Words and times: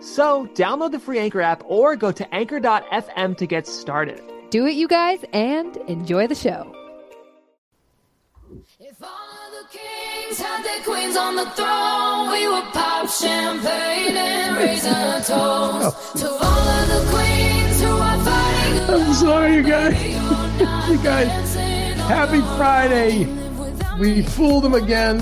So, 0.00 0.46
download 0.54 0.92
the 0.92 0.98
free 0.98 1.18
Anchor 1.18 1.42
app 1.42 1.62
or 1.66 1.94
go 1.94 2.10
to 2.10 2.34
anchor.fm 2.34 3.36
to 3.36 3.46
get 3.46 3.66
started. 3.66 4.22
Do 4.50 4.66
it, 4.66 4.72
you 4.72 4.88
guys, 4.88 5.20
and 5.32 5.76
enjoy 5.88 6.26
the 6.26 6.34
show. 6.34 6.74
If 8.80 9.02
all 9.02 9.08
of 9.08 9.52
the 9.52 9.78
kings 9.78 10.38
had 10.38 10.64
their 10.64 10.82
queens 10.82 11.16
on 11.16 11.36
the 11.36 11.44
throne, 11.50 12.32
we 12.32 12.48
would 12.48 12.64
pop 12.72 13.08
champagne 13.08 14.16
and 14.16 14.56
raise 14.56 14.86
a 14.86 15.22
toast 15.24 16.16
to 16.16 16.28
all 16.28 16.40
of 16.40 16.88
the 16.88 17.10
queens 17.14 17.80
who 17.80 17.90
are 17.90 18.24
fighting. 18.24 19.02
I'm 19.02 19.14
sorry, 19.14 19.54
you 19.54 19.62
guys. 19.62 20.02
you 20.90 21.02
guys, 21.02 21.54
happy 22.08 22.40
Friday. 22.56 23.26
We 24.00 24.22
fooled 24.22 24.64
them 24.64 24.74
again. 24.74 25.18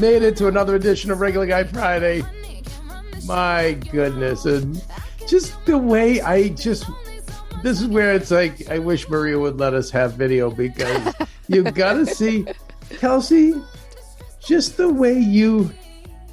Made 0.00 0.22
it 0.22 0.36
to 0.38 0.48
another 0.48 0.74
edition 0.74 1.10
of 1.10 1.20
Regular 1.20 1.46
Guy 1.46 1.64
Friday. 1.64 2.24
My 3.28 3.74
goodness. 3.92 4.46
And 4.46 4.82
just 5.28 5.64
the 5.66 5.76
way 5.78 6.20
I 6.22 6.48
just, 6.48 6.86
this 7.62 7.80
is 7.80 7.86
where 7.86 8.14
it's 8.14 8.30
like, 8.30 8.68
I 8.70 8.78
wish 8.78 9.08
Maria 9.08 9.38
would 9.38 9.58
let 9.58 9.74
us 9.74 9.90
have 9.90 10.14
video 10.14 10.50
because 10.50 11.14
you've 11.48 11.74
got 11.74 11.94
to 11.94 12.06
see, 12.06 12.46
Kelsey, 12.98 13.54
just 14.40 14.78
the 14.78 14.88
way 14.88 15.18
you, 15.18 15.70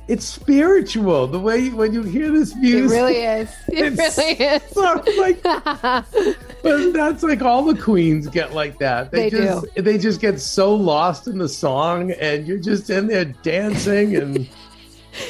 it's 0.07 0.25
spiritual. 0.25 1.28
The 1.28 1.39
way 1.39 1.59
you, 1.59 1.75
when 1.75 1.91
you 1.91 2.03
hear 2.03 2.31
this 2.31 2.55
music. 2.55 2.97
It 2.97 3.01
really 3.01 3.17
is. 3.17 3.50
It 3.67 3.97
really 3.97 4.55
is. 4.55 4.63
so, 4.72 5.03
like, 5.17 5.41
but 6.63 6.94
that's 6.94 7.23
like 7.23 7.41
all 7.41 7.63
the 7.63 7.79
queens 7.79 8.28
get 8.28 8.53
like 8.53 8.78
that. 8.79 9.11
They 9.11 9.29
do. 9.29 9.38
just 9.38 9.66
they 9.75 9.97
just 9.97 10.22
get 10.22 10.39
so 10.39 10.73
lost 10.73 11.28
in 11.28 11.39
the 11.39 11.50
song, 11.50 12.11
and 12.11 12.47
you're 12.47 12.59
just 12.59 12.89
in 12.89 13.07
there 13.07 13.25
dancing. 13.25 14.16
And 14.16 14.47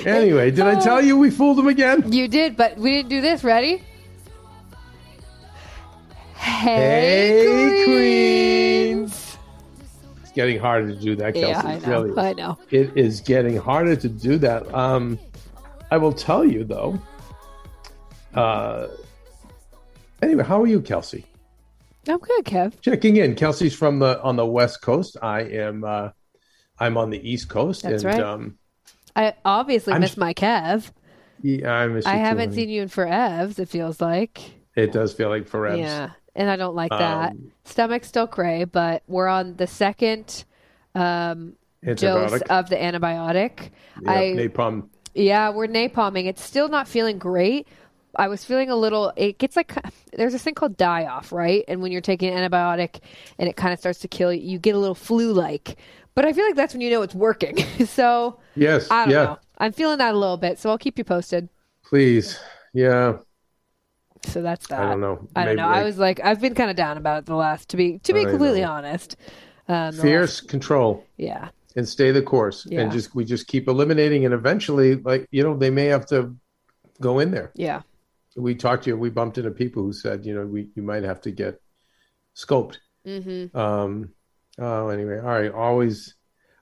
anyway, 0.06 0.52
did 0.52 0.66
I 0.66 0.80
tell 0.80 1.02
you 1.04 1.18
we 1.18 1.30
fooled 1.32 1.58
them 1.58 1.68
again? 1.68 2.12
You 2.12 2.28
did, 2.28 2.56
but 2.58 2.78
we 2.78 2.92
didn't 2.92 3.10
do 3.10 3.22
this. 3.22 3.44
Ready? 3.44 3.84
Hey, 6.36 7.40
Hey, 7.46 7.84
queens! 7.86 9.38
It's 10.22 10.32
getting 10.32 10.60
harder 10.60 10.88
to 10.94 11.00
do 11.00 11.16
that, 11.16 11.34
Kelsey. 11.34 11.50
Yeah, 11.50 11.62
I 11.66 11.74
It 11.76 11.82
know. 11.88 12.02
really 12.04 12.12
is. 12.12 12.18
I 12.18 12.34
know. 12.34 12.58
It 12.72 12.92
is 12.98 13.22
getting 13.22 13.58
harder 13.58 13.96
to 13.96 14.10
do 14.10 14.38
that. 14.40 14.72
Um, 14.74 15.18
I 15.92 15.98
will 15.98 16.14
tell 16.14 16.44
you 16.46 16.64
though. 16.64 17.00
Uh, 18.34 18.88
anyway, 20.22 20.44
how 20.44 20.62
are 20.62 20.68
you, 20.68 20.82
Kelsey? 20.82 21.26
I'm 22.08 22.20
good, 22.20 22.46
Kev. 22.46 22.80
checking 22.82 23.18
in. 23.18 23.34
Kelsey's 23.36 23.74
from 23.76 23.98
the 24.00 24.22
on 24.22 24.36
the 24.36 24.46
West 24.46 24.82
Coast. 24.82 25.18
I 25.24 25.42
am 25.42 25.84
uh 25.84 26.10
I'm 26.80 26.98
on 26.98 27.10
the 27.10 27.18
East 27.28 27.50
Coast. 27.50 27.82
That's 27.84 28.04
and 28.04 28.14
right. 28.14 28.20
um 28.22 28.58
I 29.16 29.34
obviously 29.44 29.94
I'm- 29.94 30.02
miss 30.02 30.18
my 30.18 30.34
Kev. 30.34 30.92
yeah, 31.42 31.72
I 31.72 31.88
miss 31.88 32.06
I 32.06 32.16
haven't 32.16 32.54
seen 32.54 32.70
you 32.70 32.82
in 32.82 32.88
forever. 32.90 33.62
It 33.62 33.70
feels 33.70 34.02
like. 34.02 34.42
it 34.76 34.92
does 34.92 35.14
feel 35.14 35.30
like 35.30 35.48
forever. 35.48 35.78
Yeah, 35.78 36.12
and 36.36 36.50
I 36.50 36.56
don't 36.56 36.76
like 36.76 36.92
that. 36.92 37.32
Um, 37.32 37.52
Stomach's 37.64 38.08
still 38.08 38.28
cray, 38.28 38.66
but 38.66 39.04
we're 39.08 39.28
on 39.28 39.56
the 39.56 39.68
second 39.68 40.44
um, 40.94 41.54
dose 41.84 42.42
of 42.50 42.70
the 42.70 42.76
antibiotic. 42.76 43.72
Yeah, 44.02 44.12
I 44.12 44.22
napalm. 44.36 44.90
yeah, 45.14 45.50
we're 45.50 45.68
napalming. 45.68 46.26
It's 46.26 46.44
still 46.44 46.68
not 46.68 46.88
feeling 46.88 47.18
great. 47.18 47.68
I 48.18 48.28
was 48.30 48.46
feeling 48.46 48.70
a 48.70 48.76
little. 48.76 49.12
It 49.16 49.38
gets 49.38 49.56
like 49.56 49.74
there's 50.14 50.34
this 50.34 50.44
thing 50.44 50.56
called 50.56 50.78
die 50.78 51.06
off, 51.06 51.32
right? 51.32 51.64
And 51.68 51.82
when 51.82 51.92
you're 51.92 52.02
taking 52.02 52.34
an 52.34 52.50
antibiotic 52.50 53.00
and 53.38 53.50
it 53.50 53.56
kind 53.56 53.74
of 53.74 53.80
starts 53.80 54.00
to 54.00 54.08
kill 54.08 54.34
you, 54.34 54.42
you 54.42 54.60
get 54.60 54.76
a 54.76 54.80
little 54.80 54.96
flu 54.96 55.34
like. 55.34 55.78
But 56.16 56.26
I 56.26 56.34
feel 56.34 56.46
like 56.46 56.56
that's 56.56 56.74
when 56.74 56.82
you 56.82 56.90
know 56.90 57.02
it's 57.02 57.16
working. 57.16 57.58
so 57.86 58.40
Yes. 58.56 58.88
I 58.90 59.06
don't 59.06 59.14
yeah. 59.14 59.24
know. 59.26 59.40
I'm 59.58 59.72
feeling 59.74 59.98
that 60.00 60.14
a 60.14 60.18
little 60.18 60.38
bit, 60.38 60.60
so 60.60 60.70
I'll 60.70 60.78
keep 60.78 60.98
you 60.98 61.04
posted. 61.04 61.50
Please. 61.84 62.40
Yeah. 62.74 63.18
So 64.24 64.42
that's 64.42 64.68
that. 64.68 64.80
I 64.82 64.90
don't 64.90 65.02
know. 65.02 65.28
I 65.36 65.46
don't 65.46 65.56
Maybe 65.56 65.62
know. 65.62 65.68
I 65.68 65.84
was 65.84 65.98
like, 65.98 66.20
I've 66.24 66.42
been 66.42 66.56
kind 66.56 66.70
of 66.70 66.76
down 66.76 66.98
about 66.98 67.20
it 67.20 67.26
the 67.26 67.36
last. 67.36 67.70
To 67.70 67.78
be 67.78 68.00
to 68.00 68.14
be 68.14 68.22
I 68.22 68.26
completely 68.26 68.62
know. 68.62 68.72
honest, 68.72 69.16
Um, 69.68 69.94
Fierce 69.94 70.42
control 70.42 71.06
yeah. 71.18 71.50
and 71.76 71.88
stay 71.88 72.12
the 72.12 72.22
course, 72.22 72.66
Yeah. 72.70 72.82
and 72.82 72.92
just 72.92 73.14
we 73.14 73.24
just 73.26 73.48
keep 73.48 73.68
eliminating, 73.68 74.26
and 74.26 74.34
eventually, 74.34 74.96
like 74.96 75.28
you 75.32 75.44
know, 75.44 75.56
they 75.56 75.70
may 75.70 75.86
have 75.86 76.06
to 76.08 76.36
go 77.02 77.20
in 77.20 77.32
there. 77.32 77.52
Yeah. 77.56 77.82
We 78.36 78.56
talked 78.56 78.84
to 78.86 78.90
you. 78.90 78.98
We 78.98 79.10
bumped 79.10 79.38
into 79.38 79.52
people 79.52 79.84
who 79.84 79.94
said, 79.94 80.26
you 80.26 80.34
know, 80.36 80.46
we 80.46 80.70
you 80.76 80.82
might 80.82 81.04
have 81.04 81.22
to 81.22 81.32
get 81.32 81.62
scoped. 82.36 82.78
Mm-hmm. 83.06 83.56
Um. 83.58 84.10
Oh, 84.58 84.90
anyway, 84.90 85.18
all 85.18 85.26
right. 85.26 85.52
Always, 85.52 86.16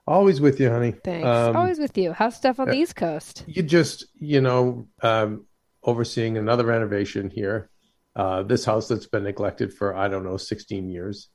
always 0.08 0.42
with 0.42 0.60
you, 0.60 0.70
honey. 0.70 0.94
Thanks. 1.04 1.28
Um, 1.28 1.56
Always 1.56 1.80
with 1.80 1.98
you. 1.98 2.12
How's 2.12 2.36
stuff 2.36 2.60
on 2.60 2.68
uh, 2.68 2.72
the 2.72 2.78
East 2.78 2.96
Coast? 2.96 3.44
you 3.48 3.62
just 3.62 4.06
you 4.20 4.42
know 4.42 4.88
um, 5.02 5.46
overseeing 5.84 6.38
another 6.38 6.66
renovation 6.66 7.30
here 7.30 7.70
uh, 8.16 8.44
this 8.44 8.66
house 8.66 8.88
that's 8.88 9.08
been 9.08 9.24
neglected 9.24 9.74
for 9.74 9.96
i 9.96 10.08
don't 10.08 10.24
know 10.24 10.38
16 10.38 10.90
years 10.90 11.30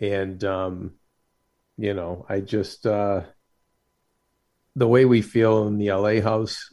and 0.00 0.42
um, 0.44 0.92
you 1.78 1.94
know 1.94 2.26
i 2.28 2.40
just 2.40 2.86
uh, 2.86 3.22
the 4.74 4.88
way 4.88 5.04
we 5.04 5.22
feel 5.22 5.66
in 5.66 5.78
the 5.78 5.92
la 5.92 6.20
house 6.20 6.72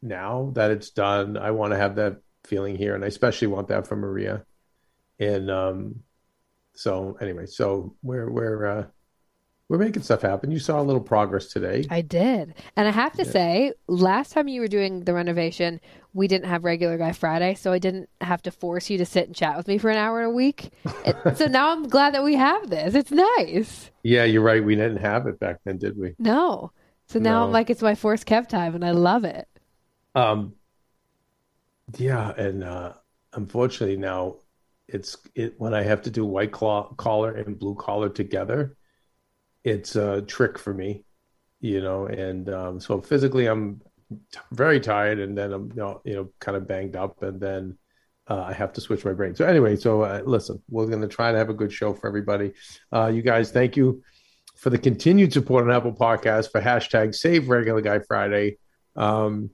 now 0.00 0.52
that 0.54 0.70
it's 0.70 0.90
done 0.90 1.36
i 1.36 1.50
want 1.50 1.72
to 1.72 1.78
have 1.78 1.96
that 1.96 2.16
feeling 2.44 2.76
here 2.76 2.94
and 2.94 3.04
i 3.04 3.08
especially 3.08 3.48
want 3.48 3.68
that 3.68 3.86
for 3.86 3.96
maria 3.96 4.44
and 5.18 5.50
um, 5.50 5.96
so 6.74 7.16
anyway 7.20 7.46
so 7.46 7.94
we're 8.02 8.30
we're 8.30 8.66
uh, 8.66 8.84
we're 9.68 9.78
making 9.78 10.02
stuff 10.02 10.22
happen 10.22 10.50
you 10.50 10.58
saw 10.58 10.80
a 10.80 10.82
little 10.82 11.00
progress 11.00 11.46
today 11.46 11.86
I 11.90 12.00
did. 12.02 12.54
And 12.76 12.86
I 12.88 12.90
have 12.90 13.12
to 13.14 13.24
say, 13.24 13.72
last 13.86 14.32
time 14.32 14.48
you 14.48 14.60
were 14.60 14.68
doing 14.68 15.04
the 15.04 15.14
renovation, 15.14 15.80
we 16.12 16.28
didn't 16.28 16.46
have 16.46 16.64
regular 16.64 16.98
guy 16.98 17.12
Friday, 17.12 17.54
so 17.54 17.72
I 17.72 17.78
didn't 17.78 18.08
have 18.20 18.42
to 18.42 18.50
force 18.50 18.90
you 18.90 18.98
to 18.98 19.06
sit 19.06 19.26
and 19.26 19.34
chat 19.36 19.56
with 19.56 19.68
me 19.68 19.78
for 19.78 19.88
an 19.88 19.96
hour 19.96 20.22
a 20.22 20.30
week. 20.30 20.70
It- 21.06 21.16
so 21.36 21.46
now 21.46 21.70
I'm 21.70 21.88
glad 21.88 22.12
that 22.14 22.22
we 22.24 22.34
have 22.34 22.68
this. 22.68 22.94
It's 22.94 23.10
nice. 23.10 23.90
Yeah, 24.02 24.24
you're 24.24 24.42
right. 24.42 24.62
We 24.62 24.74
didn't 24.74 24.98
have 24.98 25.26
it 25.26 25.38
back 25.40 25.60
then, 25.64 25.78
did 25.78 25.96
we? 25.96 26.14
No. 26.18 26.72
So 27.06 27.18
now 27.18 27.44
I'm 27.44 27.52
like, 27.52 27.70
it's 27.70 27.82
my 27.82 27.94
forced 27.94 28.26
kept 28.26 28.50
time, 28.50 28.74
and 28.74 28.84
I 28.84 28.90
love 28.90 29.24
it. 29.24 29.48
Um, 30.14 30.54
yeah, 31.96 32.32
and 32.32 32.64
uh, 32.64 32.92
unfortunately 33.32 33.96
now 33.96 34.36
it's 34.92 35.16
it 35.34 35.54
when 35.58 35.74
I 35.74 35.82
have 35.82 36.02
to 36.02 36.10
do 36.10 36.24
white 36.24 36.52
claw, 36.52 36.92
collar 36.94 37.34
and 37.34 37.58
blue 37.58 37.74
collar 37.74 38.08
together, 38.08 38.76
it's 39.64 39.96
a 39.96 40.22
trick 40.22 40.58
for 40.58 40.74
me, 40.74 41.04
you 41.60 41.80
know. 41.80 42.06
And 42.06 42.48
um, 42.50 42.80
so 42.80 43.00
physically, 43.00 43.46
I'm 43.46 43.80
t- 44.32 44.40
very 44.52 44.80
tired, 44.80 45.18
and 45.18 45.36
then 45.36 45.52
I'm 45.52 45.70
you 45.70 45.76
know, 45.76 46.00
you 46.04 46.14
know 46.14 46.30
kind 46.40 46.56
of 46.56 46.68
banged 46.68 46.94
up, 46.94 47.22
and 47.22 47.40
then 47.40 47.78
uh, 48.28 48.42
I 48.42 48.52
have 48.52 48.72
to 48.74 48.80
switch 48.80 49.04
my 49.04 49.12
brain. 49.12 49.34
So 49.34 49.46
anyway, 49.46 49.76
so 49.76 50.02
uh, 50.02 50.22
listen, 50.24 50.62
we're 50.68 50.86
going 50.86 51.02
to 51.02 51.08
try 51.08 51.32
to 51.32 51.38
have 51.38 51.50
a 51.50 51.54
good 51.54 51.72
show 51.72 51.94
for 51.94 52.06
everybody. 52.06 52.52
Uh, 52.92 53.06
you 53.06 53.22
guys, 53.22 53.50
thank 53.50 53.76
you 53.76 54.02
for 54.56 54.70
the 54.70 54.78
continued 54.78 55.32
support 55.32 55.64
on 55.64 55.72
Apple 55.72 55.92
Podcasts 55.92 56.50
for 56.50 56.60
hashtag 56.60 57.14
Save 57.14 57.48
Regular 57.48 57.80
Guy 57.80 57.98
Friday. 58.00 58.58
Um, 58.94 59.50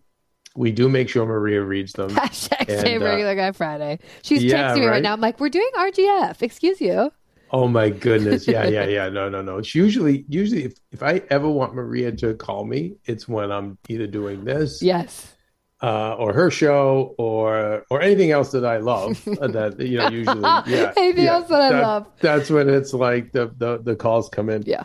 we 0.59 0.73
do 0.73 0.89
make 0.89 1.09
sure 1.09 1.25
Maria 1.25 1.63
reads 1.63 1.93
them. 1.93 2.11
Hashtag 2.15 2.69
And, 2.69 2.81
same 2.81 3.03
uh, 3.03 3.07
regular 3.07 3.35
guy 3.37 3.53
Friday. 3.53 3.99
She's 4.23 4.43
yeah, 4.43 4.73
texting 4.73 4.81
me 4.81 4.87
right 4.87 4.93
right? 4.95 5.03
now. 5.03 5.13
I'm 5.13 5.21
like, 5.21 5.39
we're 5.41 5.49
doing 5.49 5.71
RGF. 5.77 6.43
Excuse 6.43 6.81
you. 6.81 7.11
Oh 7.51 7.69
my 7.69 7.89
goodness. 7.91 8.47
Yeah, 8.47 8.65
yeah, 8.67 8.85
yeah. 8.87 9.09
No, 9.09 9.29
no, 9.29 9.41
no. 9.41 9.59
It's 9.59 9.75
usually 9.75 10.25
usually 10.29 10.65
if, 10.65 10.75
if 10.93 11.03
I 11.03 11.23
ever 11.31 11.49
want 11.49 11.75
Maria 11.75 12.13
to 12.13 12.35
call 12.35 12.65
me, 12.65 12.97
it's 13.07 13.27
when 13.27 13.51
I'm 13.53 13.79
either 13.89 14.07
doing 14.07 14.45
this 14.45 14.83
Yes. 14.83 15.35
uh, 15.83 16.15
or 16.15 16.33
her 16.35 16.51
show 16.51 17.15
or 17.19 17.85
or 17.91 18.03
anything 18.03 18.33
else 18.33 18.51
that 18.53 18.67
I 18.67 18.79
love. 18.79 19.27
uh, 19.41 19.49
that 19.57 19.81
you 19.81 19.97
know, 19.99 20.09
usually 20.09 20.41
yeah. 20.67 20.93
Anything 20.97 21.25
yeah, 21.25 21.35
else 21.35 21.49
that 21.49 21.63
I 21.63 21.81
love. 21.81 22.07
That's 22.21 22.51
when 22.51 22.69
it's 22.69 22.93
like 22.93 23.33
the, 23.33 23.53
the 23.57 23.79
the 23.79 23.97
calls 23.97 24.29
come 24.29 24.51
in. 24.51 24.63
Yeah. 24.67 24.85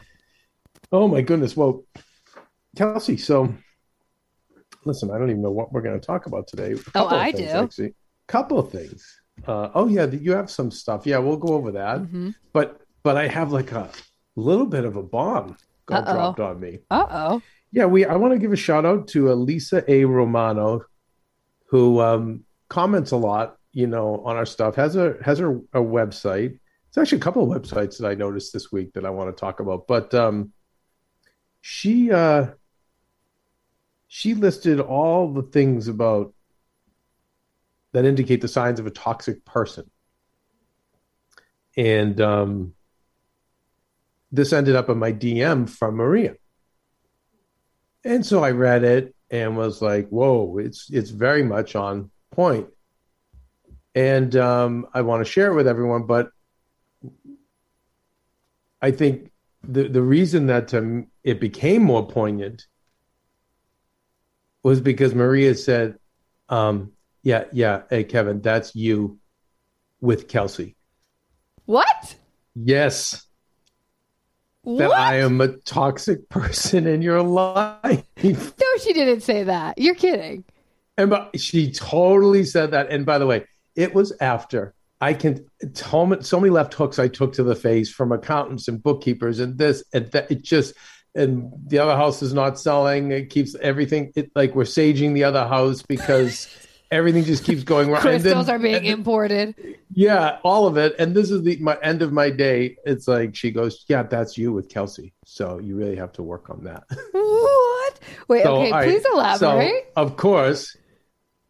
Oh 0.91 1.07
my 1.07 1.21
goodness. 1.21 1.57
Well, 1.57 1.83
Kelsey, 2.77 3.17
so 3.17 3.53
listen, 4.85 5.11
I 5.11 5.17
don't 5.17 5.29
even 5.29 5.41
know 5.41 5.51
what 5.51 5.71
we're 5.71 5.81
going 5.81 5.99
to 5.99 6.05
talk 6.05 6.25
about 6.25 6.47
today. 6.47 6.75
Oh, 6.95 7.07
I 7.07 7.31
things, 7.31 7.51
do. 7.51 7.57
Actually. 7.57 7.93
Couple 8.27 8.59
of 8.59 8.71
things. 8.71 9.19
Uh, 9.47 9.69
oh 9.73 9.87
yeah, 9.87 10.05
you 10.05 10.33
have 10.33 10.49
some 10.49 10.71
stuff. 10.71 11.05
Yeah, 11.05 11.17
we'll 11.17 11.37
go 11.37 11.53
over 11.55 11.71
that. 11.71 11.99
Mm-hmm. 11.99 12.29
But 12.53 12.81
but 13.03 13.17
I 13.17 13.27
have 13.27 13.51
like 13.51 13.71
a 13.71 13.89
little 14.35 14.65
bit 14.65 14.85
of 14.85 14.95
a 14.95 15.03
bomb 15.03 15.57
got 15.85 16.07
Uh-oh. 16.07 16.13
dropped 16.13 16.39
on 16.39 16.59
me. 16.59 16.79
Uh 16.89 17.05
oh. 17.09 17.41
Yeah, 17.71 17.85
we. 17.85 18.05
I 18.05 18.15
want 18.15 18.33
to 18.33 18.39
give 18.39 18.53
a 18.53 18.57
shout 18.57 18.85
out 18.85 19.07
to 19.09 19.31
Elisa 19.31 19.83
A. 19.91 20.05
Romano, 20.05 20.85
who 21.67 21.99
um, 21.99 22.43
comments 22.69 23.11
a 23.11 23.17
lot, 23.17 23.57
you 23.71 23.87
know, 23.87 24.21
on 24.25 24.35
our 24.35 24.45
stuff. 24.45 24.75
has 24.75 24.95
a 24.95 25.15
has 25.23 25.39
her 25.39 25.59
a 25.73 25.79
website. 25.79 26.59
It's 26.89 26.97
actually 26.97 27.17
a 27.17 27.21
couple 27.21 27.51
of 27.51 27.61
websites 27.61 27.97
that 27.97 28.07
I 28.07 28.13
noticed 28.13 28.53
this 28.53 28.71
week 28.71 28.93
that 28.93 29.05
I 29.05 29.09
want 29.09 29.35
to 29.35 29.39
talk 29.39 29.59
about. 29.59 29.87
But 29.87 30.13
um, 30.13 30.53
she 31.61 32.11
uh, 32.11 32.47
she 34.15 34.35
listed 34.35 34.79
all 34.79 35.33
the 35.33 35.41
things 35.41 35.87
about 35.87 36.35
that 37.93 38.05
indicate 38.05 38.41
the 38.41 38.47
signs 38.47 38.79
of 38.79 38.85
a 38.85 38.91
toxic 38.91 39.43
person, 39.43 39.89
and 41.75 42.21
um, 42.21 42.75
this 44.31 44.53
ended 44.53 44.75
up 44.75 44.87
in 44.87 44.99
my 44.99 45.11
DM 45.11 45.67
from 45.67 45.95
Maria. 45.95 46.35
And 48.05 48.23
so 48.23 48.43
I 48.43 48.51
read 48.51 48.83
it 48.83 49.15
and 49.31 49.57
was 49.57 49.81
like, 49.81 50.09
"Whoa, 50.09 50.59
it's 50.59 50.91
it's 50.91 51.09
very 51.09 51.41
much 51.41 51.75
on 51.75 52.11
point." 52.29 52.67
And 53.95 54.35
um, 54.35 54.85
I 54.93 55.01
want 55.01 55.25
to 55.25 55.31
share 55.31 55.51
it 55.51 55.55
with 55.55 55.67
everyone, 55.67 56.03
but 56.03 56.29
I 58.79 58.91
think 58.91 59.31
the 59.63 59.87
the 59.87 60.03
reason 60.03 60.45
that 60.47 60.71
um, 60.75 61.07
it 61.23 61.39
became 61.39 61.81
more 61.81 62.07
poignant 62.07 62.67
was 64.63 64.81
because 64.81 65.13
Maria 65.13 65.55
said, 65.55 65.97
um, 66.49 66.93
"Yeah, 67.21 67.45
yeah, 67.51 67.83
hey 67.89 68.03
Kevin, 68.05 68.41
that's 68.41 68.75
you 68.75 69.19
with 70.01 70.27
Kelsey." 70.27 70.75
What? 71.65 72.15
Yes, 72.55 73.25
that 74.65 74.89
What? 74.89 74.97
I 74.97 75.19
am 75.19 75.41
a 75.41 75.49
toxic 75.49 76.29
person 76.29 76.87
in 76.87 77.01
your 77.01 77.21
life. 77.21 78.03
No, 78.23 78.77
she 78.81 78.93
didn't 78.93 79.21
say 79.21 79.43
that. 79.43 79.77
You're 79.77 79.95
kidding. 79.95 80.45
And 80.97 81.09
but 81.09 81.39
she 81.39 81.71
totally 81.71 82.45
said 82.45 82.71
that. 82.71 82.89
And 82.89 83.05
by 83.05 83.17
the 83.17 83.25
way, 83.25 83.45
it 83.75 83.93
was 83.93 84.15
after 84.21 84.73
I 85.01 85.13
can 85.13 85.45
tell 85.73 86.05
me 86.05 86.17
so 86.21 86.39
many 86.39 86.49
left 86.49 86.73
hooks 86.73 86.97
I 86.97 87.09
took 87.09 87.33
to 87.33 87.43
the 87.43 87.55
face 87.55 87.91
from 87.91 88.13
accountants 88.13 88.69
and 88.69 88.81
bookkeepers 88.81 89.39
and 89.39 89.57
this 89.57 89.83
and 89.93 90.09
that. 90.11 90.31
It 90.31 90.43
just 90.43 90.75
and 91.15 91.51
the 91.67 91.79
other 91.79 91.95
house 91.95 92.21
is 92.21 92.33
not 92.33 92.59
selling. 92.59 93.11
It 93.11 93.29
keeps 93.29 93.55
everything. 93.55 94.11
It 94.15 94.31
like 94.35 94.55
we're 94.55 94.63
saging 94.63 95.13
the 95.13 95.23
other 95.23 95.45
house 95.47 95.81
because 95.81 96.47
everything 96.91 97.23
just 97.23 97.43
keeps 97.43 97.63
going 97.63 97.89
wrong. 97.89 97.97
And 98.05 98.15
then- 98.15 98.21
Crystals 98.21 98.49
are 98.49 98.59
being 98.59 98.83
then- 98.83 98.85
imported. 98.85 99.55
yeah, 99.93 100.39
all 100.43 100.67
of 100.67 100.77
it. 100.77 100.95
And 100.99 101.15
this 101.15 101.29
is 101.31 101.43
the 101.43 101.57
my 101.57 101.77
end 101.83 102.01
of 102.01 102.11
my 102.11 102.29
day. 102.29 102.77
It's 102.85 103.07
like 103.07 103.35
she 103.35 103.51
goes, 103.51 103.85
"Yeah, 103.87 104.03
that's 104.03 104.37
you 104.37 104.51
with 104.53 104.69
Kelsey." 104.69 105.13
So 105.25 105.59
you 105.59 105.75
really 105.75 105.95
have 105.95 106.11
to 106.13 106.23
work 106.23 106.49
on 106.49 106.63
that. 106.65 106.83
What? 107.11 107.99
Wait, 108.27 108.43
So, 108.43 108.55
okay, 108.55 108.71
right, 108.71 108.87
please 108.89 109.03
So 109.03 109.13
elaborate. 109.13 109.91
of 109.95 110.17
course, 110.17 110.75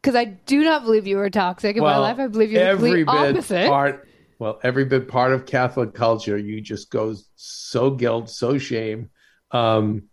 Because 0.02 0.16
I 0.16 0.26
do 0.26 0.64
not 0.64 0.84
believe 0.84 1.08
you 1.08 1.18
were 1.18 1.30
toxic 1.30 1.76
in 1.78 1.84
my 1.84 1.98
life. 1.98 2.20
I 2.20 2.28
believe 2.28 2.52
you're 2.52 2.64
the 2.64 2.68
every 2.70 3.04
complete 3.06 3.22
bit 3.28 3.36
opposite. 3.38 3.68
part. 3.70 4.08
Well, 4.40 4.60
every 4.64 4.84
bit 4.86 5.08
part 5.08 5.32
of 5.32 5.46
Catholic 5.46 5.94
culture, 5.94 6.38
you 6.38 6.60
just 6.60 6.90
go 6.90 7.16
so 7.36 7.92
guilt, 7.92 8.30
so 8.30 8.58
shame. 8.58 9.10
Um, 9.54 10.04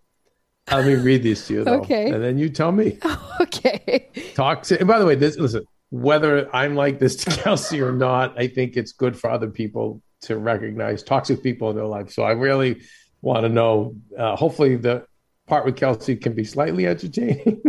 let 0.71 0.87
me 0.87 0.95
read 0.95 1.23
these 1.23 1.47
to 1.49 1.55
you, 1.55 1.65
though, 1.65 1.81
Okay. 1.81 2.11
and 2.11 2.23
then 2.23 2.39
you 2.39 2.49
tell 2.49 2.71
me. 2.71 2.99
okay. 3.41 4.09
Toxic. 4.35 4.81
And 4.81 4.89
by 4.89 4.99
the 4.99 5.07
way, 5.07 5.17
this 5.17 5.37
listen. 5.37 5.65
Whether 5.93 6.55
I'm 6.55 6.77
like 6.77 7.01
this 7.01 7.17
to 7.17 7.31
Kelsey 7.43 7.81
or 7.81 7.91
not, 7.91 8.39
I 8.39 8.47
think 8.47 8.77
it's 8.77 8.93
good 8.93 9.19
for 9.19 9.29
other 9.29 9.51
people 9.51 10.01
to 10.23 10.37
recognize 10.37 11.03
toxic 11.03 11.43
people 11.43 11.71
in 11.71 11.77
their 11.77 11.87
life. 11.87 12.11
So 12.13 12.23
I 12.23 12.33
really 12.33 12.83
want 13.23 13.43
to 13.43 13.49
know. 13.49 13.97
Uh, 14.17 14.37
hopefully, 14.37 14.77
the 14.77 15.05
part 15.49 15.65
with 15.65 15.75
Kelsey 15.75 16.15
can 16.15 16.35
be 16.35 16.45
slightly 16.45 16.87
entertaining, 16.87 17.61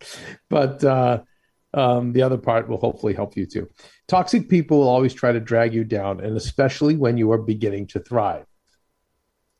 but 0.50 0.84
uh, 0.84 1.22
um, 1.72 2.12
the 2.12 2.20
other 2.20 2.36
part 2.36 2.68
will 2.68 2.76
hopefully 2.76 3.14
help 3.14 3.34
you 3.36 3.46
too. 3.46 3.70
Toxic 4.08 4.50
people 4.50 4.80
will 4.80 4.88
always 4.88 5.14
try 5.14 5.32
to 5.32 5.40
drag 5.40 5.72
you 5.72 5.84
down, 5.84 6.20
and 6.20 6.36
especially 6.36 6.96
when 6.96 7.16
you 7.16 7.32
are 7.32 7.38
beginning 7.38 7.86
to 7.86 8.00
thrive. 8.00 8.44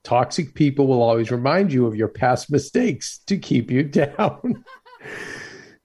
Toxic 0.02 0.54
people 0.54 0.86
will 0.86 1.02
always 1.02 1.30
remind 1.30 1.72
you 1.72 1.86
of 1.86 1.94
your 1.94 2.08
past 2.08 2.50
mistakes 2.50 3.18
to 3.26 3.36
keep 3.36 3.70
you 3.70 3.82
down. 4.00 4.64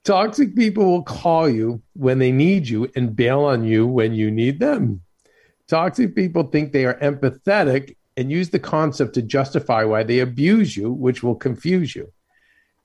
Toxic 0.04 0.56
people 0.56 0.86
will 0.86 1.04
call 1.04 1.50
you 1.50 1.82
when 1.94 2.20
they 2.20 2.32
need 2.32 2.68
you 2.68 2.90
and 2.96 3.16
bail 3.16 3.42
on 3.42 3.64
you 3.64 3.88
when 3.88 4.14
you 4.14 4.30
need 4.30 4.60
them. 4.60 5.02
Toxic 5.68 6.16
people 6.16 6.44
think 6.44 6.72
they 6.72 6.86
are 6.86 7.00
empathetic 7.00 7.96
and 8.16 8.32
use 8.32 8.50
the 8.50 8.60
concept 8.60 9.16
to 9.16 9.22
justify 9.22 9.84
why 9.84 10.04
they 10.04 10.20
abuse 10.20 10.78
you, 10.78 10.92
which 10.92 11.24
will 11.24 11.36
confuse 11.36 11.96
you. 11.96 12.12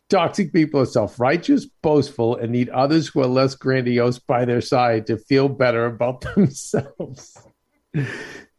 Toxic 0.09 0.53
people 0.53 0.81
are 0.81 0.87
self 0.87 1.21
righteous, 1.21 1.67
boastful, 1.67 2.37
and 2.37 2.51
need 2.51 2.69
others 2.71 3.09
who 3.09 3.21
are 3.21 3.27
less 3.27 3.55
grandiose 3.55 4.19
by 4.19 4.45
their 4.45 4.61
side 4.61 5.07
to 5.07 5.17
feel 5.17 5.49
better 5.49 5.87
about 5.87 6.21
themselves. 6.35 7.37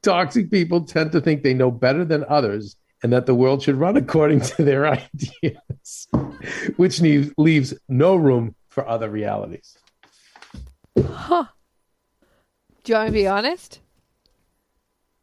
Toxic 0.03 0.49
people 0.51 0.81
tend 0.81 1.11
to 1.11 1.21
think 1.21 1.43
they 1.43 1.53
know 1.53 1.71
better 1.71 2.05
than 2.05 2.25
others 2.27 2.75
and 3.03 3.11
that 3.13 3.25
the 3.25 3.35
world 3.35 3.63
should 3.63 3.75
run 3.75 3.97
according 3.97 4.41
to 4.41 4.63
their 4.63 4.87
ideas, 4.87 6.07
which 6.77 7.01
leaves, 7.01 7.31
leaves 7.37 7.73
no 7.89 8.15
room 8.15 8.55
for 8.69 8.87
other 8.87 9.09
realities. 9.09 9.77
Huh. 10.97 11.45
Do 12.83 12.93
you 12.93 12.97
want 12.97 13.07
to 13.07 13.13
be 13.13 13.27
honest? 13.27 13.79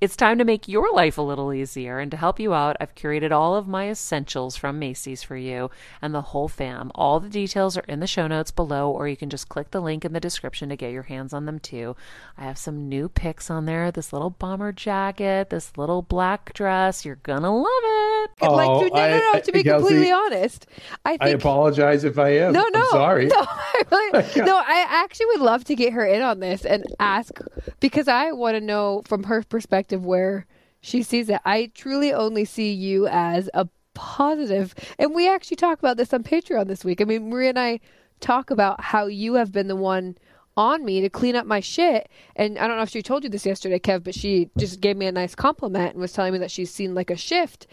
it's 0.00 0.16
time 0.16 0.38
to 0.38 0.44
make 0.44 0.66
your 0.66 0.92
life 0.94 1.18
a 1.18 1.22
little 1.22 1.52
easier. 1.52 1.98
And 1.98 2.10
to 2.10 2.16
help 2.16 2.40
you 2.40 2.54
out, 2.54 2.76
I've 2.80 2.94
curated 2.94 3.32
all 3.32 3.54
of 3.54 3.68
my 3.68 3.90
essentials 3.90 4.56
from 4.56 4.78
Macy's 4.78 5.22
for 5.22 5.36
you 5.36 5.70
and 6.00 6.14
the 6.14 6.22
whole 6.22 6.48
fam. 6.48 6.90
All 6.94 7.20
the 7.20 7.28
details 7.28 7.76
are 7.76 7.84
in 7.86 8.00
the 8.00 8.06
show 8.06 8.26
notes 8.26 8.50
below, 8.50 8.90
or 8.90 9.08
you 9.08 9.16
can 9.16 9.28
just 9.28 9.50
click 9.50 9.72
the 9.72 9.80
link 9.80 10.04
in 10.04 10.12
the 10.14 10.20
description 10.20 10.70
to 10.70 10.76
get 10.76 10.92
your 10.92 11.02
hands 11.02 11.34
on 11.34 11.44
them 11.44 11.58
too. 11.58 11.96
I 12.38 12.44
have 12.44 12.56
some 12.56 12.88
new 12.88 13.08
picks 13.10 13.50
on 13.50 13.66
there 13.66 13.90
this 13.90 14.12
little 14.12 14.30
bomber 14.30 14.72
jacket, 14.72 15.50
this 15.50 15.76
little 15.76 16.00
black 16.00 16.54
dress. 16.54 17.04
You're 17.04 17.16
gonna 17.16 17.54
love 17.54 17.66
it. 17.66 18.30
like 18.40 18.68
Oh, 18.70 18.88
no, 18.88 18.88
no, 18.88 19.32
no, 19.34 19.40
To 19.40 19.52
be 19.52 19.62
Kelsey, 19.62 19.82
completely 19.82 20.12
honest, 20.12 20.66
I 21.04 21.10
think 21.10 21.22
I 21.22 21.28
apologize 21.28 22.04
if 22.04 22.18
I 22.18 22.30
am. 22.30 22.52
No, 22.52 22.66
no, 22.72 22.80
I'm 22.80 22.90
sorry. 22.90 23.26
No, 23.30 23.36
I 23.38 23.82
really, 23.90 24.28
no, 24.44 24.56
I 24.56 24.86
actually 24.88 25.26
would 25.26 25.40
love 25.40 25.64
to 25.64 25.74
get 25.74 25.92
her 25.92 26.04
in 26.04 26.22
on 26.22 26.40
this 26.40 26.64
and 26.64 26.84
ask 26.98 27.38
because 27.80 28.08
I 28.08 28.32
want 28.32 28.56
to 28.56 28.60
know 28.60 29.02
from 29.04 29.24
her 29.24 29.42
perspective 29.42 29.89
where 29.98 30.46
she 30.80 31.02
sees 31.02 31.28
it. 31.28 31.40
I 31.44 31.70
truly 31.74 32.12
only 32.12 32.44
see 32.44 32.72
you 32.72 33.06
as 33.06 33.50
a 33.54 33.68
positive, 33.94 34.74
and 34.98 35.14
we 35.14 35.28
actually 35.28 35.56
talk 35.56 35.78
about 35.78 35.96
this 35.96 36.12
on 36.14 36.22
Patreon 36.22 36.66
this 36.68 36.84
week. 36.84 37.00
I 37.00 37.04
mean, 37.04 37.28
Maria 37.28 37.50
and 37.50 37.58
I 37.58 37.80
talk 38.20 38.50
about 38.50 38.80
how 38.80 39.06
you 39.06 39.34
have 39.34 39.52
been 39.52 39.68
the 39.68 39.76
one 39.76 40.16
on 40.56 40.84
me 40.84 41.00
to 41.00 41.08
clean 41.08 41.36
up 41.36 41.46
my 41.46 41.60
shit. 41.60 42.08
And 42.36 42.58
I 42.58 42.66
don't 42.66 42.76
know 42.76 42.82
if 42.82 42.90
she 42.90 43.02
told 43.02 43.24
you 43.24 43.30
this 43.30 43.46
yesterday, 43.46 43.78
Kev, 43.78 44.04
but 44.04 44.14
she 44.14 44.50
just 44.58 44.80
gave 44.80 44.96
me 44.96 45.06
a 45.06 45.12
nice 45.12 45.34
compliment 45.34 45.92
and 45.92 46.00
was 46.00 46.12
telling 46.12 46.32
me 46.32 46.38
that 46.38 46.50
she's 46.50 46.72
seen 46.72 46.94
like 46.94 47.10
a 47.10 47.16
shift 47.16 47.66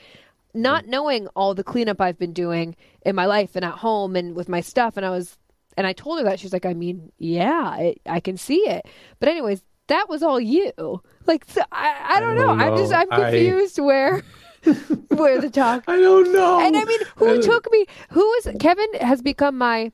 not 0.53 0.87
knowing 0.87 1.27
all 1.35 1.53
the 1.53 1.63
cleanup 1.63 2.01
I've 2.01 2.17
been 2.17 2.33
doing 2.33 2.75
in 3.05 3.15
my 3.15 3.25
life 3.25 3.55
and 3.55 3.63
at 3.63 3.75
home 3.75 4.15
and 4.15 4.35
with 4.35 4.49
my 4.49 4.61
stuff. 4.61 4.97
And 4.97 5.05
I 5.05 5.11
was, 5.11 5.37
and 5.77 5.85
I 5.85 5.93
told 5.93 6.17
her 6.17 6.23
that 6.25 6.39
she's 6.39 6.53
like, 6.53 6.65
I 6.65 6.73
mean, 6.73 7.11
yeah, 7.19 7.91
I 8.05 8.19
can 8.19 8.37
see 8.37 8.67
it. 8.67 8.87
But 9.19 9.29
anyways, 9.29 9.63
that 9.87 10.07
was 10.09 10.23
all 10.23 10.39
you. 10.39 11.01
Like, 11.25 11.45
so 11.47 11.61
I, 11.71 12.15
I 12.15 12.19
don't 12.19 12.35
know. 12.35 12.47
don't 12.47 12.61
I'm 12.61 12.77
just. 12.77 12.93
I'm 12.93 13.11
I- 13.11 13.31
confused 13.31 13.79
where, 13.79 14.21
where 15.09 15.41
the 15.41 15.49
talk. 15.49 15.83
I 15.87 15.97
don't 15.97 16.31
know. 16.31 16.59
And 16.61 16.75
I 16.77 16.83
mean, 16.85 16.99
who 17.17 17.41
took 17.41 17.69
me? 17.71 17.85
Who 18.11 18.33
is 18.35 18.49
Kevin? 18.59 18.87
Has 19.01 19.21
become 19.21 19.57
my. 19.57 19.91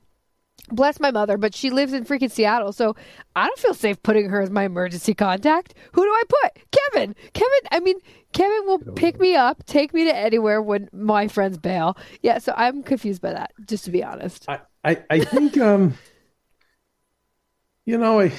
Bless 0.70 0.98
my 0.98 1.10
mother, 1.10 1.36
but 1.36 1.54
she 1.54 1.68
lives 1.68 1.92
in 1.92 2.06
freaking 2.06 2.30
Seattle, 2.30 2.72
so 2.72 2.96
I 3.36 3.46
don't 3.46 3.58
feel 3.58 3.74
safe 3.74 4.02
putting 4.02 4.30
her 4.30 4.40
as 4.40 4.48
my 4.48 4.62
emergency 4.64 5.12
contact. 5.12 5.74
Who 5.92 6.02
do 6.02 6.08
I 6.08 6.22
put? 6.26 6.58
Kevin. 6.70 7.14
Kevin. 7.34 7.58
I 7.70 7.80
mean, 7.80 7.96
Kevin 8.32 8.62
will 8.64 8.78
pick 8.78 9.20
me 9.20 9.36
up, 9.36 9.66
take 9.66 9.92
me 9.92 10.04
to 10.06 10.16
anywhere 10.16 10.62
when 10.62 10.88
my 10.90 11.28
friends 11.28 11.58
bail. 11.58 11.98
Yeah, 12.22 12.38
so 12.38 12.54
I'm 12.56 12.82
confused 12.82 13.20
by 13.20 13.34
that, 13.34 13.52
just 13.66 13.84
to 13.84 13.90
be 13.90 14.02
honest. 14.02 14.46
I, 14.48 14.60
I, 14.82 15.02
I 15.10 15.20
think 15.24 15.58
um 15.58 15.98
you 17.84 17.98
know 17.98 18.20
I 18.20 18.32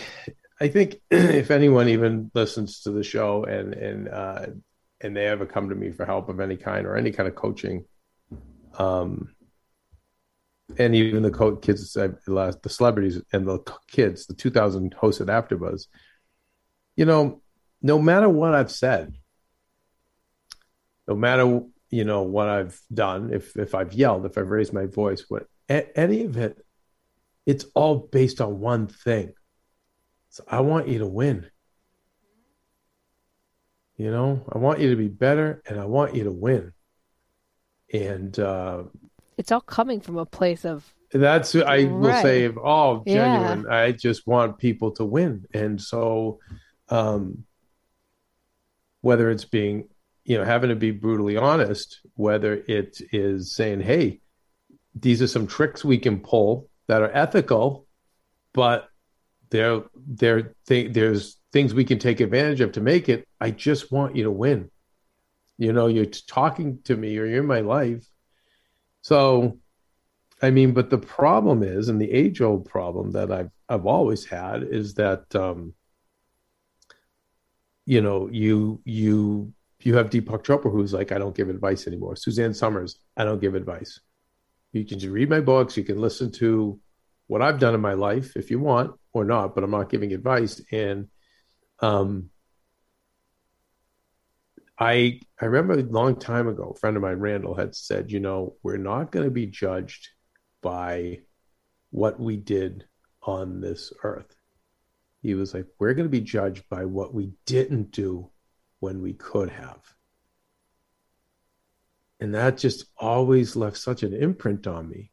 I 0.59 0.67
think 0.69 1.01
if 1.11 1.51
anyone 1.51 1.89
even 1.89 2.31
listens 2.33 2.81
to 2.81 2.91
the 2.91 3.03
show 3.03 3.43
and 3.43 3.73
and 3.73 4.09
uh 4.09 4.45
and 5.01 5.15
they 5.15 5.27
ever 5.27 5.45
come 5.45 5.69
to 5.69 5.75
me 5.75 5.91
for 5.91 6.05
help 6.05 6.29
of 6.29 6.39
any 6.39 6.57
kind 6.57 6.87
or 6.87 6.95
any 6.95 7.11
kind 7.11 7.27
of 7.27 7.35
coaching 7.35 7.85
um 8.77 9.35
and 10.77 10.95
even 10.95 11.23
the 11.23 11.31
co- 11.31 11.57
kids 11.57 11.93
the 11.93 12.59
celebrities 12.67 13.21
and 13.31 13.47
the 13.47 13.59
kids 13.87 14.25
the 14.25 14.33
2000 14.33 14.95
hosted 14.95 15.27
afterbuzz 15.27 15.87
you 16.95 17.05
know 17.05 17.41
no 17.81 17.99
matter 17.99 18.29
what 18.29 18.55
I've 18.55 18.71
said 18.71 19.13
no 21.07 21.15
matter 21.15 21.61
you 21.89 22.03
know 22.03 22.23
what 22.23 22.47
I've 22.47 22.79
done 22.93 23.33
if 23.33 23.55
if 23.57 23.75
I've 23.75 23.93
yelled 23.93 24.25
if 24.25 24.37
I've 24.37 24.49
raised 24.49 24.73
my 24.73 24.85
voice 24.85 25.25
what 25.27 25.45
any 25.69 26.23
of 26.23 26.37
it 26.37 26.65
it's 27.45 27.65
all 27.75 27.97
based 27.97 28.41
on 28.41 28.59
one 28.59 28.87
thing 28.87 29.33
so 30.35 30.43
I 30.49 30.59
want 30.59 30.89
you 30.89 30.99
to 30.99 31.07
win 31.07 31.45
you 33.95 34.11
know 34.11 34.45
I 34.51 34.57
want 34.57 34.81
you 34.81 34.89
to 34.89 34.97
be 34.97 35.07
better 35.07 35.61
and 35.65 35.79
I 35.79 35.85
want 35.85 36.13
you 36.13 36.25
to 36.25 36.31
win 36.31 36.73
and 37.93 38.37
uh 38.37 38.83
It's 39.37 39.53
all 39.53 39.61
coming 39.61 40.01
from 40.01 40.17
a 40.17 40.25
place 40.25 40.65
of 40.65 40.93
that's 41.13 41.55
I 41.55 41.85
will 41.85 42.09
Right. 42.11 42.21
say 42.21 42.49
all 42.49 43.03
Yeah. 43.05 43.13
genuine. 43.13 43.65
I 43.69 43.93
just 43.93 44.27
want 44.27 44.57
people 44.57 44.91
to 44.95 45.05
win, 45.05 45.45
and 45.53 45.81
so 45.81 46.39
um, 46.89 47.45
whether 49.01 49.29
it's 49.29 49.45
being 49.45 49.87
you 50.25 50.37
know 50.37 50.43
having 50.43 50.71
to 50.71 50.75
be 50.75 50.91
brutally 50.91 51.37
honest, 51.37 52.01
whether 52.15 52.55
it 52.67 52.99
is 53.13 53.55
saying, 53.55 53.79
"Hey, 53.81 54.19
these 54.93 55.21
are 55.21 55.27
some 55.27 55.47
tricks 55.47 55.85
we 55.85 55.99
can 55.99 56.19
pull 56.19 56.69
that 56.87 57.01
are 57.01 57.11
ethical, 57.13 57.87
but 58.53 58.89
there 59.49 59.83
there 60.07 60.53
th- 60.67 60.93
there's 60.93 61.37
things 61.51 61.73
we 61.73 61.85
can 61.85 61.99
take 61.99 62.19
advantage 62.19 62.61
of 62.61 62.71
to 62.73 62.81
make 62.81 63.09
it." 63.09 63.27
I 63.39 63.51
just 63.51 63.91
want 63.91 64.15
you 64.15 64.23
to 64.23 64.31
win. 64.31 64.69
You 65.57 65.73
know, 65.73 65.87
you're 65.87 66.05
talking 66.05 66.79
to 66.83 66.95
me, 66.95 67.17
or 67.17 67.25
you're 67.25 67.41
in 67.41 67.47
my 67.47 67.61
life, 67.61 68.05
so. 69.01 69.59
I 70.41 70.51
mean, 70.51 70.73
but 70.73 70.89
the 70.89 70.97
problem 70.97 71.63
is, 71.63 71.87
and 71.87 71.99
the 71.99 72.11
age 72.11 72.41
old 72.41 72.65
problem 72.65 73.11
that 73.11 73.31
I've 73.31 73.51
I've 73.69 73.85
always 73.85 74.25
had 74.25 74.63
is 74.63 74.95
that 74.95 75.33
um, 75.33 75.73
you 77.85 78.01
know, 78.01 78.29
you 78.31 78.81
you 78.83 79.53
you 79.81 79.95
have 79.95 80.09
Deepak 80.09 80.43
Chopra 80.43 80.71
who's 80.71 80.93
like, 80.93 81.11
I 81.11 81.19
don't 81.19 81.35
give 81.35 81.49
advice 81.49 81.87
anymore. 81.87 82.15
Suzanne 82.15 82.53
Somers, 82.53 82.97
I 83.15 83.23
don't 83.23 83.39
give 83.39 83.53
advice. 83.55 83.99
You 84.73 84.83
can 84.83 84.99
just 84.99 85.11
read 85.11 85.29
my 85.29 85.39
books, 85.39 85.77
you 85.77 85.83
can 85.83 86.01
listen 86.01 86.31
to 86.33 86.79
what 87.27 87.41
I've 87.41 87.59
done 87.59 87.75
in 87.75 87.81
my 87.81 87.93
life 87.93 88.35
if 88.35 88.51
you 88.51 88.59
want 88.59 88.91
or 89.15 89.25
not, 89.25 89.55
but 89.55 89.63
I'm 89.63 89.71
not 89.71 89.89
giving 89.89 90.13
advice. 90.13 90.61
And 90.71 91.07
um 91.79 92.29
I 94.77 95.21
I 95.41 95.45
remember 95.45 95.73
a 95.73 95.83
long 95.83 96.17
time 96.17 96.47
ago, 96.49 96.73
a 96.75 96.79
friend 96.79 96.97
of 96.97 97.01
mine, 97.01 97.19
Randall, 97.19 97.55
had 97.55 97.75
said, 97.75 98.11
you 98.11 98.19
know, 98.19 98.55
we're 98.61 98.77
not 98.77 99.11
going 99.11 99.25
to 99.25 99.31
be 99.31 99.47
judged 99.47 100.09
by 100.61 101.21
what 101.91 102.19
we 102.19 102.35
did 102.35 102.85
on 103.21 103.61
this 103.61 103.93
earth. 104.03 104.35
He 105.21 105.33
was 105.33 105.53
like, 105.53 105.65
we're 105.79 105.93
going 105.93 106.07
to 106.07 106.19
be 106.19 106.21
judged 106.21 106.67
by 106.69 106.85
what 106.85 107.13
we 107.13 107.31
didn't 107.45 107.91
do 107.91 108.29
when 108.79 109.01
we 109.01 109.13
could 109.13 109.49
have. 109.49 109.81
And 112.19 112.35
that 112.35 112.57
just 112.57 112.85
always 112.97 113.55
left 113.55 113.77
such 113.77 114.03
an 114.03 114.13
imprint 114.13 114.67
on 114.67 114.89
me. 114.89 115.11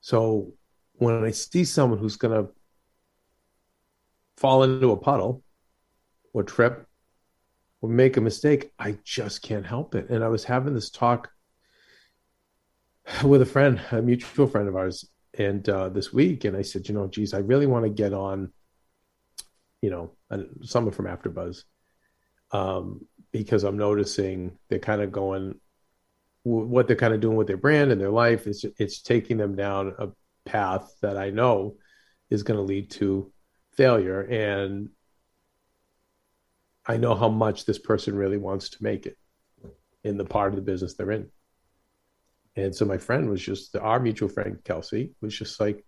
So 0.00 0.54
when 1.02 1.24
I 1.24 1.32
see 1.32 1.64
someone 1.64 1.98
who's 1.98 2.16
going 2.16 2.44
to 2.44 2.52
fall 4.36 4.62
into 4.62 4.92
a 4.92 4.96
puddle 4.96 5.42
or 6.32 6.42
trip 6.44 6.86
or 7.80 7.88
make 7.88 8.16
a 8.16 8.20
mistake, 8.20 8.72
I 8.78 8.98
just 9.04 9.42
can't 9.42 9.66
help 9.66 9.94
it. 9.94 10.10
And 10.10 10.22
I 10.22 10.28
was 10.28 10.44
having 10.44 10.74
this 10.74 10.90
talk 10.90 11.30
with 13.24 13.42
a 13.42 13.46
friend, 13.46 13.80
a 13.90 14.00
mutual 14.00 14.46
friend 14.46 14.68
of 14.68 14.76
ours, 14.76 15.08
and 15.34 15.68
uh, 15.68 15.88
this 15.88 16.12
week, 16.12 16.44
and 16.44 16.56
I 16.56 16.62
said, 16.62 16.88
you 16.88 16.94
know, 16.94 17.08
geez, 17.08 17.34
I 17.34 17.38
really 17.38 17.66
want 17.66 17.84
to 17.84 17.90
get 17.90 18.12
on, 18.12 18.52
you 19.80 19.90
know, 19.90 20.12
someone 20.62 20.92
from 20.92 21.06
AfterBuzz, 21.06 21.64
um, 22.52 23.06
because 23.32 23.64
I'm 23.64 23.78
noticing 23.78 24.58
they're 24.68 24.78
kind 24.78 25.00
of 25.00 25.10
going, 25.10 25.58
what 26.44 26.86
they're 26.86 26.96
kind 26.96 27.14
of 27.14 27.20
doing 27.20 27.36
with 27.36 27.46
their 27.46 27.56
brand 27.56 27.90
and 27.90 28.00
their 28.00 28.10
life 28.10 28.46
is 28.46 28.64
it's 28.78 29.00
taking 29.00 29.38
them 29.38 29.56
down 29.56 29.94
a 29.98 30.08
path 30.44 30.94
that 31.00 31.16
I 31.16 31.30
know 31.30 31.76
is 32.30 32.42
going 32.42 32.58
to 32.58 32.62
lead 32.62 32.90
to 32.92 33.32
failure, 33.72 34.20
and 34.22 34.88
I 36.86 36.96
know 36.96 37.14
how 37.14 37.28
much 37.28 37.64
this 37.64 37.78
person 37.78 38.16
really 38.16 38.38
wants 38.38 38.70
to 38.70 38.82
make 38.82 39.06
it 39.06 39.16
in 40.04 40.16
the 40.16 40.24
part 40.24 40.52
of 40.52 40.56
the 40.56 40.62
business 40.62 40.94
they're 40.94 41.12
in. 41.12 41.28
And 42.56 42.74
so 42.74 42.84
my 42.84 42.98
friend 42.98 43.30
was 43.30 43.40
just 43.40 43.76
our 43.76 44.00
mutual 44.00 44.28
friend 44.28 44.58
Kelsey 44.64 45.12
was 45.20 45.36
just 45.36 45.58
like, 45.60 45.84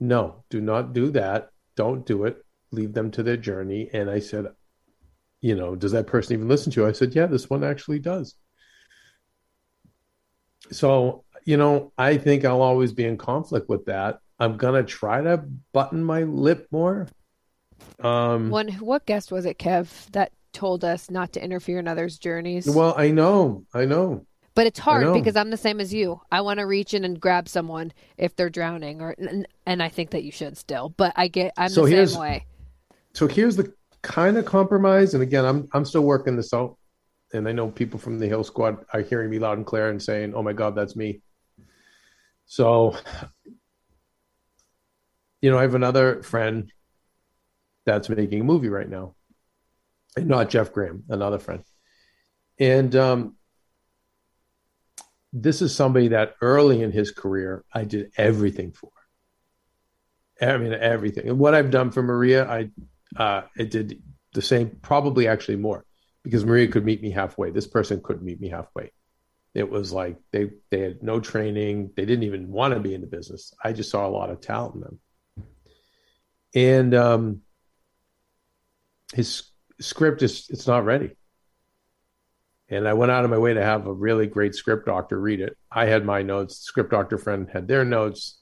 no, 0.00 0.44
do 0.48 0.60
not 0.60 0.92
do 0.92 1.10
that. 1.10 1.50
Don't 1.76 2.06
do 2.06 2.24
it. 2.24 2.44
Leave 2.72 2.94
them 2.94 3.10
to 3.12 3.22
their 3.22 3.36
journey. 3.36 3.90
And 3.92 4.10
I 4.10 4.18
said, 4.18 4.46
you 5.40 5.54
know, 5.54 5.76
does 5.76 5.92
that 5.92 6.06
person 6.06 6.34
even 6.34 6.48
listen 6.48 6.72
to 6.72 6.80
you? 6.80 6.86
I 6.86 6.92
said, 6.92 7.14
yeah, 7.14 7.26
this 7.26 7.48
one 7.48 7.62
actually 7.62 7.98
does. 7.98 8.34
So, 10.72 11.24
you 11.50 11.56
know, 11.56 11.92
I 11.98 12.16
think 12.16 12.44
I'll 12.44 12.62
always 12.62 12.92
be 12.92 13.04
in 13.04 13.16
conflict 13.18 13.68
with 13.68 13.86
that. 13.86 14.20
I'm 14.38 14.56
gonna 14.56 14.84
try 14.84 15.20
to 15.20 15.42
button 15.72 16.02
my 16.04 16.22
lip 16.22 16.68
more. 16.70 17.08
Um, 17.98 18.50
One, 18.50 18.68
what 18.74 19.04
guest 19.04 19.32
was 19.32 19.44
it, 19.46 19.58
Kev, 19.58 19.88
that 20.12 20.30
told 20.52 20.84
us 20.84 21.10
not 21.10 21.32
to 21.32 21.42
interfere 21.44 21.80
in 21.80 21.88
others' 21.88 22.18
journeys? 22.18 22.66
well, 22.68 22.94
I 22.96 23.10
know, 23.10 23.64
I 23.74 23.84
know. 23.84 24.26
but 24.54 24.66
it's 24.66 24.78
hard 24.78 25.12
because 25.14 25.34
I'm 25.34 25.50
the 25.50 25.56
same 25.56 25.80
as 25.80 25.92
you. 25.92 26.20
I 26.30 26.40
want 26.42 26.60
to 26.60 26.66
reach 26.66 26.94
in 26.94 27.04
and 27.04 27.20
grab 27.20 27.48
someone 27.48 27.92
if 28.16 28.36
they're 28.36 28.48
drowning, 28.50 29.00
or 29.00 29.14
and, 29.18 29.46
and 29.66 29.82
I 29.82 29.88
think 29.88 30.10
that 30.10 30.22
you 30.22 30.30
should 30.30 30.56
still. 30.56 30.90
But 30.96 31.12
I 31.16 31.26
get, 31.28 31.52
I'm 31.56 31.68
So 31.70 31.84
the 31.86 32.06
same 32.06 32.20
way. 32.20 32.46
so 33.12 33.26
here's 33.26 33.56
the 33.56 33.72
kind 34.02 34.36
of 34.38 34.46
compromise 34.46 35.12
and 35.12 35.22
again 35.22 35.44
i'm 35.44 35.68
i'm 35.74 35.84
still 35.84 36.00
working 36.00 36.34
this 36.34 36.54
out 36.54 36.78
and 37.34 37.46
i 37.46 37.52
know 37.52 37.68
people 37.70 37.98
from 38.00 38.18
the 38.18 38.26
heal 38.26 38.42
squad 38.42 38.78
are 38.94 39.02
hearing 39.02 39.28
me 39.28 39.38
loud 39.38 39.58
and 39.58 39.66
clear 39.66 39.90
and 39.90 40.02
saying 40.02 40.32
oh 40.34 40.42
my 40.42 40.54
god 40.54 40.74
that's 40.74 40.96
me 40.96 41.20
so 42.50 42.96
you 45.40 45.50
know 45.50 45.58
i 45.58 45.62
have 45.62 45.76
another 45.76 46.22
friend 46.22 46.72
that's 47.86 48.08
making 48.08 48.40
a 48.40 48.44
movie 48.44 48.68
right 48.68 48.88
now 48.88 49.14
and 50.16 50.26
not 50.26 50.50
jeff 50.50 50.72
graham 50.72 51.04
another 51.08 51.38
friend 51.38 51.62
and 52.58 52.96
um 52.96 53.36
this 55.32 55.62
is 55.62 55.72
somebody 55.72 56.08
that 56.08 56.34
early 56.42 56.82
in 56.82 56.90
his 56.90 57.12
career 57.12 57.64
i 57.72 57.84
did 57.84 58.10
everything 58.16 58.72
for 58.72 58.90
i 60.42 60.56
mean 60.56 60.72
everything 60.72 61.28
and 61.28 61.38
what 61.38 61.54
i've 61.54 61.70
done 61.70 61.92
for 61.92 62.02
maria 62.02 62.48
i 62.50 62.68
uh, 63.16 63.42
it 63.56 63.70
did 63.70 64.00
the 64.32 64.42
same, 64.42 64.78
probably 64.82 65.26
actually 65.26 65.56
more, 65.56 65.84
because 66.22 66.44
Maria 66.44 66.68
could 66.68 66.84
meet 66.84 67.02
me 67.02 67.10
halfway. 67.10 67.50
This 67.50 67.66
person 67.66 68.00
couldn't 68.02 68.24
meet 68.24 68.40
me 68.40 68.48
halfway. 68.48 68.92
It 69.54 69.68
was 69.68 69.92
like 69.92 70.16
they 70.30 70.50
they 70.70 70.80
had 70.80 71.02
no 71.02 71.18
training. 71.18 71.90
They 71.96 72.04
didn't 72.04 72.24
even 72.24 72.50
want 72.50 72.74
to 72.74 72.80
be 72.80 72.94
in 72.94 73.00
the 73.00 73.06
business. 73.06 73.52
I 73.62 73.72
just 73.72 73.90
saw 73.90 74.06
a 74.06 74.08
lot 74.08 74.30
of 74.30 74.40
talent 74.40 74.76
in 74.76 74.80
them, 74.80 75.00
and 76.54 76.94
um, 76.94 77.40
his 79.12 79.42
script 79.80 80.22
is 80.22 80.46
it's 80.50 80.66
not 80.66 80.84
ready. 80.84 81.16
And 82.68 82.86
I 82.86 82.92
went 82.92 83.10
out 83.10 83.24
of 83.24 83.30
my 83.30 83.38
way 83.38 83.54
to 83.54 83.62
have 83.62 83.86
a 83.86 83.92
really 83.92 84.28
great 84.28 84.54
script 84.54 84.86
doctor 84.86 85.18
read 85.20 85.40
it. 85.40 85.56
I 85.72 85.86
had 85.86 86.04
my 86.04 86.22
notes. 86.22 86.58
Script 86.58 86.92
doctor 86.92 87.18
friend 87.18 87.48
had 87.52 87.66
their 87.66 87.84
notes. 87.84 88.38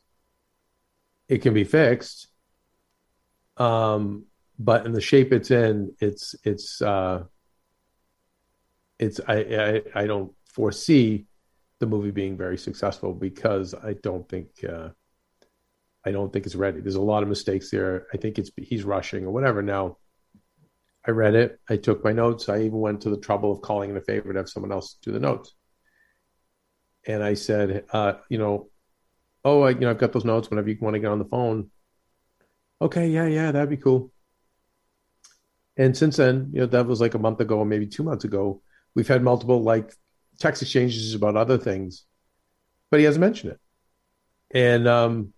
It 1.29 1.39
can 1.41 1.55
be 1.55 1.65
fixed. 1.65 2.29
Um, 3.57 4.27
but 4.59 4.85
in 4.85 4.93
the 4.93 5.01
shape 5.01 5.33
it's 5.33 5.51
in, 5.51 5.95
it's 6.01 6.35
it's 6.45 6.83
uh, 6.83 7.25
it's 8.99 9.21
I, 9.27 9.37
I 9.37 9.83
I 10.03 10.07
don't 10.07 10.33
foresee 10.59 11.25
the 11.79 11.87
movie 11.87 12.11
being 12.11 12.37
very 12.37 12.59
successful 12.59 13.15
because 13.15 13.75
I 13.75 13.93
don't 14.03 14.29
think 14.29 14.49
uh, 14.69 14.89
I 16.05 16.11
don't 16.11 16.33
think 16.33 16.47
it's 16.47 16.57
ready. 16.57 16.81
There's 16.81 16.97
a 16.97 17.01
lot 17.01 17.23
of 17.23 17.29
mistakes 17.29 17.71
there. 17.71 18.09
I 18.13 18.17
think 18.17 18.39
it's 18.39 18.51
he's 18.57 18.83
rushing 18.83 19.25
or 19.25 19.31
whatever. 19.31 19.63
Now, 19.63 19.99
I 21.07 21.13
read 21.13 21.37
it. 21.37 21.61
I 21.71 21.77
took 21.77 22.03
my 22.03 22.13
notes. 22.13 22.49
I 22.49 22.63
even 22.63 22.81
went 22.81 23.03
to 23.03 23.11
the 23.11 23.21
trouble 23.21 23.53
of 23.53 23.63
calling 23.63 23.91
in 23.91 23.97
a 23.97 24.01
favor 24.01 24.33
to 24.33 24.39
have 24.41 24.49
someone 24.49 24.73
else 24.73 24.99
do 25.01 25.13
the 25.13 25.21
notes. 25.21 25.55
And 27.07 27.23
I 27.23 27.35
said, 27.35 27.85
uh, 27.93 28.15
you 28.29 28.39
know, 28.39 28.69
oh, 29.45 29.63
I, 29.63 29.71
you 29.71 29.81
know, 29.81 29.91
I've 29.91 29.99
got 29.99 30.13
those 30.13 30.25
notes. 30.25 30.51
Whenever 30.51 30.69
you 30.69 30.77
want 30.81 30.95
to 30.95 31.01
get 31.01 31.13
on 31.13 31.21
the 31.21 31.25
phone, 31.37 31.71
okay, 32.83 33.07
yeah, 33.07 33.29
yeah, 33.29 33.53
that'd 33.53 33.71
be 33.71 33.77
cool. 33.77 34.13
And 35.77 35.97
since 35.97 36.17
then, 36.17 36.51
you 36.53 36.61
know, 36.61 36.67
that 36.67 36.87
was 36.87 37.01
like 37.01 37.15
a 37.15 37.21
month 37.21 37.41
ago, 37.41 37.65
maybe 37.65 37.87
two 37.87 38.03
months 38.03 38.25
ago. 38.25 38.61
We've 38.97 39.07
had 39.07 39.23
multiple 39.23 39.63
like 39.63 39.95
text 40.39 40.63
exchanges 40.63 41.15
about 41.15 41.37
other 41.37 41.59
things, 41.59 42.05
but 42.91 43.01
he 43.01 43.07
hasn't 43.07 43.21
mentioned 43.21 43.53
it. 43.53 43.61
And 44.51 44.89
um, 44.89 45.33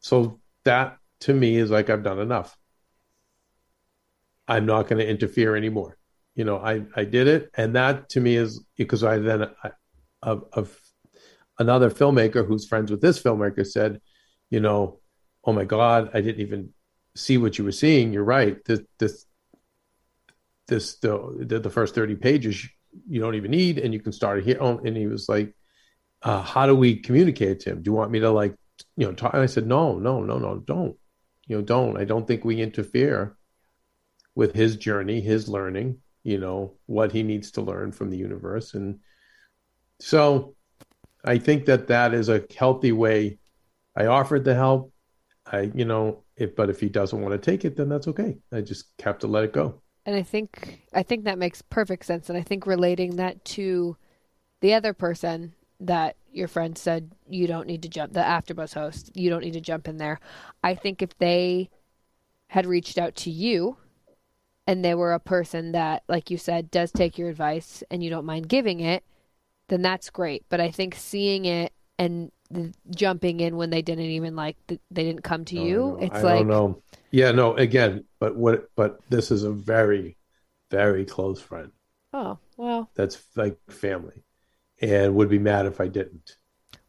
so 0.00 0.40
that 0.64 0.98
to 1.20 1.34
me 1.34 1.56
is 1.56 1.70
like 1.70 1.90
I've 1.90 2.02
done 2.02 2.18
enough. 2.18 2.56
I'm 4.48 4.66
not 4.66 4.88
going 4.88 4.98
to 4.98 5.08
interfere 5.08 5.56
anymore. 5.56 5.96
You 6.34 6.44
know, 6.44 6.58
I 6.58 6.82
I 6.94 7.04
did 7.04 7.28
it, 7.28 7.50
and 7.56 7.76
that 7.76 8.10
to 8.10 8.20
me 8.20 8.36
is 8.36 8.64
because 8.76 9.02
I 9.02 9.18
then 9.18 9.50
of 10.22 10.44
of 10.52 10.78
another 11.58 11.90
filmmaker 11.90 12.46
who's 12.46 12.66
friends 12.66 12.90
with 12.90 13.00
this 13.00 13.22
filmmaker 13.22 13.66
said, 13.66 14.00
you 14.50 14.60
know, 14.60 15.00
oh 15.44 15.52
my 15.52 15.64
God, 15.64 16.10
I 16.12 16.20
didn't 16.20 16.42
even 16.42 16.74
see 17.14 17.38
what 17.38 17.58
you 17.58 17.64
were 17.64 17.72
seeing. 17.72 18.12
You're 18.12 18.24
right. 18.24 18.62
This 18.64 18.80
this 18.98 19.24
this 20.68 20.96
the 20.96 21.44
the, 21.46 21.60
the 21.60 21.70
first 21.70 21.94
30 21.94 22.16
pages 22.16 22.68
you 23.08 23.20
don't 23.20 23.34
even 23.34 23.50
need 23.50 23.78
and 23.78 23.92
you 23.92 24.00
can 24.00 24.12
start 24.12 24.44
here. 24.44 24.58
Oh, 24.60 24.78
and 24.78 24.96
he 24.96 25.06
was 25.06 25.28
like 25.28 25.54
uh, 26.22 26.42
how 26.42 26.66
do 26.66 26.74
we 26.74 26.96
communicate 26.96 27.60
to 27.60 27.70
him? 27.70 27.82
Do 27.82 27.90
you 27.90 27.94
want 27.94 28.10
me 28.10 28.20
to 28.20 28.30
like 28.30 28.54
you 28.96 29.06
know 29.06 29.12
talk? 29.12 29.32
and 29.34 29.42
i 29.42 29.46
said 29.46 29.66
no 29.66 29.98
no 29.98 30.22
no 30.22 30.38
no 30.38 30.58
don't. 30.58 30.96
You 31.46 31.56
know 31.56 31.62
don't. 31.62 31.96
I 31.96 32.04
don't 32.04 32.26
think 32.26 32.44
we 32.44 32.60
interfere 32.60 33.36
with 34.34 34.54
his 34.54 34.76
journey 34.76 35.20
his 35.20 35.48
learning 35.48 35.98
you 36.22 36.38
know 36.38 36.74
what 36.86 37.12
he 37.12 37.22
needs 37.22 37.52
to 37.52 37.62
learn 37.62 37.92
from 37.92 38.10
the 38.10 38.16
universe. 38.16 38.74
And 38.74 38.98
so 40.00 40.54
i 41.24 41.38
think 41.38 41.66
that 41.66 41.86
that 41.88 42.14
is 42.14 42.28
a 42.28 42.44
healthy 42.56 42.92
way. 42.92 43.38
I 43.96 44.06
offered 44.06 44.44
the 44.44 44.54
help. 44.54 44.92
I 45.46 45.70
you 45.74 45.84
know 45.84 46.24
if 46.36 46.56
but 46.56 46.70
if 46.70 46.80
he 46.80 46.88
doesn't 46.88 47.20
want 47.20 47.32
to 47.32 47.50
take 47.50 47.64
it 47.64 47.76
then 47.76 47.88
that's 47.88 48.08
okay. 48.08 48.36
I 48.52 48.62
just 48.62 48.86
have 49.00 49.18
to 49.20 49.26
let 49.26 49.44
it 49.44 49.52
go 49.52 49.82
And 50.06 50.14
I 50.14 50.22
think 50.22 50.84
I 50.94 51.02
think 51.02 51.24
that 51.24 51.38
makes 51.38 51.60
perfect 51.62 52.06
sense. 52.06 52.30
And 52.30 52.38
I 52.38 52.42
think 52.42 52.66
relating 52.66 53.16
that 53.16 53.44
to 53.46 53.96
the 54.60 54.72
other 54.72 54.94
person 54.94 55.54
that 55.80 56.16
your 56.32 56.48
friend 56.48 56.78
said 56.78 57.10
you 57.28 57.46
don't 57.46 57.66
need 57.66 57.82
to 57.82 57.88
jump 57.88 58.12
the 58.12 58.20
afterbuzz 58.20 58.74
host, 58.74 59.10
you 59.14 59.28
don't 59.28 59.42
need 59.42 59.54
to 59.54 59.60
jump 59.60 59.88
in 59.88 59.98
there. 59.98 60.20
I 60.62 60.74
think 60.74 61.02
if 61.02 61.18
they 61.18 61.68
had 62.48 62.66
reached 62.66 62.98
out 62.98 63.16
to 63.16 63.30
you 63.30 63.76
and 64.66 64.84
they 64.84 64.94
were 64.94 65.12
a 65.12 65.20
person 65.20 65.72
that, 65.72 66.04
like 66.08 66.30
you 66.30 66.38
said, 66.38 66.70
does 66.70 66.92
take 66.92 67.18
your 67.18 67.28
advice 67.28 67.82
and 67.90 68.02
you 68.02 68.08
don't 68.08 68.24
mind 68.24 68.48
giving 68.48 68.80
it, 68.80 69.04
then 69.68 69.82
that's 69.82 70.10
great. 70.10 70.44
But 70.48 70.60
I 70.60 70.70
think 70.70 70.94
seeing 70.94 71.44
it 71.44 71.72
and 71.98 72.30
the, 72.50 72.72
jumping 72.94 73.40
in 73.40 73.56
when 73.56 73.70
they 73.70 73.82
didn't 73.82 74.04
even 74.04 74.36
like 74.36 74.56
th- 74.68 74.80
they 74.90 75.04
didn't 75.04 75.22
come 75.24 75.44
to 75.46 75.58
you, 75.58 75.78
no, 75.78 75.98
it's 76.00 76.16
I 76.16 76.22
like 76.22 76.48
don't. 76.48 76.82
Yeah, 77.10 77.32
no. 77.32 77.54
Again, 77.56 78.04
but 78.18 78.36
what? 78.36 78.70
But 78.76 79.00
this 79.08 79.30
is 79.30 79.42
a 79.44 79.50
very, 79.52 80.16
very 80.70 81.04
close 81.04 81.40
friend. 81.40 81.70
oh 82.12 82.38
well, 82.56 82.90
That's 82.94 83.22
like 83.36 83.58
family, 83.68 84.24
and 84.80 85.14
would 85.14 85.28
be 85.28 85.38
mad 85.38 85.66
if 85.66 85.80
I 85.80 85.88
didn't. 85.88 86.36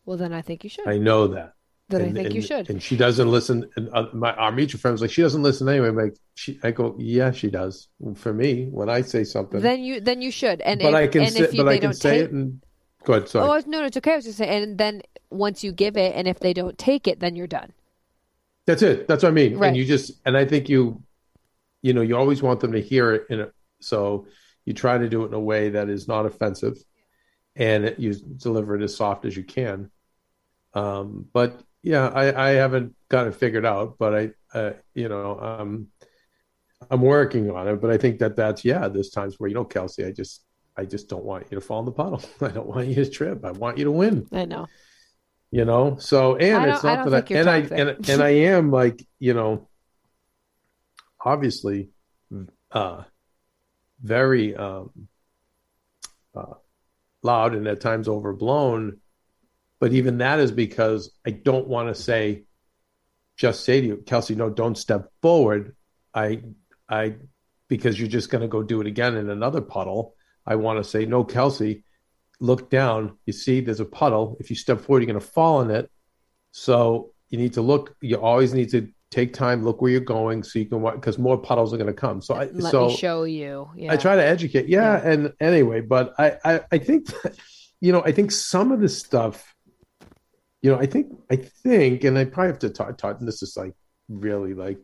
well 0.06 0.17
then 0.17 0.34
I 0.34 0.41
think 0.41 0.63
you 0.63 0.70
should. 0.70 0.88
I 0.88 0.98
know 0.98 1.28
that. 1.28 1.54
then 1.89 2.02
I 2.02 2.06
and, 2.06 2.15
think 2.15 2.34
you 2.34 2.41
should. 2.41 2.70
And 2.70 2.82
she 2.84 2.98
doesn't 2.98 3.30
listen. 3.32 3.70
And 3.78 3.89
uh, 3.93 4.08
my 4.13 4.34
our 4.34 4.52
mutual 4.52 4.80
friends 4.80 5.02
like, 5.02 5.12
she 5.12 5.22
doesn't 5.22 5.43
listen 5.43 5.70
anyway. 5.70 5.88
I'm 5.89 5.96
like, 5.96 6.17
she, 6.36 6.60
I 6.63 6.72
go, 6.72 6.96
yeah, 7.00 7.32
she 7.32 7.50
does. 7.50 7.88
For 8.15 8.34
me, 8.34 8.67
when 8.72 8.89
I 8.89 9.02
say 9.02 9.24
something, 9.24 9.62
then 9.62 9.82
you 9.84 10.02
then 10.02 10.22
you 10.22 10.32
should. 10.32 10.62
And 10.62 10.82
but 10.82 10.89
if, 10.89 10.96
I 10.96 11.08
can 11.08 11.24
and 11.24 11.34
say, 11.34 11.43
if 11.46 11.54
you, 11.54 11.63
but 11.63 11.70
they 11.70 11.76
I 11.76 11.80
can 11.80 11.89
don't 11.91 11.93
say 11.93 12.17
take, 12.20 12.26
it 12.26 12.32
and 12.32 12.62
go 13.08 13.13
ahead. 13.13 13.30
Sorry. 13.30 13.48
Oh 13.48 13.63
no, 13.65 13.80
no, 13.80 13.86
it's 13.86 13.98
okay. 13.98 14.13
I 14.13 14.15
was 14.17 14.26
just 14.26 14.38
saying. 14.38 14.63
And 14.63 14.78
then 14.78 15.02
once 15.30 15.63
you 15.63 15.72
give 15.72 15.96
it, 15.96 16.13
and 16.15 16.28
if 16.28 16.39
they 16.39 16.54
don't 16.54 16.78
take 16.78 17.08
it, 17.08 17.20
then 17.20 17.36
you're 17.36 17.48
done. 17.48 17.72
That's 18.65 18.82
it. 18.82 19.08
That's 19.08 19.24
what 19.24 19.30
I 19.30 19.32
mean. 19.32 19.58
Right. 19.58 19.70
And 19.70 19.78
you 19.78 19.86
just 19.86 20.12
and 20.26 20.36
I 20.36 20.46
think 20.46 20.67
you, 20.67 21.02
you 21.82 21.93
know, 21.93 22.02
you 22.02 22.17
always 22.17 22.43
want 22.43 22.60
them 22.60 22.74
to 22.74 22.82
hear 22.82 23.13
it 23.13 23.28
in 23.30 23.39
a 23.39 23.52
so 23.80 24.28
you 24.65 24.74
try 24.74 24.98
to 24.98 25.08
do 25.08 25.24
it 25.24 25.28
in 25.28 25.34
a 25.34 25.39
way 25.39 25.70
that 25.70 25.89
is 25.89 26.08
not 26.08 26.26
offensive, 26.26 26.78
and 27.56 27.86
it, 27.86 28.00
you 28.00 28.13
deliver 28.13 28.76
it 28.76 28.84
as 28.84 28.96
soft 28.96 29.24
as 29.26 29.38
you 29.38 29.43
can. 29.43 29.89
Um, 30.74 31.28
but 31.32 31.62
yeah, 31.82 32.08
I, 32.10 32.50
I 32.50 32.50
haven't 32.56 32.93
got 33.08 33.28
it 33.28 33.36
figured 33.36 33.65
out, 33.65 33.96
but 33.98 34.13
I, 34.13 34.32
uh, 34.54 34.74
you 34.93 35.08
know, 35.08 35.39
um, 35.39 35.88
I'm 36.91 37.02
working 37.02 37.50
on 37.50 37.67
it. 37.70 37.80
But 37.80 37.91
I 37.91 37.98
think 37.98 38.20
that 38.20 38.36
that's 38.36 38.65
yeah. 38.65 38.89
There's 38.89 39.10
times 39.10 39.36
where 39.39 39.48
you 39.48 39.56
know, 39.56 39.63
Kelsey, 39.63 40.04
I 40.04 40.12
just 40.12 40.43
I 40.78 40.86
just 40.86 41.10
don't 41.10 41.24
want 41.24 41.48
you 41.50 41.56
to 41.56 41.62
fall 41.62 41.80
in 41.80 41.86
the 41.86 41.92
puddle. 41.92 42.22
I 42.42 42.50
don't 42.50 42.68
want 42.68 42.88
you 42.88 42.96
to 42.96 43.10
trip. 43.10 43.44
I 43.44 43.52
want 43.52 43.78
you 43.78 43.86
to 43.86 43.92
win 43.92 44.28
I 44.32 44.46
know. 44.46 44.68
you 45.52 45.66
know 45.66 45.98
so 46.00 46.36
and 46.36 46.70
it's 46.70 46.84
I 46.84 46.96
not 46.96 47.04
don't 47.04 47.12
that 47.12 47.30
you're 47.30 47.40
and 47.40 47.50
i 47.50 47.58
and, 47.60 48.10
and 48.10 48.22
i 48.22 48.30
am 48.30 48.70
like 48.70 49.02
you 49.18 49.34
know 49.34 49.70
obviously 51.24 51.90
uh 52.72 53.04
very 54.04 54.56
um 54.56 54.92
uh, 56.36 56.54
loud 57.24 57.56
and 57.56 57.66
at 57.68 57.80
times 57.80 58.08
overblown 58.10 59.00
but 59.80 59.94
even 59.94 60.18
that 60.18 60.40
is 60.40 60.52
because 60.52 61.12
i 61.26 61.32
don't 61.32 61.68
want 61.68 61.88
to 61.88 61.96
say 61.96 62.44
just 63.38 63.63
say 63.63 63.80
to 63.80 63.88
you 63.88 63.98
kelsey 64.06 64.36
no 64.36 64.50
don't 64.50 64.78
step 64.78 65.12
forward 65.22 65.76
i 66.13 66.42
i 66.90 67.16
because 67.70 68.00
you're 68.00 68.10
just 68.10 68.30
going 68.30 68.42
to 68.42 68.48
go 68.48 68.63
do 68.63 68.82
it 68.82 68.88
again 68.88 69.16
in 69.18 69.30
another 69.30 69.62
puddle. 69.62 70.16
I 70.48 70.56
want 70.56 70.84
to 70.84 70.90
say, 70.90 71.06
no, 71.06 71.24
Kelsey, 71.24 71.84
look 72.40 72.70
down. 72.70 73.18
You 73.26 73.34
see, 73.34 73.60
there's 73.60 73.82
a 73.82 73.86
puddle. 73.86 74.38
If 74.40 74.50
you 74.50 74.56
step 74.56 74.80
forward, 74.80 75.02
you're 75.02 75.14
going 75.14 75.20
to 75.20 75.34
fall 75.34 75.62
in 75.62 75.70
it. 75.70 75.92
So 76.52 77.12
you 77.30 77.38
need 77.38 77.54
to 77.54 77.62
look. 77.62 77.96
You 78.02 78.20
always 78.20 78.54
need 78.54 78.70
to 78.72 78.90
take 79.10 79.34
time, 79.34 79.64
look 79.64 79.82
where 79.82 79.92
you're 79.92 80.02
going, 80.02 80.44
so 80.44 80.60
you 80.60 80.66
can 80.66 80.82
because 80.82 81.18
more 81.18 81.38
puddles 81.38 81.74
are 81.74 81.78
going 81.78 81.88
to 81.88 81.94
come. 81.94 82.22
So 82.22 82.36
I 82.36 82.46
Let 82.46 82.72
so 82.72 82.88
me 82.88 82.98
show 82.98 83.24
you. 83.24 83.70
Yeah. 83.76 83.94
I 83.94 83.98
try 83.98 84.16
to 84.16 84.24
educate. 84.24 84.68
Yeah, 84.68 85.02
and 85.04 85.34
anyway, 85.40 85.82
but 85.82 86.14
I, 86.18 86.38
I 86.44 86.62
I 86.72 86.78
think 86.78 87.08
that, 87.24 87.38
you 87.80 87.92
know 87.92 88.02
I 88.04 88.12
think 88.12 88.32
some 88.32 88.72
of 88.72 88.80
this 88.80 88.98
stuff, 88.98 89.54
you 90.62 90.72
know, 90.72 90.78
I 90.78 90.86
think 90.86 91.08
I 91.30 91.36
think, 91.36 92.04
and 92.04 92.18
I 92.18 92.26
probably 92.26 92.52
have 92.52 92.60
to 92.60 92.70
talk. 92.70 92.98
talk 92.98 93.20
and 93.20 93.28
this 93.28 93.42
is 93.42 93.56
like 93.56 93.74
really 94.10 94.54
like 94.54 94.80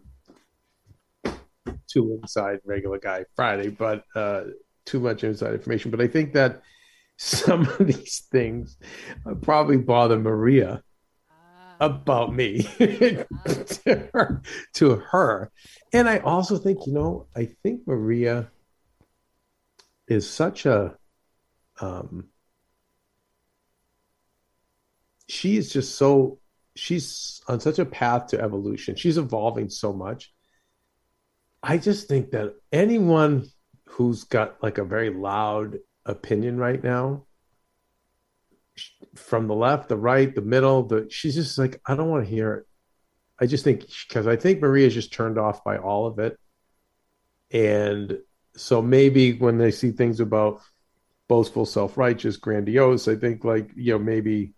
too 1.89 2.19
inside 2.21 2.59
regular 2.65 2.99
guy 2.99 3.25
Friday, 3.35 3.69
but 3.69 4.03
uh 4.15 4.43
too 4.85 4.99
much 4.99 5.23
inside 5.23 5.53
information. 5.53 5.91
But 5.91 6.01
I 6.01 6.07
think 6.07 6.33
that 6.33 6.61
some 7.17 7.61
of 7.79 7.87
these 7.87 8.23
things 8.31 8.77
probably 9.41 9.77
bother 9.77 10.19
Maria 10.19 10.83
about 11.79 12.33
me 12.33 12.63
to, 12.77 13.25
her, 14.13 14.41
to 14.73 14.95
her. 14.95 15.51
And 15.91 16.07
I 16.07 16.19
also 16.19 16.57
think, 16.57 16.85
you 16.85 16.93
know, 16.93 17.27
I 17.35 17.45
think 17.63 17.81
Maria 17.85 18.49
is 20.07 20.29
such 20.29 20.65
a 20.65 20.97
um 21.79 22.25
she 25.29 25.55
is 25.57 25.71
just 25.71 25.95
so 25.95 26.39
she's 26.75 27.41
on 27.47 27.59
such 27.59 27.79
a 27.79 27.85
path 27.85 28.27
to 28.27 28.41
evolution. 28.41 28.95
She's 28.95 29.17
evolving 29.17 29.69
so 29.69 29.93
much. 29.93 30.33
I 31.61 31.77
just 31.77 32.07
think 32.07 32.31
that 32.31 32.55
anyone 32.71 33.47
who's 33.93 34.23
got 34.23 34.61
like 34.63 34.79
a 34.79 34.83
very 34.83 35.11
loud 35.11 35.77
opinion 36.05 36.57
right 36.57 36.83
now 36.83 37.25
from 39.15 39.47
the 39.47 39.53
left, 39.53 39.87
the 39.89 39.97
right, 39.97 40.33
the 40.33 40.41
middle, 40.41 40.83
the 40.83 41.07
she's 41.11 41.35
just 41.35 41.59
like, 41.59 41.79
I 41.85 41.95
don't 41.95 42.09
want 42.09 42.25
to 42.25 42.29
hear 42.29 42.53
it. 42.55 42.65
I 43.39 43.45
just 43.45 43.63
think 43.63 43.85
because 44.07 44.25
I 44.25 44.35
think 44.35 44.61
Maria's 44.61 44.95
just 44.95 45.13
turned 45.13 45.37
off 45.37 45.63
by 45.63 45.77
all 45.77 46.07
of 46.07 46.17
it. 46.17 46.39
And 47.51 48.17
so 48.55 48.81
maybe 48.81 49.33
when 49.33 49.59
they 49.59 49.69
see 49.69 49.91
things 49.91 50.19
about 50.19 50.61
boastful, 51.27 51.65
self-righteous, 51.65 52.37
grandiose, 52.37 53.07
I 53.07 53.15
think 53.15 53.43
like, 53.43 53.69
you 53.75 53.93
know, 53.93 53.99
maybe 53.99 54.53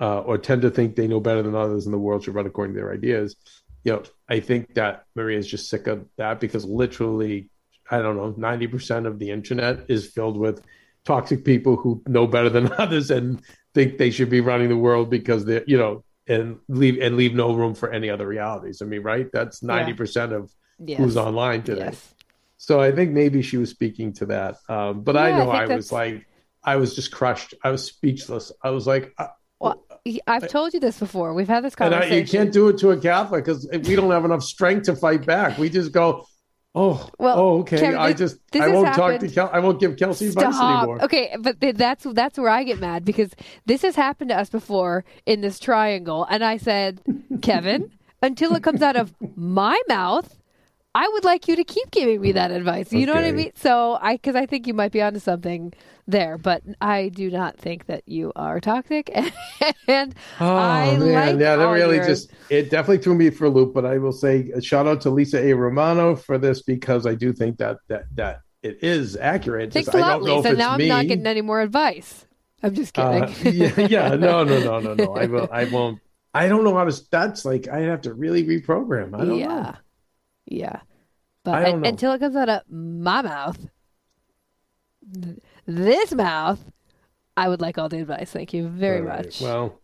uh, 0.00 0.20
or 0.20 0.38
tend 0.38 0.62
to 0.62 0.70
think 0.70 0.94
they 0.94 1.08
know 1.08 1.20
better 1.20 1.42
than 1.42 1.56
others 1.56 1.86
in 1.86 1.92
the 1.92 1.98
world 1.98 2.22
should 2.22 2.34
run 2.34 2.46
according 2.46 2.74
to 2.74 2.80
their 2.80 2.92
ideas. 2.92 3.34
You 3.82 3.92
know, 3.94 4.02
I 4.28 4.40
think 4.40 4.74
that 4.74 5.06
Maria 5.16 5.38
is 5.38 5.46
just 5.46 5.68
sick 5.68 5.88
of 5.88 6.06
that 6.18 6.38
because 6.38 6.64
literally, 6.64 7.50
I 7.90 7.98
don't 8.02 8.16
know, 8.16 8.32
90% 8.32 9.06
of 9.06 9.18
the 9.18 9.30
internet 9.30 9.86
is 9.88 10.06
filled 10.06 10.36
with 10.36 10.62
toxic 11.04 11.44
people 11.44 11.76
who 11.76 12.02
know 12.06 12.26
better 12.26 12.48
than 12.50 12.72
others 12.78 13.10
and 13.10 13.40
think 13.74 13.98
they 13.98 14.10
should 14.10 14.30
be 14.30 14.40
running 14.40 14.68
the 14.68 14.76
world 14.76 15.10
because 15.10 15.44
they're, 15.44 15.64
you 15.66 15.78
know, 15.78 16.02
and 16.28 16.58
leave 16.68 17.00
and 17.00 17.16
leave 17.16 17.34
no 17.34 17.54
room 17.54 17.74
for 17.74 17.92
any 17.92 18.10
other 18.10 18.26
realities. 18.26 18.82
I 18.82 18.86
mean, 18.86 19.02
right? 19.02 19.30
That's 19.32 19.60
90% 19.60 20.32
of 20.32 20.50
Yes. 20.78 20.98
who's 20.98 21.16
online 21.16 21.62
today. 21.62 21.84
Yes. 21.86 22.14
So 22.58 22.80
I 22.82 22.92
think 22.92 23.12
maybe 23.12 23.40
she 23.40 23.56
was 23.56 23.70
speaking 23.70 24.12
to 24.14 24.26
that. 24.26 24.56
Um, 24.68 25.02
but 25.02 25.16
I 25.16 25.28
Yeah, 25.30 25.34
I 25.36 25.38
know 25.38 25.50
think 25.52 25.70
I, 25.70 25.76
was 25.76 25.92
like, 25.92 26.26
I 26.64 26.76
was 26.76 26.94
just 26.94 27.12
crushed. 27.12 27.54
I 27.64 27.70
was 27.70 27.84
speechless. 27.84 28.52
I 28.62 28.70
was 28.70 28.86
like, 28.86 29.14
I, 29.18 29.28
Well, 29.60 29.82
I've 30.26 30.48
told 30.48 30.74
you 30.74 30.80
this 30.80 30.98
before. 30.98 31.32
We've 31.32 31.48
had 31.48 31.64
this 31.64 31.74
and 31.78 31.94
I, 31.94 32.00
conversation. 32.00 32.18
you 32.18 32.26
can't 32.26 32.52
do 32.52 32.68
it 32.68 32.78
to 32.78 32.90
a 32.90 32.96
Catholic 33.00 33.44
because 33.44 33.66
we 33.72 33.94
don't 33.96 34.10
have 34.10 34.24
enough 34.26 34.42
strength 34.42 34.84
to 34.86 34.96
fight 34.96 35.24
back. 35.24 35.56
We 35.58 35.70
just 35.70 35.92
go, 35.92 36.26
oh, 36.76 37.10
Well, 37.18 37.38
oh, 37.38 37.58
okay. 37.60 37.78
Kevin, 37.78 37.98
I 37.98 38.12
just, 38.12 38.38
I 38.54 38.68
won't 38.68 38.94
talk 38.94 39.18
to 39.18 39.28
Kel. 39.28 39.50
I 39.52 39.58
won't 39.58 39.80
give 39.80 39.96
Kelsey 39.96 40.28
advice 40.28 40.54
anymore. 40.60 41.02
Okay, 41.02 41.34
but 41.40 41.60
th- 41.60 41.74
that's 41.74 42.04
that's 42.12 42.38
where 42.38 42.50
I 42.50 42.62
get 42.62 42.78
mad 42.78 43.04
because 43.04 43.30
this 43.64 43.82
has 43.82 43.96
happened 43.96 44.30
to 44.30 44.38
us 44.38 44.50
before 44.50 45.04
in 45.24 45.40
this 45.40 45.58
triangle, 45.58 46.26
and 46.30 46.44
I 46.44 46.58
said, 46.58 47.00
Kevin, 47.42 47.90
until 48.22 48.54
it 48.54 48.62
comes 48.62 48.82
out 48.82 48.96
of 48.96 49.14
my 49.34 49.80
mouth, 49.88 50.36
I 50.96 51.06
would 51.12 51.24
like 51.24 51.46
you 51.46 51.56
to 51.56 51.64
keep 51.64 51.90
giving 51.90 52.22
me 52.22 52.32
that 52.32 52.50
advice. 52.50 52.90
You 52.90 53.04
know 53.04 53.12
what 53.12 53.24
I 53.24 53.30
mean? 53.32 53.52
So 53.54 53.98
I, 54.00 54.14
because 54.14 54.34
I 54.34 54.46
think 54.46 54.66
you 54.66 54.72
might 54.72 54.92
be 54.92 55.02
onto 55.02 55.18
something 55.18 55.74
there, 56.06 56.38
but 56.38 56.62
I 56.80 57.10
do 57.10 57.30
not 57.30 57.58
think 57.58 57.84
that 57.84 58.08
you 58.08 58.32
are 58.34 58.60
toxic, 58.60 59.10
and 59.88 60.14
Oh 60.40 60.56
I 60.56 60.96
man, 60.96 61.00
like 61.00 61.40
yeah, 61.40 61.56
that 61.56 61.64
really 61.66 61.98
just 61.98 62.32
it 62.48 62.70
definitely 62.70 62.98
threw 62.98 63.14
me 63.14 63.28
for 63.28 63.44
a 63.44 63.50
loop. 63.50 63.74
But 63.74 63.84
I 63.84 63.98
will 63.98 64.10
say 64.10 64.50
a 64.54 64.62
shout 64.62 64.86
out 64.86 65.02
to 65.02 65.10
Lisa 65.10 65.38
A. 65.38 65.52
Romano 65.52 66.16
for 66.16 66.38
this 66.38 66.62
because 66.62 67.04
I 67.06 67.14
do 67.14 67.30
think 67.34 67.58
that 67.58 67.76
that 67.88 68.04
that 68.14 68.40
it 68.62 68.82
is 68.82 69.16
accurate. 69.16 69.74
Thanks 69.74 69.92
a 69.92 69.98
I 69.98 70.00
lot, 70.00 70.08
don't 70.20 70.24
know 70.24 70.36
Lisa. 70.36 70.48
if 70.48 70.52
it's 70.52 70.58
Now 70.58 70.70
I'm 70.70 70.78
me. 70.78 70.88
not 70.88 71.06
getting 71.06 71.26
any 71.26 71.42
more 71.42 71.60
advice. 71.60 72.24
I'm 72.62 72.74
just 72.74 72.94
kidding. 72.94 73.22
Uh, 73.22 73.34
yeah, 73.44 73.80
yeah, 73.80 74.08
no, 74.14 74.44
no, 74.44 74.60
no, 74.60 74.80
no, 74.80 74.94
no. 74.94 75.14
I 75.14 75.26
will. 75.26 75.48
I 75.52 75.64
won't. 75.70 76.00
I 76.32 76.48
don't 76.48 76.64
know 76.64 76.74
how 76.74 76.84
to. 76.84 77.02
That's 77.10 77.44
like 77.44 77.68
I 77.68 77.80
have 77.80 78.00
to 78.02 78.14
really 78.14 78.44
reprogram. 78.44 79.14
I 79.14 79.26
don't 79.26 79.38
yeah, 79.38 79.46
know. 79.46 79.74
Yeah. 80.46 80.80
I 81.44 81.62
But 81.70 81.76
know. 81.78 81.88
until 81.88 82.12
it 82.12 82.18
comes 82.18 82.34
out 82.36 82.48
of 82.48 82.62
my 82.70 83.22
mouth, 83.22 83.58
th- 85.14 85.36
this 85.66 86.12
mouth, 86.12 86.58
I 87.36 87.48
would 87.48 87.60
like 87.60 87.78
all 87.78 87.88
the 87.88 88.00
advice. 88.00 88.30
Thank 88.32 88.52
you 88.52 88.68
very 88.68 89.00
right, 89.00 89.26
much. 89.26 89.40
Well, 89.40 89.80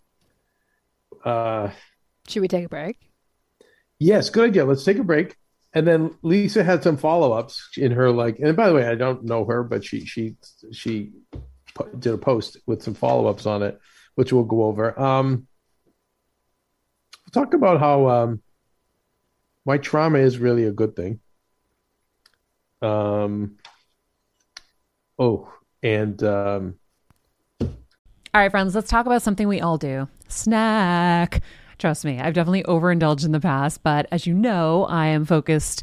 uh, 1.24 1.70
Should 2.28 2.40
we 2.42 2.48
take 2.48 2.64
a 2.64 2.68
break? 2.68 2.96
yes, 4.00 4.30
good 4.30 4.50
idea. 4.50 4.64
Let's 4.64 4.84
take 4.84 4.98
a 4.98 5.04
break. 5.04 5.36
And 5.74 5.86
then 5.86 6.10
Lisa 6.22 6.62
had 6.64 6.82
some 6.82 6.96
follow 6.98 7.32
ups 7.32 7.68
in 7.78 7.92
her 7.92 8.10
like. 8.10 8.38
And 8.40 8.56
by 8.56 8.68
the 8.68 8.74
way, 8.74 8.86
I 8.86 8.94
don't 8.94 9.24
know 9.24 9.44
her, 9.46 9.62
but 9.62 9.84
she 9.84 10.04
she 10.04 10.36
she 10.72 11.12
did 11.98 12.12
a 12.12 12.18
post 12.18 12.58
with 12.66 12.82
some 12.82 12.92
follow 12.94 13.26
ups 13.26 13.46
on 13.46 13.62
it, 13.62 13.78
which 14.16 14.32
we'll 14.32 14.44
go 14.44 14.64
over. 14.64 14.98
Um, 15.00 15.46
we'll 17.24 17.44
talk 17.44 17.54
about 17.54 17.80
how 17.80 18.08
um, 18.08 18.42
why 19.64 19.78
trauma 19.78 20.18
is 20.18 20.38
really 20.38 20.64
a 20.64 20.72
good 20.72 20.96
thing. 20.96 21.20
Um. 22.80 23.56
Oh, 25.18 25.52
and 25.82 26.22
um, 26.22 26.74
All 27.60 27.68
right, 28.40 28.50
friends, 28.50 28.74
let's 28.74 28.88
talk 28.90 29.06
about 29.06 29.22
something 29.22 29.46
we 29.46 29.60
all 29.60 29.78
do 29.78 30.08
snack. 30.28 31.42
Trust 31.78 32.04
me, 32.04 32.20
I've 32.20 32.34
definitely 32.34 32.64
overindulged 32.64 33.24
in 33.24 33.32
the 33.32 33.40
past, 33.40 33.82
but 33.82 34.06
as 34.10 34.26
you 34.26 34.34
know, 34.34 34.84
I 34.84 35.08
am 35.08 35.24
focused 35.24 35.82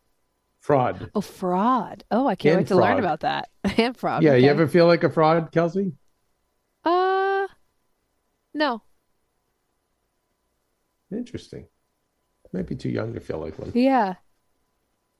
Fraud. 0.61 1.09
Oh, 1.15 1.21
fraud. 1.21 2.03
Oh, 2.11 2.27
I 2.27 2.35
can't 2.35 2.53
And 2.53 2.61
wait 2.61 2.67
to 2.67 2.75
learn 2.75 2.99
about 2.99 3.21
that. 3.21 3.49
and 3.77 3.97
fraud. 3.97 4.23
Yeah, 4.23 4.31
okay. 4.31 4.43
you 4.43 4.49
ever 4.49 4.67
feel 4.67 4.85
like 4.85 5.03
a 5.03 5.09
fraud, 5.09 5.51
Kelsey? 5.51 5.93
Uh, 6.85 7.47
no. 8.53 8.83
Interesting. 11.11 11.65
Might 12.53 12.67
be 12.67 12.75
too 12.75 12.89
young 12.89 13.13
to 13.13 13.19
feel 13.19 13.39
like 13.39 13.57
one. 13.57 13.71
Yeah. 13.73 14.15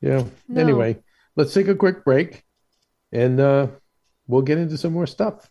Yeah. 0.02 0.26
No. 0.48 0.62
Anyway, 0.62 1.00
let's 1.36 1.54
take 1.54 1.70
a 1.70 1.76
quick 1.76 2.04
break 2.04 2.44
and 3.12 3.40
uh, 3.40 3.68
we'll 4.28 4.42
get 4.42 4.58
into 4.58 4.78
some 4.78 4.94
more 4.94 5.08
stuff. 5.08 5.50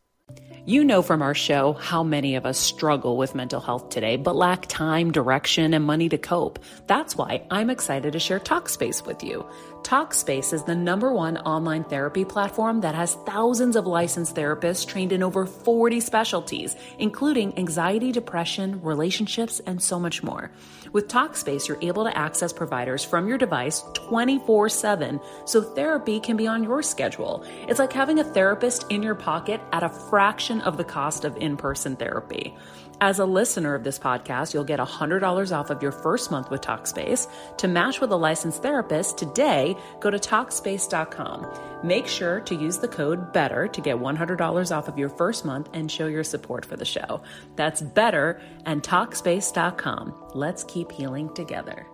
You 0.66 0.85
know 0.85 1.00
from 1.00 1.22
our 1.22 1.35
show 1.35 1.72
how 1.72 2.03
many 2.03 2.37
of 2.37 2.44
us 2.44 2.59
struggle 2.59 3.16
with 3.16 3.35
mental 3.35 3.61
health 3.61 3.88
today, 3.88 4.16
but 4.16 4.37
lack 4.37 4.66
time, 4.66 5.11
direction, 5.11 5.72
and 5.72 5.85
money 5.85 6.09
to 6.11 6.18
cope. 6.18 6.59
That's 6.87 7.16
why 7.16 7.42
I'm 7.50 7.70
excited 7.70 8.12
to 8.12 8.20
share 8.20 8.38
Talkspace 8.38 9.07
with 9.07 9.24
you. 9.24 9.46
Talkspace 9.82 10.52
is 10.52 10.62
the 10.64 10.74
number 10.74 11.12
one 11.12 11.38
online 11.38 11.84
therapy 11.84 12.24
platform 12.24 12.82
that 12.82 12.94
has 12.94 13.14
thousands 13.26 13.76
of 13.76 13.86
licensed 13.86 14.36
therapists 14.36 14.86
trained 14.86 15.10
in 15.10 15.22
over 15.22 15.46
40 15.46 16.00
specialties, 16.00 16.76
including 16.98 17.58
anxiety, 17.58 18.12
depression, 18.12 18.80
relationships, 18.82 19.60
and 19.66 19.82
so 19.82 19.98
much 19.98 20.22
more. 20.22 20.50
With 20.92 21.08
Talkspace, 21.08 21.66
you're 21.66 21.78
able 21.80 22.04
to 22.04 22.16
access 22.16 22.52
providers 22.52 23.04
from 23.04 23.26
your 23.26 23.38
device 23.38 23.82
24 23.94 24.68
7, 24.68 25.20
so 25.46 25.62
therapy 25.62 26.20
can 26.20 26.36
be 26.36 26.46
on 26.46 26.62
your 26.62 26.82
schedule. 26.82 27.42
It's 27.66 27.78
like 27.78 27.92
having 27.92 28.18
a 28.18 28.24
therapist 28.24 28.86
in 28.90 29.02
your 29.02 29.14
pocket 29.14 29.60
at 29.72 29.82
a 29.82 29.88
fraction 29.88 30.60
of 30.60 30.76
the 30.76 30.84
cost 30.84 31.24
of 31.24 31.36
in 31.38 31.56
person 31.56 31.96
therapy. 31.96 32.54
As 33.02 33.18
a 33.18 33.24
listener 33.24 33.74
of 33.74 33.82
this 33.82 33.98
podcast, 33.98 34.52
you'll 34.52 34.64
get 34.64 34.78
$100 34.78 35.56
off 35.56 35.70
of 35.70 35.82
your 35.82 35.90
first 35.90 36.30
month 36.30 36.50
with 36.50 36.60
Talkspace. 36.60 37.30
To 37.56 37.66
match 37.66 37.98
with 37.98 38.12
a 38.12 38.16
licensed 38.16 38.62
therapist 38.62 39.16
today, 39.16 39.74
go 40.00 40.10
to 40.10 40.18
Talkspace.com. 40.18 41.46
Make 41.82 42.06
sure 42.06 42.40
to 42.40 42.54
use 42.54 42.76
the 42.76 42.88
code 42.88 43.32
BETTER 43.32 43.68
to 43.68 43.80
get 43.80 43.96
$100 43.96 44.76
off 44.76 44.86
of 44.86 44.98
your 44.98 45.08
first 45.08 45.46
month 45.46 45.70
and 45.72 45.90
show 45.90 46.08
your 46.08 46.24
support 46.24 46.66
for 46.66 46.76
the 46.76 46.84
show. 46.84 47.22
That's 47.56 47.80
BETTER 47.80 48.38
and 48.66 48.82
Talkspace.com. 48.82 50.32
Let's 50.34 50.64
keep 50.64 50.92
healing 50.92 51.32
together. 51.32 51.86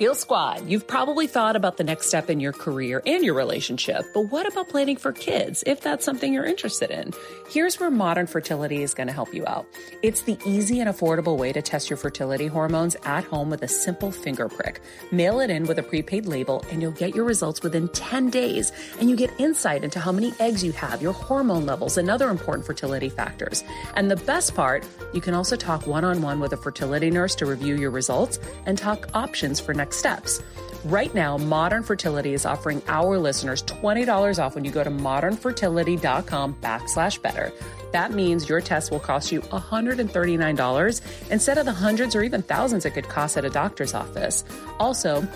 Heal 0.00 0.14
Squad, 0.14 0.66
you've 0.66 0.86
probably 0.86 1.26
thought 1.26 1.56
about 1.56 1.76
the 1.76 1.84
next 1.84 2.06
step 2.06 2.30
in 2.30 2.40
your 2.40 2.54
career 2.54 3.02
and 3.04 3.22
your 3.22 3.34
relationship, 3.34 4.06
but 4.14 4.30
what 4.30 4.50
about 4.50 4.70
planning 4.70 4.96
for 4.96 5.12
kids 5.12 5.62
if 5.66 5.82
that's 5.82 6.06
something 6.06 6.32
you're 6.32 6.46
interested 6.46 6.90
in? 6.90 7.12
Here's 7.50 7.78
where 7.78 7.90
modern 7.90 8.26
fertility 8.26 8.82
is 8.82 8.94
going 8.94 9.08
to 9.08 9.12
help 9.12 9.34
you 9.34 9.44
out. 9.46 9.66
It's 10.00 10.22
the 10.22 10.38
easy 10.46 10.80
and 10.80 10.88
affordable 10.88 11.36
way 11.36 11.52
to 11.52 11.60
test 11.60 11.90
your 11.90 11.98
fertility 11.98 12.46
hormones 12.46 12.96
at 13.04 13.24
home 13.24 13.50
with 13.50 13.62
a 13.62 13.68
simple 13.68 14.10
finger 14.10 14.48
prick. 14.48 14.80
Mail 15.12 15.38
it 15.38 15.50
in 15.50 15.64
with 15.64 15.78
a 15.78 15.82
prepaid 15.82 16.24
label, 16.24 16.64
and 16.70 16.80
you'll 16.80 16.92
get 16.92 17.14
your 17.14 17.26
results 17.26 17.62
within 17.62 17.88
10 17.88 18.30
days. 18.30 18.72
And 19.00 19.10
you 19.10 19.16
get 19.16 19.38
insight 19.38 19.84
into 19.84 20.00
how 20.00 20.12
many 20.12 20.32
eggs 20.40 20.64
you 20.64 20.72
have, 20.72 21.02
your 21.02 21.12
hormone 21.12 21.66
levels, 21.66 21.98
and 21.98 22.08
other 22.08 22.30
important 22.30 22.64
fertility 22.64 23.10
factors. 23.10 23.62
And 23.96 24.10
the 24.10 24.16
best 24.16 24.54
part, 24.54 24.86
you 25.12 25.20
can 25.20 25.34
also 25.34 25.56
talk 25.56 25.86
one 25.86 26.06
on 26.06 26.22
one 26.22 26.40
with 26.40 26.54
a 26.54 26.56
fertility 26.56 27.10
nurse 27.10 27.34
to 27.34 27.44
review 27.44 27.76
your 27.76 27.90
results 27.90 28.38
and 28.64 28.78
talk 28.78 29.06
options 29.12 29.60
for 29.60 29.74
next 29.74 29.89
steps. 29.92 30.42
Right 30.84 31.14
now, 31.14 31.36
Modern 31.36 31.82
Fertility 31.82 32.32
is 32.32 32.46
offering 32.46 32.82
our 32.88 33.18
listeners 33.18 33.62
$20 33.64 34.42
off 34.42 34.54
when 34.54 34.64
you 34.64 34.70
go 34.70 34.82
to 34.82 34.90
modernfertility.com 34.90 36.54
backslash 36.54 37.20
better. 37.20 37.52
That 37.92 38.12
means 38.12 38.48
your 38.48 38.60
test 38.60 38.90
will 38.90 39.00
cost 39.00 39.30
you 39.30 39.40
$139 39.42 41.30
instead 41.30 41.58
of 41.58 41.66
the 41.66 41.72
hundreds 41.72 42.14
or 42.14 42.22
even 42.22 42.42
thousands 42.42 42.86
it 42.86 42.92
could 42.92 43.08
cost 43.08 43.36
at 43.36 43.44
a 43.44 43.50
doctor's 43.50 43.94
office. 43.94 44.44
Also, 44.78 45.26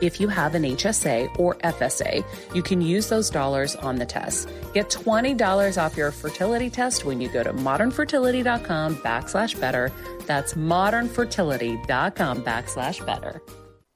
if 0.00 0.20
you 0.20 0.28
have 0.28 0.54
an 0.54 0.62
HSA 0.62 1.38
or 1.38 1.56
FSA, 1.56 2.24
you 2.54 2.62
can 2.62 2.80
use 2.80 3.08
those 3.08 3.28
dollars 3.28 3.76
on 3.76 3.96
the 3.96 4.06
test. 4.06 4.48
Get 4.72 4.88
$20 4.88 5.82
off 5.82 5.96
your 5.96 6.10
fertility 6.10 6.70
test 6.70 7.04
when 7.04 7.20
you 7.20 7.28
go 7.28 7.42
to 7.42 7.52
modernfertility.com 7.52 8.96
backslash 8.96 9.60
better. 9.60 9.92
That's 10.26 10.54
modernfertility.com 10.54 12.42
backslash 12.42 13.04
better. 13.04 13.42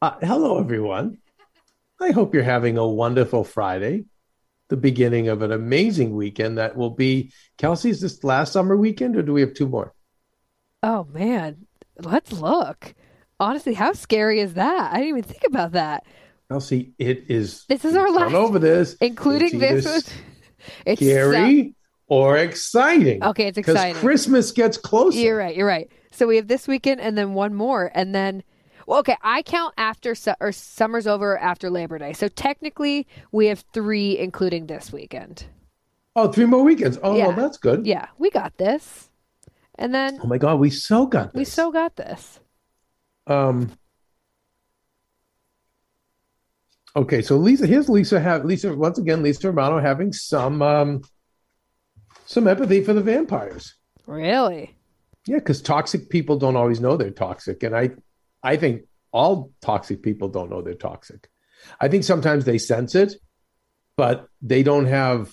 Uh, 0.03 0.17
hello, 0.21 0.59
everyone. 0.59 1.19
I 2.01 2.11
hope 2.11 2.35
you're 2.35 2.43
having 2.43 2.77
a 2.77 2.87
wonderful 2.87 3.45
Friday, 3.45 4.05
the 4.69 4.77
beginning 4.77 5.29
of 5.29 5.43
an 5.43 5.53
amazing 5.53 6.15
weekend 6.15 6.59
that 6.59 6.77
will 6.77 6.91
be 6.91 7.33
Kelsey's 7.59 8.01
this 8.01 8.23
last 8.25 8.53
summer 8.53 8.77
weekend, 8.77 9.17
or 9.17 9.23
do 9.23 9.33
we 9.33 9.41
have 9.41 9.55
two 9.55 9.69
more? 9.69 9.95
Oh 10.83 11.05
man, 11.05 11.67
let's 11.99 12.33
look. 12.33 12.95
Honestly, 13.41 13.75
how 13.75 13.93
scary 13.93 14.41
is 14.41 14.55
that? 14.55 14.93
I 14.93 14.97
didn't 14.97 15.09
even 15.09 15.23
think 15.23 15.45
about 15.47 15.73
that. 15.73 16.05
Kelsey, 16.51 16.93
it 16.99 17.25
is. 17.31 17.65
This 17.69 17.85
is 17.85 17.97
our 17.97 18.11
last, 18.11 18.35
over 18.35 18.59
this, 18.59 18.97
including 19.01 19.59
this. 19.59 19.87
it's 20.87 21.01
scary 21.01 21.75
or 22.09 22.37
exciting. 22.37 23.25
okay, 23.25 23.47
it's 23.47 23.57
because 23.57 23.77
exciting. 23.77 24.01
Christmas 24.01 24.51
gets 24.53 24.77
closer. 24.77 25.19
You're 25.19 25.39
right. 25.39 25.57
You're 25.57 25.67
right. 25.67 25.91
So 26.11 26.27
we 26.27 26.37
have 26.37 26.49
this 26.49 26.69
weekend 26.69 27.01
and 27.01 27.17
then 27.17 27.33
one 27.35 27.55
more, 27.55 27.91
and 27.95 28.15
then. 28.15 28.43
Well, 28.87 28.99
okay, 29.01 29.17
I 29.23 29.43
count 29.43 29.75
after 29.79 30.15
su- 30.15 30.35
or 30.41 30.53
summer's 30.53 31.07
over 31.07 31.39
after 31.39 31.71
Labor 31.71 31.99
Day. 31.99 32.13
So 32.13 32.29
technically, 32.29 33.07
we 33.33 33.47
have 33.47 33.65
three, 33.73 34.19
including 34.19 34.67
this 34.67 34.93
weekend. 34.93 35.47
Oh, 36.17 36.31
three 36.31 36.45
more 36.45 36.63
weekends. 36.63 36.99
Oh, 37.03 37.17
Yeah. 37.17 37.29
well, 37.29 37.37
that's 37.37 37.57
good. 37.59 37.87
Yeah, 37.87 38.07
we 38.19 38.31
got 38.31 38.57
this. 38.59 39.11
And 39.77 39.93
then 39.95 40.21
Oh 40.23 40.27
my 40.29 40.39
God, 40.39 40.61
we 40.61 40.71
so 40.71 41.07
got 41.07 41.33
this. 41.33 41.39
we 41.39 41.45
so 41.45 41.73
got 41.73 41.97
this. 41.97 42.41
Um. 43.27 43.73
Okay, 46.97 47.23
so 47.23 47.37
Lisa, 47.37 47.67
here's 47.67 47.89
Lisa. 47.89 48.21
Have 48.21 48.45
Lisa 48.45 48.73
once 48.77 48.99
again, 48.99 49.23
Lisa 49.23 49.49
Romano 49.49 49.81
having 49.81 50.13
some 50.13 50.63
um, 50.63 51.03
some 52.27 52.47
empathy 52.47 52.85
for 52.85 52.93
the 52.93 53.01
vampires. 53.03 53.75
Really? 54.07 54.77
Yeah, 55.27 55.39
because 55.39 55.61
toxic 55.61 56.09
people 56.11 56.39
don't 56.39 56.55
always 56.55 56.81
know 56.81 56.97
they're 56.97 57.11
toxic, 57.11 57.65
and 57.65 57.75
I, 57.75 57.91
I 58.45 58.57
think 58.57 58.83
all 59.11 59.53
toxic 59.63 60.03
people 60.03 60.29
don't 60.29 60.51
know 60.51 60.61
they're 60.63 60.75
toxic. 60.75 61.29
I 61.81 61.89
think 61.89 62.05
sometimes 62.05 62.45
they 62.45 62.59
sense 62.59 62.95
it, 62.95 63.15
but 63.97 64.29
they 64.43 64.63
don't 64.63 64.87
have, 64.87 65.33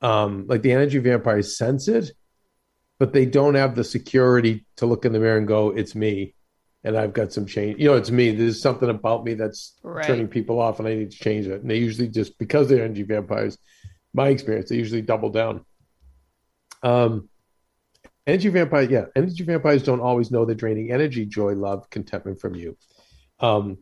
um, 0.00 0.46
like 0.46 0.62
the 0.62 0.72
energy 0.72 0.98
vampires 0.98 1.58
sense 1.58 1.88
it, 1.88 2.12
but 3.00 3.12
they 3.12 3.26
don't 3.26 3.56
have 3.56 3.74
the 3.74 3.84
security 3.84 4.64
to 4.76 4.86
look 4.86 5.04
in 5.04 5.12
the 5.12 5.18
mirror 5.18 5.36
and 5.38 5.48
go, 5.48 5.70
"It's 5.70 5.94
me," 5.94 6.34
and 6.84 6.96
I've 6.96 7.12
got 7.12 7.32
some 7.32 7.46
change. 7.46 7.80
You 7.80 7.88
know, 7.88 7.96
it's 7.96 8.10
me. 8.10 8.30
There's 8.30 8.60
something 8.62 8.88
about 8.88 9.24
me 9.24 9.34
that's 9.34 9.76
Right. 9.82 10.06
turning 10.06 10.28
people 10.28 10.60
off, 10.60 10.78
and 10.78 10.86
I 10.86 10.94
need 10.94 11.10
to 11.10 11.18
change 11.18 11.46
it. 11.48 11.60
And 11.60 11.70
they 11.70 11.78
usually 11.78 12.08
just 12.08 12.38
because 12.38 12.68
they're 12.68 12.84
energy 12.84 13.02
vampires, 13.02 13.58
my 14.14 14.28
experience, 14.28 14.68
they 14.68 14.76
usually 14.76 15.02
double 15.02 15.30
down. 15.30 15.64
Um, 16.82 17.28
energy 18.28 18.50
vampire, 18.50 18.82
yeah, 18.82 19.06
energy 19.16 19.42
vampires 19.42 19.82
don't 19.82 20.00
always 20.00 20.30
know 20.30 20.44
they're 20.44 20.54
draining 20.54 20.92
energy, 20.92 21.24
joy, 21.24 21.54
love, 21.54 21.88
contentment 21.90 22.38
from 22.38 22.54
you. 22.54 22.76
Um, 23.40 23.78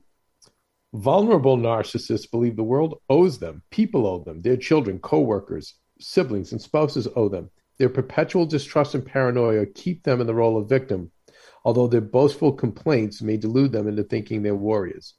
vulnerable 0.94 1.58
narcissists 1.58 2.30
believe 2.30 2.54
the 2.54 2.62
world 2.62 3.02
owes 3.10 3.38
them, 3.38 3.62
people 3.70 4.06
owe 4.06 4.22
them, 4.22 4.40
their 4.40 4.56
children, 4.56 5.00
co-workers, 5.00 5.74
siblings, 6.00 6.52
and 6.52 6.62
spouses 6.62 7.08
owe 7.16 7.28
them. 7.28 7.50
Their 7.78 7.88
perpetual 7.88 8.46
distrust 8.46 8.94
and 8.94 9.04
paranoia 9.04 9.66
keep 9.66 10.04
them 10.04 10.20
in 10.20 10.28
the 10.28 10.34
role 10.34 10.56
of 10.56 10.68
victim, 10.68 11.10
although 11.64 11.88
their 11.88 12.00
boastful 12.00 12.52
complaints 12.52 13.20
may 13.20 13.36
delude 13.36 13.72
them 13.72 13.88
into 13.88 14.04
thinking 14.04 14.42
they're 14.42 14.54
warriors. 14.54 15.14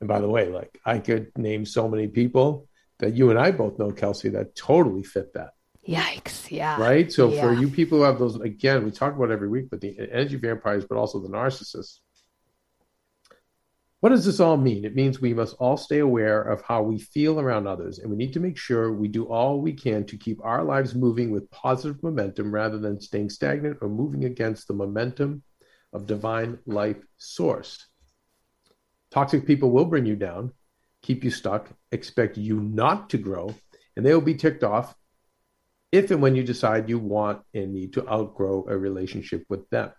And 0.00 0.06
by 0.06 0.20
the 0.20 0.28
way, 0.28 0.48
like 0.48 0.78
I 0.86 1.00
could 1.00 1.32
name 1.36 1.66
so 1.66 1.88
many 1.88 2.06
people 2.06 2.68
that 3.00 3.14
you 3.14 3.30
and 3.30 3.38
I 3.38 3.50
both 3.50 3.78
know, 3.80 3.90
Kelsey, 3.90 4.28
that 4.30 4.54
totally 4.54 5.02
fit 5.02 5.34
that 5.34 5.50
Yikes! 5.88 6.50
Yeah. 6.50 6.78
right? 6.80 7.10
So 7.10 7.30
for 7.30 7.54
you 7.54 7.68
people 7.68 7.98
who 7.98 8.04
have 8.04 8.18
those, 8.18 8.38
again, 8.40 8.84
we 8.84 8.90
talk 8.90 9.16
about 9.16 9.30
every 9.30 9.48
week, 9.48 9.70
but 9.70 9.80
the 9.80 9.98
energy 9.98 10.36
vampires, 10.36 10.84
but 10.84 10.98
also 10.98 11.18
the 11.18 11.28
narcissists. 11.28 12.00
What 14.00 14.10
does 14.10 14.24
this 14.24 14.38
all 14.38 14.56
mean? 14.56 14.84
It 14.84 14.94
means 14.94 15.20
we 15.20 15.34
must 15.34 15.56
all 15.58 15.76
stay 15.76 15.98
aware 15.98 16.42
of 16.42 16.62
how 16.62 16.82
we 16.82 16.98
feel 16.98 17.40
around 17.40 17.66
others, 17.66 17.98
and 17.98 18.10
we 18.10 18.16
need 18.16 18.32
to 18.34 18.40
make 18.40 18.56
sure 18.56 18.92
we 18.92 19.08
do 19.08 19.24
all 19.24 19.60
we 19.60 19.72
can 19.72 20.04
to 20.06 20.16
keep 20.16 20.44
our 20.44 20.62
lives 20.62 20.94
moving 20.94 21.30
with 21.30 21.50
positive 21.50 22.00
momentum 22.02 22.52
rather 22.52 22.78
than 22.78 23.00
staying 23.00 23.30
stagnant 23.30 23.78
or 23.80 23.88
moving 23.88 24.24
against 24.24 24.68
the 24.68 24.74
momentum 24.74 25.42
of 25.92 26.06
divine 26.06 26.58
life 26.66 26.98
source. 27.16 27.86
Toxic 29.10 29.46
people 29.46 29.70
will 29.70 29.86
bring 29.86 30.06
you 30.06 30.16
down, 30.16 30.52
keep 31.02 31.24
you 31.24 31.30
stuck, 31.30 31.70
expect 31.90 32.36
you 32.36 32.60
not 32.60 33.10
to 33.10 33.18
grow, 33.18 33.54
and 33.96 34.04
they 34.04 34.14
will 34.14 34.20
be 34.20 34.34
ticked 34.34 34.62
off 34.62 34.94
if 35.90 36.10
and 36.10 36.20
when 36.20 36.34
you 36.34 36.42
decide 36.42 36.88
you 36.88 36.98
want 36.98 37.42
and 37.54 37.72
need 37.72 37.94
to 37.94 38.08
outgrow 38.08 38.66
a 38.68 38.76
relationship 38.76 39.44
with 39.48 39.68
them. 39.70 39.90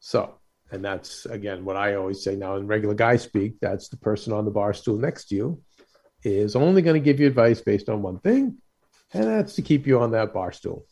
So, 0.00 0.34
and 0.70 0.84
that's 0.84 1.26
again 1.26 1.64
what 1.64 1.76
I 1.76 1.94
always 1.94 2.22
say 2.22 2.36
now 2.36 2.56
in 2.56 2.66
regular 2.66 2.94
guy 2.94 3.16
speak 3.16 3.54
that's 3.60 3.88
the 3.88 3.96
person 3.96 4.32
on 4.32 4.44
the 4.44 4.50
bar 4.50 4.74
stool 4.74 4.98
next 4.98 5.28
to 5.28 5.36
you 5.36 5.62
is 6.24 6.56
only 6.56 6.82
going 6.82 7.00
to 7.00 7.04
give 7.04 7.20
you 7.20 7.26
advice 7.26 7.60
based 7.60 7.88
on 7.88 8.02
one 8.02 8.18
thing, 8.18 8.58
and 9.12 9.24
that's 9.24 9.54
to 9.54 9.62
keep 9.62 9.86
you 9.86 10.00
on 10.00 10.10
that 10.12 10.34
bar 10.34 10.52
stool. 10.52 10.84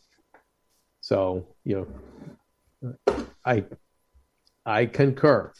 So, 1.01 1.47
you 1.63 1.87
know, 3.05 3.25
I 3.43 3.65
I 4.65 4.85
concur. 4.85 5.51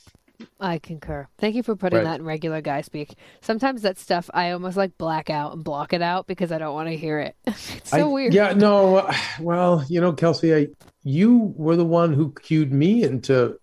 I 0.59 0.79
concur. 0.79 1.27
Thank 1.37 1.55
you 1.55 1.63
for 1.63 1.75
putting 1.75 1.97
Right. 1.99 2.05
that 2.05 2.19
in 2.19 2.25
regular 2.25 2.61
guy 2.61 2.81
speak. 2.81 3.15
Sometimes 3.41 3.81
that 3.83 3.97
stuff 3.97 4.29
I 4.33 4.51
almost 4.51 4.77
like 4.77 4.97
black 4.97 5.29
out 5.29 5.53
and 5.53 5.63
block 5.63 5.93
it 5.93 6.01
out 6.01 6.27
because 6.27 6.51
I 6.51 6.57
don't 6.57 6.73
want 6.73 6.89
to 6.89 6.97
hear 6.97 7.19
it. 7.19 7.35
it's 7.45 7.89
so 7.89 8.09
I- 8.09 8.13
weird. 8.13 8.33
Yeah, 8.33 8.53
no. 8.53 9.09
Well, 9.39 9.83
you 9.89 10.01
know, 10.01 10.13
Kelsey, 10.13 10.53
I, 10.55 10.67
you 11.03 11.53
were 11.55 11.75
the 11.75 11.85
one 11.85 12.13
who 12.13 12.33
cued 12.33 12.71
me 12.73 13.03
into, 13.03 13.57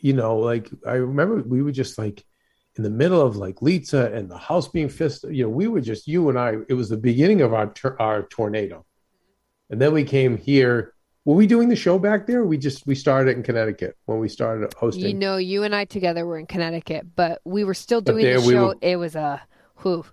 you 0.00 0.12
know, 0.12 0.36
like 0.38 0.68
I 0.86 0.94
remember 0.94 1.42
we 1.42 1.62
were 1.62 1.72
just 1.72 1.96
like 1.98 2.24
in 2.76 2.82
the 2.82 2.90
middle 2.90 3.20
of 3.20 3.36
like 3.36 3.60
Lisa 3.62 4.10
and 4.12 4.30
the 4.30 4.38
house 4.38 4.68
being 4.68 4.88
fisted. 4.88 5.34
You 5.36 5.44
know, 5.44 5.50
we 5.50 5.68
were 5.68 5.80
just 5.80 6.08
you 6.08 6.28
and 6.28 6.38
I. 6.38 6.56
It 6.68 6.74
was 6.74 6.88
the 6.88 6.96
beginning 6.96 7.40
of 7.42 7.52
our 7.54 7.72
our 8.00 8.22
tornado. 8.24 8.84
and 9.70 9.80
then 9.80 9.92
we 9.92 10.04
came 10.04 10.36
here. 10.36 10.94
Were 11.24 11.34
we 11.36 11.46
doing 11.46 11.68
the 11.68 11.76
show 11.76 11.98
back 11.98 12.26
there? 12.26 12.40
Or 12.40 12.46
we 12.46 12.58
just 12.58 12.86
we 12.86 12.94
started 12.94 13.30
it 13.30 13.36
in 13.36 13.42
Connecticut 13.42 13.96
when 14.06 14.18
we 14.18 14.28
started 14.28 14.72
hosting. 14.74 15.04
You 15.06 15.14
know, 15.14 15.36
you 15.36 15.62
and 15.62 15.74
I 15.74 15.84
together 15.84 16.26
were 16.26 16.38
in 16.38 16.46
Connecticut, 16.46 17.06
but 17.14 17.40
we 17.44 17.62
were 17.64 17.74
still 17.74 18.00
doing 18.00 18.24
there 18.24 18.40
the 18.40 18.46
we 18.46 18.52
show. 18.54 18.66
were- 18.68 18.76
It 18.82 18.96
was 18.96 19.14
a 19.14 19.40
whew. 19.82 20.04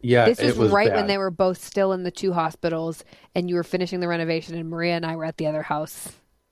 yeah, 0.00 0.24
This 0.26 0.40
it 0.40 0.46
was, 0.46 0.58
was 0.58 0.72
right 0.72 0.92
when 0.92 1.06
they 1.06 1.18
were 1.18 1.30
both 1.30 1.62
still 1.64 1.92
in 1.92 2.02
the 2.02 2.10
two 2.10 2.32
hospitals, 2.32 3.04
and 3.34 3.48
you 3.48 3.54
were 3.56 3.62
finishing 3.64 4.00
the 4.00 4.08
renovation, 4.08 4.56
and 4.56 4.68
Maria 4.68 4.94
and 4.96 5.06
I 5.06 5.14
were 5.16 5.24
at 5.24 5.36
the 5.36 5.46
other 5.46 5.62
house 5.62 6.08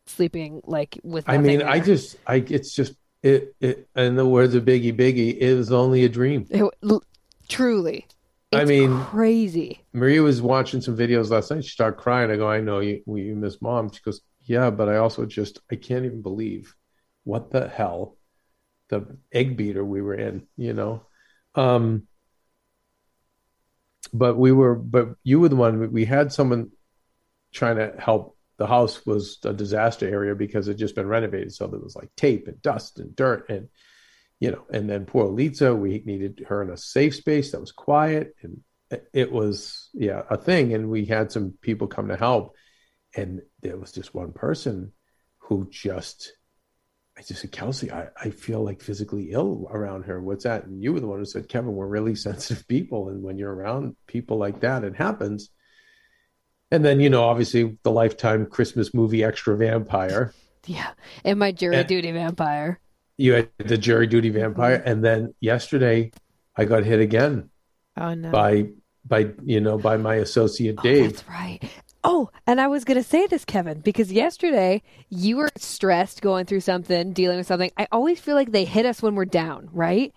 sleeping 0.07 0.61
like 0.65 0.99
with. 1.03 1.25
I 1.29 1.39
mean, 1.39 1.63
I 1.63 1.81
just, 1.81 2.17
I 2.27 2.37
it's 2.37 2.73
just 2.73 2.95
it. 3.25 3.55
it 3.61 3.89
in 3.97 4.15
the 4.15 4.27
words 4.27 4.55
of 4.55 4.65
Biggie 4.65 4.97
Biggie, 4.97 5.37
it 5.39 5.55
was 5.57 5.73
only 5.73 6.05
a 6.05 6.09
dream. 6.09 6.47
It, 6.51 6.63
l- 6.85 7.03
truly. 8.57 8.85
I 8.85 8.87
mean- 8.89 9.05
crazy. 9.05 9.81
Maria 9.93 10.23
was 10.23 10.43
watching 10.43 10.81
some 10.81 10.97
videos 10.97 11.31
last 11.31 11.51
night. 11.51 11.65
She 11.65 11.71
started 11.71 11.97
crying. 11.99 12.31
I 12.31 12.37
go, 12.37 12.49
I 12.49 12.61
know 12.61 12.81
you, 12.81 13.03
you 13.07 13.35
miss 13.35 13.61
mom. 13.63 13.91
She 13.91 14.01
goes, 14.05 14.21
Yeah, 14.45 14.71
but 14.71 14.89
I 14.89 14.97
also 14.97 15.27
just, 15.27 15.61
I 15.71 15.77
can't 15.77 16.05
even 16.05 16.23
believe 16.23 16.75
what 17.25 17.51
the 17.51 17.69
hell 17.69 18.17
the 18.89 19.17
egg 19.33 19.57
beater 19.57 19.85
we 19.85 20.03
were 20.03 20.15
in, 20.15 20.47
you 20.57 20.75
know? 20.75 21.07
Um, 21.55 22.07
but 24.13 24.37
we 24.37 24.53
were, 24.53 24.75
but 24.75 25.15
you 25.23 25.41
were 25.41 25.49
the 25.49 25.57
one, 25.57 25.93
we 25.93 26.05
had 26.05 26.33
someone 26.33 26.71
trying 27.53 27.77
to 27.77 27.95
help. 27.99 28.37
The 28.57 28.67
house 28.69 29.05
was 29.05 29.39
a 29.45 29.53
disaster 29.53 30.09
area 30.09 30.37
because 30.37 30.69
it 30.69 30.75
just 30.75 30.95
been 30.95 31.09
renovated. 31.09 31.53
So 31.53 31.67
there 31.67 31.81
was 31.81 31.97
like 31.97 32.15
tape 32.17 32.47
and 32.47 32.63
dust 32.63 33.01
and 33.01 33.17
dirt 33.17 33.49
and, 33.49 33.69
you 34.45 34.51
know, 34.53 34.65
and 34.71 34.89
then 34.91 35.07
poor 35.07 35.27
Lisa, 35.27 35.75
we 35.75 36.03
needed 36.05 36.45
her 36.49 36.61
in 36.63 36.69
a 36.71 36.77
safe 36.77 37.15
space 37.15 37.53
that 37.53 37.61
was 37.61 37.73
quiet 37.73 38.35
and 38.43 38.61
it 39.13 39.33
was 39.33 39.89
yeah 39.95 40.23
a 40.31 40.37
thing 40.37 40.73
and 40.75 40.89
we 40.91 41.05
had 41.07 41.33
some 41.33 41.55
people 41.63 41.87
come 41.89 42.09
to 42.09 42.17
help 42.17 42.55
and 43.17 43.41
there 43.63 43.79
was 43.79 43.91
just 43.91 44.15
one 44.15 44.33
person 44.33 44.93
who 45.39 45.67
just 45.71 46.35
i 47.19 47.23
just 47.23 47.41
said 47.41 47.51
kelsey 47.51 47.91
i, 47.91 48.07
I 48.17 48.31
feel 48.31 48.63
like 48.63 48.83
physically 48.83 49.31
ill 49.33 49.67
around 49.73 50.05
her 50.05 50.21
what's 50.21 50.45
that 50.45 50.67
and 50.67 50.81
you 50.83 50.93
were 50.93 51.01
the 51.01 51.09
one 51.09 51.19
who 51.19 51.25
said 51.25 51.49
kevin 51.49 51.73
we're 51.73 51.89
really 51.89 52.15
sensitive 52.29 52.69
people 52.69 53.09
and 53.09 53.23
when 53.23 53.37
you're 53.39 53.53
around 53.53 53.97
people 54.07 54.37
like 54.37 54.61
that 54.61 54.85
it 54.85 54.95
happens 54.95 55.51
and 56.71 56.85
then 56.85 57.01
you 57.01 57.11
know 57.11 57.25
obviously 57.25 57.77
the 57.83 57.91
lifetime 57.91 58.47
christmas 58.47 58.95
movie 58.95 59.25
extra 59.25 59.57
vampire 59.57 60.33
Yeah. 60.67 60.91
And 61.25 61.39
my 61.39 61.53
jury 61.53 61.77
And- 61.77 61.89
duty 61.89 62.11
vampire. 62.13 62.81
You 63.17 63.33
had 63.35 63.51
the 63.59 63.79
jury 63.79 64.07
duty 64.07 64.31
vampire 64.31 64.79
mm-hmm. 64.79 64.89
and 64.89 65.05
then 65.05 65.35
yesterday 65.41 66.11
i 66.57 66.65
got 66.65 66.85
hit 66.85 67.01
again 67.01 67.51
Oh 67.97 68.15
no. 68.15 68.31
by 68.31 68.67
by 69.05 69.31
you 69.45 69.61
know 69.61 69.79
by 69.79 69.97
my 69.97 70.17
associate 70.17 70.77
Oh, 70.79 70.83
dave 70.83 71.13
that's 71.13 71.29
right. 71.29 71.61
Oh, 72.07 72.29
and 72.47 72.61
I 72.61 72.67
was 72.67 72.85
going 72.85 72.99
to 72.99 73.03
say 73.03 73.27
this, 73.27 73.47
Kevin, 73.47 73.81
because 73.81 74.13
yesterday 74.13 74.83
you 75.09 75.39
were 75.39 75.49
stressed 75.57 76.21
going 76.21 76.45
through 76.45 76.61
something, 76.61 77.15
dealing 77.15 77.39
with 77.39 77.47
something. 77.47 77.71
I 77.79 77.89
always 77.91 78.21
feel 78.21 78.35
like 78.35 78.53
they 78.53 78.67
hit 78.67 78.85
us 78.85 79.01
when 79.01 79.15
we're 79.15 79.25
down, 79.25 79.71
right? 79.73 80.13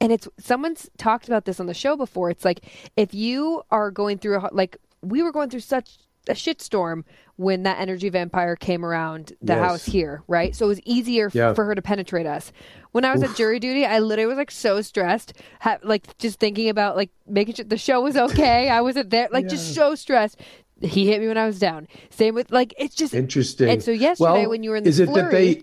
And 0.00 0.10
it's 0.10 0.26
someone's 0.40 0.90
talked 0.98 1.28
about 1.28 1.44
this 1.44 1.60
on 1.60 1.66
the 1.66 1.74
show 1.74 1.96
before. 1.96 2.28
It's 2.30 2.44
like 2.44 2.64
if 2.96 3.14
you 3.14 3.62
are 3.70 3.92
going 3.92 4.18
through 4.18 4.38
a 4.38 4.50
like 4.52 4.78
we 5.00 5.22
were 5.22 5.30
going 5.30 5.48
through 5.48 5.60
such 5.60 5.98
a 6.28 6.34
shitstorm 6.34 7.04
when 7.36 7.62
that 7.62 7.78
energy 7.78 8.08
vampire 8.08 8.56
came 8.56 8.84
around 8.84 9.32
the 9.40 9.54
Yes. 9.54 9.64
house 9.64 9.84
here, 9.84 10.22
right? 10.28 10.54
So 10.56 10.66
it 10.66 10.68
was 10.68 10.80
easier 10.84 11.26
f- 11.26 11.34
Yeah. 11.34 11.54
for 11.54 11.64
her 11.64 11.74
to 11.74 11.82
penetrate 11.82 12.26
us. 12.26 12.52
When 12.92 13.04
I 13.04 13.12
was 13.12 13.22
at 13.22 13.36
jury 13.36 13.60
duty, 13.60 13.84
I 13.86 14.00
literally 14.00 14.26
was 14.26 14.36
like 14.38 14.50
so 14.50 14.80
stressed, 14.82 15.32
ha- 15.60 15.78
like 15.82 16.16
just 16.18 16.40
thinking 16.40 16.68
about 16.68 16.96
like 16.96 17.10
making 17.28 17.54
sure 17.54 17.64
the 17.64 17.78
show 17.78 18.00
was 18.00 18.16
okay. 18.16 18.68
I 18.70 18.80
wasn't 18.80 19.10
there, 19.10 19.28
like 19.32 19.48
just 19.48 19.74
so 19.74 19.94
stressed. 19.94 20.40
He 20.80 21.06
hit 21.06 21.20
me 21.20 21.28
when 21.28 21.38
I 21.38 21.46
was 21.46 21.58
down. 21.58 21.86
Same 22.10 22.34
with 22.34 22.50
like 22.50 22.74
it's 22.78 22.94
just 22.94 23.14
Interesting. 23.14 23.68
And 23.68 23.82
so 23.82 23.90
yesterday 23.90 24.30
Well, 24.42 24.50
when 24.50 24.62
you 24.62 24.70
were 24.70 24.76
in 24.76 24.84
the 24.84 24.90
is 24.90 25.00
it 25.00 25.06
that 25.06 25.30
flurry- 25.30 25.54
they 25.54 25.62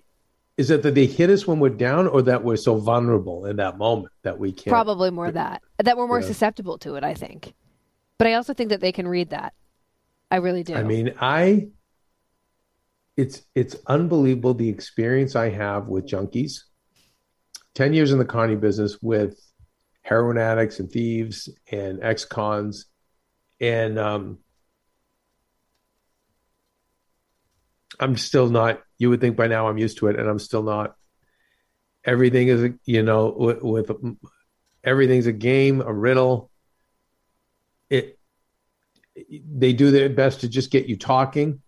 is 0.58 0.72
it 0.72 0.84
that 0.84 0.96
they 0.96 1.06
hit 1.06 1.30
us 1.30 1.46
when 1.46 1.60
we're 1.60 1.68
down, 1.70 2.08
or 2.08 2.22
that 2.22 2.42
we're 2.46 2.56
so 2.56 2.76
vulnerable 2.78 3.46
in 3.46 3.58
that 3.58 3.78
moment 3.78 4.14
that 4.24 4.40
we 4.40 4.54
can't? 4.54 4.72
probably 4.72 5.12
more 5.12 5.30
that 5.32 5.62
that 5.84 5.98
we're 5.98 6.08
more 6.08 6.22
Yeah. 6.22 6.28
susceptible 6.28 6.78
to 6.80 6.96
it. 6.96 7.04
I 7.04 7.14
think, 7.14 7.54
but 8.18 8.28
I 8.28 8.34
also 8.36 8.54
think 8.54 8.70
that 8.70 8.80
they 8.80 8.94
can 8.94 9.06
read 9.08 9.32
that. 9.32 9.54
I 10.32 10.38
really 10.38 10.64
do. 10.64 10.76
I 10.76 10.84
mean, 10.84 11.14
I. 11.20 11.68
It's 13.18 13.42
it's 13.56 13.78
unbelievable 13.88 14.54
the 14.54 14.68
experience 14.68 15.36
I 15.38 15.50
have 15.50 15.88
with 15.88 16.06
junkies. 16.06 16.64
Ten 17.74 17.94
years 17.94 18.12
in 18.12 18.20
the 18.20 18.26
carny 18.26 18.56
business 18.56 18.98
with 19.02 19.40
heroin 20.02 20.38
addicts 20.38 20.80
and 20.80 20.92
thieves 20.92 21.50
and 21.72 22.04
ex-cons, 22.04 22.86
and 23.60 23.98
um, 23.98 24.40
I'm 28.00 28.18
still 28.18 28.50
not. 28.50 28.82
You 28.98 29.10
would 29.10 29.22
think 29.22 29.38
by 29.38 29.48
now 29.48 29.68
I'm 29.68 29.78
used 29.78 30.00
to 30.00 30.08
it, 30.08 30.20
and 30.20 30.30
I'm 30.30 30.40
still 30.40 30.64
not. 30.64 30.96
Everything 32.04 32.50
is, 32.50 32.72
you 32.86 33.02
know, 33.02 33.34
with, 33.36 33.64
with 33.64 33.92
everything's 34.84 35.28
a 35.28 35.32
game, 35.32 35.82
a 35.82 35.94
riddle. 35.94 36.52
They 39.16 39.74
do 39.74 39.92
their 39.92 40.10
best 40.10 40.42
to 40.42 40.50
just 40.50 40.72
get 40.72 40.88
you 40.88 40.98
talking 40.98 41.62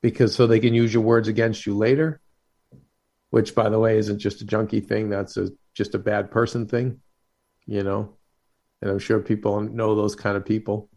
because 0.00 0.34
so 0.34 0.46
they 0.46 0.60
can 0.60 0.74
use 0.74 0.94
your 0.94 1.02
words 1.02 1.28
against 1.28 1.66
you 1.66 1.76
later 1.76 2.20
which 3.30 3.54
by 3.54 3.68
the 3.68 3.78
way 3.78 3.98
isn't 3.98 4.18
just 4.18 4.40
a 4.40 4.44
junkie 4.44 4.80
thing. 4.80 5.08
That's 5.08 5.36
a 5.36 5.50
just 5.74 5.94
a 5.94 5.98
bad 5.98 6.30
person 6.30 6.66
thing 6.66 7.00
you 7.66 7.82
know? 7.82 8.16
And 8.80 8.90
i'm 8.90 8.98
sure 8.98 9.20
people 9.20 9.60
know 9.60 9.94
those 9.94 10.16
kind 10.16 10.36
of 10.36 10.44
people. 10.44 10.88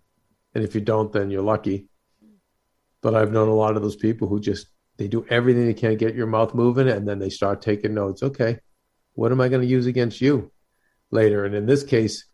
And 0.55 0.63
if 0.63 0.73
you 0.75 0.81
don't 0.81 1.11
then 1.11 1.29
you're 1.29 1.41
lucky. 1.41 1.87
But 3.01 3.15
i've 3.15 3.31
known 3.31 3.49
a 3.49 3.53
lot 3.53 3.75
of 3.75 3.81
those 3.81 3.95
people 3.95 4.27
who 4.27 4.39
just 4.39 4.67
they 4.97 5.07
do 5.07 5.25
everything 5.29 5.65
they 5.65 5.73
can 5.73 5.91
to 5.91 5.95
get 5.95 6.15
your 6.15 6.27
mouth 6.27 6.53
moving 6.53 6.87
and 6.87 7.07
then 7.07 7.19
they 7.19 7.29
start 7.29 7.61
taking 7.61 7.93
notes. 7.93 8.23
Okay 8.23 8.59
what 9.13 9.31
am 9.31 9.41
i 9.41 9.49
going 9.49 9.61
to 9.61 9.67
use 9.67 9.87
against 9.87 10.21
you 10.21 10.51
later? 11.11 11.43
And 11.43 11.53
in 11.53 11.65
this 11.65 11.83
case 11.83 12.25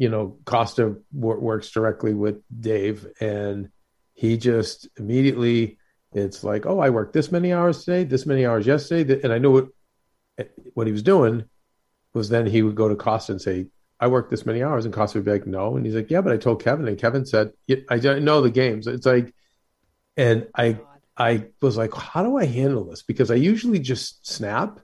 you 0.00 0.08
know, 0.08 0.38
Costa 0.46 0.96
wor- 1.12 1.38
works 1.38 1.70
directly 1.70 2.14
with 2.14 2.40
Dave, 2.58 3.06
and 3.20 3.68
he 4.14 4.38
just 4.38 4.88
immediately, 4.98 5.76
it's 6.14 6.42
like, 6.42 6.64
oh, 6.64 6.78
I 6.78 6.88
worked 6.88 7.12
this 7.12 7.30
many 7.30 7.52
hours 7.52 7.84
today, 7.84 8.04
this 8.04 8.24
many 8.24 8.46
hours 8.46 8.66
yesterday, 8.66 9.20
and 9.22 9.30
I 9.30 9.36
knew 9.36 9.52
what 9.52 9.68
eh, 10.38 10.44
what 10.72 10.86
he 10.86 10.92
was 10.94 11.02
doing 11.02 11.44
was 12.14 12.30
then 12.30 12.46
he 12.46 12.62
would 12.62 12.76
go 12.76 12.88
to 12.88 12.96
Costa 12.96 13.32
and 13.32 13.42
say, 13.42 13.66
I 14.00 14.06
worked 14.06 14.30
this 14.30 14.46
many 14.46 14.62
hours, 14.62 14.86
and 14.86 14.94
Costa 14.94 15.18
would 15.18 15.26
be 15.26 15.32
like, 15.32 15.46
no, 15.46 15.76
and 15.76 15.84
he's 15.84 15.94
like, 15.94 16.10
yeah, 16.10 16.22
but 16.22 16.32
I 16.32 16.38
told 16.38 16.64
Kevin, 16.64 16.88
and 16.88 16.98
Kevin 16.98 17.26
said, 17.26 17.52
I 17.90 17.98
don't 17.98 18.24
know 18.24 18.40
the 18.40 18.50
games. 18.50 18.86
It's 18.86 19.04
like, 19.04 19.34
and 20.16 20.48
I 20.56 20.78
I 21.14 21.48
was 21.60 21.76
like, 21.76 21.92
how 21.92 22.22
do 22.22 22.38
I 22.38 22.46
handle 22.46 22.84
this? 22.86 23.02
Because 23.02 23.30
I 23.30 23.34
usually 23.34 23.80
just 23.80 24.26
snap, 24.26 24.80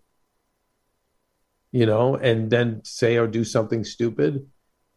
you 1.72 1.87
know, 1.87 2.16
and 2.16 2.50
then 2.50 2.83
say 2.85 3.16
or 3.16 3.26
do 3.26 3.44
something 3.44 3.83
stupid 3.83 4.46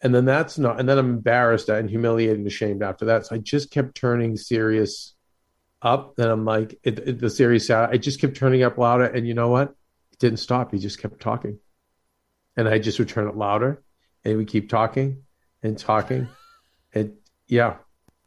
and 0.02 0.14
then 0.16 0.26
that's 0.26 0.58
not 0.58 0.80
and 0.80 0.88
then 0.88 0.98
i'm 0.98 1.10
embarrassed 1.10 1.70
and 1.70 1.90
humiliated 1.90 2.38
and 2.38 2.48
ashamed 2.48 2.82
after 2.84 3.06
that. 3.06 3.26
So 3.26 3.36
i 3.36 3.38
just 3.40 3.72
kept 3.72 3.96
turning 3.96 4.38
serious 4.38 5.14
up. 5.82 6.18
And 6.20 6.28
i'm 6.28 6.46
like 6.46 6.80
it, 6.84 7.00
it- 7.00 7.20
the 7.20 7.30
serious 7.30 7.68
side 7.68 7.90
i 7.92 7.98
just 7.98 8.20
kept 8.22 8.36
turning 8.38 8.64
up 8.64 8.78
louder. 8.78 9.06
And 9.06 9.28
you 9.28 9.34
know 9.34 9.50
what? 9.50 9.70
It 10.12 10.20
didn't 10.20 10.40
stop. 10.40 10.72
He 10.72 10.80
just 10.80 11.02
kept 11.02 11.20
talking. 11.20 11.60
And 12.58 12.68
i 12.68 12.80
just 12.80 13.00
would 13.00 13.10
turn 13.10 13.28
it 13.28 13.36
louder. 13.36 13.82
And 14.26 14.38
we 14.38 14.46
keep 14.46 14.70
talking 14.70 15.24
and 15.64 15.78
talking. 15.78 16.28
And 16.94 17.14
yeah. 17.48 17.76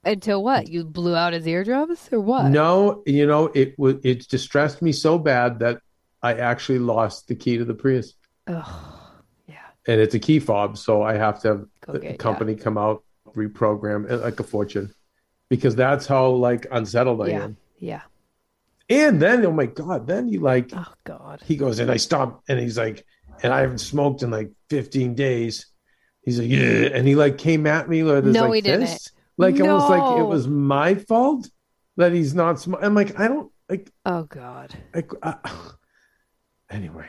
Until 0.04 0.42
what? 0.42 0.68
You 0.68 0.84
blew 0.84 1.14
out 1.14 1.32
his 1.32 1.46
eardrums 1.46 2.08
or 2.10 2.20
what? 2.20 2.50
no 2.50 3.02
you 3.06 3.26
know 3.26 3.50
it 3.54 3.78
was 3.78 3.96
it 4.02 4.26
distressed 4.28 4.82
me 4.82 4.92
so 4.92 5.16
bad 5.18 5.60
that 5.60 5.78
i 6.22 6.34
actually 6.34 6.78
lost 6.80 7.28
the 7.28 7.34
key 7.34 7.56
to 7.58 7.64
the 7.64 7.74
prius. 7.74 8.14
Ugh. 8.46 8.98
And 9.86 10.00
it's 10.00 10.14
a 10.14 10.18
key 10.18 10.38
fob, 10.38 10.78
so 10.78 11.02
I 11.02 11.14
have 11.14 11.40
to 11.42 11.48
have 11.48 11.64
Go 11.86 11.92
the 11.94 11.98
get- 12.00 12.18
company 12.18 12.54
come 12.54 12.78
out, 12.78 13.02
reprogram 13.34 14.08
it 14.10 14.18
like 14.18 14.38
a 14.40 14.44
fortune, 14.44 14.94
because 15.48 15.74
that's 15.74 16.06
how 16.06 16.28
like 16.30 16.66
unsettled 16.70 17.22
I 17.22 17.28
Yeah. 17.28 17.42
am. 17.44 17.56
Yeah. 17.78 18.02
And 18.90 19.20
then, 19.22 19.44
oh 19.46 19.52
my 19.52 19.66
god, 19.66 20.06
then 20.06 20.28
he 20.28 20.38
like 20.38 20.70
Oh 20.74 20.92
God. 21.04 21.40
he 21.44 21.56
goes 21.56 21.78
and 21.78 21.90
I 21.90 21.96
stop, 21.96 22.42
and 22.48 22.58
he's 22.60 22.76
like, 22.78 23.04
and 23.42 23.52
I 23.52 23.60
haven't 23.60 23.78
smoked 23.78 24.22
in 24.22 24.30
like 24.30 24.50
15 24.70 25.14
days. 25.14 25.66
He's 26.22 26.38
like, 26.38 26.48
yeah, 26.50 26.90
and 26.94 27.08
he 27.08 27.14
like 27.16 27.38
came 27.38 27.66
at 27.66 27.88
me 27.88 28.02
like, 28.04 28.22
this, 28.24 28.34
No, 28.34 28.42
like 28.48 28.54
he 28.54 28.60
didn't. 28.60 29.10
like 29.38 29.58
almost 29.60 29.88
like 29.88 30.20
it 30.20 30.24
was 30.24 30.46
my 30.46 30.94
fault 30.94 31.48
that 31.96 32.12
he's 32.12 32.34
not. 32.34 32.60
Sm- 32.60 32.74
I'm 32.80 32.94
like, 32.94 33.18
I 33.18 33.26
don't 33.28 33.50
like, 33.68 33.90
Oh 34.04 34.24
God. 34.24 34.74
like 34.94 35.10
uh, 35.22 35.34
anyway. 36.70 37.08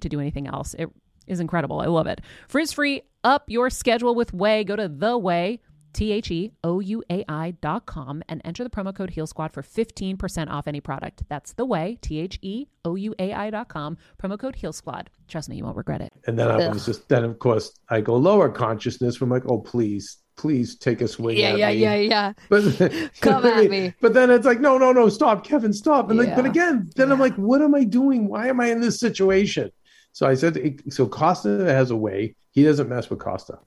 to 0.01 0.09
do 0.09 0.19
anything 0.19 0.47
else. 0.47 0.73
It 0.75 0.89
is 1.27 1.39
incredible. 1.39 1.79
I 1.79 1.85
love 1.87 2.07
it. 2.07 2.21
Frizz 2.47 2.73
free, 2.73 3.03
up 3.23 3.43
your 3.47 3.69
schedule 3.69 4.15
with 4.15 4.31
Ouai. 4.33 4.65
Go 4.65 4.75
to 4.75 4.87
the 4.87 5.19
Ouai. 5.19 5.59
T 5.93 6.13
H 6.13 6.31
E 6.31 6.53
O 6.63 6.79
U 6.79 7.03
A 7.09 7.25
I 7.27 7.51
dot 7.59 7.85
com 7.85 8.23
and 8.29 8.41
enter 8.45 8.63
the 8.63 8.69
promo 8.69 8.95
code 8.95 9.09
Heal 9.09 9.27
Squad 9.27 9.51
for 9.51 9.61
15% 9.61 10.49
off 10.49 10.65
any 10.65 10.79
product. 10.79 11.23
That's 11.27 11.51
the 11.51 11.67
Ouai, 11.67 11.99
T 11.99 12.19
H 12.19 12.39
E 12.41 12.67
O 12.85 12.95
U 12.95 13.13
A 13.19 13.33
I 13.33 13.49
dot 13.49 13.67
com, 13.67 13.97
promo 14.17 14.39
code 14.39 14.55
Heal 14.55 14.71
Squad. 14.71 15.09
Trust 15.27 15.49
me, 15.49 15.57
you 15.57 15.65
won't 15.65 15.75
regret 15.75 15.99
it. 15.99 16.13
And 16.27 16.39
then 16.39 16.49
I 16.49 16.69
was 16.69 16.85
just 16.85 17.09
then 17.09 17.25
of 17.25 17.39
course 17.39 17.73
I 17.89 17.99
go 17.99 18.15
lower 18.15 18.47
consciousness. 18.47 19.19
I'm 19.19 19.29
like, 19.29 19.43
oh 19.47 19.57
please, 19.59 20.19
please 20.37 20.77
take 20.77 21.01
a 21.01 21.09
swing 21.09 21.37
Yeah, 21.37 21.49
at 21.49 21.57
yeah, 21.57 21.71
me. 21.71 21.77
yeah, 21.81 21.95
yeah. 21.95 22.33
But 22.49 23.11
Come 23.19 23.45
at 23.45 23.69
me. 23.69 23.93
But 23.99 24.13
then 24.13 24.29
it's 24.31 24.45
like, 24.45 24.61
no, 24.61 24.77
no, 24.77 24.93
no, 24.93 25.09
stop, 25.09 25.43
Kevin, 25.45 25.73
stop. 25.73 26.09
And 26.09 26.17
like, 26.17 26.37
but 26.37 26.45
again, 26.45 26.89
then 26.95 27.11
I'm 27.11 27.19
like, 27.19 27.35
what 27.35 27.61
am 27.61 27.75
I 27.75 27.83
doing? 27.83 28.29
Why 28.29 28.47
am 28.47 28.61
I 28.61 28.67
in 28.67 28.79
this 28.79 28.97
situation? 28.97 29.69
So 30.13 30.27
I 30.27 30.33
said, 30.35 30.81
so 30.89 31.07
Costa 31.07 31.49
has 31.73 31.91
a 31.91 31.95
way. 31.95 32.35
He 32.51 32.63
doesn't 32.63 32.89
mess 32.89 33.09
with 33.09 33.19
Costa 33.19 33.59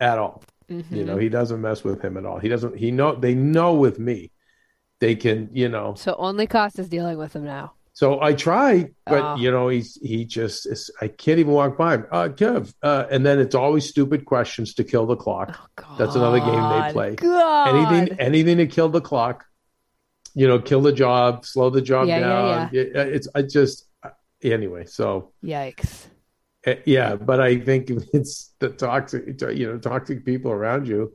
at 0.00 0.18
all. 0.18 0.42
You 0.68 0.78
Mm-hmm. 0.82 1.04
know, 1.06 1.16
he 1.16 1.28
doesn't 1.28 1.60
mess 1.60 1.84
with 1.84 2.02
him 2.02 2.16
at 2.16 2.26
all. 2.26 2.38
He 2.40 2.48
doesn't. 2.48 2.76
He 2.76 2.90
know 2.90 3.14
they 3.14 3.36
know 3.36 3.74
with 3.74 4.00
me, 4.00 4.32
they 4.98 5.14
can. 5.14 5.48
You 5.52 5.68
know, 5.68 5.94
So 5.94 6.16
only 6.18 6.48
Costa's 6.48 6.88
dealing 6.88 7.16
with 7.18 7.36
him 7.36 7.44
now. 7.44 7.74
so 7.92 8.20
I 8.20 8.32
try, 8.32 8.90
but 9.06 9.22
Oh. 9.22 9.36
you 9.36 9.52
know, 9.52 9.68
he's 9.68 9.96
he 10.02 10.24
just 10.24 10.66
is, 10.66 10.90
I 11.00 11.06
can't 11.06 11.38
even 11.38 11.52
walk 11.52 11.78
by 11.78 11.94
him. 11.94 12.06
Uh, 12.10 12.28
Kev, 12.30 12.74
uh, 12.82 13.04
and 13.12 13.24
then 13.24 13.38
it's 13.38 13.54
always 13.54 13.88
stupid 13.88 14.24
questions 14.24 14.74
to 14.74 14.82
kill 14.82 15.06
the 15.06 15.14
clock. 15.14 15.56
God. 15.76 15.98
That's 15.98 16.16
another 16.16 16.40
game 16.40 16.82
they 16.82 16.92
play. 16.92 17.14
God. 17.14 17.68
Anything, 17.76 18.18
anything 18.18 18.56
to 18.58 18.66
kill 18.66 18.88
the 18.88 19.00
clock. 19.00 19.44
You 20.34 20.48
know, 20.48 20.58
kill 20.58 20.80
the 20.82 20.92
job, 20.92 21.46
slow 21.46 21.70
the 21.70 21.80
job 21.80 22.08
Yeah, 22.08 22.18
yeah, 22.18 22.28
down. 22.28 22.70
It- 22.74 22.96
it's 22.96 23.28
I 23.36 23.42
just 23.42 23.85
anyway. 24.42 24.84
So 24.86 25.32
Yikes. 25.44 26.06
uh, 26.66 26.74
yeah, 26.84 27.16
but 27.16 27.40
I 27.40 27.58
think 27.58 27.90
it's 28.12 28.54
the 28.58 28.70
toxic, 28.70 29.40
you 29.54 29.72
know, 29.72 29.78
toxic 29.78 30.24
people 30.24 30.50
around 30.50 30.86
you. 30.88 31.12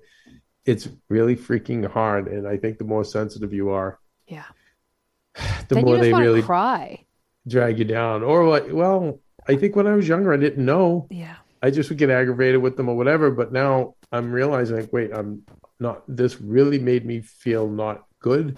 It's 0.66 0.88
really 1.10 1.36
freaking 1.36 1.90
hard, 1.90 2.28
and 2.28 2.48
I 2.48 2.56
think 2.58 2.78
the 2.78 2.84
more 2.84 3.04
sensitive 3.04 3.52
you 3.54 3.70
are, 3.72 4.00
Yeah. 4.28 4.46
the 5.70 5.76
then 5.76 5.86
more 5.86 5.98
they 5.98 6.14
really 6.14 6.42
cry. 6.44 7.04
drag 7.48 7.80
you 7.80 7.86
down. 7.86 8.22
Or 8.24 8.48
like, 8.48 8.66
well, 8.72 9.20
I 9.48 9.56
think 9.56 9.76
when 9.76 9.88
I 9.88 9.96
was 9.96 10.08
younger, 10.08 10.32
I 10.34 10.38
didn't 10.38 10.64
know. 10.64 11.08
Yeah. 11.10 11.36
I 11.64 11.72
just 11.72 11.90
would 11.90 11.98
get 11.98 12.10
aggravated 12.12 12.62
with 12.62 12.76
them 12.78 12.90
or 12.90 12.96
whatever. 12.96 13.32
But 13.32 13.52
now 13.52 13.96
I'm 14.12 14.32
realizing, 14.32 14.78
like, 14.78 14.94
wait, 14.94 15.12
I'm 15.14 15.44
not. 15.80 16.04
This 16.08 16.40
really 16.42 16.78
made 16.80 17.06
me 17.06 17.22
feel 17.22 17.68
not 17.68 18.04
good, 18.20 18.58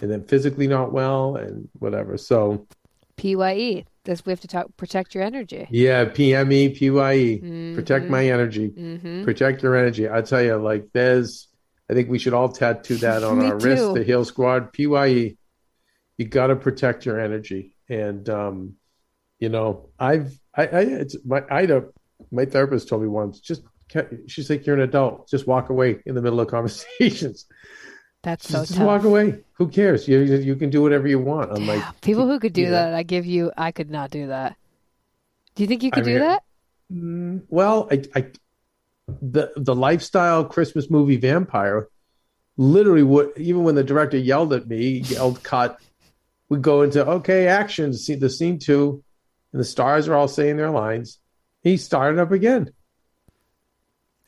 and 0.00 0.10
then 0.10 0.24
physically 0.24 0.66
not 0.66 0.92
well, 0.92 1.36
and 1.36 1.68
whatever. 1.78 2.16
So 2.18 2.66
PYE. 3.16 3.84
This 4.08 4.24
we 4.24 4.32
have 4.32 4.40
to 4.40 4.48
talk. 4.48 4.74
Protect 4.78 5.14
your 5.14 5.22
energy. 5.22 5.68
yeah, 5.70 6.06
PME, 6.06 6.72
PYE, 6.78 7.74
protect 7.74 8.08
my 8.08 8.26
energy, 8.26 8.70
Mm-hmm. 8.70 9.24
protect 9.24 9.62
your 9.62 9.76
energy. 9.76 10.08
I 10.08 10.22
tell 10.22 10.42
you, 10.42 10.56
like, 10.56 10.86
there's. 10.94 11.46
I 11.90 11.94
think 11.94 12.08
we 12.08 12.18
should 12.18 12.32
all 12.32 12.48
tattoo 12.48 12.96
that 12.96 13.22
on 13.22 13.40
our 13.44 13.56
wrist. 13.58 13.92
The 13.92 14.02
Heal 14.02 14.24
Squad, 14.24 14.72
PYE. 14.72 15.36
You 16.16 16.24
got 16.26 16.46
to 16.46 16.56
protect 16.56 17.04
your 17.04 17.20
energy, 17.20 17.76
and 17.90 18.26
um, 18.30 18.76
you 19.38 19.50
know, 19.50 19.90
I've 19.98 20.32
I, 20.56 20.62
I 20.62 20.80
it's 21.02 21.16
my 21.26 21.42
Ida, 21.50 21.84
my 22.32 22.46
therapist 22.46 22.88
told 22.88 23.02
me 23.02 23.08
once, 23.08 23.40
just 23.40 23.62
she's 24.26 24.48
like, 24.48 24.64
you're 24.66 24.76
an 24.76 24.82
adult, 24.82 25.28
just 25.28 25.46
walk 25.46 25.68
away 25.68 25.98
in 26.06 26.14
the 26.14 26.22
middle 26.22 26.40
of 26.40 26.48
conversations. 26.48 27.44
That's 28.22 28.48
so 28.48 28.60
just 28.60 28.74
tough. 28.74 28.86
walk 28.86 29.04
away. 29.04 29.40
Who 29.58 29.66
cares? 29.66 30.06
You 30.06 30.20
you 30.20 30.54
can 30.54 30.70
do 30.70 30.80
whatever 30.82 31.08
you 31.08 31.18
want. 31.18 31.50
I'm 31.50 31.66
like, 31.66 31.82
people 32.00 32.28
who 32.28 32.38
could 32.38 32.52
do 32.52 32.62
yeah. 32.62 32.70
that, 32.70 32.94
I 32.94 33.02
give 33.02 33.26
you. 33.26 33.50
I 33.56 33.72
could 33.72 33.90
not 33.90 34.10
do 34.10 34.28
that. 34.28 34.56
Do 35.56 35.64
you 35.64 35.66
think 35.66 35.82
you 35.82 35.90
I 35.92 35.96
could 35.96 36.04
do 36.04 36.18
that? 36.20 36.44
Mm, 36.92 37.42
well, 37.48 37.88
I, 37.90 38.04
I, 38.14 38.26
the 39.20 39.50
the 39.56 39.74
lifestyle 39.74 40.44
Christmas 40.44 40.88
movie 40.88 41.16
vampire, 41.16 41.88
literally, 42.56 43.02
what 43.02 43.32
even 43.36 43.64
when 43.64 43.74
the 43.74 43.82
director 43.82 44.16
yelled 44.16 44.52
at 44.52 44.68
me, 44.68 45.00
yelled 45.00 45.42
cut, 45.42 45.80
we 46.48 46.58
go 46.58 46.82
into 46.82 47.04
okay, 47.04 47.48
action, 47.48 47.92
see 47.92 48.14
the 48.14 48.30
scene 48.30 48.60
two, 48.60 49.02
and 49.52 49.60
the 49.60 49.64
stars 49.64 50.06
are 50.06 50.14
all 50.14 50.28
saying 50.28 50.56
their 50.56 50.70
lines. 50.70 51.18
He 51.64 51.78
started 51.78 52.20
up 52.20 52.30
again, 52.30 52.70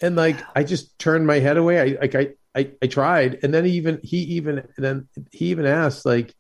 and 0.00 0.16
like 0.16 0.42
I 0.56 0.64
just 0.64 0.98
turned 0.98 1.24
my 1.24 1.38
head 1.38 1.56
away. 1.56 1.80
I 1.80 2.00
like 2.00 2.16
I 2.16 2.30
I, 2.56 2.72
I 2.82 2.86
tried, 2.88 3.40
and 3.44 3.54
then 3.54 3.64
he 3.64 3.72
even 3.72 4.00
he 4.02 4.18
even 4.18 4.66
then 4.76 5.08
he 5.32 5.46
even 5.46 5.66
asked 5.66 6.04
like, 6.06 6.34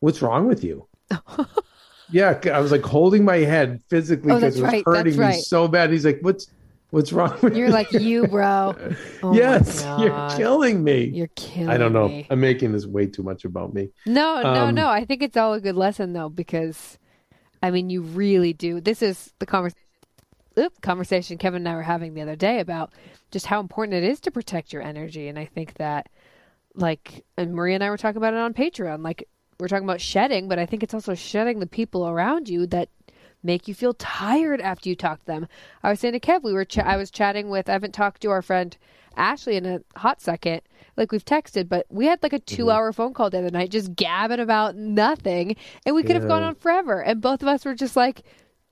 "What's 0.00 0.22
wrong 0.22 0.46
with 0.48 0.64
you?" 0.64 0.88
Yeah, 2.08 2.38
I 2.52 2.60
was 2.60 2.70
like 2.70 2.82
holding 2.82 3.24
my 3.24 3.38
head 3.38 3.80
physically 3.88 4.34
Oh, 4.34 4.36
because 4.36 4.56
that's 4.56 4.56
it 4.56 4.62
was 4.62 4.72
right, 4.72 4.84
hurting 4.84 5.14
that's 5.14 5.18
me 5.18 5.24
right. 5.26 5.44
so 5.48 5.68
bad. 5.68 5.90
He's 5.90 6.04
like, 6.04 6.18
"What's 6.20 6.46
what's 6.90 7.12
wrong 7.12 7.36
with 7.42 7.54
You're 7.54 7.66
you?" 7.66 7.72
like 7.72 7.92
you, 7.92 8.26
bro. 8.26 8.76
Oh 9.22 9.34
yes, 9.36 9.86
you're 9.96 10.22
killing 10.28 10.84
me. 10.84 11.16
You're 11.16 11.28
killing. 11.28 11.68
I 11.68 11.78
don't 11.78 11.92
know. 11.92 12.08
me. 12.08 12.26
I'm 12.30 12.40
making 12.40 12.72
this 12.72 12.86
way 12.86 13.06
too 13.06 13.22
much 13.22 13.44
about 13.44 13.72
me. 13.72 13.88
No, 14.06 14.42
no, 14.42 14.70
Um, 14.70 14.74
no. 14.76 14.88
I 14.88 15.04
think 15.04 15.22
it's 15.22 15.36
all 15.36 15.54
a 15.54 15.60
good 15.60 15.76
lesson 15.76 16.12
though, 16.12 16.28
because 16.28 16.98
I 17.62 17.70
mean, 17.70 17.90
you 17.90 18.02
really 18.02 18.52
do. 18.54 18.80
This 18.80 19.02
is 19.02 19.32
the 19.40 19.46
conversation. 19.46 19.83
Oop, 20.58 20.80
conversation 20.80 21.38
Kevin 21.38 21.62
and 21.62 21.68
I 21.68 21.74
were 21.74 21.82
having 21.82 22.14
the 22.14 22.22
other 22.22 22.36
day 22.36 22.60
about 22.60 22.92
just 23.30 23.46
how 23.46 23.60
important 23.60 23.94
it 23.96 24.04
is 24.04 24.20
to 24.20 24.30
protect 24.30 24.72
your 24.72 24.82
energy, 24.82 25.28
and 25.28 25.38
I 25.38 25.46
think 25.46 25.74
that, 25.74 26.08
like, 26.74 27.24
and 27.36 27.54
Maria 27.54 27.74
and 27.74 27.84
I 27.84 27.90
were 27.90 27.96
talking 27.96 28.18
about 28.18 28.34
it 28.34 28.40
on 28.40 28.54
Patreon. 28.54 29.02
Like, 29.02 29.28
we're 29.58 29.68
talking 29.68 29.84
about 29.84 30.00
shedding, 30.00 30.48
but 30.48 30.58
I 30.58 30.66
think 30.66 30.82
it's 30.82 30.94
also 30.94 31.14
shedding 31.14 31.58
the 31.58 31.66
people 31.66 32.08
around 32.08 32.48
you 32.48 32.66
that 32.68 32.88
make 33.42 33.68
you 33.68 33.74
feel 33.74 33.94
tired 33.94 34.60
after 34.60 34.88
you 34.88 34.96
talk 34.96 35.20
to 35.20 35.26
them. 35.26 35.46
I 35.82 35.90
was 35.90 36.00
saying 36.00 36.14
to 36.14 36.20
Kev, 36.20 36.42
we 36.42 36.52
were 36.52 36.64
ch- 36.64 36.78
I 36.78 36.96
was 36.96 37.10
chatting 37.10 37.50
with. 37.50 37.68
I 37.68 37.72
haven't 37.72 37.92
talked 37.92 38.22
to 38.22 38.30
our 38.30 38.42
friend 38.42 38.76
Ashley 39.16 39.56
in 39.56 39.66
a 39.66 39.80
hot 39.96 40.20
second. 40.22 40.62
Like 40.96 41.12
we've 41.12 41.24
texted, 41.24 41.68
but 41.68 41.86
we 41.88 42.06
had 42.06 42.22
like 42.22 42.32
a 42.32 42.36
Mm-hmm. 42.40 42.56
two-hour 42.56 42.92
phone 42.92 43.12
call 43.14 43.30
the 43.30 43.38
other 43.38 43.50
night, 43.50 43.70
just 43.70 43.94
gabbing 43.94 44.40
about 44.40 44.76
nothing, 44.76 45.56
and 45.84 45.94
we 45.94 46.02
could 46.02 46.16
have 46.16 46.28
gone 46.28 46.42
on 46.42 46.54
forever. 46.54 47.00
And 47.02 47.20
both 47.20 47.42
of 47.42 47.48
us 47.48 47.64
were 47.64 47.74
just 47.74 47.96
like 47.96 48.22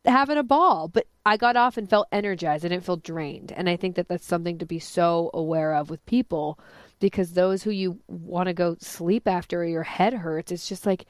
having 0.05 0.39
a 0.39 0.43
ball. 0.43 0.89
But 0.89 1.07
I 1.25 1.37
got 1.37 1.57
off 1.57 1.77
and 1.77 1.89
felt 1.89 2.09
energized. 2.11 2.64
I 2.64 2.68
didn't 2.68 2.85
feel 2.85 2.97
drained, 2.97 3.53
and 3.53 3.68
I 3.68 3.77
think 3.77 3.97
that 3.97 4.09
that's 4.09 4.27
something 4.27 4.59
to 4.59 4.66
be 4.66 4.79
so 4.79 5.31
aware 5.33 5.75
of 5.75 5.89
with 5.89 6.05
people, 6.07 6.59
because 6.99 7.33
those 7.33 7.62
who 7.62 7.70
you 7.70 8.01
want 8.09 8.49
to 8.49 8.55
go 8.55 8.77
sleep 8.81 9.29
after 9.29 9.61
or 9.61 9.64
your 9.64 9.83
head 9.85 10.12
hurts, 10.14 10.51
it's 10.51 10.68
just 10.68 10.87
like 10.87 11.07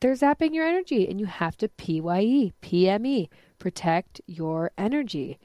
they're 0.00 0.12
zapping 0.12 0.54
your 0.54 0.66
energy 0.66 1.08
and 1.08 1.18
you 1.18 1.26
have 1.26 1.56
to 1.58 1.68
PYE, 1.68 2.52
PME, 2.62 3.28
protect 3.58 4.20
your 4.26 4.70
energy. 4.76 5.38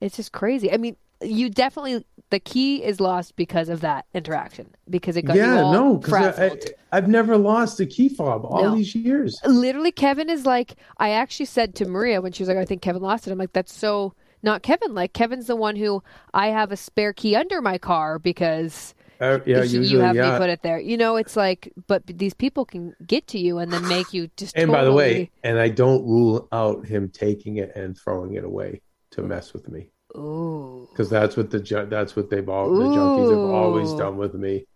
It's 0.00 0.16
just 0.16 0.32
crazy. 0.32 0.70
I 0.70 0.76
mean, 0.76 0.96
you 1.22 1.48
definitely, 1.48 2.04
the 2.32 2.40
key 2.40 2.82
is 2.82 2.98
lost 2.98 3.36
because 3.36 3.68
of 3.68 3.82
that 3.82 4.06
interaction, 4.14 4.74
because 4.88 5.18
it 5.18 5.22
got 5.22 5.36
yeah, 5.36 5.70
no, 5.70 5.98
because 5.98 6.14
I, 6.14 6.32
frazzled. 6.32 6.64
I, 6.90 6.96
I've 6.96 7.06
never 7.06 7.36
lost 7.36 7.78
a 7.78 7.84
key 7.84 8.08
fob 8.08 8.46
all 8.46 8.62
No. 8.62 8.74
these 8.74 8.94
years. 8.94 9.38
Literally, 9.44 9.92
Kevin 9.92 10.30
is 10.30 10.46
like, 10.46 10.76
I 10.96 11.10
actually 11.10 11.44
said 11.46 11.74
to 11.76 11.84
Maria 11.84 12.22
when 12.22 12.32
she 12.32 12.42
was 12.42 12.48
like, 12.48 12.56
I 12.56 12.64
think 12.64 12.80
Kevin 12.80 13.02
lost 13.02 13.26
it. 13.26 13.32
I'm 13.32 13.38
like, 13.38 13.52
that's 13.52 13.72
so 13.72 14.14
not 14.42 14.62
Kevin. 14.62 14.94
Like, 14.94 15.12
Kevin's 15.12 15.46
the 15.46 15.56
one 15.56 15.76
who 15.76 16.02
I 16.32 16.46
have 16.48 16.72
a 16.72 16.76
spare 16.76 17.12
key 17.12 17.36
under 17.36 17.60
my 17.60 17.76
car 17.76 18.18
because 18.18 18.94
Uh, 19.20 19.40
yeah, 19.44 19.62
you 19.62 19.98
have 19.98 20.16
yeah. 20.16 20.32
me 20.32 20.38
put 20.38 20.48
it 20.48 20.62
there. 20.62 20.80
You 20.80 20.96
know, 20.96 21.16
it's 21.16 21.36
like, 21.36 21.70
but 21.86 22.06
these 22.06 22.32
people 22.32 22.64
can 22.64 22.96
get 23.06 23.26
to 23.28 23.38
you 23.38 23.58
and 23.58 23.70
then 23.70 23.86
make 23.88 24.14
you 24.14 24.30
just. 24.38 24.56
and 24.56 24.72
by 24.72 24.84
the 24.84 24.92
way, 24.94 25.30
and 25.44 25.58
I 25.58 25.68
don't 25.68 26.02
rule 26.06 26.48
out 26.50 26.86
him 26.86 27.10
taking 27.10 27.58
it 27.58 27.76
and 27.76 27.94
throwing 27.96 28.36
it 28.36 28.44
away 28.44 28.80
to 29.10 29.22
mess 29.22 29.52
with 29.52 29.68
me 29.68 29.90
because 30.12 31.08
that's 31.10 31.36
what 31.36 31.50
the 31.50 31.60
ju- 31.60 31.86
that's 31.86 32.16
what 32.16 32.30
they've 32.30 32.48
all 32.48 32.70
the 32.70 32.84
junkies 32.88 33.30
have 33.30 33.44
always 33.44 33.92
Ooh. 33.92 33.96
done 33.96 34.16
with 34.16 34.34
me. 34.34 34.66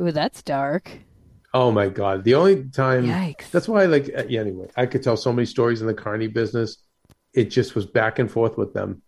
ooh, 0.00 0.12
that's 0.12 0.42
dark. 0.42 0.90
Oh 1.52 1.70
my 1.72 1.88
god! 1.88 2.24
The 2.24 2.34
only 2.34 2.64
time 2.70 3.04
Yikes. 3.06 3.50
that's 3.50 3.68
why, 3.68 3.86
like, 3.86 4.10
uh, 4.16 4.24
yeah, 4.28 4.40
anyway, 4.40 4.68
I 4.76 4.86
could 4.86 5.02
tell 5.02 5.16
so 5.16 5.32
many 5.32 5.46
stories 5.46 5.80
in 5.80 5.86
the 5.86 5.94
carny 5.94 6.28
business. 6.28 6.76
It 7.34 7.46
just 7.50 7.74
was 7.74 7.86
back 7.86 8.18
and 8.18 8.30
forth 8.30 8.56
with 8.56 8.72
them. 8.74 9.02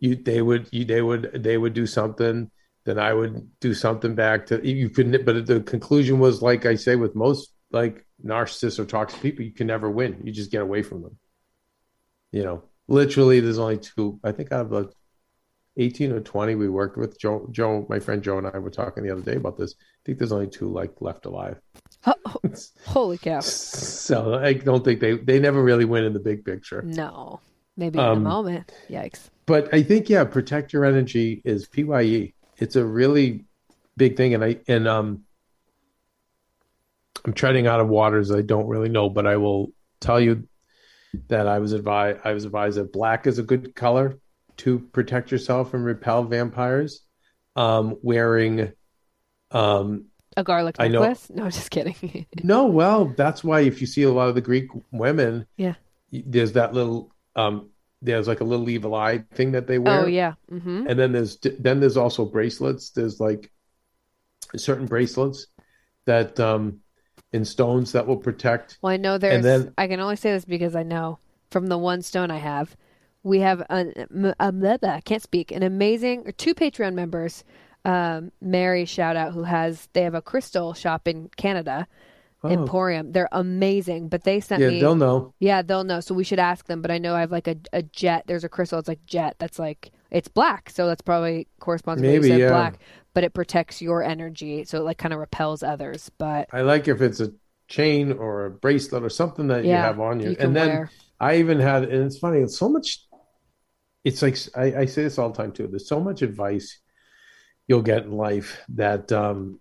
You, 0.00 0.16
they 0.16 0.42
would, 0.42 0.68
you, 0.72 0.84
they 0.84 1.02
would, 1.02 1.42
they 1.42 1.58
would 1.58 1.74
do 1.74 1.86
something, 1.86 2.50
then 2.84 2.98
I 2.98 3.12
would 3.12 3.50
do 3.60 3.74
something 3.74 4.14
back 4.14 4.46
to 4.46 4.66
you. 4.66 4.88
Couldn't, 4.90 5.24
but 5.26 5.46
the 5.46 5.60
conclusion 5.60 6.18
was, 6.18 6.42
like 6.42 6.66
I 6.66 6.74
say, 6.76 6.96
with 6.96 7.14
most 7.14 7.52
like 7.70 8.06
narcissists 8.24 8.78
or 8.78 8.84
toxic 8.86 9.20
people, 9.20 9.44
you 9.44 9.52
can 9.52 9.66
never 9.66 9.90
win. 9.90 10.20
You 10.24 10.32
just 10.32 10.50
get 10.50 10.62
away 10.62 10.82
from 10.82 11.02
them. 11.02 11.18
you 12.32 12.44
know, 12.44 12.62
literally, 12.88 13.40
there's 13.40 13.58
only 13.58 13.78
two. 13.78 14.18
I 14.24 14.32
think 14.32 14.52
out 14.52 14.66
of 14.66 14.72
like 14.72 14.90
18 15.78 16.12
or 16.12 16.20
20 16.20 16.54
we 16.54 16.68
worked 16.68 16.96
with. 16.96 17.18
Joe, 17.18 17.46
Joe, 17.50 17.86
my 17.88 17.98
friend 18.00 18.22
Joe 18.22 18.38
and 18.38 18.46
I 18.46 18.58
were 18.58 18.70
talking 18.70 19.04
the 19.04 19.10
other 19.12 19.20
day 19.22 19.36
about 19.36 19.56
this. 19.58 19.74
I 19.78 20.00
think 20.06 20.18
there's 20.18 20.32
only 20.32 20.48
two 20.48 20.68
like 20.72 20.92
left 21.00 21.26
alive. 21.26 21.60
Ho- 22.02 22.14
Holy 22.86 23.18
cow. 23.18 23.40
So 23.40 24.34
I 24.34 24.54
don't 24.54 24.84
think 24.84 25.00
they 25.00 25.16
they 25.16 25.38
never 25.38 25.62
really 25.62 25.84
win 25.84 26.04
in 26.04 26.12
the 26.12 26.20
big 26.20 26.44
picture. 26.44 26.82
No. 26.82 27.40
Maybe 27.76 27.98
in 27.98 28.04
Um, 28.04 28.18
a 28.18 28.20
moment. 28.28 28.72
Yikes. 28.88 29.28
But 29.44 29.72
I 29.74 29.82
think 29.82 30.08
yeah, 30.08 30.24
protect 30.24 30.72
your 30.72 30.84
energy 30.84 31.42
is 31.44 31.66
PYE. 31.68 32.32
It's 32.56 32.74
a 32.74 32.84
really 32.84 33.44
big 33.98 34.16
thing, 34.16 34.32
and 34.34 34.42
I 34.42 34.58
and 34.66 34.88
um, 34.88 35.24
I'm 37.24 37.32
treading 37.34 37.66
out 37.66 37.80
of 37.80 37.88
waters 37.88 38.30
I 38.30 38.40
don't 38.42 38.66
really 38.66 38.88
know, 38.88 39.10
but 39.10 39.26
I 39.26 39.36
will 39.36 39.72
tell 40.00 40.18
you 40.20 40.48
that 41.28 41.46
I 41.48 41.58
was 41.58 41.72
advised 41.72 42.20
I 42.24 42.32
was 42.32 42.44
advised 42.44 42.76
that 42.78 42.92
black 42.92 43.26
is 43.26 43.38
a 43.38 43.42
good 43.42 43.74
color 43.74 44.18
to 44.58 44.78
protect 44.78 45.30
yourself 45.30 45.74
and 45.74 45.84
repel 45.84 46.24
vampires. 46.24 47.02
Um, 47.54 47.96
wearing 48.02 48.72
um, 49.50 50.06
A 50.36 50.44
garlic 50.44 50.76
I 50.78 50.88
know- 50.88 51.00
necklace? 51.00 51.30
No, 51.30 51.48
just 51.48 51.70
kidding. 51.70 52.26
no, 52.42 52.66
well, 52.66 53.06
that's 53.16 53.42
why 53.42 53.60
if 53.60 53.80
you 53.80 53.86
see 53.86 54.02
a 54.02 54.10
lot 54.10 54.28
of 54.28 54.34
the 54.34 54.42
Greek 54.42 54.68
women, 54.92 55.46
Yeah. 55.56 55.74
there's 56.12 56.52
that 56.52 56.74
little 56.74 57.14
um, 57.34 57.70
there's 58.02 58.28
like 58.28 58.40
a 58.40 58.44
little 58.44 58.68
evil 58.68 58.94
eye 58.94 59.24
thing 59.32 59.52
that 59.52 59.66
they 59.66 59.78
wear. 59.78 60.02
oh, 60.02 60.06
yeah. 60.06 60.34
mm-hmm. 60.52 60.86
and 60.86 60.98
then 60.98 61.12
there's 61.12 61.38
then 61.58 61.80
there's 61.80 61.96
also 61.96 62.26
bracelets 62.26 62.90
there's 62.90 63.20
like 63.20 63.50
certain 64.56 64.86
bracelets 64.86 65.46
that 66.04 66.38
um 66.38 66.80
in 67.36 67.44
stones 67.44 67.92
that 67.92 68.06
will 68.06 68.16
protect 68.16 68.78
Well, 68.82 68.92
I 68.92 68.96
know 68.96 69.18
there's. 69.18 69.44
then- 69.44 69.72
I 69.78 69.86
can 69.86 70.00
only 70.00 70.16
say 70.16 70.32
this 70.32 70.44
because 70.44 70.74
I 70.74 70.82
know 70.82 71.18
from 71.50 71.68
the 71.68 71.78
one 71.78 72.02
stone 72.02 72.30
I 72.32 72.38
have, 72.38 72.76
we 73.22 73.40
have 73.40 73.62
m- 73.70 74.34
a, 74.40 74.52
blah, 74.52 75.00
can't 75.04 75.22
speak. 75.22 75.52
An 75.52 75.62
amazing 75.62 76.26
or 76.26 76.32
two 76.32 76.54
Patreon 76.54 76.94
members. 76.94 77.44
Um, 77.84 78.32
Mary, 78.40 78.84
shout 78.84 79.14
out, 79.16 79.32
who 79.32 79.44
has 79.44 79.88
they 79.92 80.02
have 80.02 80.14
a 80.14 80.20
crystal 80.22 80.74
shop 80.74 81.06
in 81.06 81.30
Canada, 81.36 81.86
Emporium. 82.44 83.10
They're 83.12 83.28
amazing, 83.32 84.08
but 84.08 84.22
they 84.24 84.38
sent 84.40 84.62
Oh. 84.62 84.66
yeah 84.66 84.70
me. 84.70 84.80
they'll 84.80 84.94
know 84.96 85.34
Yeah, 85.40 85.62
they'll 85.62 85.82
know. 85.84 86.00
So 86.00 86.14
we 86.14 86.22
should 86.24 86.38
ask 86.38 86.66
them. 86.66 86.80
But 86.82 86.90
I 86.92 86.98
know 86.98 87.14
I 87.14 87.20
have 87.20 87.32
like 87.32 87.48
a, 87.48 87.56
a 87.72 87.82
jet. 87.82 88.24
There's 88.26 88.44
a 88.44 88.48
crystal. 88.48 88.78
It's 88.78 88.88
like 88.88 89.04
jet. 89.06 89.36
That's 89.38 89.58
like 89.58 89.90
it's 90.10 90.28
black. 90.28 90.70
So 90.70 90.86
that's 90.86 91.02
probably 91.02 91.48
corresponds 91.58 92.00
Maybe, 92.02 92.14
you 92.28 92.32
said, 92.34 92.40
yeah. 92.40 92.48
black. 92.50 92.78
But 93.16 93.24
it 93.24 93.32
protects 93.32 93.80
your 93.80 94.02
energy, 94.02 94.64
so 94.64 94.76
it 94.78 94.84
like 94.84 94.98
kind 94.98 95.14
of 95.14 95.20
repels 95.20 95.62
others. 95.62 96.10
But 96.18 96.50
i 96.52 96.60
like 96.60 96.86
if 96.86 97.00
it's 97.00 97.18
a 97.18 97.32
chain 97.68 98.12
or 98.12 98.46
a 98.46 98.50
bracelet 98.50 99.02
or 99.02 99.08
something 99.08 99.48
that 99.48 99.64
you 99.64 99.72
have 99.72 99.98
on 99.98 100.20
you, 100.20 100.30
you 100.30 100.36
and 100.38 100.54
then 100.54 100.68
wear. 100.68 100.90
i 101.18 101.36
even 101.36 101.58
had 101.58 101.82
and 101.84 102.04
it's 102.04 102.18
funny 102.18 102.38
it's 102.38 102.56
so 102.56 102.68
much 102.68 103.04
it's 104.04 104.22
like 104.22 104.36
I, 104.54 104.82
I 104.82 104.84
say 104.86 105.02
this 105.02 105.18
all 105.18 105.30
the 105.30 105.36
time 105.36 105.52
too 105.52 105.66
there's 105.66 105.88
so 105.88 106.00
much 106.00 106.22
advice 106.22 106.78
you'll 107.66 107.82
get 107.82 108.04
in 108.04 108.12
life 108.12 108.62
that 108.70 109.10
um 109.10 109.60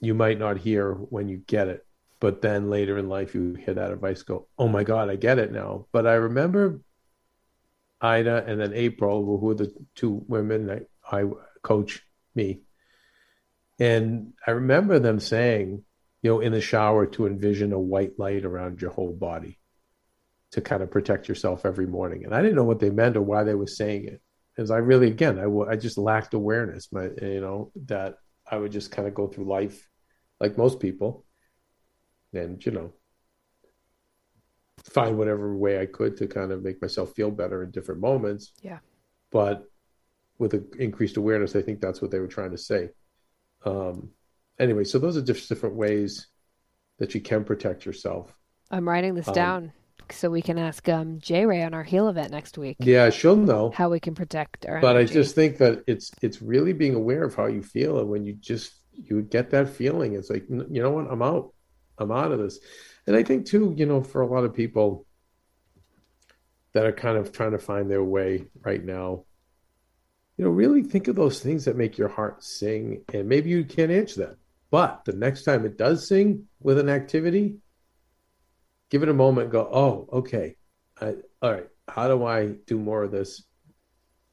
you 0.00 0.14
might 0.14 0.38
not 0.38 0.58
hear 0.58 0.94
when 0.94 1.28
you 1.28 1.38
get 1.38 1.68
it 1.68 1.84
but 2.20 2.40
then 2.40 2.70
later 2.70 2.98
in 2.98 3.08
life 3.08 3.34
you 3.34 3.54
hear 3.54 3.74
that 3.74 3.90
advice 3.90 4.22
go 4.22 4.46
oh 4.58 4.68
my 4.68 4.84
god 4.84 5.10
i 5.10 5.16
get 5.16 5.38
it 5.38 5.50
now 5.50 5.86
but 5.90 6.06
i 6.06 6.14
remember 6.14 6.80
ida 8.00 8.44
and 8.46 8.60
then 8.60 8.72
april 8.74 9.24
who 9.24 9.36
were 9.36 9.54
the 9.54 9.74
two 9.96 10.22
women 10.28 10.66
that 10.66 10.86
i 11.10 11.24
coach 11.62 12.02
me 12.36 12.60
and 13.80 14.32
i 14.46 14.52
remember 14.52 14.98
them 14.98 15.18
saying 15.18 15.82
you 16.22 16.30
know 16.30 16.40
in 16.40 16.52
the 16.52 16.60
shower 16.60 17.06
to 17.06 17.26
envision 17.26 17.72
a 17.72 17.78
white 17.78 18.18
light 18.18 18.44
around 18.44 18.80
your 18.80 18.90
whole 18.90 19.12
body 19.12 19.58
to 20.52 20.60
kind 20.60 20.82
of 20.82 20.90
protect 20.90 21.28
yourself 21.28 21.64
every 21.64 21.86
morning. 21.86 22.24
And 22.24 22.34
i 22.34 22.42
didn't 22.42 22.56
know 22.56 22.64
what 22.64 22.80
they 22.80 22.90
meant 22.90 23.16
or 23.16 23.22
why 23.22 23.44
they 23.44 23.54
were 23.54 23.66
saying 23.66 24.06
it. 24.06 24.20
Because 24.54 24.70
i 24.70 24.78
really 24.78 25.08
again 25.08 25.38
I 25.38 25.72
I 25.72 25.76
just 25.76 25.98
lacked 25.98 26.34
awareness 26.34 26.88
my 26.92 27.04
you 27.22 27.40
know 27.40 27.72
that 27.86 28.16
i 28.50 28.56
would 28.56 28.72
just 28.72 28.90
kind 28.90 29.08
of 29.08 29.14
go 29.14 29.26
through 29.26 29.44
life 29.44 29.88
like 30.40 30.58
most 30.58 30.80
people 30.80 31.24
and 32.32 32.64
you 32.64 32.72
know 32.72 32.92
find 34.84 35.16
whatever 35.16 35.56
way 35.56 35.80
i 35.80 35.86
could 35.86 36.16
to 36.16 36.26
kind 36.26 36.52
of 36.52 36.62
make 36.62 36.80
myself 36.82 37.14
feel 37.14 37.30
better 37.30 37.62
in 37.62 37.70
different 37.70 38.00
moments. 38.00 38.52
Yeah. 38.62 38.78
but 39.30 39.64
with 40.38 40.54
an 40.54 40.68
increased 40.78 41.16
awareness 41.16 41.54
i 41.54 41.62
think 41.62 41.80
that's 41.80 42.02
what 42.02 42.10
they 42.10 42.18
were 42.18 42.26
trying 42.26 42.50
to 42.50 42.58
say 42.58 42.90
um 43.64 44.10
anyway 44.58 44.84
so 44.84 44.98
those 44.98 45.16
are 45.16 45.22
just 45.22 45.48
different 45.48 45.74
ways 45.74 46.26
that 46.98 47.14
you 47.14 47.20
can 47.20 47.44
protect 47.44 47.86
yourself. 47.86 48.34
I'm 48.70 48.86
writing 48.88 49.14
this 49.14 49.28
Um, 49.28 49.34
down 49.34 49.72
so 50.10 50.28
we 50.28 50.42
can 50.42 50.58
ask 50.58 50.88
um, 50.88 51.18
J 51.20 51.46
Ray 51.46 51.62
on 51.62 51.72
our 51.72 51.84
Heal 51.84 52.08
event 52.08 52.30
next 52.30 52.58
week. 52.58 52.76
Yeah 52.80 53.10
she'll 53.10 53.36
know. 53.36 53.70
How 53.74 53.88
we 53.90 54.00
can 54.00 54.14
protect 54.14 54.66
our. 54.66 54.80
but 54.80 54.96
I 54.96 55.04
just 55.04 55.34
think 55.34 55.58
that 55.58 55.82
it's 55.86 56.10
it's 56.20 56.42
really 56.42 56.72
being 56.72 56.94
aware 56.94 57.24
of 57.24 57.34
how 57.34 57.46
you 57.46 57.62
feel, 57.62 58.00
and 58.00 58.08
when 58.08 58.24
you 58.24 58.34
just 58.34 58.72
you 58.92 59.22
get 59.22 59.50
that 59.50 59.68
feeling, 59.68 60.14
it's 60.14 60.28
like 60.30 60.44
you 60.50 60.82
know 60.82 60.90
what, 60.90 61.06
I'm 61.10 61.22
out, 61.22 61.54
I'm 61.98 62.10
out 62.12 62.32
of 62.32 62.38
this, 62.38 62.58
and 63.06 63.16
I 63.16 63.22
think 63.22 63.46
too, 63.46 63.72
you 63.76 63.86
know, 63.86 64.02
for 64.02 64.20
a 64.20 64.26
lot 64.26 64.44
of 64.44 64.52
people 64.54 65.06
that 66.72 66.84
are 66.86 66.92
kind 66.92 67.16
of 67.16 67.32
trying 67.32 67.52
to 67.52 67.58
find 67.58 67.90
their 67.90 68.04
way 68.04 68.44
right 68.62 68.84
now, 68.84 69.24
you 70.40 70.46
know, 70.46 70.52
really 70.52 70.82
think 70.82 71.06
of 71.06 71.16
those 71.16 71.40
things 71.40 71.66
that 71.66 71.76
make 71.76 71.98
your 71.98 72.08
heart 72.08 72.42
sing, 72.42 73.04
and 73.12 73.28
maybe 73.28 73.50
you 73.50 73.62
can't 73.62 73.90
answer 73.90 74.20
that, 74.20 74.36
but 74.70 75.04
the 75.04 75.12
next 75.12 75.44
time 75.44 75.66
it 75.66 75.76
does 75.76 76.08
sing 76.08 76.46
with 76.60 76.78
an 76.78 76.88
activity, 76.88 77.56
give 78.88 79.02
it 79.02 79.10
a 79.10 79.14
moment, 79.14 79.44
and 79.44 79.52
go, 79.52 79.68
oh, 79.70 80.08
okay, 80.10 80.56
I, 80.98 81.16
all 81.42 81.52
right, 81.52 81.68
how 81.88 82.08
do 82.08 82.24
I 82.24 82.54
do 82.66 82.78
more 82.78 83.02
of 83.02 83.10
this? 83.10 83.42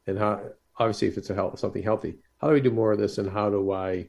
and 0.08 0.18
how 0.18 0.42
obviously 0.78 1.08
if 1.08 1.18
it's 1.18 1.30
a 1.30 1.36
health 1.36 1.60
something 1.60 1.84
healthy 1.84 2.16
how 2.40 2.48
do 2.48 2.54
we 2.54 2.62
do 2.62 2.72
more 2.72 2.94
of 2.94 2.98
this 2.98 3.18
and 3.18 3.30
how 3.30 3.50
do 3.50 3.72
i 3.72 4.08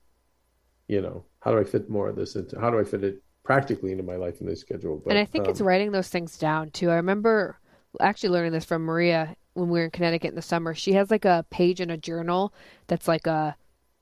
you 0.86 1.00
know 1.00 1.24
how 1.40 1.50
do 1.50 1.58
i 1.58 1.64
fit 1.64 1.90
more 1.90 2.08
of 2.08 2.14
this 2.14 2.36
into 2.36 2.58
how 2.60 2.70
do 2.70 2.78
i 2.78 2.84
fit 2.84 3.02
it 3.02 3.20
practically 3.42 3.90
into 3.90 4.04
my 4.04 4.14
life 4.14 4.40
and 4.40 4.48
the 4.48 4.54
schedule 4.54 5.00
but 5.04 5.10
and 5.10 5.18
I 5.18 5.24
think 5.24 5.48
it's 5.48 5.60
um, 5.60 5.66
writing 5.66 5.90
those 5.90 6.08
things 6.08 6.36
down 6.36 6.70
too. 6.70 6.90
I 6.90 6.96
remember 6.96 7.58
actually 7.98 8.28
learning 8.28 8.52
this 8.52 8.66
from 8.66 8.82
Maria 8.82 9.34
when 9.58 9.68
we 9.68 9.78
were 9.78 9.84
in 9.86 9.90
Connecticut 9.90 10.30
in 10.30 10.36
the 10.36 10.42
summer. 10.42 10.74
She 10.74 10.92
has 10.92 11.10
like 11.10 11.24
a 11.24 11.44
page 11.50 11.80
in 11.80 11.90
a 11.90 11.96
journal 11.96 12.52
that's 12.86 13.08
like 13.08 13.26
a 13.26 13.56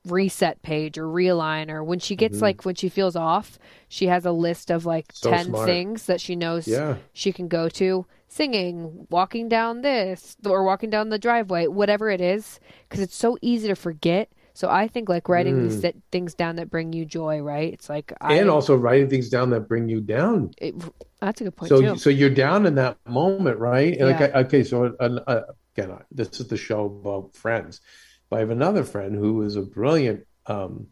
reset 0.05 0.61
page 0.61 0.97
or 0.97 1.05
realign 1.05 1.69
or 1.69 1.83
when 1.83 1.99
she 1.99 2.15
gets 2.15 2.35
Mm-hmm. 2.37 2.43
like 2.43 2.65
when 2.65 2.75
she 2.75 2.87
feels 2.89 3.15
off, 3.15 3.57
she 3.89 4.07
has 4.07 4.25
a 4.25 4.31
list 4.31 4.71
of 4.71 4.85
like 4.85 5.07
So 5.13 5.31
10 5.31 5.45
smart. 5.47 5.67
things 5.67 6.05
that 6.05 6.21
she 6.21 6.35
knows 6.35 6.67
Yeah. 6.67 6.97
she 7.11 7.33
can 7.33 7.47
go 7.47 7.67
to 7.69 8.05
singing, 8.29 9.07
walking 9.09 9.49
down 9.49 9.81
this 9.81 10.37
or 10.45 10.63
walking 10.63 10.89
down 10.89 11.09
the 11.09 11.17
driveway, 11.19 11.67
whatever 11.67 12.09
it 12.09 12.21
is, 12.21 12.59
because 12.87 13.01
it's 13.01 13.15
so 13.15 13.37
easy 13.41 13.67
to 13.67 13.75
forget. 13.75 14.31
So 14.57 14.69
I 14.69 14.87
think 14.87 15.07
like 15.07 15.29
writing 15.29 15.61
these 15.61 15.81
th- 15.81 15.95
things 16.11 16.33
down 16.33 16.55
that 16.55 16.71
bring 16.71 16.91
you 16.91 17.05
joy, 17.05 17.41
right? 17.41 17.71
It's 17.71 17.89
like 17.89 18.11
I, 18.19 18.33
Mm. 18.37 18.41
and 18.41 18.49
also 18.49 18.75
writing 18.75 19.07
things 19.07 19.29
down 19.29 19.51
that 19.51 19.67
bring 19.67 19.87
you 19.87 20.01
down 20.01 20.49
it, 20.57 20.73
that's 21.21 21.41
a 21.41 21.43
good 21.43 21.55
point 21.55 21.69
so 21.69 21.79
too. 21.81 21.95
so 21.97 22.09
you're 22.09 22.31
down 22.31 22.65
in 22.65 22.73
that 22.75 22.97
moment 23.07 23.59
right 23.59 23.95
and 23.99 24.09
Yeah. 24.09 24.19
like 24.19 24.35
okay 24.47 24.63
so 24.63 24.95
uh, 24.99 25.19
uh, 25.27 25.41
again 25.75 25.95
this 26.09 26.39
is 26.39 26.47
the 26.47 26.57
show 26.57 26.85
about 26.85 27.35
friends 27.35 27.81
but 28.29 28.37
i 28.37 28.39
have 28.39 28.49
another 28.49 28.83
friend 28.83 29.15
who 29.15 29.43
is 29.43 29.55
a 29.57 29.61
brilliant 29.61 30.25
um 30.47 30.87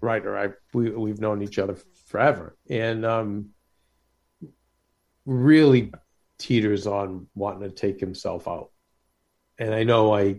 writer 0.00 0.36
i 0.36 0.48
we, 0.72 0.90
we've 0.90 1.20
known 1.20 1.42
each 1.42 1.58
other 1.58 1.76
forever 2.06 2.56
and 2.68 3.04
um 3.06 3.50
really 5.26 5.92
teeters 6.38 6.86
on 6.86 7.28
wanting 7.34 7.68
to 7.68 7.74
take 7.74 8.00
himself 8.00 8.48
out 8.48 8.70
and 9.58 9.74
i 9.74 9.84
know 9.84 10.12
i 10.14 10.36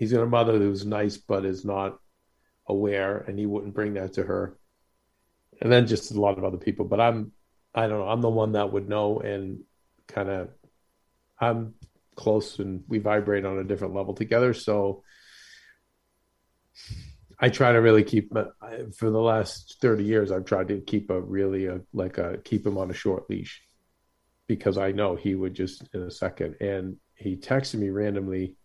he's 0.00 0.12
got 0.12 0.22
a 0.22 0.26
mother 0.26 0.58
who's 0.58 0.86
nice 0.86 1.18
but 1.18 1.44
is 1.44 1.62
not 1.62 1.98
aware 2.66 3.18
and 3.18 3.38
he 3.38 3.44
wouldn't 3.44 3.74
bring 3.74 3.94
that 3.94 4.14
to 4.14 4.22
her. 4.22 4.56
And 5.60 5.70
then 5.70 5.86
just 5.86 6.10
a 6.10 6.20
lot 6.20 6.38
of 6.38 6.44
other 6.44 6.56
people 6.56 6.86
but 6.86 7.00
i'm 7.00 7.32
i 7.74 7.86
don't 7.86 8.00
know. 8.00 8.08
I'm 8.08 8.22
the 8.22 8.30
one 8.30 8.52
that 8.52 8.72
would 8.72 8.88
know 8.88 9.20
and 9.20 9.60
kind 10.08 10.30
of 10.30 10.48
i'm 11.38 11.74
close 12.16 12.58
and 12.58 12.82
we 12.88 12.98
vibrate 12.98 13.44
on 13.44 13.58
a 13.58 13.64
different 13.64 13.94
level 13.94 14.14
together. 14.14 14.54
So 14.54 15.04
i 17.38 17.48
try 17.50 17.72
to 17.72 17.78
really 17.80 18.02
keep 18.02 18.32
I- 18.36 18.86
for 18.96 19.10
the 19.10 19.20
last 19.20 19.78
30 19.82 20.04
years 20.04 20.30
i've 20.30 20.44
tried 20.46 20.68
to 20.68 20.80
keep 20.80 21.10
a 21.10 21.20
really 21.20 21.66
a, 21.66 21.80
like 21.92 22.16
a 22.18 22.38
keep 22.38 22.66
him 22.66 22.78
on 22.78 22.90
a 22.90 22.94
short 22.94 23.28
leash 23.28 23.62
because 24.46 24.78
i 24.78 24.92
know 24.92 25.14
he 25.14 25.34
would 25.34 25.54
just 25.54 25.84
in 25.94 26.02
a 26.02 26.10
second. 26.10 26.56
And 26.60 26.96
he 27.14 27.36
texted 27.36 27.74
me 27.76 27.90
randomly 27.90 28.56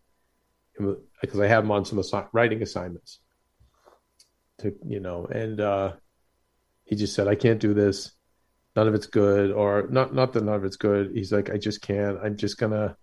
because 1.21 1.39
i 1.39 1.47
have 1.47 1.63
him 1.63 1.71
on 1.71 1.85
some 1.85 1.99
assi- 1.99 2.27
writing 2.33 2.61
assignments 2.61 3.19
to 4.59 4.73
you 4.85 4.99
know 4.99 5.25
and 5.25 5.59
uh 5.59 5.93
he 6.83 6.95
just 6.95 7.13
said 7.13 7.27
i 7.27 7.35
can't 7.35 7.59
do 7.59 7.73
this 7.73 8.11
none 8.75 8.87
of 8.87 8.93
it's 8.93 9.07
good 9.07 9.51
or 9.51 9.87
not 9.89 10.13
not 10.13 10.33
that 10.33 10.43
none 10.43 10.55
of 10.55 10.65
it's 10.65 10.77
good 10.77 11.11
he's 11.13 11.31
like 11.31 11.49
i 11.49 11.57
just 11.57 11.81
can't 11.81 12.17
i'm 12.23 12.35
just 12.35 12.57
gonna 12.57 12.95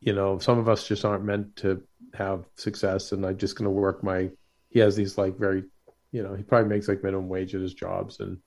you 0.00 0.12
know 0.12 0.38
some 0.38 0.58
of 0.58 0.68
us 0.68 0.86
just 0.86 1.04
aren't 1.04 1.24
meant 1.24 1.54
to 1.56 1.82
have 2.14 2.44
success 2.56 3.12
and 3.12 3.24
i'm 3.24 3.36
just 3.36 3.56
gonna 3.56 3.70
work 3.70 4.02
my 4.02 4.28
he 4.68 4.78
has 4.78 4.96
these 4.96 5.18
like 5.18 5.36
very 5.38 5.64
you 6.12 6.22
know 6.22 6.34
he 6.34 6.42
probably 6.42 6.68
makes 6.68 6.88
like 6.88 7.02
minimum 7.02 7.28
wage 7.28 7.54
at 7.54 7.60
his 7.60 7.74
jobs 7.74 8.20
and 8.20 8.38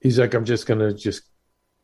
he's 0.00 0.18
like 0.18 0.34
i'm 0.34 0.44
just 0.44 0.66
gonna 0.66 0.92
just 0.92 1.22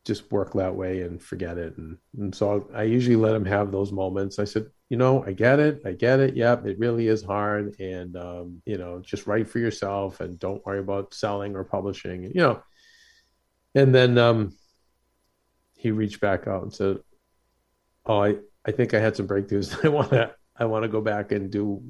just 0.08 0.32
work 0.32 0.54
that 0.54 0.74
way 0.74 1.02
and 1.02 1.22
forget 1.22 1.58
it. 1.58 1.76
And, 1.76 1.98
and 2.16 2.34
so 2.34 2.68
I 2.74 2.84
usually 2.84 3.14
let 3.14 3.34
him 3.34 3.44
have 3.44 3.70
those 3.70 3.92
moments. 3.92 4.38
I 4.38 4.44
said, 4.44 4.66
you 4.88 4.96
know, 4.96 5.24
I 5.24 5.32
get 5.32 5.58
it. 5.58 5.82
I 5.84 5.92
get 5.92 6.20
it. 6.20 6.36
Yep. 6.36 6.66
It 6.66 6.78
really 6.78 7.08
is 7.08 7.22
hard. 7.22 7.78
And, 7.78 8.16
um, 8.16 8.62
you 8.64 8.78
know, 8.78 9.00
just 9.00 9.26
write 9.26 9.48
for 9.48 9.58
yourself 9.58 10.20
and 10.20 10.38
don't 10.38 10.64
worry 10.64 10.78
about 10.78 11.14
selling 11.14 11.56
or 11.56 11.64
publishing, 11.64 12.24
you 12.24 12.32
know. 12.34 12.62
And 13.74 13.94
then 13.94 14.16
um, 14.16 14.56
he 15.76 15.90
reached 15.90 16.20
back 16.20 16.46
out 16.46 16.62
and 16.62 16.72
said, 16.72 16.98
oh, 18.06 18.22
I, 18.22 18.36
I 18.66 18.72
think 18.72 18.94
I 18.94 19.00
had 19.00 19.14
some 19.14 19.28
breakthroughs. 19.28 19.78
I 19.84 19.88
want 19.88 20.10
to, 20.10 20.34
I 20.56 20.64
want 20.64 20.84
to 20.84 20.88
go 20.88 21.00
back 21.00 21.32
and 21.32 21.50
do 21.50 21.82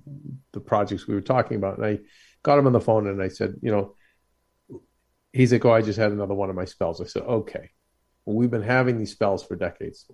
the 0.52 0.60
projects 0.60 1.06
we 1.06 1.14
were 1.14 1.20
talking 1.20 1.56
about. 1.56 1.78
And 1.78 1.86
I 1.86 1.98
got 2.42 2.58
him 2.58 2.66
on 2.66 2.72
the 2.72 2.80
phone 2.80 3.06
and 3.06 3.22
I 3.22 3.28
said, 3.28 3.54
you 3.62 3.70
know, 3.70 3.94
he's 5.32 5.52
like, 5.52 5.64
oh, 5.64 5.72
I 5.72 5.82
just 5.82 5.98
had 5.98 6.12
another 6.12 6.34
one 6.34 6.50
of 6.50 6.56
my 6.56 6.64
spells. 6.64 7.00
I 7.00 7.04
said, 7.04 7.22
okay 7.22 7.70
well, 8.28 8.36
we've 8.36 8.50
been 8.50 8.62
having 8.62 8.98
these 8.98 9.12
spells 9.12 9.42
for 9.42 9.56
decades. 9.56 10.04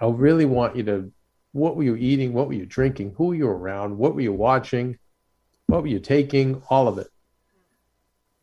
I 0.00 0.06
really 0.06 0.46
want 0.46 0.74
you 0.74 0.82
to 0.82 1.12
what 1.52 1.76
were 1.76 1.82
you 1.82 1.96
eating? 1.96 2.32
What 2.32 2.48
were 2.48 2.54
you 2.54 2.66
drinking? 2.66 3.14
Who 3.16 3.26
were 3.26 3.34
you 3.34 3.48
around? 3.48 3.98
What 3.98 4.14
were 4.14 4.20
you 4.20 4.32
watching? 4.32 4.98
What 5.66 5.82
were 5.82 5.88
you 5.88 6.00
taking? 6.00 6.62
All 6.70 6.88
of 6.88 6.98
it. 6.98 7.08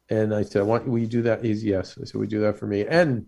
And 0.10 0.34
I 0.34 0.44
said, 0.44 0.62
I 0.62 0.66
want 0.66 0.88
will 0.88 1.00
you 1.00 1.08
do 1.08 1.24
that? 1.24 1.44
He's 1.44 1.64
yes. 1.64 1.98
I 2.00 2.06
said, 2.06 2.20
we 2.20 2.28
do 2.28 2.42
that 2.42 2.58
for 2.58 2.68
me. 2.68 2.86
And 2.86 3.28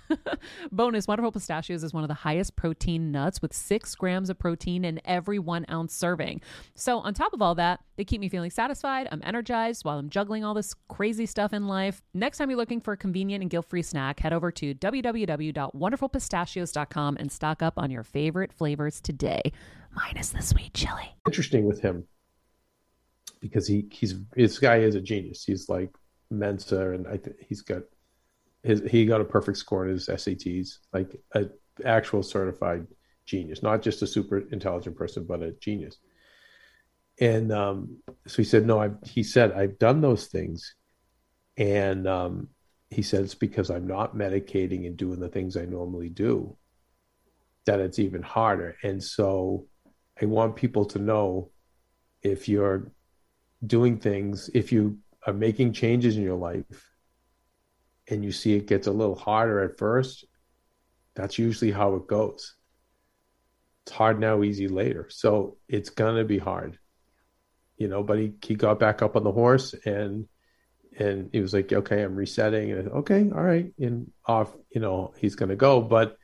Bonus 0.71 1.07
Wonderful 1.07 1.31
Pistachios 1.31 1.83
is 1.83 1.93
one 1.93 2.03
of 2.03 2.07
the 2.07 2.13
highest 2.13 2.55
protein 2.55 3.11
nuts 3.11 3.41
with 3.41 3.53
six 3.53 3.95
grams 3.95 4.29
of 4.29 4.39
protein 4.39 4.85
in 4.85 5.01
every 5.05 5.39
one 5.39 5.65
ounce 5.69 5.93
serving. 5.93 6.41
So, 6.75 6.99
on 6.99 7.13
top 7.13 7.33
of 7.33 7.41
all 7.41 7.55
that, 7.55 7.81
they 7.97 8.05
keep 8.05 8.21
me 8.21 8.29
feeling 8.29 8.51
satisfied. 8.51 9.07
I'm 9.11 9.21
energized 9.23 9.83
while 9.85 9.99
I'm 9.99 10.09
juggling 10.09 10.43
all 10.43 10.53
this 10.53 10.75
crazy 10.87 11.25
stuff 11.25 11.53
in 11.53 11.67
life. 11.67 12.01
Next 12.13 12.37
time 12.37 12.49
you're 12.49 12.57
looking 12.57 12.81
for 12.81 12.93
a 12.93 12.97
convenient 12.97 13.41
and 13.41 13.49
guilt 13.49 13.67
free 13.67 13.81
snack, 13.81 14.19
head 14.19 14.33
over 14.33 14.51
to 14.51 14.75
www.wonderfulpistachios.com 14.75 17.17
and 17.17 17.31
stock 17.31 17.61
up 17.61 17.73
on 17.77 17.91
your 17.91 18.03
favorite 18.03 18.51
flavors 18.53 19.01
today, 19.01 19.51
minus 19.95 20.29
the 20.29 20.41
sweet 20.41 20.73
chili. 20.73 21.15
Interesting 21.27 21.65
with 21.65 21.81
him 21.81 22.07
because 23.41 23.67
he 23.67 23.85
he's 23.91 24.15
this 24.35 24.59
guy 24.59 24.77
is 24.77 24.95
a 24.95 25.01
genius. 25.01 25.43
He's 25.43 25.67
like 25.67 25.89
Mensa, 26.29 26.91
and 26.91 27.07
I 27.07 27.17
think 27.17 27.35
he's 27.47 27.61
got 27.61 27.81
his 28.63 28.81
he 28.89 29.05
got 29.05 29.21
a 29.21 29.25
perfect 29.25 29.57
score 29.57 29.85
in 29.85 29.91
his 29.91 30.07
SATs, 30.07 30.77
like 30.93 31.15
a 31.33 31.49
actual 31.85 32.23
certified 32.23 32.85
genius, 33.25 33.63
not 33.63 33.81
just 33.81 34.01
a 34.01 34.07
super 34.07 34.39
intelligent 34.51 34.95
person, 34.95 35.25
but 35.25 35.41
a 35.41 35.51
genius. 35.53 35.97
And 37.19 37.51
um, 37.51 37.97
so 38.27 38.37
he 38.37 38.43
said, 38.43 38.65
"No, 38.65 38.81
I." 38.81 38.91
He 39.05 39.23
said, 39.23 39.51
"I've 39.51 39.79
done 39.79 40.01
those 40.01 40.27
things," 40.27 40.75
and 41.57 42.07
um, 42.07 42.49
he 42.89 43.01
said 43.01 43.23
it's 43.23 43.35
because 43.35 43.69
I'm 43.69 43.87
not 43.87 44.15
medicating 44.15 44.85
and 44.85 44.97
doing 44.97 45.19
the 45.19 45.29
things 45.29 45.57
I 45.57 45.65
normally 45.65 46.09
do 46.09 46.57
that 47.65 47.79
it's 47.79 47.99
even 47.99 48.23
harder. 48.23 48.75
And 48.83 49.03
so, 49.03 49.67
I 50.21 50.25
want 50.25 50.55
people 50.55 50.85
to 50.85 50.99
know 50.99 51.51
if 52.23 52.47
you're 52.47 52.91
doing 53.65 53.99
things, 53.99 54.49
if 54.53 54.71
you 54.71 54.97
are 55.27 55.33
making 55.33 55.73
changes 55.73 56.17
in 56.17 56.23
your 56.23 56.37
life 56.37 56.90
and 58.11 58.23
you 58.23 58.31
see 58.31 58.53
it 58.53 58.67
gets 58.67 58.87
a 58.87 58.91
little 58.91 59.15
harder 59.15 59.61
at 59.61 59.77
first, 59.77 60.25
that's 61.15 61.39
usually 61.39 61.71
how 61.71 61.95
it 61.95 62.07
goes. 62.07 62.55
It's 63.85 63.95
hard 63.95 64.19
now, 64.19 64.43
easy 64.43 64.67
later. 64.67 65.07
So 65.09 65.57
it's 65.67 65.89
gonna 65.89 66.25
be 66.25 66.37
hard, 66.37 66.77
you 67.77 67.87
know. 67.87 68.03
But 68.03 68.19
he 68.19 68.33
he 68.43 68.55
got 68.55 68.79
back 68.79 69.01
up 69.01 69.15
on 69.15 69.23
the 69.23 69.31
horse 69.31 69.73
and 69.85 70.27
and 70.99 71.29
he 71.31 71.39
was 71.39 71.53
like, 71.53 71.71
okay, 71.71 72.03
I'm 72.03 72.15
resetting, 72.15 72.73
and 72.73 72.89
okay, 72.89 73.31
all 73.33 73.41
right, 73.41 73.73
and 73.79 74.11
off, 74.25 74.53
you 74.75 74.81
know, 74.81 75.13
he's 75.17 75.35
gonna 75.35 75.55
go. 75.55 75.81
But 75.81 76.17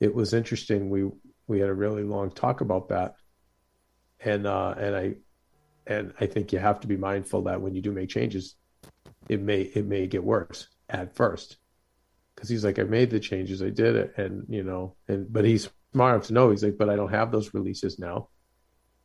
it 0.00 0.14
was 0.14 0.32
interesting. 0.32 0.90
We 0.90 1.10
we 1.48 1.58
had 1.58 1.68
a 1.68 1.74
really 1.74 2.04
long 2.04 2.30
talk 2.30 2.60
about 2.60 2.88
that, 2.90 3.16
and 4.20 4.46
uh, 4.46 4.74
and 4.78 4.96
I 4.96 5.14
and 5.88 6.14
I 6.20 6.26
think 6.26 6.52
you 6.52 6.60
have 6.60 6.80
to 6.80 6.86
be 6.86 6.96
mindful 6.96 7.42
that 7.42 7.60
when 7.60 7.74
you 7.74 7.82
do 7.82 7.92
make 7.92 8.08
changes, 8.08 8.54
it 9.28 9.40
may 9.40 9.62
it 9.62 9.86
may 9.86 10.06
get 10.06 10.22
worse 10.22 10.68
at 10.92 11.16
first 11.16 11.58
because 12.36 12.48
he's 12.50 12.64
like, 12.64 12.78
I 12.80 12.84
made 12.84 13.10
the 13.10 13.20
changes, 13.20 13.62
I 13.62 13.70
did 13.70 13.96
it, 13.96 14.14
and 14.18 14.46
you 14.48 14.64
know, 14.64 14.96
and 15.08 15.32
but 15.32 15.44
he's 15.46 15.70
smart 15.94 16.14
enough 16.16 16.28
to 16.28 16.34
know 16.34 16.50
he's 16.50 16.64
like, 16.64 16.78
but 16.78 16.90
I 16.90 16.96
don't 16.96 17.10
have 17.10 17.32
those 17.32 17.54
releases 17.54 17.98
now, 17.98 18.30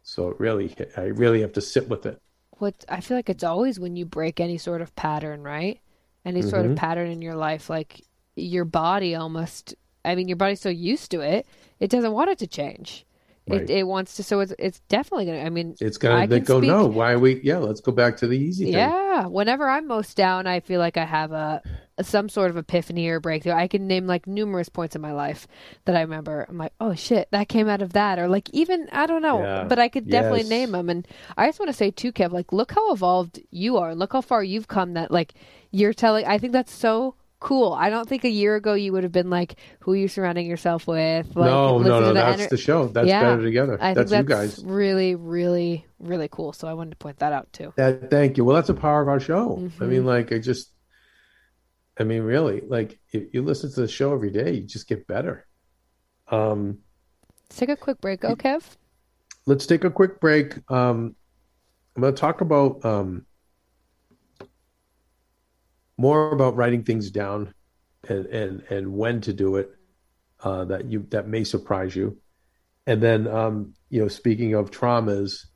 so 0.04 0.36
really, 0.40 0.76
I 0.98 1.04
really 1.04 1.42
have 1.42 1.54
to 1.54 1.62
sit 1.62 1.90
with 1.90 2.06
it. 2.08 2.20
What 2.60 2.84
I 2.90 3.00
feel 3.02 3.18
like 3.18 3.30
it's 3.30 3.44
always 3.44 3.80
when 3.80 3.96
you 3.96 4.06
break 4.06 4.40
any 4.42 4.58
sort 4.58 4.82
of 4.82 4.96
pattern, 4.98 5.44
right? 5.44 5.80
Any 6.26 6.42
sort 6.42 6.66
Mm-hmm. 6.66 6.76
of 6.76 6.76
pattern 6.76 7.10
in 7.10 7.22
your 7.22 7.36
life, 7.36 7.70
like 7.70 8.02
your 8.36 8.66
body 8.66 9.16
almost. 9.16 9.76
I 10.04 10.14
mean, 10.16 10.28
your 10.28 10.38
body's 10.38 10.62
so 10.62 10.70
used 10.70 11.10
to 11.12 11.22
it, 11.22 11.48
it 11.80 11.90
doesn't 11.90 12.12
want 12.14 12.30
it 12.30 12.40
to 12.40 12.48
change. 12.48 13.06
Right. 13.50 13.62
It, 13.62 13.70
it 13.70 13.84
wants 13.88 14.16
to, 14.18 14.24
so 14.24 14.40
it's 14.42 14.54
it's 14.60 14.80
definitely 14.90 15.26
gonna. 15.28 15.40
I 15.44 15.50
mean, 15.50 15.76
It's 15.80 15.98
gonna 15.98 16.28
they 16.28 16.38
oh, 16.38 16.40
go, 16.40 16.60
speak- 16.60 16.68
no, 16.70 16.86
why 16.86 17.14
are 17.14 17.20
we? 17.20 17.40
Yeah, 17.42 17.58
let's 17.58 17.80
go 17.82 17.92
back 17.92 18.18
to 18.18 18.28
the 18.28 18.38
easy 18.38 18.66
thing. 18.66 18.74
Yeah, 18.74 19.26
whenever 19.28 19.70
I'm 19.70 19.88
most 19.88 20.18
down, 20.18 20.48
I 20.48 20.60
feel 20.60 20.80
like 20.80 20.98
I 20.98 21.06
have 21.06 21.32
a, 21.32 21.62
a 21.98 22.04
some 22.04 22.28
sort 22.30 22.50
of 22.50 22.58
epiphany 22.58 23.08
or 23.08 23.20
breakthrough. 23.22 23.54
I 23.54 23.68
can 23.68 23.88
name 23.88 24.06
like 24.06 24.28
numerous 24.28 24.68
points 24.70 24.96
in 24.96 25.02
my 25.02 25.14
life 25.14 25.48
that 25.86 25.96
I 25.96 26.02
remember. 26.02 26.46
I'm 26.50 26.58
like, 26.58 26.74
oh 26.82 26.94
shit, 26.94 27.30
that 27.32 27.48
came 27.48 27.70
out 27.70 27.82
of 27.82 27.94
that, 27.94 28.20
or 28.20 28.28
like 28.28 28.50
even 28.52 28.90
I 28.92 29.06
don't 29.06 29.22
know, 29.22 29.40
Yeah. 29.42 29.64
but 29.64 29.80
I 29.80 29.88
could 29.88 30.10
definitely 30.10 30.42
Yes. 30.42 30.50
name 30.50 30.72
them. 30.74 30.90
And 30.90 31.08
I 31.38 31.48
just 31.48 31.60
want 31.60 31.70
to 31.70 31.74
say 31.78 31.90
too, 31.90 32.12
Kev, 32.12 32.32
like 32.32 32.52
look 32.52 32.74
how 32.74 32.92
evolved 32.92 33.40
you 33.50 33.78
are, 33.78 33.92
and 33.92 34.00
look 34.00 34.12
how 34.14 34.22
far 34.22 34.44
you've 34.44 34.68
come. 34.68 34.94
That 34.96 35.10
like 35.10 35.34
you're 35.72 35.94
telling. 35.94 36.26
I 36.26 36.38
think 36.38 36.52
that's 36.54 36.74
so 36.74 37.16
cool. 37.40 37.74
I 37.74 37.90
don't 37.90 38.08
think 38.10 38.24
a 38.24 38.30
year 38.30 38.56
ago 38.56 38.74
you 38.74 38.92
would 38.94 39.04
have 39.04 39.12
been 39.12 39.30
like, 39.30 39.56
who 39.82 39.94
are 39.94 39.96
you 39.96 40.08
surrounding 40.08 40.46
yourself 40.48 40.88
with? 40.88 41.28
Like, 41.36 41.46
no, 41.46 41.78
no, 41.80 42.00
no, 42.00 42.08
the 42.08 42.14
that's 42.14 42.42
ener- 42.44 42.50
the 42.50 42.58
show. 42.58 42.88
That's 42.88 43.08
Yeah. 43.08 43.22
better 43.22 43.42
together. 43.44 43.78
I 43.80 43.94
that's, 43.94 44.10
think 44.12 44.28
you 44.30 44.36
guys. 44.36 44.64
really, 44.66 45.16
really, 45.16 45.86
really 46.00 46.28
cool. 46.32 46.54
So 46.54 46.68
I 46.68 46.74
wanted 46.74 46.92
to 46.92 46.98
point 46.98 47.20
that 47.20 47.34
out 47.34 47.52
too. 47.54 47.74
That, 47.78 48.10
thank 48.10 48.38
you. 48.38 48.46
Well, 48.46 48.56
that's 48.56 48.68
the 48.68 48.74
power 48.74 49.02
of 49.02 49.08
our 49.08 49.20
show. 49.20 49.58
I 49.58 49.60
Mm-hmm. 49.62 49.90
mean, 49.90 50.06
like, 50.06 50.32
I 50.34 50.40
just, 50.40 50.72
I 52.00 52.04
mean, 52.04 52.24
really, 52.24 52.62
like, 52.62 53.00
if 53.12 53.34
you 53.34 53.42
listen 53.42 53.72
to 53.72 53.82
the 53.82 53.88
show 53.88 54.14
every 54.14 54.32
day, 54.32 54.54
you 54.54 54.62
just 54.62 54.88
get 54.88 55.08
better. 55.08 55.46
Um, 56.30 56.80
Let's 57.50 57.58
take 57.60 57.70
a 57.70 57.78
quick 57.78 58.02
break, 58.02 58.26
oh, 58.26 58.36
Kev. 58.36 58.64
let's 59.46 59.66
take 59.66 59.84
a 59.86 59.90
quick 59.90 60.20
break. 60.20 60.56
Um, 60.70 61.16
I'm 61.96 62.02
going 62.02 62.14
to 62.14 62.20
talk 62.20 62.42
about 62.42 62.84
um, 62.84 63.26
more 65.98 66.32
about 66.32 66.56
writing 66.56 66.84
things 66.84 67.12
down 67.12 67.54
and 68.08 68.26
and 68.28 68.62
and 68.70 68.94
when 68.94 69.22
to 69.22 69.34
do 69.34 69.56
it. 69.58 69.72
Uh, 70.44 70.66
that 70.66 70.86
you 70.86 71.06
that 71.10 71.28
may 71.28 71.44
surprise 71.44 71.96
you, 71.96 72.16
and 72.86 73.02
then 73.02 73.28
um, 73.28 73.74
you 73.90 74.00
know, 74.00 74.08
speaking 74.08 74.54
of 74.54 74.70
traumas 74.70 75.48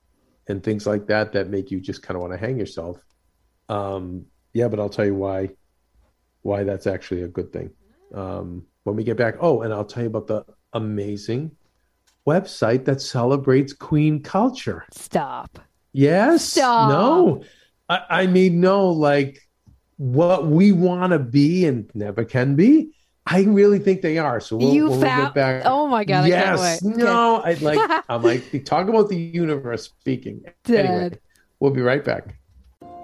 and 0.47 0.63
things 0.63 0.87
like 0.87 1.05
that 1.05 1.33
that 1.33 1.49
make 1.49 1.69
you 1.69 1.79
just 1.79 2.01
kind 2.01 2.15
of 2.15 2.21
want 2.21 2.33
to 2.33 2.39
hang 2.39 2.57
yourself. 2.57 2.97
Um, 3.69 4.25
yeah, 4.53 4.67
but 4.67 4.79
I'll 4.79 4.89
tell 4.89 5.05
you 5.05 5.13
why 5.13 5.49
why 6.41 6.63
that's 6.63 6.87
actually 6.87 7.21
a 7.21 7.27
good 7.27 7.53
thing 7.53 7.69
um, 8.15 8.65
when 8.83 8.95
we 8.95 9.03
get 9.03 9.17
back. 9.17 9.35
Oh, 9.39 9.61
and 9.61 9.71
I'll 9.71 9.85
tell 9.85 10.03
you 10.03 10.09
about 10.09 10.27
the 10.27 10.45
amazing 10.73 11.51
website 12.27 12.85
that 12.85 13.01
celebrates 13.01 13.73
queen 13.73 14.21
culture. 14.21 14.85
Stop. 14.91 15.59
Yes. 15.93 16.43
Stop. 16.43 16.89
No. 16.89 17.43
I, 17.89 18.21
I 18.21 18.27
mean, 18.27 18.59
no, 18.59 18.89
like 18.89 19.39
what 20.01 20.47
we 20.47 20.71
want 20.71 21.11
to 21.11 21.19
be 21.19 21.63
and 21.67 21.87
never 21.93 22.25
can 22.25 22.55
be. 22.55 22.89
I 23.27 23.43
really 23.43 23.77
think 23.77 24.01
they 24.01 24.17
are. 24.17 24.39
So 24.39 24.57
we'll, 24.57 24.73
you 24.73 24.89
when 24.89 24.99
we 24.99 25.05
found. 25.05 25.23
get 25.25 25.33
back. 25.35 25.61
Oh 25.65 25.85
my 25.85 26.03
god! 26.03 26.27
yes. 26.27 26.59
I 26.59 26.79
can't 26.79 26.81
wait. 26.97 26.97
No. 26.97 27.41
I'd 27.43 27.61
like. 27.61 28.03
I'm 28.09 28.23
like 28.23 28.63
talk 28.65 28.87
about 28.87 29.09
the 29.09 29.15
universe 29.15 29.83
speaking. 29.83 30.41
Dead. 30.63 30.85
Anyway, 30.85 31.19
we'll 31.59 31.71
be 31.71 31.81
right 31.81 32.03
back. 32.03 32.35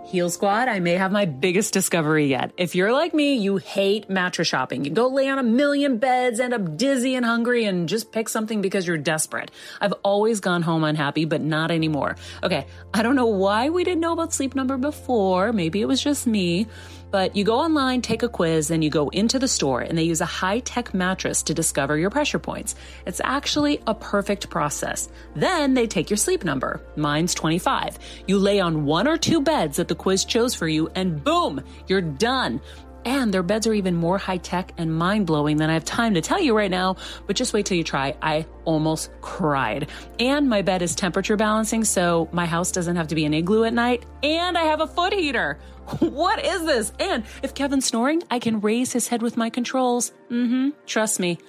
Heal 0.08 0.30
Squad, 0.30 0.70
I 0.70 0.80
may 0.80 0.94
have 0.94 1.12
my 1.12 1.26
biggest 1.26 1.74
discovery 1.74 2.28
yet. 2.28 2.54
If 2.56 2.76
you're 2.76 2.94
like 2.94 3.14
me, 3.14 3.36
you 3.36 3.58
hate 3.58 4.10
mattress 4.10 4.48
shopping. 4.48 4.86
You 4.86 4.92
go 4.92 5.10
lay 5.10 5.28
on 5.28 5.38
a 5.38 5.44
million 5.44 5.98
beds, 5.98 6.40
end 6.40 6.54
up 6.54 6.78
dizzy 6.78 7.16
and 7.16 7.26
hungry, 7.26 7.66
and 7.66 7.90
just 7.90 8.14
pick 8.14 8.30
something 8.30 8.62
because 8.62 8.88
you're 8.88 8.98
desperate. 8.98 9.52
I've 9.82 9.92
always 10.06 10.40
gone 10.40 10.62
home 10.62 10.86
unhappy, 10.86 11.26
but 11.26 11.42
not 11.42 11.72
anymore. 11.72 12.16
Okay, 12.42 12.68
I 12.94 13.04
don't 13.04 13.18
know 13.18 13.26
why 13.26 13.68
we 13.68 13.84
didn't 13.84 14.00
know 14.00 14.14
about 14.14 14.34
Sleep 14.34 14.56
Number 14.56 14.78
before. 14.78 15.52
Maybe 15.52 15.82
it 15.82 15.90
was 15.90 16.02
just 16.02 16.26
me. 16.26 16.68
But 17.10 17.36
you 17.36 17.44
go 17.44 17.60
online, 17.60 18.02
take 18.02 18.24
a 18.24 18.30
quiz, 18.30 18.68
then 18.68 18.82
you 18.82 18.90
go 18.90 19.10
into 19.10 19.40
the 19.40 19.48
store, 19.48 19.82
and 19.82 19.98
they 19.98 20.04
use 20.04 20.22
a 20.22 20.26
high 20.26 20.60
tech 20.60 20.94
mattress 20.94 21.44
to 21.44 21.54
discover 21.54 21.98
your 21.98 22.10
pressure 22.10 22.40
points. 22.40 22.76
It's 23.06 23.22
actually 23.24 23.82
a 23.88 23.96
perfect 23.96 24.50
process. 24.50 25.10
Then 25.36 25.74
they 25.74 25.88
take 25.88 26.10
your 26.10 26.18
sleep 26.18 26.44
number. 26.44 26.82
Mine's 26.96 27.34
25. 27.34 27.98
You 28.28 28.40
lay 28.40 28.60
on 28.60 28.86
one 28.86 29.08
or 29.08 29.18
two 29.18 29.42
beds 29.42 29.78
that 29.78 29.88
the 29.88 29.96
quiz 29.96 30.26
chose 30.26 30.54
for 30.54 30.68
you, 30.68 30.90
and 30.96 31.24
boom, 31.24 31.64
you're 31.88 32.02
done. 32.02 32.60
And 33.08 33.34
their 33.34 33.42
beds 33.42 33.66
are 33.68 33.74
even 33.74 33.96
more 33.96 34.18
high 34.18 34.36
tech 34.36 34.74
and 34.78 34.94
mind 34.94 35.28
blowing 35.28 35.56
than 35.56 35.70
I 35.70 35.76
have 35.76 35.86
time 35.86 36.16
to 36.16 36.22
tell 36.22 36.42
you 36.42 36.56
right 36.56 36.70
now, 36.70 36.98
but 37.26 37.38
just 37.38 37.54
wait 37.54 37.66
till 37.66 37.78
you 37.78 37.84
try. 37.86 38.18
I 38.22 38.46
almost 38.66 39.12
cried. 39.22 39.88
And 40.20 40.50
my 40.50 40.62
bed 40.62 40.82
is 40.82 40.94
temperature 40.94 41.38
balancing, 41.38 41.86
so 41.86 42.28
my 42.34 42.46
house 42.46 42.70
doesn't 42.74 42.98
have 42.98 43.08
to 43.08 43.16
be 43.16 43.24
an 43.24 43.34
igloo 43.34 43.64
at 43.64 43.74
night. 43.74 44.06
And 44.24 44.58
I 44.58 44.64
have 44.64 44.82
a 44.82 44.88
foot 44.88 45.14
heater. 45.14 45.58
What 46.00 46.44
is 46.46 46.66
this? 46.66 46.92
And 47.00 47.24
if 47.44 47.54
Kevin's 47.54 47.86
snoring, 47.86 48.22
I 48.30 48.40
can 48.40 48.60
raise 48.60 48.92
his 48.92 49.08
head 49.08 49.22
with 49.22 49.38
my 49.38 49.50
controls. 49.50 50.12
Mm 50.30 50.50
hmm. 50.50 50.70
Trust 50.86 51.22
me. 51.22 51.40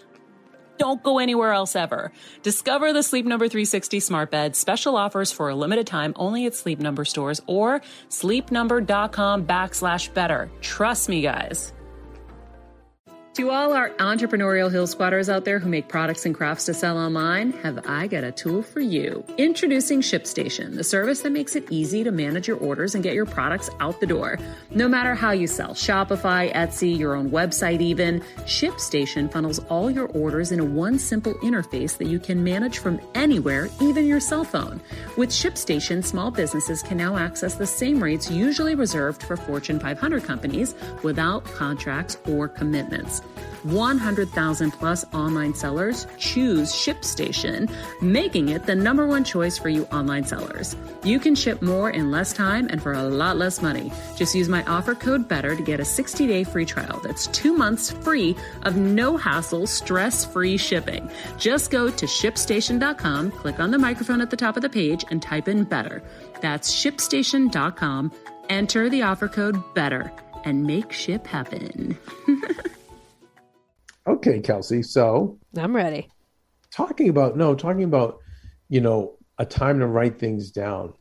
Don't 0.78 1.02
go 1.02 1.18
anywhere 1.18 1.52
else 1.52 1.76
ever. 1.76 2.12
Discover 2.42 2.92
the 2.92 3.02
Sleep 3.02 3.26
Number 3.26 3.48
360 3.48 4.00
smart 4.00 4.30
bed. 4.30 4.56
Special 4.56 4.96
offers 4.96 5.32
for 5.32 5.48
a 5.48 5.54
limited 5.54 5.86
time 5.86 6.12
only 6.16 6.46
at 6.46 6.54
Sleep 6.54 6.78
Number 6.78 7.04
stores 7.04 7.40
or 7.46 7.82
sleepnumber.com 8.10 9.46
backslash 9.46 10.12
better. 10.14 10.50
Trust 10.60 11.08
me, 11.08 11.20
guys. 11.20 11.72
To 13.38 13.50
all 13.50 13.72
our 13.72 13.90
entrepreneurial 13.90 14.68
Heal 14.68 14.88
Squaders 14.88 15.28
out 15.28 15.44
there 15.44 15.60
who 15.60 15.68
make 15.68 15.86
products 15.86 16.26
and 16.26 16.34
crafts 16.34 16.64
to 16.64 16.74
sell 16.74 16.98
online, 16.98 17.52
have 17.62 17.86
I 17.86 18.08
got 18.08 18.24
a 18.24 18.32
tool 18.32 18.64
for 18.64 18.80
you. 18.80 19.24
Introducing 19.36 20.00
ShipStation, 20.00 20.74
the 20.74 20.82
service 20.82 21.20
that 21.20 21.30
makes 21.30 21.54
it 21.54 21.70
easy 21.70 22.02
to 22.02 22.10
manage 22.10 22.48
your 22.48 22.56
orders 22.56 22.96
and 22.96 23.04
get 23.04 23.14
your 23.14 23.26
products 23.26 23.70
out 23.78 24.00
the 24.00 24.08
door. 24.08 24.40
No 24.70 24.88
matter 24.88 25.14
how 25.14 25.30
you 25.30 25.46
sell, 25.46 25.70
Shopify, 25.70 26.52
Etsy, 26.52 26.98
your 26.98 27.14
own 27.14 27.30
website 27.30 27.80
even, 27.80 28.22
ShipStation 28.38 29.30
funnels 29.30 29.60
all 29.68 29.88
your 29.88 30.08
orders 30.08 30.50
into 30.50 30.64
one 30.64 30.98
simple 30.98 31.34
interface 31.34 31.96
that 31.98 32.08
you 32.08 32.18
can 32.18 32.42
manage 32.42 32.78
from 32.78 33.00
anywhere, 33.14 33.68
even 33.80 34.04
your 34.04 34.18
cell 34.18 34.42
phone. 34.42 34.80
With 35.16 35.28
ShipStation, 35.28 36.04
small 36.04 36.32
businesses 36.32 36.82
can 36.82 36.96
now 36.96 37.16
access 37.16 37.54
the 37.54 37.68
same 37.68 38.02
rates 38.02 38.28
usually 38.32 38.74
reserved 38.74 39.22
for 39.22 39.36
Fortune 39.36 39.78
500 39.78 40.24
companies 40.24 40.74
without 41.04 41.44
contracts 41.44 42.18
or 42.26 42.48
commitments. 42.48 43.22
100,000 43.64 44.70
plus 44.70 45.04
online 45.12 45.54
sellers 45.54 46.06
choose 46.18 46.72
ShipStation, 46.72 47.70
making 48.00 48.50
it 48.50 48.64
the 48.64 48.74
number 48.74 49.06
one 49.06 49.24
choice 49.24 49.58
for 49.58 49.68
you 49.68 49.84
online 49.86 50.24
sellers. 50.24 50.76
You 51.02 51.18
can 51.18 51.34
ship 51.34 51.60
more 51.62 51.90
in 51.90 52.10
less 52.10 52.32
time 52.32 52.68
and 52.70 52.82
for 52.82 52.92
a 52.92 53.02
lot 53.02 53.36
less 53.36 53.60
money. 53.60 53.92
Just 54.16 54.34
use 54.34 54.48
my 54.48 54.62
offer 54.64 54.94
code 54.94 55.28
BETTER 55.28 55.56
to 55.56 55.62
get 55.62 55.80
a 55.80 55.84
60 55.84 56.26
day 56.26 56.44
free 56.44 56.64
trial. 56.64 57.00
That's 57.02 57.26
two 57.28 57.52
months 57.52 57.90
free 57.90 58.36
of 58.62 58.76
no 58.76 59.16
hassle, 59.16 59.66
stress 59.66 60.24
free 60.24 60.56
shipping. 60.56 61.10
Just 61.36 61.70
go 61.70 61.90
to 61.90 62.06
shipstation.com, 62.06 63.30
click 63.32 63.60
on 63.60 63.70
the 63.70 63.78
microphone 63.78 64.20
at 64.20 64.30
the 64.30 64.36
top 64.36 64.56
of 64.56 64.62
the 64.62 64.68
page, 64.68 65.04
and 65.10 65.20
type 65.20 65.48
in 65.48 65.64
BETTER. 65.64 66.02
That's 66.40 66.72
shipstation.com. 66.72 68.12
Enter 68.48 68.88
the 68.88 69.02
offer 69.02 69.28
code 69.28 69.62
BETTER 69.74 70.12
and 70.44 70.62
make 70.64 70.92
ship 70.92 71.26
happen. 71.26 71.98
Okay, 74.08 74.40
Kelsey. 74.40 74.82
So 74.82 75.38
I'm 75.54 75.76
ready. 75.76 76.08
talking 76.70 77.10
about 77.10 77.36
no, 77.36 77.54
talking 77.54 77.84
about 77.84 78.20
you 78.70 78.80
know 78.80 79.18
a 79.36 79.44
time 79.44 79.80
to 79.80 79.86
write 79.86 80.18
things 80.18 80.50
down. 80.50 80.94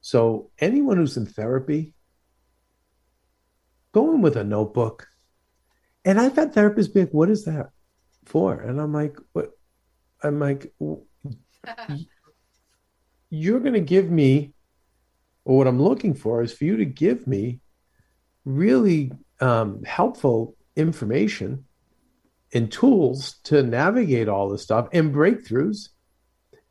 So 0.00 0.50
anyone 0.58 0.96
who's 0.96 1.18
in 1.18 1.26
therapy, 1.26 1.92
go 3.92 4.14
in 4.14 4.22
with 4.22 4.36
a 4.36 4.44
notebook. 4.44 5.08
And 6.06 6.18
I've 6.18 6.36
had 6.36 6.54
therapists 6.54 6.92
be 6.92 7.00
like, 7.00 7.12
"What 7.12 7.28
is 7.28 7.44
that 7.44 7.68
for?" 8.24 8.54
And 8.54 8.80
I'm 8.80 8.94
like, 8.94 9.18
"What?" 9.34 9.50
I'm 10.22 10.40
like, 10.40 10.72
"You're 13.28 13.60
going 13.60 13.74
to 13.74 13.80
give 13.80 14.10
me, 14.10 14.54
or 15.44 15.58
what 15.58 15.66
I'm 15.66 15.82
looking 15.82 16.14
for 16.14 16.42
is 16.42 16.52
for 16.52 16.64
you 16.64 16.78
to 16.78 16.86
give 16.86 17.26
me 17.26 17.60
really 18.46 19.12
um, 19.40 19.82
helpful 19.84 20.56
information 20.76 21.66
and 22.54 22.70
tools 22.70 23.34
to 23.44 23.62
navigate 23.62 24.28
all 24.28 24.48
this 24.48 24.62
stuff 24.62 24.88
and 24.92 25.14
breakthroughs. 25.14 25.88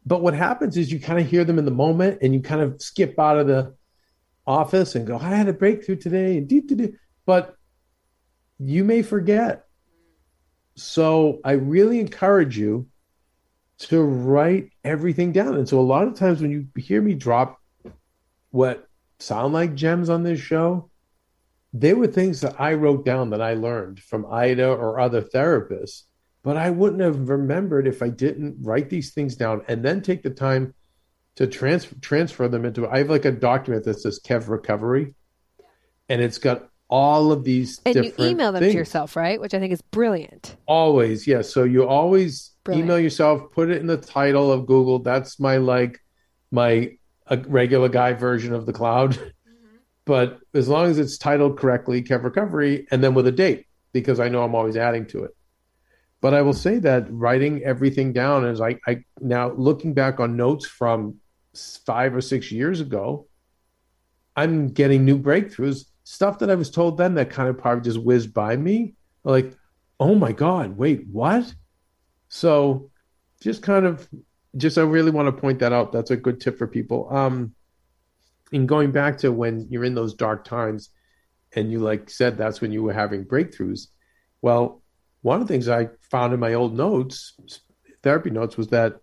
But 0.05 0.21
what 0.21 0.33
happens 0.33 0.77
is 0.77 0.91
you 0.91 0.99
kind 0.99 1.19
of 1.19 1.29
hear 1.29 1.43
them 1.43 1.59
in 1.59 1.65
the 1.65 1.71
moment 1.71 2.19
and 2.21 2.33
you 2.33 2.41
kind 2.41 2.61
of 2.61 2.81
skip 2.81 3.19
out 3.19 3.37
of 3.37 3.47
the 3.47 3.75
office 4.47 4.95
and 4.95 5.05
go, 5.05 5.17
I 5.17 5.29
had 5.29 5.47
a 5.47 5.53
breakthrough 5.53 5.97
today. 5.97 6.37
and 6.37 6.47
dee, 6.47 6.61
dee, 6.61 6.75
dee." 6.75 6.93
But 7.25 7.55
you 8.59 8.83
may 8.83 9.01
forget. 9.01 9.65
So 10.75 11.39
I 11.43 11.51
really 11.51 11.99
encourage 11.99 12.57
you 12.57 12.87
to 13.79 14.01
write 14.01 14.69
everything 14.83 15.31
down. 15.31 15.55
And 15.55 15.67
so 15.67 15.79
a 15.79 15.81
lot 15.81 16.07
of 16.07 16.15
times 16.15 16.41
when 16.41 16.51
you 16.51 16.67
hear 16.81 17.01
me 17.01 17.13
drop 17.13 17.59
what 18.51 18.87
sound 19.19 19.53
like 19.53 19.75
gems 19.75 20.09
on 20.09 20.23
this 20.23 20.39
show, 20.39 20.89
they 21.73 21.93
were 21.93 22.07
things 22.07 22.41
that 22.41 22.59
I 22.61 22.73
wrote 22.73 23.03
down 23.03 23.31
that 23.31 23.41
I 23.41 23.55
learned 23.55 23.99
from 23.99 24.25
Ida 24.31 24.69
or 24.69 24.99
other 24.99 25.21
therapists, 25.21 26.03
but 26.43 26.55
I 26.55 26.69
wouldn't 26.69 27.01
have 27.01 27.29
remembered 27.29 27.87
if 27.87 28.03
I 28.03 28.09
didn't 28.09 28.57
write 28.61 28.89
these 28.89 29.13
things 29.13 29.35
down 29.35 29.63
and 29.67 29.83
then 29.83 30.01
take 30.01 30.21
the 30.21 30.29
time 30.29 30.75
to 31.35 31.47
transfer 31.47 31.95
transfer 31.99 32.47
them 32.47 32.63
into. 32.63 32.87
I 32.87 32.99
have 32.99 33.09
like 33.09 33.25
a 33.25 33.31
document 33.31 33.85
that 33.85 33.99
says 33.99 34.19
Kev 34.23 34.49
Recovery, 34.49 35.15
and 36.09 36.21
it's 36.21 36.37
got 36.37 36.69
all 36.89 37.31
of 37.31 37.43
these 37.43 37.81
And 37.87 37.95
you 37.95 38.13
email 38.19 38.51
them 38.51 38.61
things. 38.61 38.73
to 38.73 38.77
yourself, 38.77 39.15
right? 39.15 39.41
Which 39.41 39.55
I 39.55 39.59
think 39.59 39.73
is 39.73 39.81
brilliant. 39.81 40.55
Always, 40.67 41.25
yes. 41.25 41.51
So 41.51 41.63
you 41.63 41.87
always 41.87 42.51
Brilliant. 42.63 42.85
email 42.87 42.99
yourself, 42.99 43.51
put 43.51 43.71
it 43.71 43.81
in 43.81 43.87
the 43.87 43.97
title 43.97 44.51
of 44.51 44.67
Google. 44.67 44.99
That's 44.99 45.39
my 45.39 45.57
like 45.57 45.99
my 46.51 46.97
a 47.27 47.37
regular 47.37 47.89
guy 47.89 48.13
version 48.13 48.53
of 48.53 48.67
the 48.67 48.73
cloud. 48.73 49.17
But 50.05 50.39
as 50.53 50.67
long 50.67 50.87
as 50.87 50.99
it's 50.99 51.17
titled 51.17 51.57
correctly, 51.57 52.03
Kev 52.03 52.23
Recovery, 52.23 52.87
and 52.91 53.03
then 53.03 53.13
with 53.13 53.27
a 53.27 53.31
date, 53.31 53.67
because 53.93 54.19
I 54.19 54.27
know 54.29 54.43
I'm 54.43 54.55
always 54.55 54.75
adding 54.75 55.05
to 55.07 55.23
it. 55.23 55.31
But 56.19 56.33
I 56.33 56.41
will 56.41 56.53
say 56.53 56.79
that 56.79 57.05
writing 57.09 57.63
everything 57.63 58.13
down 58.13 58.45
is 58.45 58.61
I, 58.61 58.79
I 58.87 59.03
now 59.19 59.51
looking 59.51 59.93
back 59.93 60.19
on 60.19 60.37
notes 60.37 60.65
from 60.65 61.19
five 61.85 62.15
or 62.15 62.21
six 62.21 62.51
years 62.51 62.79
ago, 62.79 63.27
I'm 64.35 64.69
getting 64.69 65.05
new 65.05 65.19
breakthroughs, 65.19 65.85
stuff 66.03 66.39
that 66.39 66.49
I 66.49 66.55
was 66.55 66.71
told 66.71 66.97
then 66.97 67.15
that 67.15 67.29
kind 67.29 67.49
of 67.49 67.57
probably 67.57 67.83
just 67.83 68.01
whizzed 68.01 68.33
by 68.33 68.55
me. 68.55 68.93
Like, 69.23 69.53
oh 69.99 70.15
my 70.15 70.31
God, 70.31 70.77
wait, 70.77 71.05
what? 71.11 71.53
So 72.29 72.89
just 73.41 73.61
kind 73.61 73.85
of 73.85 74.07
just 74.55 74.77
I 74.77 74.81
really 74.81 75.11
want 75.11 75.27
to 75.27 75.41
point 75.41 75.59
that 75.59 75.73
out. 75.73 75.91
That's 75.91 76.11
a 76.11 76.17
good 76.17 76.39
tip 76.39 76.57
for 76.57 76.67
people. 76.67 77.07
Um 77.11 77.53
and 78.53 78.69
going 78.69 78.91
back 78.91 79.17
to 79.19 79.31
when 79.31 79.67
you're 79.69 79.83
in 79.83 79.95
those 79.95 80.13
dark 80.13 80.45
times 80.45 80.89
and 81.55 81.71
you 81.71 81.79
like 81.79 82.09
said 82.09 82.37
that's 82.37 82.61
when 82.61 82.71
you 82.71 82.83
were 82.83 82.93
having 82.93 83.25
breakthroughs. 83.25 83.87
Well, 84.41 84.81
one 85.21 85.41
of 85.41 85.47
the 85.47 85.53
things 85.53 85.67
I 85.67 85.89
found 86.11 86.33
in 86.33 86.39
my 86.39 86.53
old 86.53 86.75
notes, 86.75 87.33
therapy 88.03 88.29
notes, 88.29 88.57
was 88.57 88.67
that 88.69 88.97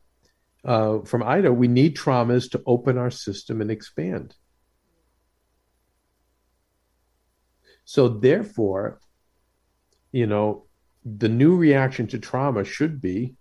uh, 0.65 1.01
from 1.01 1.23
Ida, 1.23 1.53
we 1.53 1.69
need 1.69 1.97
traumas 1.97 2.51
to 2.51 2.63
open 2.67 2.99
our 2.99 3.11
system 3.11 3.61
and 3.61 3.71
expand. 3.71 4.35
So, 7.85 8.09
therefore, 8.09 9.01
you 10.13 10.27
know, 10.27 10.67
the 11.05 11.29
new 11.29 11.57
reaction 11.57 12.07
to 12.09 12.19
trauma 12.19 12.65
should 12.65 13.01
be, 13.01 13.35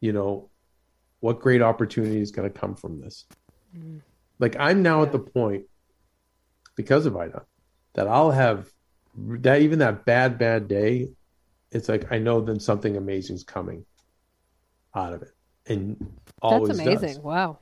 you 0.00 0.12
know, 0.12 0.50
what 1.20 1.40
great 1.40 1.62
opportunity 1.62 2.20
is 2.20 2.30
going 2.30 2.52
to 2.52 2.58
come 2.58 2.76
from 2.76 3.00
this? 3.00 3.24
Like, 4.38 4.56
I'm 4.58 4.82
now 4.82 5.02
at 5.02 5.12
the 5.12 5.18
point, 5.18 5.64
because 6.76 7.06
of 7.06 7.16
Ida, 7.16 7.44
that 7.94 8.06
I'll 8.06 8.30
have 8.30 8.68
that 9.16 9.62
even 9.62 9.78
that 9.78 10.04
bad, 10.04 10.38
bad 10.38 10.68
day, 10.68 11.08
it's 11.72 11.88
like 11.88 12.12
I 12.12 12.18
know 12.18 12.40
then 12.40 12.60
something 12.60 12.96
amazing 12.96 13.36
is 13.36 13.44
coming 13.44 13.84
out 14.94 15.14
of 15.14 15.22
it. 15.22 15.32
And 15.66 16.18
always 16.42 16.76
That's 16.76 16.86
amazing. 16.86 17.14
does. 17.14 17.18
Wow. 17.20 17.58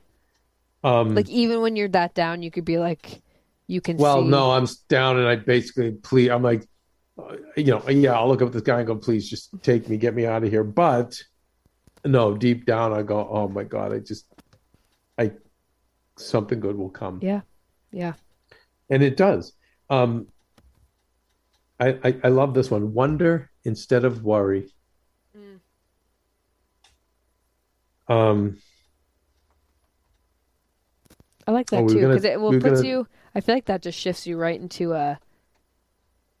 Um, 0.83 1.15
Like 1.15 1.29
even 1.29 1.61
when 1.61 1.75
you're 1.75 1.87
that 1.89 2.13
down, 2.13 2.43
you 2.43 2.51
could 2.51 2.65
be 2.65 2.77
like, 2.77 3.21
you 3.67 3.81
can. 3.81 3.97
Well, 3.97 4.21
see. 4.21 4.29
no, 4.29 4.51
I'm 4.51 4.67
down 4.89 5.17
and 5.17 5.27
I 5.27 5.37
basically 5.37 5.91
please. 5.91 6.29
I'm 6.29 6.43
like, 6.43 6.67
uh, 7.17 7.37
you 7.55 7.71
know, 7.71 7.89
yeah, 7.89 8.13
I'll 8.13 8.27
look 8.27 8.41
up 8.41 8.51
this 8.51 8.61
guy 8.61 8.79
and 8.79 8.87
go, 8.87 8.95
please 8.95 9.29
just 9.29 9.49
take 9.63 9.89
me, 9.89 9.97
get 9.97 10.13
me 10.13 10.25
out 10.25 10.43
of 10.43 10.49
here. 10.49 10.63
But 10.63 11.19
no, 12.03 12.35
deep 12.35 12.65
down, 12.65 12.93
I 12.93 13.01
go, 13.01 13.27
oh 13.27 13.47
my 13.47 13.63
god, 13.63 13.93
I 13.93 13.99
just, 13.99 14.25
I, 15.17 15.31
something 16.17 16.59
good 16.59 16.77
will 16.77 16.89
come. 16.89 17.19
Yeah. 17.21 17.41
Yeah. 17.91 18.13
and 18.89 19.01
it 19.03 19.17
does. 19.17 19.53
Um, 19.89 20.27
I, 21.79 21.89
I 22.03 22.15
I 22.25 22.27
love 22.29 22.53
this 22.53 22.69
one. 22.71 22.93
Wonder 22.93 23.49
instead 23.63 24.05
of 24.05 24.23
worry. 24.23 24.71
Um, 28.07 28.57
I 31.47 31.51
like 31.51 31.71
Oh, 31.71 31.77
that 31.77 31.83
we're 31.83 31.89
too 31.89 32.07
because 32.07 32.23
it 32.23 32.39
will 32.39 32.51
puts 32.51 32.63
gonna- 32.81 32.87
you. 32.87 33.07
I 33.33 33.41
feel 33.41 33.55
like 33.55 33.65
that 33.65 33.81
just 33.81 33.99
shifts 33.99 34.25
you 34.27 34.37
right 34.37 34.59
into 34.59 34.93
a 34.93 35.19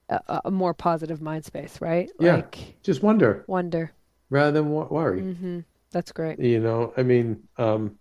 a, 0.09 0.41
a 0.45 0.51
more 0.51 0.73
positive 0.75 1.19
mind 1.21 1.45
space, 1.45 1.81
right? 1.81 2.09
Yeah. 2.19 2.35
Like 2.35 2.75
just 2.83 3.01
wonder 3.01 3.43
wonder. 3.47 3.91
rather 4.29 4.51
than 4.51 4.69
wo- 4.69 4.87
worry. 4.89 5.21
hmm 5.21 5.59
That's 5.91 6.11
great. 6.11 6.39
You 6.39 6.59
know, 6.59 6.93
I 6.95 7.01
mean, 7.03 7.47
um, 7.57 7.97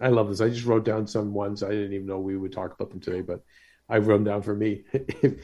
I 0.00 0.08
love 0.08 0.28
this. 0.28 0.40
I 0.40 0.48
just 0.48 0.66
wrote 0.66 0.84
down 0.84 1.06
some 1.06 1.32
ones. 1.32 1.62
I 1.62 1.70
didn't 1.70 1.92
even 1.92 2.06
know 2.06 2.18
we 2.18 2.36
would 2.36 2.52
talk 2.52 2.74
about 2.74 2.90
them 2.90 3.00
today, 3.00 3.20
but 3.20 3.40
I 3.88 3.98
wrote 3.98 4.16
them 4.16 4.24
down 4.24 4.42
for 4.42 4.54
me. 4.54 4.84
if, 4.92 5.34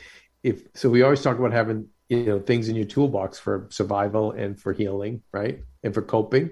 if 0.43 0.63
so, 0.75 0.91
we 0.91 1.03
always 1.03 1.23
talk 1.23 1.39
about 1.39 1.53
having 1.53 1.89
you 2.09 2.25
know 2.25 2.41
things 2.41 2.69
in 2.69 2.77
your 2.77 2.87
toolbox 2.87 3.39
for 3.39 3.69
survival 3.71 4.33
and 4.33 4.61
for 4.61 4.73
healing, 4.73 5.23
right, 5.33 5.63
and 5.83 5.95
for 5.95 6.03
coping. 6.03 6.51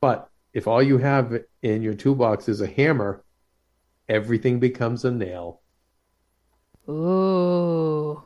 But 0.00 0.28
if 0.52 0.66
all 0.66 0.82
you 0.82 0.98
have 0.98 1.38
in 1.62 1.82
your 1.82 1.94
toolbox 1.94 2.48
is 2.48 2.60
a 2.60 2.66
hammer, 2.66 3.24
everything 4.08 4.58
becomes 4.58 5.04
a 5.04 5.10
nail. 5.10 5.60
Ooh. 6.88 8.22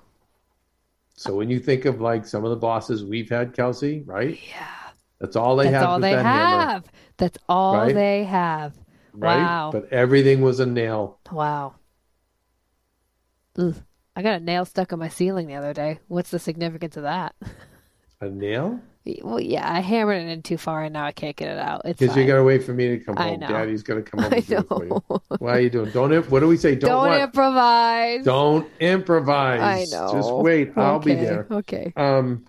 So 1.17 1.35
when 1.35 1.51
you 1.51 1.61
think 1.61 1.85
of 1.85 2.01
like 2.01 2.27
some 2.27 2.45
of 2.45 2.51
the 2.51 2.57
bosses 2.57 3.05
we've 3.05 3.29
had, 3.29 3.55
Kelsey, 3.55 4.03
right? 4.07 4.39
Yeah. 4.49 4.67
That's 5.21 5.37
all 5.37 5.57
they 5.57 5.65
That's 5.71 5.77
have. 5.77 5.89
all 5.89 6.01
they 6.01 6.15
that 6.15 6.25
hammer, 6.25 6.71
have. 6.71 6.93
That's 7.17 7.39
all 7.49 7.77
Right? 7.77 7.95
they 7.95 8.25
have. 8.25 8.75
right? 9.13 9.37
Wow. 9.39 9.71
But 9.73 9.93
everything 9.93 10.41
was 10.43 10.61
a 10.61 10.67
nail. 10.67 11.19
Wow. 11.31 11.75
Ugh. 13.59 13.75
I 14.17 14.23
got 14.23 14.41
a 14.41 14.45
nail 14.45 14.65
stuck 14.65 14.93
on 14.93 14.99
my 15.01 15.09
ceiling 15.09 15.49
the 15.49 15.55
other 15.57 15.73
day. 15.75 15.99
What's 16.09 16.31
the 16.31 16.39
significance 16.39 16.97
of 16.97 17.03
that? 17.05 17.35
A 18.21 18.29
nail? 18.29 18.81
Well, 19.23 19.41
yeah, 19.41 19.71
I 19.71 19.81
hammered 19.81 20.23
it 20.23 20.29
in 20.31 20.43
too 20.43 20.57
far 20.57 20.83
and 20.85 20.93
now 20.95 21.05
I 21.05 21.13
can't 21.13 21.37
get 21.37 21.49
it 21.51 21.59
out. 21.59 21.83
It's 21.85 21.99
Because 22.01 22.17
you 22.17 22.27
got 22.27 22.37
to 22.37 22.43
wait 22.45 22.63
for 22.65 22.73
me 22.73 22.89
to 22.97 22.99
come 23.05 23.17
I 23.19 23.31
home. 23.31 23.41
know. 23.41 23.49
Daddy's 23.49 23.83
going 23.83 24.03
to 24.03 24.11
come 24.11 24.21
home 24.23 24.33
I 24.33 24.37
and 24.37 24.47
for 24.47 24.85
you. 24.85 24.89
know. 25.11 25.23
Why 25.39 25.57
are 25.57 25.61
you 25.61 25.69
doing? 25.71 25.91
Don't. 25.91 26.13
imp- 26.13 26.31
What 26.31 26.41
do 26.41 26.47
we 26.49 26.57
say? 26.57 26.75
Don't, 26.75 26.91
Don't 27.11 27.21
improvise. 27.21 28.25
Don't 28.25 28.69
improvise. 28.81 29.61
I 29.93 29.97
know. 29.97 30.13
Just 30.13 30.33
wait. 30.33 30.73
I'll 30.77 31.01
be 31.01 31.13
Okay, 31.13 31.25
there. 31.25 31.47
Okay. 31.51 31.93
Um, 31.97 32.47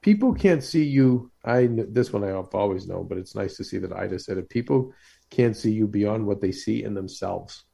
people 0.00 0.34
can't 0.34 0.64
see 0.64 0.84
you. 0.84 1.30
I 1.44 1.68
this 1.68 2.12
one 2.12 2.22
I've 2.24 2.54
always 2.54 2.86
known, 2.86 3.08
but 3.08 3.18
it's 3.18 3.34
nice 3.34 3.56
to 3.56 3.64
see 3.64 3.78
that 3.78 3.92
Ida 3.92 4.18
said 4.18 4.38
it. 4.38 4.48
People 4.48 4.92
can't 5.30 5.56
see 5.56 5.72
you 5.72 5.86
beyond 5.86 6.26
what 6.26 6.40
they 6.40 6.52
see 6.52 6.84
in 6.84 6.94
themselves. 6.94 7.64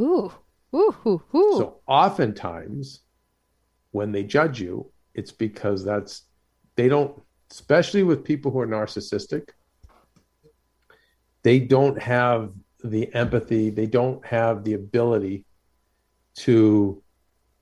Ooh. 0.00 0.32
Ooh. 0.74 0.96
Ooh. 1.06 1.22
Ooh. 1.34 1.54
So 1.58 1.80
oftentimes, 1.86 3.00
when 3.90 4.12
they 4.12 4.22
judge 4.22 4.60
you, 4.60 4.90
it's 5.14 5.32
because 5.32 5.84
that's 5.84 6.22
they 6.76 6.88
don't, 6.88 7.20
especially 7.50 8.02
with 8.02 8.24
people 8.24 8.50
who 8.50 8.60
are 8.60 8.66
narcissistic, 8.66 9.48
they 11.42 11.58
don't 11.58 12.00
have 12.00 12.52
the 12.82 13.12
empathy, 13.14 13.70
they 13.70 13.86
don't 13.86 14.24
have 14.24 14.64
the 14.64 14.74
ability 14.74 15.44
to 16.34 17.02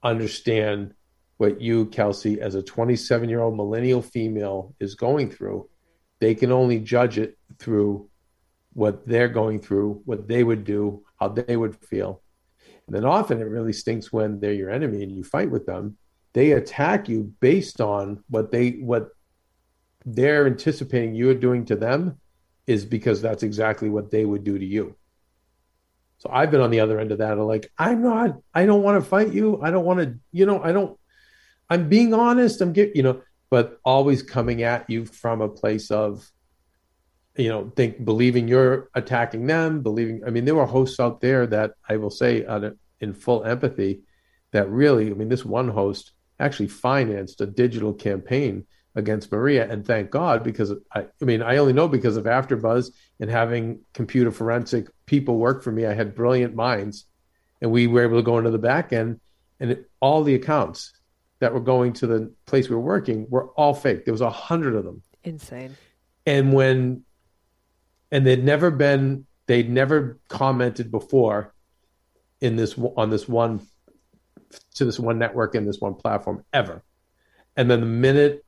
understand 0.03 0.95
what 1.41 1.61
you, 1.61 1.87
Kelsey, 1.87 2.41
as 2.41 2.55
a 2.55 2.63
27 2.63 3.29
year 3.29 3.41
old 3.41 3.57
millennial 3.57 4.03
female, 4.03 4.75
is 4.79 4.95
going 4.95 5.31
through. 5.31 5.69
They 6.21 6.35
can 6.35 6.53
only 6.53 6.79
judge 6.79 7.19
it 7.19 7.39
through 7.59 8.11
what 8.75 9.07
they're 9.07 9.29
going 9.29 9.59
through, 9.61 10.03
what 10.05 10.29
they 10.29 10.45
would 10.45 10.65
do, 10.65 11.03
how 11.19 11.29
they 11.29 11.57
would 11.57 11.77
feel. 11.77 12.23
And 12.87 12.95
then 12.95 13.05
often 13.05 13.41
it 13.41 13.45
really 13.45 13.73
stinks 13.73 14.13
when 14.13 14.39
they're 14.39 14.53
your 14.53 14.71
enemy 14.71 15.03
and 15.03 15.11
you 15.11 15.25
fight 15.25 15.51
with 15.51 15.65
them. 15.65 15.97
They 16.35 16.53
attack 16.53 17.09
you 17.09 17.33
based 17.41 17.81
on 17.81 18.23
what 18.29 18.53
they 18.53 18.73
what 18.73 19.09
they're 20.05 20.47
anticipating 20.47 21.15
you're 21.15 21.35
doing 21.35 21.65
to 21.67 21.77
them 21.77 22.19
is 22.67 22.85
because 22.85 23.23
that's 23.23 23.43
exactly 23.43 23.89
what 23.89 24.11
they 24.11 24.25
would 24.25 24.45
do 24.45 24.59
to 24.59 24.65
you. 24.65 24.95
So 26.19 26.29
I've 26.31 26.51
been 26.51 26.61
on 26.61 26.71
the 26.71 26.81
other 26.81 27.01
end 27.01 27.13
of 27.13 27.19
that. 27.19 27.39
of 27.39 27.47
like, 27.47 27.73
I'm 27.79 28.03
not, 28.03 28.39
I 28.53 28.67
don't 28.67 28.83
want 28.83 29.03
to 29.03 29.09
fight 29.09 29.33
you. 29.33 29.61
I 29.63 29.71
don't 29.71 29.87
want 29.87 30.01
to, 30.01 30.19
you 30.33 30.45
know, 30.45 30.63
I 30.63 30.71
don't, 30.71 30.99
I'm 31.71 31.89
being 31.89 32.13
honest. 32.13 32.61
I'm 32.61 32.75
you 32.75 33.03
know, 33.03 33.23
but 33.49 33.81
always 33.85 34.23
coming 34.23 34.63
at 34.63 34.91
you 34.91 35.07
from 35.07 35.41
a 35.41 35.49
place 35.49 35.91
of, 35.91 36.29
you 37.37 37.49
know, 37.49 37.73
think 37.77 38.05
believing 38.05 38.49
you're 38.49 38.91
attacking 38.95 39.47
them, 39.47 39.83
believing. 39.83 40.23
I 40.27 40.31
mean, 40.31 40.45
there 40.45 40.57
were 40.57 40.67
hosts 40.67 41.01
out 41.01 41.21
there 41.21 41.47
that 41.47 41.73
I 41.89 41.97
will 41.97 42.11
say 42.11 42.45
uh, 42.45 42.71
in 43.01 43.15
full 43.15 43.45
empathy 43.45 44.03
that 44.51 44.69
really, 44.69 45.11
I 45.11 45.15
mean, 45.15 45.29
this 45.29 45.45
one 45.45 45.69
host 45.69 46.13
actually 46.41 46.69
financed 46.69 47.41
a 47.41 47.47
digital 47.47 47.95
campaign 47.95 48.67
against 48.97 49.31
Maria, 49.31 49.71
and 49.71 49.87
thank 49.87 50.11
God 50.11 50.43
because 50.43 50.73
I, 50.93 51.01
I 51.01 51.25
mean, 51.25 51.43
I 51.43 51.59
only 51.59 51.73
know 51.73 51.87
because 51.87 52.17
of 52.17 52.25
AfterBuzz 52.25 52.91
and 53.21 53.31
having 53.31 53.81
computer 53.95 54.33
forensic 54.33 54.89
people 55.07 55.39
work 55.39 55.63
for 55.63 55.71
me. 55.71 55.87
I 55.87 55.95
had 55.95 56.17
brilliant 56.17 56.57
minds, 56.57 57.07
and 57.61 57.71
we 57.71 57.87
were 57.87 58.03
able 58.03 58.17
to 58.17 58.25
go 58.25 58.39
into 58.39 58.51
the 58.51 58.59
back 58.59 58.93
end, 58.93 59.21
and 59.61 59.71
it, 59.73 59.91
all 60.01 60.25
the 60.25 60.35
accounts 60.35 60.93
that 61.41 61.53
were 61.53 61.61
going 61.61 61.93
to 61.95 62.07
the 62.07 62.33
place 62.47 62.69
we 62.69 62.77
were 62.77 62.83
working 62.83 63.27
were 63.29 63.49
all 63.51 63.75
fake. 63.75 64.05
There 64.05 64.15
was 64.15 64.21
a 64.21 64.31
hundred 64.31 64.77
of 64.77 64.85
them 64.85 65.03
Insane. 65.25 65.77
and 66.27 66.53
when 66.53 67.05
and 68.13 68.27
they'd 68.27 68.45
never 68.45 68.71
been 68.71 69.27
they'd 69.47 69.69
never 69.69 70.19
commented 70.29 70.91
before 70.91 71.55
in 72.41 72.57
this 72.57 72.79
on 72.97 73.11
this 73.11 73.29
one 73.29 73.61
to 74.75 74.85
this 74.85 74.99
one 74.99 75.19
network 75.19 75.55
in 75.55 75.67
this 75.67 75.81
one 75.81 75.95
platform 75.95 76.45
ever 76.53 76.83
and 77.57 77.71
then 77.71 77.81
the 77.81 77.87
minute 77.87 78.45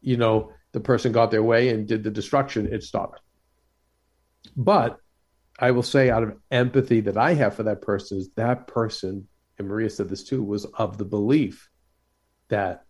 you 0.00 0.16
know 0.16 0.52
the 0.72 0.80
person 0.80 1.12
got 1.12 1.30
their 1.30 1.42
way 1.42 1.70
and 1.70 1.88
did 1.88 2.02
the 2.04 2.10
destruction 2.10 2.72
it 2.72 2.82
stopped 2.82 3.20
but 4.56 4.98
i 5.58 5.70
will 5.70 5.82
say 5.82 6.10
out 6.10 6.22
of 6.22 6.36
empathy 6.50 7.00
that 7.00 7.16
i 7.16 7.32
have 7.32 7.54
for 7.54 7.62
that 7.62 7.82
person 7.82 8.18
is 8.18 8.30
that 8.36 8.66
person 8.66 9.26
and 9.58 9.68
maria 9.68 9.90
said 9.90 10.08
this 10.08 10.24
too 10.24 10.42
was 10.42 10.64
of 10.66 10.98
the 10.98 11.04
belief 11.04 11.69
that 12.50 12.84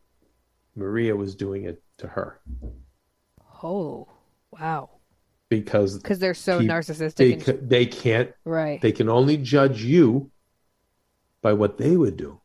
maria 0.74 1.14
was 1.16 1.34
doing 1.34 1.64
it 1.64 1.82
to 1.98 2.06
her 2.06 2.40
Oh. 3.62 4.08
Wow. 4.50 4.90
because 5.50 5.98
Because 5.98 6.18
they're 6.18 6.34
so 6.34 6.60
narcissistic. 6.60 7.14
they 7.16 7.32
and, 7.52 7.68
they 7.68 7.86
can't 7.86 8.32
right. 8.44 8.80
they 8.80 8.90
can 8.92 9.08
only 9.08 9.36
judge 9.36 9.82
you 9.84 10.30
by 11.42 11.52
what 11.52 11.78
they 11.78 11.96
would 11.96 12.16
do 12.16 12.40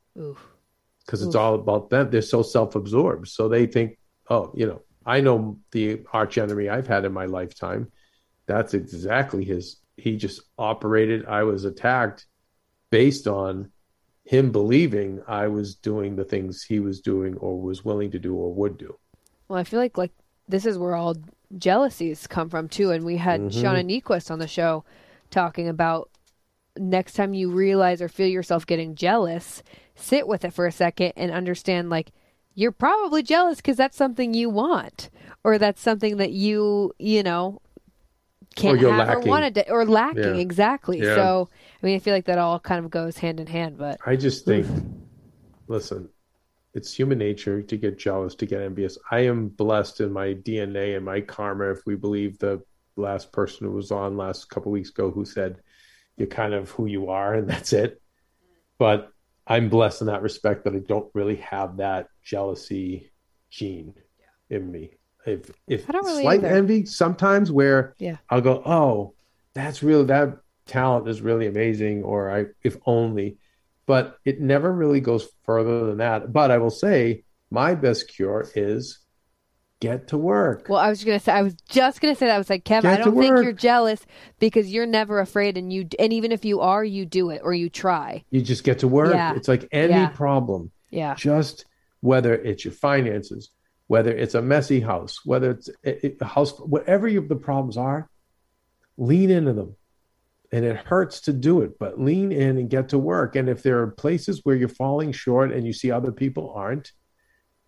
because 1.05 1.22
it's 1.24 1.36
all 1.36 1.55
about 1.55 1.89
them 1.89 2.09
they're 2.09 2.22
so 2.22 2.41
self-absorbed 2.41 3.28
so 3.28 3.47
they 3.49 3.66
think 3.66 3.97
oh 4.30 4.51
you 4.55 4.66
know 4.66 4.82
i 5.05 5.20
know 5.20 5.57
the 5.72 6.01
arch 6.13 6.38
enemy 6.38 6.70
i've 6.70 6.88
had 6.88 7.03
in 7.05 7.11
my 7.11 7.26
lifetime 7.26 7.91
that's 8.45 8.74
exactly 8.74 9.43
his 9.43 9.78
he 9.97 10.16
just 10.16 10.41
operated 10.57 11.26
i 11.26 11.43
was 11.43 11.66
attacked 11.66 12.26
based 12.91 13.28
on 13.28 13.70
him 14.26 14.52
believing 14.52 15.22
i 15.28 15.48
was 15.48 15.76
doing 15.76 16.16
the 16.16 16.26
things 16.26 16.64
he 16.64 16.80
was 16.80 17.00
doing 17.00 17.36
or 17.38 17.62
was 17.62 17.86
willing 17.86 18.10
to 18.12 18.20
do 18.20 18.34
or 18.36 18.52
would 18.54 18.78
do 18.78 18.92
Well, 19.48 19.60
I 19.60 19.64
feel 19.64 19.80
like 19.80 19.98
like 19.98 20.12
this 20.48 20.66
is 20.66 20.78
where 20.78 20.96
all 20.96 21.16
jealousies 21.58 22.28
come 22.28 22.50
from 22.50 22.68
too. 22.68 22.90
And 22.92 23.06
we 23.06 23.18
had 23.18 23.40
Mhm. 23.42 23.52
Shauna 23.52 23.84
Niequist 23.86 24.30
on 24.32 24.40
the 24.40 24.48
show 24.48 24.84
talking 25.30 25.68
about 25.68 26.10
next 26.78 27.14
time 27.14 27.34
you 27.36 27.52
realize 27.52 28.02
or 28.02 28.10
feel 28.10 28.28
yourself 28.28 28.66
getting 28.66 28.96
jealous, 28.96 29.62
sit 29.96 30.28
with 30.28 30.44
it 30.46 30.54
for 30.54 30.66
a 30.68 30.72
second 30.72 31.14
and 31.16 31.32
understand 31.32 31.90
like 31.90 32.10
you're 32.56 32.72
probably 32.72 33.22
jealous 33.24 33.58
because 33.58 33.78
that's 33.78 33.98
something 33.98 34.34
you 34.34 34.50
want 34.50 35.10
or 35.44 35.58
that's 35.60 35.82
something 35.82 36.18
that 36.18 36.32
you 36.32 36.92
you 37.00 37.22
know 37.24 37.62
can't 38.56 38.80
have 38.82 39.08
lacking. 39.08 39.28
or 39.28 39.30
wanted 39.30 39.56
to, 39.56 39.72
or 39.72 39.86
lacking 39.86 40.36
Yeah. 40.36 40.48
exactly. 40.48 41.00
Yeah. 41.02 41.16
So 41.16 41.50
I 41.86 41.88
mean, 41.88 41.96
I 41.98 42.00
feel 42.00 42.16
like 42.16 42.26
that 42.26 42.40
all 42.40 42.60
kind 42.60 42.84
of 42.84 42.90
goes 42.90 43.20
hand 43.20 43.40
in 43.40 43.46
hand. 43.46 43.78
But 43.78 44.00
I 44.08 44.16
just 44.16 44.44
think, 44.44 44.66
listen, 45.68 46.10
it's 46.74 46.92
human 46.92 47.20
nature 47.20 47.62
to 47.62 47.78
get 47.78 48.00
jealous, 48.00 48.34
to 48.36 48.48
get 48.48 48.60
envious. 48.60 48.98
I 49.12 49.20
am 49.20 49.50
blessed 49.50 50.02
in 50.02 50.12
my 50.12 50.34
DNA 50.34 50.96
and 50.96 51.06
my 51.06 51.22
karma, 51.22 51.70
if 51.70 51.86
we 51.86 51.96
believe 51.96 52.40
the 52.40 52.64
last 52.96 53.32
person 53.32 53.68
who 53.68 53.74
was 53.74 53.92
on 53.92 54.18
last 54.18 54.50
couple 54.50 54.72
weeks 54.72 54.90
ago 54.90 55.12
who 55.12 55.26
said, 55.26 55.62
you're 56.18 56.28
kind 56.28 56.56
of 56.56 56.72
who 56.72 56.88
you 56.88 57.12
are 57.12 57.36
and 57.36 57.48
that's 57.48 57.72
it. 57.72 58.02
But 58.80 59.12
I'm 59.46 59.70
blessed 59.70 60.02
in 60.02 60.08
that 60.08 60.24
respect 60.24 60.64
that 60.64 60.74
I 60.74 60.80
don't 60.80 61.12
really 61.14 61.36
have 61.36 61.78
that 61.78 62.08
jealousy 62.24 63.12
gene 63.52 63.94
in 64.50 64.72
me. 64.72 64.96
If 65.28 65.52
if 65.68 65.88
I 65.88 65.94
don't 65.94 66.06
really 66.06 66.24
slight 66.24 66.40
either. 66.40 66.48
envy 66.48 66.86
sometimes 66.88 67.52
where 67.52 67.94
Yeah. 68.00 68.18
I'll 68.28 68.42
go, 68.42 68.64
oh, 68.66 69.14
that's 69.54 69.84
really 69.84 70.06
that 70.06 70.40
talent 70.66 71.07
is 71.07 71.22
really 71.22 71.47
amazing, 71.47 72.03
or 72.03 72.32
I 72.32 72.45
if 72.63 72.78
only, 72.86 73.38
but 73.86 74.18
it 74.26 74.41
never 74.41 74.72
really 74.72 74.99
goes 74.99 75.28
further 75.43 75.86
than 75.86 75.97
that. 75.97 76.34
But 76.34 76.51
I 76.51 76.57
will 76.57 76.70
say 76.70 77.24
my 77.51 77.76
best 77.76 78.07
cure 78.09 78.47
is 78.55 78.99
get 79.80 80.07
to 80.07 80.18
work. 80.18 80.68
Well, 80.70 80.80
I 80.80 80.89
was 80.89 81.03
gonna 81.03 81.20
say, 81.20 81.32
I 81.34 81.41
was 81.43 81.55
just 81.70 82.01
gonna 82.01 82.16
say 82.16 82.26
that. 82.28 82.36
I 82.36 82.38
was 82.38 82.49
like, 82.49 82.63
Kevin, 82.66 82.89
I 82.89 82.97
don't 82.97 83.16
think 83.18 83.43
you're 83.43 83.51
jealous 83.51 84.05
because 84.39 84.72
you're 84.72 84.86
never 84.86 85.20
afraid, 85.20 85.57
and 85.57 85.72
you, 85.72 85.88
and 85.99 86.11
even 86.13 86.32
if 86.32 86.45
you 86.45 86.61
are, 86.61 86.84
you 86.84 87.05
do 87.05 87.30
it 87.30 87.41
or 87.43 87.53
you 87.53 87.70
try. 87.70 88.24
You 88.32 88.41
just 88.41 88.63
get 88.63 88.80
to 88.80 88.88
work. 88.88 89.13
Yeah. 89.13 89.36
It's 89.36 89.47
like 89.47 89.68
any 89.72 89.93
Yeah. 89.93 90.07
problem. 90.07 90.72
Yeah, 90.91 91.16
just 91.16 91.66
whether 91.99 92.34
it's 92.34 92.63
your 92.63 92.74
finances, 92.74 93.49
whether 93.88 94.16
it's 94.16 94.34
a 94.34 94.41
messy 94.41 94.80
house, 94.80 95.20
whether 95.26 95.51
it's 95.51 95.70
a, 95.86 96.16
a 96.22 96.26
house, 96.26 96.57
whatever 96.59 97.07
you, 97.07 97.28
the 97.28 97.36
problems 97.36 97.76
are, 97.76 98.09
lean 98.97 99.30
into 99.30 99.51
them. 99.51 99.76
And 100.56 100.64
it 100.64 100.78
hurts 100.78 101.20
to 101.22 101.34
do 101.34 101.62
it, 101.64 101.78
but 101.80 101.99
lean 101.99 102.32
in 102.32 102.58
and 102.58 102.70
get 102.70 102.88
to 102.89 102.97
work. 102.97 103.36
And 103.36 103.49
if 103.49 103.62
there 103.62 103.82
are 103.82 103.88
places 103.88 104.39
where 104.43 104.56
you're 104.56 104.70
falling 104.70 105.12
short 105.12 105.51
and 105.51 105.68
you 105.68 105.74
see 105.74 105.91
other 105.91 106.14
people 106.14 106.53
aren't, 106.56 106.93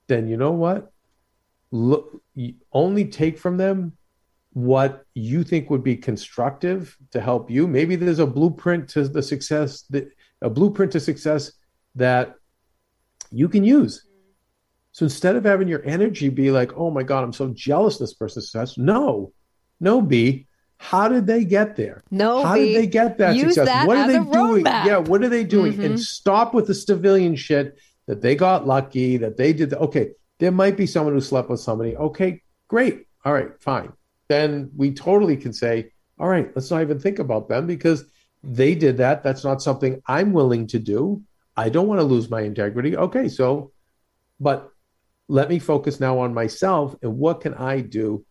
then 0.07 0.29
you 0.29 0.37
know 0.37 0.51
what? 0.51 0.93
Look, 1.71 2.21
only 2.71 3.03
take 3.05 3.37
from 3.39 3.57
them 3.57 3.97
what 4.53 5.05
you 5.13 5.43
think 5.43 5.69
would 5.69 5.83
be 5.83 5.97
constructive 5.97 6.95
to 7.11 7.19
help 7.19 7.51
you. 7.51 7.67
Maybe 7.67 7.97
there's 7.97 8.19
a 8.19 8.25
blueprint 8.25 8.87
to 8.91 9.05
the 9.05 9.21
success 9.21 9.81
that 9.89 10.07
a 10.41 10.49
blueprint 10.49 10.93
to 10.93 11.01
success 11.01 11.51
that 11.95 12.35
you 13.31 13.49
can 13.49 13.65
use. 13.65 14.07
So 14.93 15.03
instead 15.03 15.35
of 15.35 15.43
having 15.43 15.67
your 15.67 15.83
energy 15.85 16.29
be 16.29 16.51
like, 16.51 16.71
oh 16.77 16.89
my 16.89 17.03
God, 17.03 17.25
I'm 17.25 17.33
so 17.33 17.49
jealous 17.49 17.97
this 17.97 18.13
person's 18.13 18.49
success. 18.49 18.77
No, 18.77 19.33
no, 19.81 19.99
B. 20.01 20.47
How 20.79 21.07
did 21.09 21.25
they 21.25 21.43
get 21.43 21.75
there? 21.75 22.03
No, 22.11 22.43
How 22.43 22.55
did 22.55 22.75
they 22.75 22.87
get 22.87 23.17
that 23.17 23.35
Use 23.35 23.55
success? 23.55 23.65
that 23.65 23.87
what 23.87 23.97
are 23.97 24.07
they 24.07 24.19
doing? 24.19 24.63
roadmap. 24.63 24.85
Yeah, 24.85 24.97
what 24.97 25.23
are 25.23 25.29
they 25.29 25.43
doing? 25.43 25.73
Mhm. 25.73 25.85
And 25.85 25.99
stop 25.99 26.53
with 26.53 26.67
the 26.67 26.75
civilian 26.75 27.35
shit 27.35 27.77
that 28.05 28.21
they 28.21 28.35
got 28.35 28.67
lucky, 28.67 29.17
that 29.17 29.37
they 29.37 29.53
did. 29.53 29.71
The, 29.71 29.79
okay, 29.79 30.11
there 30.39 30.51
might 30.51 30.77
be 30.77 30.85
someone 30.85 31.13
who 31.13 31.21
slept 31.21 31.49
with 31.49 31.59
somebody. 31.59 31.95
Okay, 31.97 32.41
great. 32.67 33.07
All 33.25 33.33
right, 33.33 33.49
fine. 33.59 33.91
Then 34.29 34.69
we 34.75 34.91
totally 34.91 35.35
can 35.35 35.51
say, 35.51 35.91
all 36.19 36.29
right, 36.29 36.51
let's 36.55 36.69
not 36.71 36.81
even 36.81 36.99
think 36.99 37.19
about 37.19 37.49
them 37.49 37.65
because 37.67 38.05
they 38.43 38.75
did 38.75 38.97
that. 38.97 39.23
That's 39.23 39.43
not 39.43 39.61
something 39.61 40.01
I'm 40.07 40.31
willing 40.31 40.67
to 40.67 40.79
do. 40.79 41.21
I 41.55 41.69
don't 41.69 41.87
want 41.87 41.99
to 41.99 42.05
lose 42.05 42.29
my 42.29 42.41
integrity. 42.41 42.95
Okay, 42.95 43.27
so, 43.29 43.71
but 44.39 44.69
let 45.27 45.49
me 45.49 45.57
focus 45.59 45.99
now 45.99 46.19
on 46.19 46.33
myself 46.33 46.95
and 47.01 47.17
what 47.17 47.41
can 47.41 47.55
I 47.55 47.81
do 47.81 48.23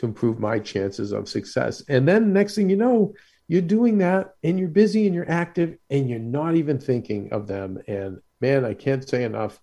to 0.00 0.06
improve 0.06 0.40
my 0.40 0.58
chances 0.58 1.12
of 1.12 1.28
success. 1.28 1.82
And 1.88 2.08
then 2.08 2.32
next 2.32 2.54
thing 2.54 2.70
you 2.70 2.76
know, 2.76 3.12
you're 3.48 3.60
doing 3.60 3.98
that 3.98 4.34
and 4.42 4.58
you're 4.58 4.68
busy 4.68 5.06
and 5.06 5.14
you're 5.14 5.30
active 5.30 5.76
and 5.90 6.08
you're 6.08 6.18
not 6.18 6.56
even 6.56 6.78
thinking 6.78 7.32
of 7.32 7.46
them. 7.46 7.78
And 7.86 8.20
man, 8.40 8.64
I 8.64 8.74
can't 8.74 9.06
say 9.06 9.24
enough. 9.24 9.60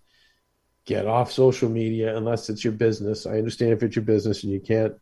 Get 0.84 1.06
off 1.06 1.32
social 1.32 1.68
media 1.68 2.16
unless 2.16 2.48
it's 2.48 2.62
your 2.62 2.72
business. 2.72 3.26
I 3.26 3.38
understand 3.38 3.72
if 3.72 3.82
it's 3.82 3.96
your 3.96 4.04
business 4.04 4.44
and 4.44 4.52
you 4.52 4.60
can't, 4.60 4.94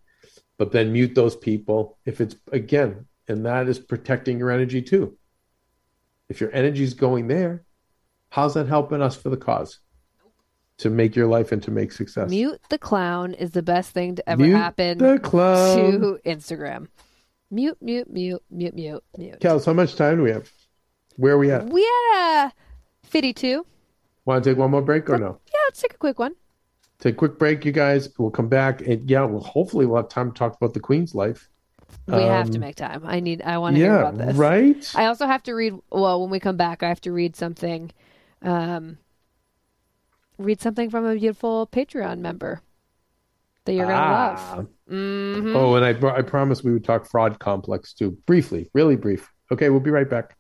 but 0.59 0.73
then 0.73 0.93
mute 0.93 1.15
those 1.15 1.37
people. 1.37 1.99
If 2.07 2.21
it's 2.21 2.35
again, 2.51 3.07
and 3.29 3.45
that 3.45 3.69
is 3.69 3.79
protecting 3.79 4.39
your 4.39 4.51
energy 4.51 4.83
too. 4.83 5.17
If 6.29 6.41
your 6.41 6.53
energy 6.53 6.83
is 6.83 6.95
going 6.95 7.29
there, 7.29 7.65
how's 8.31 8.55
that 8.55 8.69
helping 8.69 9.03
us 9.03 9.17
for 9.17 9.29
the 9.29 9.37
cause? 9.37 9.79
To 10.81 10.91
make 10.91 11.17
your 11.17 11.27
life 11.27 11.53
and 11.53 11.63
to 11.63 11.71
make 11.71 11.91
success. 11.91 12.29
mute 12.29 12.61
the 12.69 12.77
clown 12.77 13.33
is 13.33 13.53
the 13.53 13.63
best 13.63 13.93
thing 13.93 14.15
to 14.17 14.29
ever 14.29 14.43
Mute 14.43 14.55
happen 14.57 14.99
the 14.99 15.19
clown. 15.19 15.77
to 16.01 16.19
Instagram. 16.27 16.89
Mute, 17.51 17.79
mute, 17.81 18.11
mute, 18.13 18.43
mute, 18.51 18.75
mute, 18.75 19.03
mute. 19.17 19.41
Kels, 19.41 19.65
how 19.65 19.73
much 19.73 19.95
time 19.97 20.19
do 20.19 20.23
we 20.25 20.31
have? 20.33 20.51
Where 21.17 21.33
are 21.35 21.39
we 21.39 21.51
at? 21.51 21.65
We 21.67 21.83
had 22.13 22.49
a 22.49 22.53
fifty-two. 23.09 23.65
Want 24.27 24.45
to 24.45 24.51
take 24.51 24.59
one 24.59 24.71
more 24.71 24.83
break 24.83 25.09
or 25.09 25.17
no? 25.17 25.39
Yeah, 25.47 25.61
let's 25.67 25.81
take 25.81 25.95
a 25.95 25.99
quick 25.99 26.19
one. 26.19 26.35
Take 26.99 27.15
a 27.15 27.17
quick 27.17 27.39
break, 27.39 27.65
you 27.65 27.73
guys. 27.73 28.11
We'll 28.19 28.31
come 28.31 28.49
back. 28.49 28.81
And 28.83 29.09
yeah, 29.09 29.25
well, 29.25 29.43
hopefully 29.43 29.87
we'll 29.87 29.97
have 30.03 30.09
time 30.11 30.33
to 30.33 30.39
talk 30.39 30.57
about 30.57 30.75
the 30.75 30.81
Queen's 30.81 31.15
life. 31.15 31.49
We 32.07 32.15
have 32.23 32.51
to 32.51 32.57
Um, 32.57 32.61
make 32.61 32.77
time. 32.77 33.03
I 33.07 33.21
need. 33.21 33.41
I 33.43 33.57
want 33.59 33.77
to 33.77 33.81
hear 33.83 33.97
about 33.97 34.19
this. 34.19 34.37
right? 34.37 34.93
I 34.95 35.07
also 35.07 35.27
have 35.27 35.43
to 35.45 35.55
read. 35.55 35.75
Well, 35.91 36.21
when 36.21 36.29
we 36.31 36.39
come 36.41 36.57
back, 36.59 36.83
I 36.83 36.89
have 36.89 37.01
to 37.03 37.13
read 37.13 37.35
something. 37.35 37.93
Um, 38.43 38.99
read 40.39 40.61
something 40.61 40.91
from 40.91 41.05
a 41.07 41.15
beautiful 41.15 41.67
Patreon 41.73 42.19
member 42.19 42.61
that 43.65 43.73
you're 43.73 43.87
gonna 43.87 43.97
Ah. 43.97 44.55
love. 44.57 44.67
hmm 44.89 45.57
Oh, 45.57 45.75
and 45.75 45.85
I, 45.85 46.17
I 46.17 46.23
promised 46.23 46.65
we 46.65 46.73
would 46.73 46.85
talk 46.85 47.07
fraud 47.07 47.39
complex 47.39 47.93
too. 47.95 48.17
Briefly, 48.27 48.71
really 48.75 48.97
brief. 48.97 49.29
Okay, 49.53 49.71
we'll 49.71 49.81
be 49.81 49.91
right 49.91 50.09
back. 50.09 50.37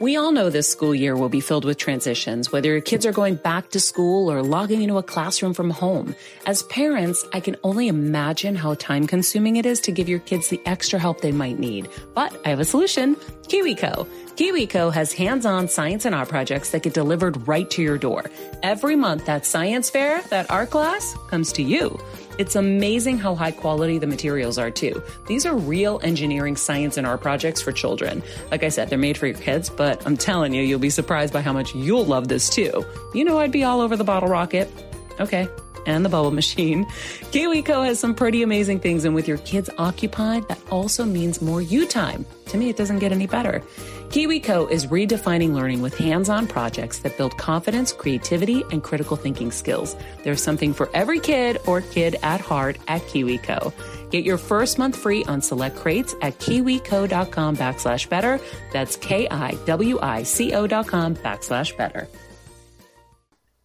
We 0.00 0.16
all 0.16 0.30
know 0.30 0.48
this 0.48 0.68
school 0.68 0.94
year 0.94 1.16
will 1.16 1.28
be 1.28 1.40
filled 1.40 1.64
with 1.64 1.76
transitions, 1.76 2.52
whether 2.52 2.68
your 2.68 2.80
kids 2.80 3.04
are 3.04 3.10
going 3.10 3.34
back 3.34 3.70
to 3.70 3.80
school 3.80 4.30
or 4.30 4.44
logging 4.44 4.82
into 4.82 4.96
a 4.96 5.02
classroom 5.02 5.54
from 5.54 5.70
home. 5.70 6.14
As 6.46 6.62
parents, 6.62 7.26
I 7.32 7.40
can 7.40 7.56
only 7.64 7.88
imagine 7.88 8.54
how 8.54 8.74
time 8.74 9.08
consuming 9.08 9.56
it 9.56 9.66
is 9.66 9.80
to 9.80 9.90
give 9.90 10.08
your 10.08 10.20
kids 10.20 10.50
the 10.50 10.60
extra 10.66 11.00
help 11.00 11.20
they 11.20 11.32
might 11.32 11.58
need. 11.58 11.88
But 12.14 12.40
I 12.46 12.50
have 12.50 12.60
a 12.60 12.64
solution 12.64 13.16
KiwiCo. 13.48 14.06
KiwiCo 14.36 14.92
has 14.92 15.12
hands 15.12 15.44
on 15.44 15.66
science 15.66 16.04
and 16.04 16.14
art 16.14 16.28
projects 16.28 16.70
that 16.70 16.84
get 16.84 16.94
delivered 16.94 17.48
right 17.48 17.68
to 17.70 17.82
your 17.82 17.98
door. 17.98 18.30
Every 18.62 18.94
month, 18.94 19.26
that 19.26 19.46
science 19.46 19.90
fair, 19.90 20.22
that 20.30 20.48
art 20.48 20.70
class 20.70 21.16
comes 21.28 21.52
to 21.54 21.62
you. 21.64 21.98
It's 22.38 22.56
amazing 22.56 23.18
how 23.18 23.34
high 23.34 23.50
quality 23.50 23.98
the 23.98 24.06
materials 24.06 24.58
are, 24.58 24.70
too. 24.70 25.02
These 25.26 25.44
are 25.44 25.56
real 25.56 26.00
engineering, 26.02 26.56
science, 26.56 26.96
and 26.96 27.06
art 27.06 27.20
projects 27.20 27.60
for 27.60 27.72
children. 27.72 28.22
Like 28.50 28.62
I 28.62 28.68
said, 28.68 28.88
they're 28.88 28.98
made 28.98 29.18
for 29.18 29.26
your 29.26 29.36
kids, 29.36 29.68
but 29.68 30.06
I'm 30.06 30.16
telling 30.16 30.54
you, 30.54 30.62
you'll 30.62 30.78
be 30.78 30.90
surprised 30.90 31.32
by 31.32 31.42
how 31.42 31.52
much 31.52 31.74
you'll 31.74 32.06
love 32.06 32.28
this, 32.28 32.48
too. 32.48 32.84
You 33.12 33.24
know, 33.24 33.38
I'd 33.38 33.52
be 33.52 33.64
all 33.64 33.80
over 33.80 33.96
the 33.96 34.04
bottle 34.04 34.28
rocket. 34.28 34.72
Okay. 35.20 35.48
And 35.88 36.04
the 36.04 36.08
bubble 36.08 36.30
machine. 36.30 36.84
KiwiCo 37.32 37.84
has 37.86 37.98
some 37.98 38.14
pretty 38.14 38.42
amazing 38.42 38.78
things, 38.78 39.04
and 39.04 39.14
with 39.14 39.26
your 39.26 39.38
kids 39.38 39.70
occupied, 39.78 40.46
that 40.48 40.60
also 40.70 41.04
means 41.04 41.42
more 41.42 41.62
you 41.62 41.86
time. 41.86 42.24
To 42.46 42.58
me, 42.58 42.68
it 42.68 42.76
doesn't 42.76 42.98
get 42.98 43.10
any 43.10 43.26
better. 43.26 43.62
KiwiCo 44.10 44.70
is 44.70 44.86
redefining 44.86 45.52
learning 45.52 45.82
with 45.82 45.96
hands 45.96 46.28
on 46.28 46.46
projects 46.46 46.98
that 47.00 47.16
build 47.16 47.36
confidence, 47.36 47.92
creativity, 47.92 48.64
and 48.70 48.82
critical 48.82 49.16
thinking 49.16 49.50
skills. 49.50 49.96
There's 50.24 50.42
something 50.42 50.72
for 50.72 50.88
every 50.94 51.20
kid 51.20 51.58
or 51.66 51.80
kid 51.80 52.16
at 52.22 52.40
heart 52.40 52.78
at 52.86 53.02
KiwiCo. 53.02 53.72
Get 54.10 54.24
your 54.24 54.38
first 54.38 54.78
month 54.78 54.96
free 54.96 55.24
on 55.24 55.42
select 55.42 55.76
crates 55.76 56.14
at 56.22 56.38
kiwico.com 56.38 57.56
backslash 57.56 58.08
better. 58.08 58.40
That's 58.72 58.96
K 58.96 59.28
I 59.30 59.52
W 59.66 59.98
I 60.00 60.22
C 60.22 60.54
O 60.54 60.66
dot 60.66 60.86
com 60.86 61.14
backslash 61.14 61.76
better. 61.76 62.08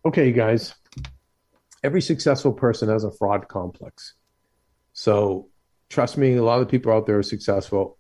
Okay, 0.06 0.34
guys. 0.34 0.74
Every 1.84 2.02
successful 2.02 2.54
person 2.54 2.88
has 2.90 3.04
a 3.04 3.12
fraud 3.12 3.48
complex. 3.48 4.14
So 4.94 5.50
trust 5.90 6.18
me, 6.18 6.36
a 6.36 6.44
lot 6.44 6.62
of 6.62 6.70
people 6.70 6.94
out 6.94 7.06
there 7.06 7.20
are 7.20 7.24
successful. 7.24 7.98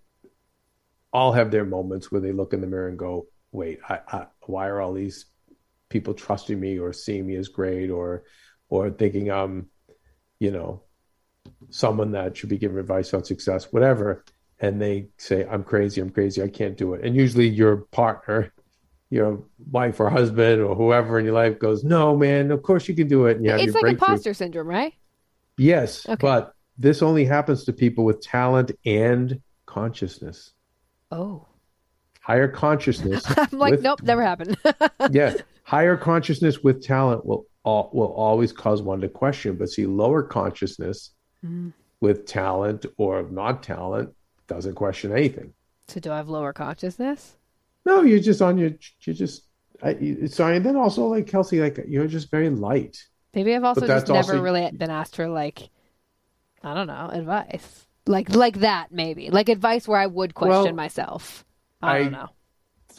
All 1.11 1.33
have 1.33 1.51
their 1.51 1.65
moments 1.65 2.11
where 2.11 2.21
they 2.21 2.31
look 2.31 2.53
in 2.53 2.61
the 2.61 2.67
mirror 2.67 2.87
and 2.87 2.97
go, 2.97 3.27
"Wait, 3.51 3.79
I, 3.87 3.99
I, 4.07 4.27
why 4.45 4.67
are 4.67 4.79
all 4.79 4.93
these 4.93 5.25
people 5.89 6.13
trusting 6.13 6.59
me 6.59 6.79
or 6.79 6.93
seeing 6.93 7.27
me 7.27 7.35
as 7.35 7.49
great 7.49 7.89
or 7.89 8.23
or 8.69 8.89
thinking 8.89 9.29
I'm, 9.29 9.69
you 10.39 10.51
know, 10.51 10.83
someone 11.69 12.13
that 12.13 12.37
should 12.37 12.49
be 12.49 12.57
giving 12.57 12.79
advice 12.79 13.13
on 13.13 13.25
success, 13.25 13.71
whatever?" 13.73 14.23
And 14.59 14.81
they 14.81 15.09
say, 15.17 15.45
"I'm 15.45 15.63
crazy. 15.65 15.99
I'm 15.99 16.09
crazy. 16.09 16.41
I 16.41 16.47
can't 16.47 16.77
do 16.77 16.93
it." 16.93 17.05
And 17.05 17.15
usually, 17.15 17.49
your 17.49 17.77
partner 17.91 18.52
your 19.13 19.43
wife 19.71 19.99
or 19.99 20.09
husband 20.09 20.61
or 20.61 20.75
whoever 20.75 21.19
in 21.19 21.25
your 21.25 21.33
life 21.33 21.59
goes, 21.59 21.83
no, 21.83 22.17
man, 22.17 22.51
of 22.51 22.63
course 22.63 22.87
you 22.87 22.95
can 22.95 23.07
do 23.07 23.25
it. 23.27 23.37
And 23.37 23.45
you 23.45 23.51
have 23.51 23.59
It's 23.61 23.73
like 23.75 23.93
imposter 23.93 24.33
syndrome, 24.33 24.67
right? 24.67 24.93
Yes, 25.57 26.07
Okay. 26.09 26.17
but 26.19 26.53
this 26.77 27.01
only 27.01 27.23
happens 27.25 27.63
to 27.65 27.73
people 27.73 28.03
with 28.05 28.21
talent 28.21 28.71
and 28.85 29.39
consciousness. 29.65 30.53
Oh, 31.11 31.47
Higher 32.21 32.47
consciousness. 32.63 33.23
I'm 33.37 33.59
like, 33.59 33.71
with- 33.71 33.81
nope, 33.83 34.01
never 34.01 34.21
happened. 34.23 34.57
yeah, 35.11 35.35
higher 35.63 35.95
consciousness 35.97 36.63
with 36.63 36.81
talent 36.83 37.25
will 37.25 37.45
all, 37.63 37.89
will 37.93 38.13
always 38.13 38.51
cause 38.51 38.81
one 38.81 39.01
to 39.01 39.09
question. 39.09 39.55
But 39.57 39.69
see, 39.69 39.85
lower 39.85 40.23
consciousness 40.23 41.11
Mm-hmm. 41.45 41.69
with 41.99 42.25
talent 42.25 42.85
or 42.97 43.23
not 43.23 43.63
talent 43.63 44.13
doesn't 44.47 44.75
question 44.75 45.11
anything. 45.11 45.53
so 45.89 45.99
do 45.99 46.09
I 46.09 46.15
have 46.15 46.29
lower 46.29 46.53
consciousness? 46.53 47.35
No, 47.85 48.01
you're 48.01 48.19
just 48.19 48.41
on 48.41 48.57
your. 48.57 48.71
You're 49.01 49.15
just. 49.15 49.43
I, 49.81 50.27
sorry, 50.27 50.55
and 50.57 50.65
then 50.65 50.75
also 50.77 51.07
like 51.07 51.27
Kelsey, 51.27 51.59
like 51.59 51.77
you're 51.87 52.07
just 52.07 52.31
very 52.31 52.49
light. 52.49 52.97
Maybe 53.33 53.53
I've 53.55 53.63
also 53.63 53.85
just 53.85 54.07
never 54.07 54.17
also- 54.33 54.41
really 54.41 54.69
been 54.71 54.89
asked 54.91 55.15
for 55.15 55.27
like, 55.27 55.69
I 56.63 56.73
don't 56.73 56.87
know, 56.87 57.09
advice. 57.11 57.85
Like 58.05 58.33
like 58.35 58.59
that 58.59 58.91
maybe. 58.91 59.29
Like 59.29 59.49
advice 59.49 59.87
where 59.87 59.99
I 59.99 60.07
would 60.07 60.33
question 60.33 60.63
Well, 60.63 60.73
myself. 60.73 61.43
I, 61.81 61.95
I- 61.97 62.03
don't 62.03 62.11
know. 62.11 62.29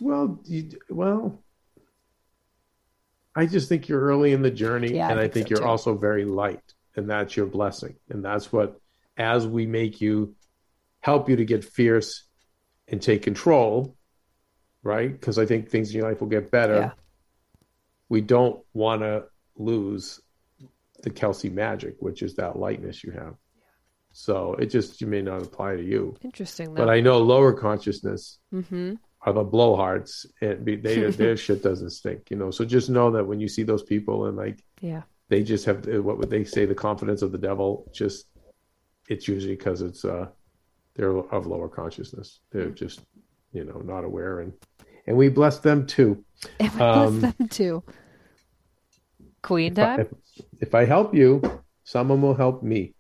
Well, 0.01 0.41
you, 0.45 0.71
well, 0.91 1.41
I 3.37 3.47
just 3.47 3.69
think 3.69 3.89
you're 3.89 4.01
early 4.01 4.33
in 4.33 4.43
the 4.43 4.51
journey, 4.51 4.97
Yeah, 4.97 5.11
and 5.11 5.19
I 5.19 5.25
think 5.25 5.33
think 5.35 5.47
so, 5.47 5.51
you're 5.51 5.61
too. 5.63 5.69
also 5.69 5.97
very 5.97 6.25
light, 6.25 6.63
and 6.97 7.09
that's 7.09 7.37
your 7.37 7.47
blessing, 7.47 7.95
and 8.09 8.25
that's 8.25 8.53
what, 8.53 8.81
as 9.17 9.47
we 9.47 9.67
make 9.67 10.01
you, 10.01 10.35
help 11.01 11.29
you 11.29 11.37
to 11.37 11.45
get 11.45 11.65
fierce, 11.65 12.25
and 12.89 13.01
take 13.01 13.23
control, 13.23 13.97
right? 14.85 15.11
Because 15.11 15.39
I 15.39 15.47
think 15.47 15.69
things 15.69 15.91
in 15.91 15.97
your 15.99 16.09
life 16.09 16.21
will 16.21 16.29
get 16.29 16.51
better. 16.51 16.75
Yeah. 16.75 16.91
We 18.09 18.21
don't 18.21 18.63
want 18.75 19.03
to 19.03 19.25
lose 19.57 20.21
the 21.03 21.11
Kelsey 21.11 21.51
magic, 21.51 21.97
which 21.99 22.23
is 22.23 22.37
that 22.37 22.57
lightness 22.57 23.03
you 23.03 23.11
have. 23.13 23.35
So 24.13 24.55
it 24.55 24.67
just 24.67 25.01
you 25.01 25.09
may 25.09 25.23
not 25.23 25.43
apply 25.43 25.75
to 25.75 25.83
you, 25.83 26.17
Interesting 26.23 26.73
though. 26.73 26.85
but 26.85 26.89
I 26.89 27.01
know 27.01 27.19
lower 27.19 27.53
consciousness 27.53 28.39
mm-hmm. 28.53 28.95
are 29.23 29.33
the 29.33 29.45
blowhards, 29.45 30.25
and 30.41 30.65
be- 30.65 30.77
they 30.77 31.11
their 31.11 31.37
shit 31.37 31.65
doesn't 31.65 31.91
stink, 31.91 32.31
you 32.31 32.37
know. 32.37 32.53
So 32.53 32.65
just 32.65 32.89
know 32.89 33.11
that 33.11 33.27
when 33.27 33.41
you 33.41 33.49
see 33.49 33.65
those 33.65 33.83
people 33.83 34.27
and 34.27 34.37
like 34.37 34.63
Yeah. 34.81 35.03
they 35.31 35.43
just 35.43 35.65
have 35.65 35.85
what 35.87 36.19
would 36.19 36.31
they 36.31 36.45
say 36.45 36.65
the 36.65 36.77
confidence 36.77 37.23
of 37.23 37.33
the 37.33 37.39
devil 37.39 37.91
just 37.93 38.27
it's 39.09 39.27
usually 39.27 39.57
because 39.57 39.83
it's 39.83 40.05
uh 40.05 40.29
they're 40.95 41.17
of 41.17 41.47
lower 41.47 41.69
consciousness 41.69 42.41
they're 42.53 42.71
just 42.71 43.01
you 43.53 43.65
know 43.65 43.79
not 43.85 44.05
aware 44.05 44.41
and 44.41 44.53
and 45.07 45.17
we 45.17 45.29
bless 45.29 45.59
them 45.59 45.87
too 45.87 46.25
And 46.61 46.73
we 46.75 46.81
Um, 46.81 47.21
bless 47.21 47.35
them 47.35 47.49
too. 47.49 47.83
Queen 49.43 49.73
if 49.73 49.79
I, 49.79 50.01
if, 50.01 50.09
if 50.61 50.75
I 50.75 50.85
help 50.85 51.15
you 51.15 51.43
someone 51.85 52.23
will 52.23 52.35
help 52.35 52.63
me 52.63 52.95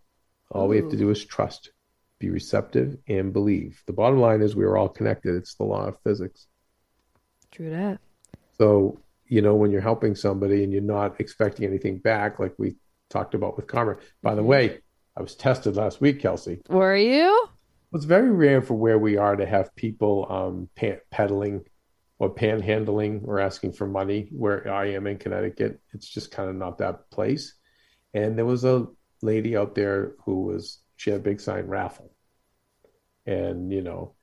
all 0.51 0.69
we 0.69 0.77
have 0.77 0.91
to 0.91 0.97
do 0.97 1.11
is 1.11 1.25
trust 1.25 1.71
be 2.19 2.31
receptive 2.31 2.97
and 3.09 3.33
believe 3.33 3.83
the 3.87 3.93
bottom 3.93 4.21
line 4.21 4.43
is 4.43 4.55
we're 4.55 4.77
all 4.77 4.89
connected 4.89 5.35
it's 5.35 5.55
the 5.55 5.65
law 5.65 5.87
of 5.87 5.99
physics 6.05 6.47
True 7.55 7.71
that. 7.71 8.01
So, 8.59 9.01
you 9.27 9.41
know, 9.41 9.55
when 9.55 9.71
you're 9.71 9.81
helping 9.81 10.17
somebody 10.17 10.65
and 10.65 10.73
you're 10.73 10.83
not 10.83 11.21
expecting 11.21 11.65
anything 11.65 11.99
back, 11.99 12.41
like 12.41 12.53
we 12.59 12.75
talked 13.11 13.35
about 13.35 13.57
with 13.57 13.69
karma. 13.69 13.97
By 14.23 14.35
the 14.35 14.43
way, 14.43 14.81
I 15.17 15.23
was 15.23 15.37
tested 15.37 15.77
last 15.77 16.01
week, 16.01 16.21
Kelsey. 16.21 16.61
Were 16.69 16.97
you? 16.97 17.47
It's 17.93 18.07
very 18.07 18.33
rare 18.33 18.61
for 18.61 18.75
where 18.75 18.99
we 18.99 19.17
are 19.17 19.37
to 19.37 19.47
have 19.47 19.75
people 19.77 20.27
um, 20.29 20.69
peddling 21.13 21.65
or 22.19 22.35
panhandling 22.35 23.27
or 23.27 23.41
asking 23.41 23.73
for 23.73 23.87
money 23.87 24.29
where 24.33 24.73
I 24.73 24.93
am 24.93 25.07
in 25.07 25.19
Connecticut. 25.19 25.81
It's 25.93 26.09
just 26.09 26.31
kind 26.31 26.49
of 26.49 26.57
not 26.57 26.79
that 26.79 27.11
place. 27.11 27.55
And 28.13 28.39
there 28.39 28.47
was 28.47 28.65
a 28.65 28.87
lady 29.23 29.57
out 29.57 29.75
there 29.75 30.13
who 30.25 30.45
was, 30.45 30.79
she 30.97 31.11
had 31.11 31.21
a 31.21 31.23
big 31.23 31.41
sign 31.41 31.67
raffle. 31.67 32.13
And, 33.27 33.73
you 33.73 33.83
know, 33.83 34.15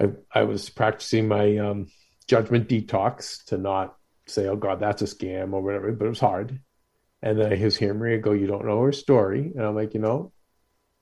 I, 0.00 0.08
I 0.32 0.42
was 0.42 0.68
practicing 0.68 1.28
my 1.28 1.58
um, 1.58 1.88
judgment 2.26 2.68
detox 2.68 3.44
to 3.46 3.58
not 3.58 3.96
say, 4.26 4.46
oh 4.48 4.56
God, 4.56 4.80
that's 4.80 5.02
a 5.02 5.06
scam 5.06 5.52
or 5.52 5.62
whatever, 5.62 5.92
but 5.92 6.06
it 6.06 6.08
was 6.08 6.20
hard. 6.20 6.60
And 7.22 7.38
then 7.38 7.52
I 7.52 7.56
hearing 7.56 7.98
Maria 7.98 8.18
go, 8.18 8.32
you 8.32 8.46
don't 8.46 8.66
know 8.66 8.82
her 8.82 8.92
story. 8.92 9.52
And 9.54 9.64
I'm 9.64 9.74
like, 9.74 9.94
you 9.94 10.00
know, 10.00 10.32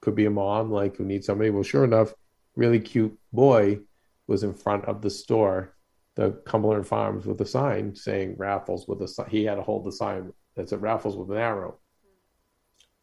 could 0.01 0.15
be 0.15 0.27
a 0.27 0.31
mom 0.31 0.71
like 0.71 0.97
who 0.97 1.05
needs 1.05 1.27
somebody. 1.27 1.51
Well, 1.51 1.63
sure 1.63 1.85
enough, 1.85 2.13
really 2.55 2.81
cute 2.81 3.19
boy 3.33 3.81
was 4.27 4.43
in 4.43 4.55
front 4.55 4.85
of 4.87 5.03
the 5.03 5.11
store, 5.11 5.75
the 6.15 6.33
Cumberland 6.47 6.87
Farms, 6.87 7.27
with 7.27 7.41
a 7.41 7.47
sign 7.47 7.95
saying 7.95 8.37
raffles 8.39 8.87
with 8.89 9.01
a. 9.03 9.25
He 9.29 9.45
had 9.45 9.57
to 9.57 9.63
hold 9.63 9.85
the 9.85 9.93
sign 9.93 10.33
that 10.55 10.69
said 10.69 10.83
raffles 10.83 11.17
with 11.17 11.31
an 11.31 11.37
arrow 11.37 11.79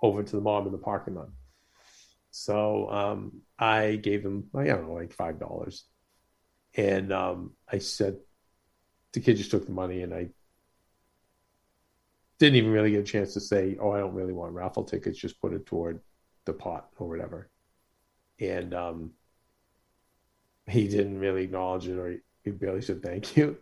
over 0.02 0.24
to 0.24 0.36
the 0.36 0.42
mom 0.42 0.66
in 0.66 0.72
the 0.72 0.78
parking 0.78 1.16
lot. 1.16 1.30
So 2.32 2.90
um, 2.90 3.42
I 3.60 3.98
gave 3.98 4.24
him, 4.24 4.46
I 4.56 4.66
don't 4.66 4.88
know, 4.88 4.94
like 4.94 5.14
five 5.14 5.40
dollars, 5.40 5.86
and 6.76 7.12
um, 7.12 7.52
I 7.70 7.80
said, 7.80 8.18
the 9.14 9.20
kid 9.20 9.38
just 9.38 9.52
took 9.52 9.66
the 9.66 9.74
money, 9.74 10.02
and 10.04 10.14
I 10.14 10.30
didn't 12.40 12.56
even 12.56 12.72
really 12.72 12.92
get 12.92 13.02
a 13.02 13.04
chance 13.04 13.34
to 13.34 13.42
say, 13.42 13.78
"Oh, 13.80 13.92
I 13.92 14.00
don't 14.00 14.16
really 14.16 14.34
want 14.34 14.54
raffle 14.54 14.86
tickets." 14.86 15.20
Just 15.20 15.42
put 15.42 15.54
it 15.54 15.66
toward 15.66 16.00
the 16.46 16.54
pot 16.54 16.90
or 16.98 17.08
whatever. 17.08 17.50
And 18.40 18.74
um, 18.74 19.12
he 20.72 20.88
didn't 20.88 21.20
really 21.20 21.44
acknowledge 21.44 21.88
it, 21.88 21.98
or 21.98 22.10
he, 22.12 22.18
he 22.44 22.52
barely 22.52 22.82
said 22.82 23.04
thank 23.04 23.36
you. 23.38 23.58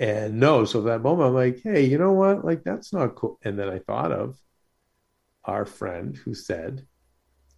And 0.00 0.38
no, 0.38 0.64
so 0.64 0.82
that 0.82 1.02
moment, 1.02 1.28
I'm 1.28 1.34
like, 1.34 1.60
hey, 1.62 1.84
you 1.84 1.98
know 1.98 2.12
what? 2.12 2.44
Like 2.44 2.62
that's 2.64 2.92
not 2.92 3.14
cool. 3.16 3.38
And 3.42 3.58
then 3.58 3.68
I 3.68 3.78
thought 3.80 4.12
of 4.12 4.36
our 5.44 5.64
friend 5.64 6.16
who 6.16 6.34
said, 6.34 6.86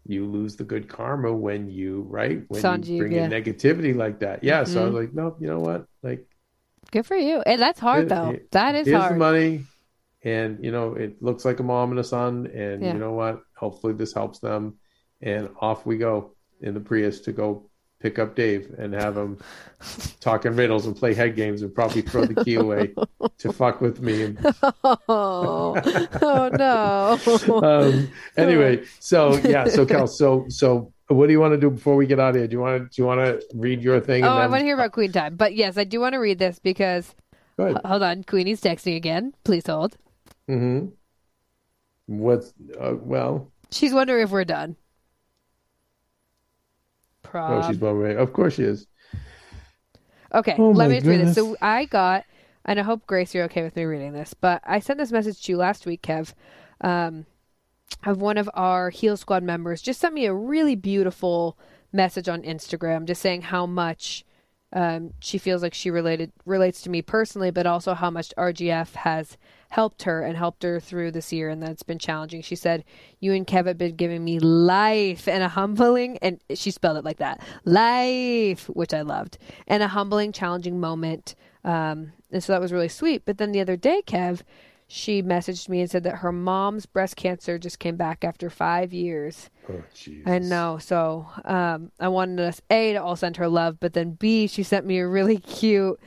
"You 0.07 0.25
lose 0.27 0.57
the 0.57 0.65
good 0.65 0.89
karma 0.89 1.33
when 1.33 1.69
you 1.69 2.03
right 2.09 2.43
when 2.49 2.83
you 2.85 2.99
bring 2.99 3.13
yeah. 3.13 3.25
in 3.25 3.31
negativity 3.31 3.95
like 3.95 4.21
that." 4.21 4.43
Yeah. 4.45 4.65
So 4.65 4.83
I 4.83 4.85
was 4.87 4.95
Mhm. 4.95 5.01
like, 5.01 5.15
nope. 5.15 5.37
You 5.41 5.49
know 5.49 5.61
what? 5.61 5.87
Like 6.03 6.27
Good 6.93 7.07
for 7.07 7.17
you. 7.17 7.41
And 7.47 7.61
that's 7.61 7.79
hard 7.79 8.01
Here- 8.01 8.09
though. 8.09 8.31
here- 8.31 8.47
That 8.53 8.75
is 8.75 8.91
hard. 8.91 9.17
money 9.19 9.65
and 10.23 10.63
you 10.65 10.71
know 10.73 10.95
it 10.95 11.23
looks 11.23 11.45
like 11.45 11.61
a 11.61 11.63
mom 11.63 11.91
and 11.91 12.01
a 12.01 12.05
son 12.05 12.47
and 12.49 12.83
Yeah. 12.83 12.93
you 12.95 12.99
know 12.99 13.13
what 13.13 13.43
hopefully 13.57 13.93
this 13.95 14.13
helps 14.13 14.39
them 14.41 14.79
and 15.23 15.49
off 15.61 15.87
we 15.87 15.97
go 15.99 16.35
in 16.61 16.75
the 16.75 16.81
prius 16.81 17.21
to 17.23 17.33
go 17.33 17.70
pick 18.01 18.19
up 18.19 18.35
dave 18.35 18.75
and 18.79 18.93
have 18.95 19.17
him 19.17 19.39
talk 20.21 20.45
in 20.47 20.57
riddles 20.57 20.87
and 20.87 20.97
play 20.97 21.15
head 21.15 21.37
games 21.37 21.63
and 21.63 21.75
probably 21.75 22.03
throw 22.03 22.25
the 22.25 22.45
key 22.45 22.55
away 22.55 22.93
to 23.39 23.53
fuck 23.61 23.81
with 23.81 24.01
me 24.01 24.35
Oh, 24.85 25.75
oh 26.23 26.51
no. 26.59 27.63
um 27.63 28.11
anyway 28.37 28.83
so 28.99 29.37
yeah 29.39 29.67
so 29.67 29.85
kel 29.87 30.07
so 30.07 30.47
so 30.49 30.93
what 31.09 31.27
do 31.27 31.33
you 31.33 31.41
want 31.41 31.53
to 31.53 31.59
do 31.61 31.71
before 31.71 31.97
we 31.97 32.07
get 32.07 32.19
out 32.21 32.31
of 32.31 32.37
here 32.37 32.47
do 32.47 32.55
you 32.57 32.61
want 32.61 32.83
to 32.83 32.97
do 32.97 33.03
you 33.03 33.07
want 33.07 33.21
to 33.21 33.45
read 33.55 33.83
your 33.83 34.01
thing 34.01 34.25
Oh, 34.25 34.29
and 34.29 34.43
I 34.43 34.47
want 34.47 34.61
to 34.61 34.65
hear 34.65 34.75
about 34.75 34.93
Queen 34.93 35.13
Time. 35.13 35.37
But 35.37 35.55
yes, 35.55 35.77
I 35.77 35.85
do 35.85 36.01
want 36.01 36.13
to 36.15 36.19
read 36.19 36.39
this 36.39 36.59
because 36.59 37.15
hold 37.59 38.03
on, 38.03 38.25
Queenie's 38.25 38.61
texting 38.61 38.97
again. 38.97 39.35
Please 39.45 39.67
hold. 39.67 39.97
mm-hmm 40.49 40.87
what's 42.07 42.53
uh, 42.81 42.95
well 43.01 43.51
She's 43.71 43.93
wondering 43.93 44.25
if 44.25 44.31
we're 44.31 44.45
done. 44.45 44.75
Oh 47.35 47.69
she's 47.69 47.79
well 47.79 47.97
away 47.97 48.17
of 48.17 48.33
course 48.33 48.55
she 48.55 48.65
is 48.65 48.87
Okay, 50.35 50.55
Oh 50.59 50.71
let 50.71 50.91
me 50.91 50.97
just 50.97 51.07
read 51.07 51.21
this. 51.21 51.35
So. 51.35 51.57
I 51.61 51.87
got, 51.87 52.25
and 52.65 52.79
I 52.79 52.83
hope 52.83 53.07
Grace, 53.07 53.35
you're 53.35 53.45
okay 53.45 53.63
with 53.63 53.77
me 53.77 53.85
reading 53.85 54.13
this, 54.13 54.35
but 54.35 54.63
I 54.65 54.79
sent 54.79 54.99
this 54.99 55.13
message 55.13 55.43
to 55.43 55.53
you 55.53 55.59
last 55.59 55.87
week, 55.87 56.03
Kev. 56.03 56.35
Um, 56.81 57.27
of 58.05 58.21
one 58.21 58.39
of 58.39 58.49
our 58.55 58.91
Heal 58.91 59.17
Squad 59.17 59.43
members 59.43 59.83
just 59.83 60.01
sent 60.01 60.15
me 60.15 60.25
a 60.25 60.33
really 60.33 60.77
beautiful 60.77 61.59
message 61.93 62.29
on 62.29 62.43
Instagram, 62.43 63.05
just 63.05 63.21
saying 63.21 63.43
how 63.43 63.67
much 63.67 64.25
um, 64.73 65.15
she 65.21 65.39
feels 65.39 65.63
like 65.63 65.75
she 65.75 65.91
related 65.91 66.33
relates 66.47 66.83
to 66.83 66.91
me 66.91 67.03
personally, 67.03 67.51
but 67.51 67.67
also 67.67 67.95
how 67.95 68.11
much 68.11 68.33
RGF 68.37 68.95
has 68.95 69.37
helped 69.71 70.03
her 70.03 70.23
and 70.23 70.37
helped 70.37 70.63
her 70.63 70.79
through 70.79 71.11
this 71.11 71.33
year, 71.33 71.49
and 71.49 71.63
that's 71.63 71.83
been 71.83 71.99
challenging. 71.99 72.43
She 72.43 72.55
said, 72.57 72.85
"You 73.19 73.33
and 73.33 73.47
Kev 73.47 73.67
have 73.67 73.79
been 73.79 73.97
giving 73.97 74.25
me 74.25 74.39
life 74.39 75.27
and 75.27 75.43
a 75.43 75.49
humbling," 75.49 76.19
and 76.19 76.41
she 76.55 76.71
spelled 76.71 76.99
it 76.99 77.05
like 77.05 77.19
that, 77.19 77.41
life, 77.65 78.69
which 78.69 78.95
I 78.95 79.03
loved, 79.03 79.39
and 79.67 79.83
a 79.83 79.89
humbling, 79.89 80.33
challenging 80.33 80.79
moment. 80.79 81.35
Um, 81.65 82.13
and 82.31 82.43
so 82.43 82.53
that 82.53 82.61
was 82.61 82.73
really 82.73 82.89
sweet. 82.89 83.25
But 83.25 83.39
then 83.39 83.51
the 83.53 83.61
other 83.61 83.77
day, 83.77 84.03
Kev, 84.07 84.43
she 84.93 85.23
messaged 85.23 85.69
me 85.69 85.81
and 85.81 85.89
said 85.89 86.03
that 86.03 86.17
her 86.17 86.33
mom's 86.33 86.85
breast 86.85 87.15
cancer 87.15 87.61
just 87.61 87.79
came 87.79 87.95
back 87.95 88.25
after 88.25 88.51
five 88.51 88.93
years. 88.93 89.49
oh 89.69 89.85
Jesus. 89.95 90.27
I 90.27 90.41
know. 90.41 90.79
So 90.79 91.29
um, 91.45 91.93
I 92.01 92.09
wanted 92.09 92.41
us 92.41 92.61
A 92.71 92.95
to 92.95 92.99
all 93.01 93.15
send 93.15 93.37
her 93.37 93.47
love, 93.47 93.79
but 93.79 93.93
then 93.93 94.15
B, 94.15 94.49
she 94.49 94.65
sent 94.65 94.85
me 94.85 94.99
a 94.99 95.07
really 95.07 95.39
cute 95.39 96.01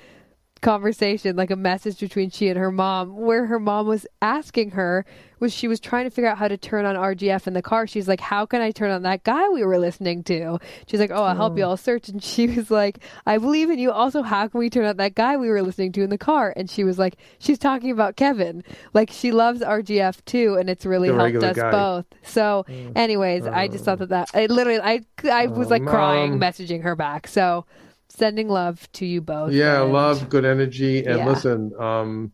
conversation, 0.64 1.36
like 1.36 1.52
a 1.52 1.56
message 1.56 2.00
between 2.00 2.30
she 2.32 2.48
and 2.48 2.58
her 2.58 2.72
mom, 2.72 3.16
where 3.16 3.46
her 3.46 3.60
mom 3.60 3.86
was 3.88 4.08
asking 4.22 4.72
her, 4.72 5.06
was 5.40 5.54
she 5.54 5.68
was 5.68 5.80
trying 5.80 6.06
to 6.06 6.10
figure 6.10 6.30
out 6.30 6.38
how 6.38 6.48
to 6.48 6.58
turn 6.58 6.86
on 6.86 6.96
RGF 6.96 7.46
in 7.48 7.54
the 7.54 7.62
car. 7.62 7.86
She's 7.86 8.08
like, 8.08 8.22
"How 8.22 8.46
can 8.46 8.62
I 8.62 8.72
turn 8.72 8.90
on 8.92 9.04
that 9.04 9.24
guy 9.24 9.50
we 9.50 9.64
were 9.64 9.78
listening 9.78 10.24
to?" 10.24 10.58
She's 10.88 11.00
like, 11.00 11.12
"Oh, 11.12 11.24
I'll 11.24 11.36
help 11.36 11.58
you. 11.58 11.64
Oh. 11.66 11.72
I'll 11.72 11.78
search." 11.78 12.08
And 12.10 12.24
she 12.24 12.48
was 12.48 12.72
like, 12.72 13.00
"I 13.26 13.38
believe 13.38 13.70
in 13.70 13.78
you. 13.78 13.92
Also, 13.92 14.22
how 14.24 14.48
can 14.48 14.60
we 14.60 14.70
turn 14.70 14.86
on 14.86 14.98
that 14.98 15.16
guy 15.16 15.36
we 15.38 15.50
were 15.50 15.62
listening 15.62 15.92
to 15.94 16.02
in 16.02 16.10
the 16.10 16.18
car?" 16.18 16.54
And 16.56 16.70
she 16.70 16.84
was 16.84 16.98
like, 16.98 17.18
"She's 17.40 17.60
talking 17.60 17.92
about 17.92 18.16
Kevin. 18.16 18.64
Like 18.94 19.12
she 19.12 19.32
loves 19.32 19.62
RGF 19.62 20.24
too, 20.26 20.56
and 20.60 20.70
it's 20.70 20.86
really 20.86 21.10
The 21.10 21.16
helped 21.16 21.26
regular 21.26 21.48
us 21.50 21.56
guy. 21.58 21.72
both." 21.72 22.06
So, 22.24 22.66
mm. 22.70 22.94
anyways, 22.96 23.46
I 23.46 23.68
just 23.68 23.84
thought 23.84 24.02
oh. 24.02 24.06
that 24.06 24.10
that 24.10 24.30
I 24.34 24.46
literally 24.46 24.80
I 24.80 25.02
I 25.30 25.48
was 25.48 25.68
Oh, 25.68 25.72
like 25.72 25.86
crying, 25.86 26.32
Mom. 26.32 26.40
messaging 26.40 26.84
her 26.84 26.96
back. 26.96 27.28
So, 27.28 27.66
sending 28.16 28.48
love 28.48 28.92
to 28.94 29.06
you 29.06 29.22
both. 29.22 29.52
Yeah, 29.52 29.84
and- 29.84 29.94
love, 29.94 30.30
good 30.30 30.46
energy, 30.46 31.06
and 31.06 31.18
Yeah. 31.20 31.28
listen. 31.28 31.74
Um, 31.80 32.32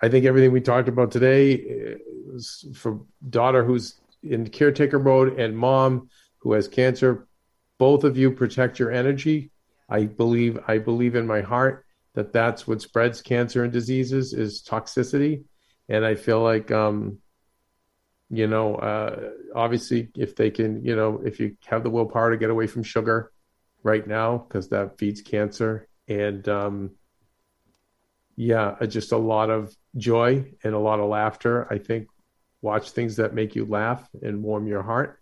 I 0.00 0.08
think 0.08 0.26
everything 0.26 0.52
we 0.52 0.60
talked 0.60 0.88
about 0.88 1.10
today 1.10 1.52
is 1.54 2.64
for 2.74 3.00
daughter 3.28 3.64
who's 3.64 4.00
in 4.22 4.48
caretaker 4.48 4.98
mode 4.98 5.38
and 5.38 5.56
mom 5.56 6.08
who 6.38 6.52
has 6.52 6.68
cancer. 6.68 7.26
Both 7.78 8.04
of 8.04 8.16
you 8.16 8.30
protect 8.30 8.78
your 8.78 8.90
energy. 8.90 9.50
I 9.88 10.06
believe. 10.06 10.58
I 10.66 10.78
believe 10.78 11.14
in 11.16 11.26
my 11.26 11.40
heart 11.42 11.84
that 12.14 12.32
that's 12.32 12.66
what 12.66 12.80
spreads 12.80 13.20
cancer 13.22 13.64
and 13.64 13.72
diseases 13.72 14.32
is 14.32 14.62
toxicity, 14.62 15.44
and 15.88 16.04
I 16.04 16.14
feel 16.14 16.42
like, 16.42 16.70
um, 16.70 17.18
you 18.30 18.46
know, 18.46 18.76
uh, 18.76 19.30
obviously, 19.54 20.08
if 20.16 20.36
they 20.36 20.50
can, 20.50 20.84
you 20.84 20.94
know, 20.96 21.20
if 21.24 21.40
you 21.40 21.56
have 21.66 21.82
the 21.82 21.90
willpower 21.90 22.30
to 22.30 22.36
get 22.36 22.50
away 22.50 22.66
from 22.66 22.82
sugar 22.82 23.32
right 23.82 24.06
now 24.06 24.38
because 24.38 24.68
that 24.68 24.98
feeds 24.98 25.20
cancer. 25.20 25.88
And 26.08 26.48
um 26.48 26.90
yeah 28.36 28.74
just 28.86 29.12
a 29.12 29.16
lot 29.16 29.50
of 29.50 29.74
joy 29.96 30.44
and 30.64 30.74
a 30.74 30.78
lot 30.78 31.00
of 31.00 31.08
laughter. 31.08 31.66
I 31.72 31.78
think 31.78 32.08
watch 32.62 32.90
things 32.90 33.16
that 33.16 33.34
make 33.34 33.54
you 33.54 33.64
laugh 33.66 34.08
and 34.22 34.42
warm 34.42 34.66
your 34.66 34.82
heart. 34.82 35.18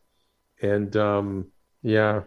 And 0.63 0.95
um 0.97 1.47
yeah 1.83 2.23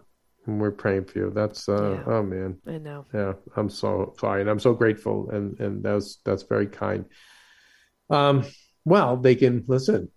we're 0.46 0.72
praying 0.72 1.06
for 1.06 1.20
you. 1.20 1.32
That's 1.34 1.70
uh 1.70 1.92
Yeah. 1.94 2.04
oh 2.14 2.24
man. 2.24 2.58
I 2.68 2.78
know. 2.78 3.06
yeah 3.14 3.34
i'm 3.56 3.70
so 3.70 4.14
sorry 4.20 4.42
and 4.42 4.50
i'm 4.50 4.60
so 4.60 4.74
grateful 4.74 5.30
and 5.30 5.60
and 5.60 5.84
that's 5.84 6.18
that's 6.26 6.44
very 6.44 6.68
kind. 6.68 7.06
Um 8.10 8.44
well, 8.86 9.16
they 9.16 9.36
can 9.36 9.64
listen. 9.68 10.10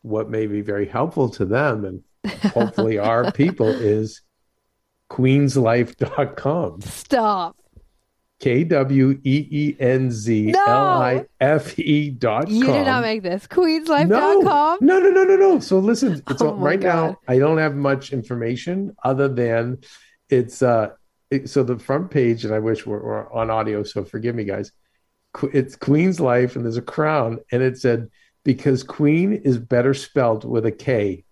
What 0.00 0.30
may 0.30 0.46
be 0.46 0.62
very 0.62 0.86
helpful 0.86 1.28
to 1.30 1.44
them 1.44 1.84
and 1.84 2.02
hopefully 2.52 2.98
our 2.98 3.30
people 3.32 3.68
is 3.68 4.22
queenslife.com. 5.16 6.80
Stop. 6.82 7.56
K 8.40 8.64
W 8.64 9.10
E 9.22 9.46
E 9.50 9.76
N 9.78 10.10
Z 10.10 10.52
L 10.52 10.58
I 10.68 11.24
F 11.40 11.78
E 11.78 12.10
dot 12.10 12.46
com. 12.46 12.52
You 12.54 12.66
did 12.66 12.86
not 12.86 13.02
make 13.02 13.22
this. 13.22 13.46
Queenslife.com. 13.46 14.78
No, 14.80 14.98
no, 14.98 15.10
no, 15.10 15.22
no, 15.24 15.36
no. 15.36 15.58
So 15.60 15.78
listen, 15.78 16.14
it's 16.28 16.42
Oh 16.42 16.48
all- 16.48 16.54
right 16.56 16.80
now. 16.80 17.18
I 17.28 17.38
don't 17.38 17.58
have 17.58 17.76
much 17.76 18.12
information 18.12 18.96
other 19.04 19.28
than 19.28 19.78
it's 20.28 20.62
uh. 20.62 20.90
It, 21.30 21.48
so 21.48 21.62
the 21.62 21.78
front 21.78 22.10
page, 22.10 22.44
and 22.44 22.52
I 22.52 22.58
wish 22.58 22.84
we're, 22.84 23.02
we're 23.02 23.32
on 23.32 23.48
audio, 23.48 23.82
so 23.84 24.04
forgive 24.04 24.34
me, 24.34 24.44
guys. 24.44 24.70
It's 25.54 25.76
Queen's 25.76 26.20
Life, 26.20 26.56
and 26.56 26.64
there's 26.64 26.76
a 26.76 26.82
crown, 26.82 27.38
and 27.50 27.62
it 27.62 27.78
said 27.78 28.10
because 28.44 28.82
Queen 28.82 29.32
is 29.32 29.56
better 29.56 29.94
spelled 29.94 30.44
with 30.44 30.66
a 30.66 30.72
K, 30.72 31.24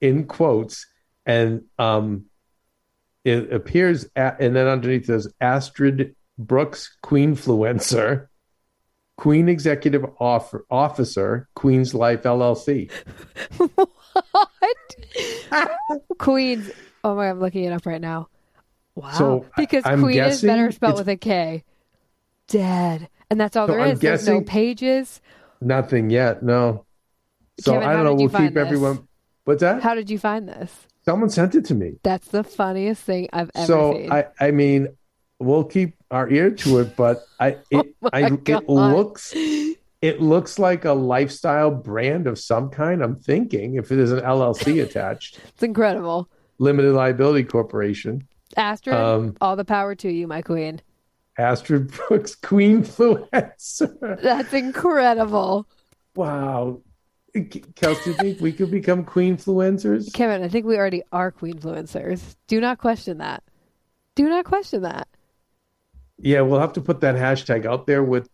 in 0.00 0.24
quotes, 0.24 0.86
and 1.26 1.64
um, 1.78 2.24
it 3.24 3.52
appears, 3.52 4.06
at, 4.14 4.40
and 4.40 4.54
then 4.54 4.66
underneath 4.66 5.06
there's 5.06 5.28
Astrid 5.40 6.14
Brooks, 6.38 6.96
Queenfluencer. 7.04 8.28
Queen 9.16 9.48
Executive 9.48 10.04
Off- 10.18 10.54
Officer, 10.70 11.48
Queen's 11.54 11.94
Life 11.94 12.22
LLC. 12.24 12.90
What? 14.60 14.76
Queens. 16.18 16.70
Oh 17.02 17.14
my, 17.14 17.30
I'm 17.30 17.40
looking 17.40 17.64
it 17.64 17.72
up 17.72 17.86
right 17.86 18.00
now. 18.00 18.28
Wow. 18.94 19.10
So, 19.10 19.46
because 19.56 19.82
I'm 19.84 20.00
Queen 20.02 20.18
is 20.18 20.42
better 20.42 20.70
spelled 20.70 20.98
with 20.98 21.08
a 21.08 21.16
K. 21.16 21.64
Dead. 22.48 23.08
And 23.30 23.40
that's 23.40 23.56
all 23.56 23.66
So 23.66 23.72
there 23.72 23.86
is. 23.86 24.00
There's 24.00 24.28
no 24.28 24.40
pages. 24.40 25.20
Nothing 25.60 26.10
yet, 26.10 26.42
no. 26.42 26.84
So 27.60 27.72
Kevin, 27.72 27.88
I 27.88 27.92
don't 27.94 28.04
know. 28.04 28.14
We'll 28.14 28.28
keep 28.28 28.54
this? 28.54 28.60
everyone. 28.64 29.08
What's 29.44 29.60
that? 29.60 29.82
How 29.82 29.94
did 29.94 30.10
you 30.10 30.18
find 30.18 30.48
this? 30.48 30.86
Someone 31.04 31.28
sent 31.30 31.54
it 31.54 31.64
to 31.66 31.74
me. 31.74 31.94
That's 32.02 32.28
the 32.28 32.42
funniest 32.44 33.02
thing 33.02 33.28
I've 33.32 33.50
ever 33.54 33.66
so 33.66 33.92
seen. 33.94 34.10
I, 34.12 34.26
I 34.40 34.50
mean, 34.50 34.88
we'll 35.38 35.64
keep 35.64 35.96
our 36.10 36.28
ear 36.30 36.50
to 36.50 36.78
it, 36.78 36.96
but 36.96 37.24
I, 37.38 37.58
it, 37.70 37.94
Oh 38.02 38.10
I, 38.12 38.30
God. 38.30 38.48
it 38.62 38.68
looks, 38.68 39.32
it 40.02 40.20
looks 40.22 40.58
like 40.58 40.84
a 40.84 40.92
lifestyle 40.92 41.70
brand 41.70 42.26
of 42.26 42.38
some 42.38 42.70
kind. 42.70 43.02
I'm 43.02 43.16
thinking 43.16 43.74
if 43.76 43.92
it 43.92 43.98
is 43.98 44.12
an 44.12 44.20
LLC 44.20 44.82
attached, 44.88 45.40
it's 45.48 45.62
incredible. 45.62 46.28
limited 46.58 46.92
liability 46.94 47.44
corporation, 47.44 48.26
Astrid, 48.56 48.94
Um, 48.96 49.36
all 49.40 49.56
the 49.56 49.64
power 49.64 49.94
to 49.96 50.10
you, 50.10 50.26
my 50.26 50.40
queen. 50.42 50.80
Astrid 51.36 51.90
Brooks 51.90 52.36
Queenfluencer. 52.36 54.22
That's 54.22 54.52
incredible. 54.52 55.66
wow. 56.14 56.80
Kelsey, 57.74 58.04
do 58.04 58.10
you 58.10 58.14
think 58.16 58.40
we 58.40 58.52
could 58.52 58.70
become 58.70 59.04
queen 59.04 59.36
influencers? 59.36 60.12
Kevin, 60.12 60.42
I 60.42 60.48
think 60.48 60.66
we 60.66 60.76
already 60.76 61.02
are 61.10 61.32
queen 61.32 61.54
influencers. 61.58 62.36
Do 62.46 62.60
not 62.60 62.78
question 62.78 63.18
that. 63.18 63.42
Do 64.14 64.28
not 64.28 64.44
question 64.44 64.82
that. 64.82 65.08
Yeah, 66.18 66.42
we'll 66.42 66.60
have 66.60 66.74
to 66.74 66.80
put 66.80 67.00
that 67.00 67.16
hashtag 67.16 67.66
out 67.66 67.86
there 67.88 68.04
with 68.04 68.28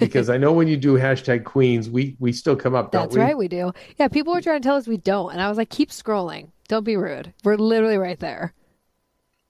because 0.00 0.30
I 0.30 0.38
know 0.38 0.52
when 0.54 0.68
you 0.68 0.78
do 0.78 0.94
hashtag 0.94 1.44
Queens, 1.44 1.90
we 1.90 2.16
we 2.18 2.32
still 2.32 2.56
come 2.56 2.74
up. 2.74 2.92
Don't 2.92 3.02
That's 3.02 3.14
we? 3.16 3.20
right, 3.20 3.36
we 3.36 3.46
do. 3.46 3.72
Yeah, 3.98 4.08
people 4.08 4.32
were 4.32 4.40
trying 4.40 4.62
to 4.62 4.66
tell 4.66 4.76
us 4.76 4.88
we 4.88 4.96
don't. 4.96 5.32
And 5.32 5.40
I 5.42 5.48
was 5.50 5.58
like, 5.58 5.68
keep 5.68 5.90
scrolling. 5.90 6.48
Don't 6.68 6.82
be 6.84 6.96
rude. 6.96 7.32
We're 7.44 7.56
literally 7.56 7.98
right 7.98 8.18
there. 8.18 8.54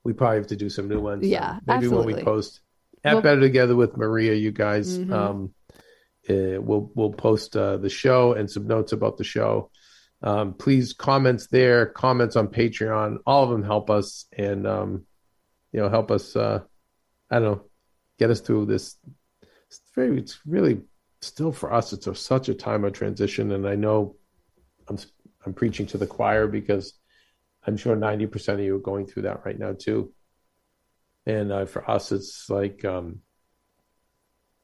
We 0.02 0.12
probably 0.12 0.38
have 0.38 0.48
to 0.48 0.56
do 0.56 0.68
some 0.68 0.88
new 0.88 1.00
ones. 1.00 1.24
Yeah, 1.26 1.60
maybe 1.66 1.86
when 1.88 2.04
we 2.04 2.14
post 2.22 2.60
at 3.04 3.14
We'll- 3.14 3.22
better 3.22 3.40
together 3.40 3.76
with 3.76 3.96
Maria, 3.96 4.34
you 4.34 4.50
guys. 4.50 4.98
Mhm. 4.98 5.12
Um, 5.12 5.54
uh, 6.28 6.60
we'll 6.60 6.90
we'll 6.94 7.12
post 7.12 7.56
uh, 7.56 7.76
the 7.76 7.88
show 7.88 8.32
and 8.32 8.50
some 8.50 8.66
notes 8.66 8.92
about 8.92 9.16
the 9.16 9.24
show. 9.24 9.70
Um, 10.22 10.54
please 10.54 10.92
comments 10.92 11.46
there, 11.48 11.86
comments 11.86 12.36
on 12.36 12.48
Patreon. 12.48 13.18
All 13.26 13.44
of 13.44 13.50
them 13.50 13.62
help 13.62 13.90
us 13.90 14.26
and 14.36 14.66
um, 14.66 15.04
you 15.72 15.80
know 15.80 15.88
help 15.88 16.10
us. 16.10 16.34
Uh, 16.34 16.60
I 17.30 17.38
don't 17.38 17.44
know, 17.44 17.64
get 18.18 18.30
us 18.30 18.40
through 18.40 18.66
this. 18.66 18.96
It's 19.68 19.80
very. 19.94 20.18
It's 20.18 20.38
really 20.46 20.82
still 21.20 21.52
for 21.52 21.72
us. 21.72 21.92
It's 21.92 22.06
a, 22.06 22.14
such 22.14 22.48
a 22.48 22.54
time 22.54 22.84
of 22.84 22.92
transition, 22.92 23.52
and 23.52 23.68
I 23.68 23.74
know 23.76 24.16
I'm 24.88 24.98
I'm 25.44 25.54
preaching 25.54 25.86
to 25.86 25.98
the 25.98 26.06
choir 26.06 26.48
because 26.48 26.94
I'm 27.66 27.76
sure 27.76 27.96
90% 27.96 28.54
of 28.54 28.60
you 28.60 28.76
are 28.76 28.80
going 28.80 29.06
through 29.06 29.22
that 29.22 29.44
right 29.44 29.58
now 29.58 29.72
too. 29.72 30.12
And 31.24 31.50
uh, 31.50 31.66
for 31.66 31.88
us, 31.90 32.12
it's 32.12 32.48
like, 32.48 32.84
um, 32.84 33.20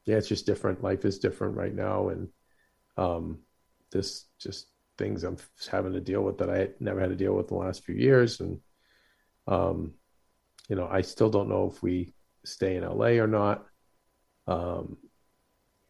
yeah, 0.05 0.16
it's 0.16 0.29
just 0.29 0.47
different. 0.47 0.83
Life 0.83 1.05
is 1.05 1.19
different 1.19 1.57
right 1.57 1.74
now, 1.74 2.09
and 2.09 2.29
um, 2.97 3.39
this 3.91 4.27
just 4.41 4.69
things 4.99 5.24
I'm 5.24 5.37
having 5.70 5.93
to 5.93 6.01
deal 6.01 6.23
with 6.23 6.39
that 6.39 6.51
I 6.51 6.69
never 6.81 7.01
had 7.01 7.11
to 7.11 7.16
deal 7.16 7.35
with 7.35 7.51
in 7.51 7.57
the 7.57 7.65
last 7.65 7.85
few 7.85 7.95
years, 7.95 8.41
and 8.41 8.61
um, 9.47 9.95
you 10.69 10.77
know, 10.77 10.89
I 10.91 11.03
still 11.03 11.31
don't 11.31 11.49
know 11.49 11.70
if 11.73 11.83
we 11.83 12.15
stay 12.45 12.77
in 12.77 12.85
LA 12.85 13.20
or 13.23 13.27
not. 13.27 13.66
Um, 14.47 14.97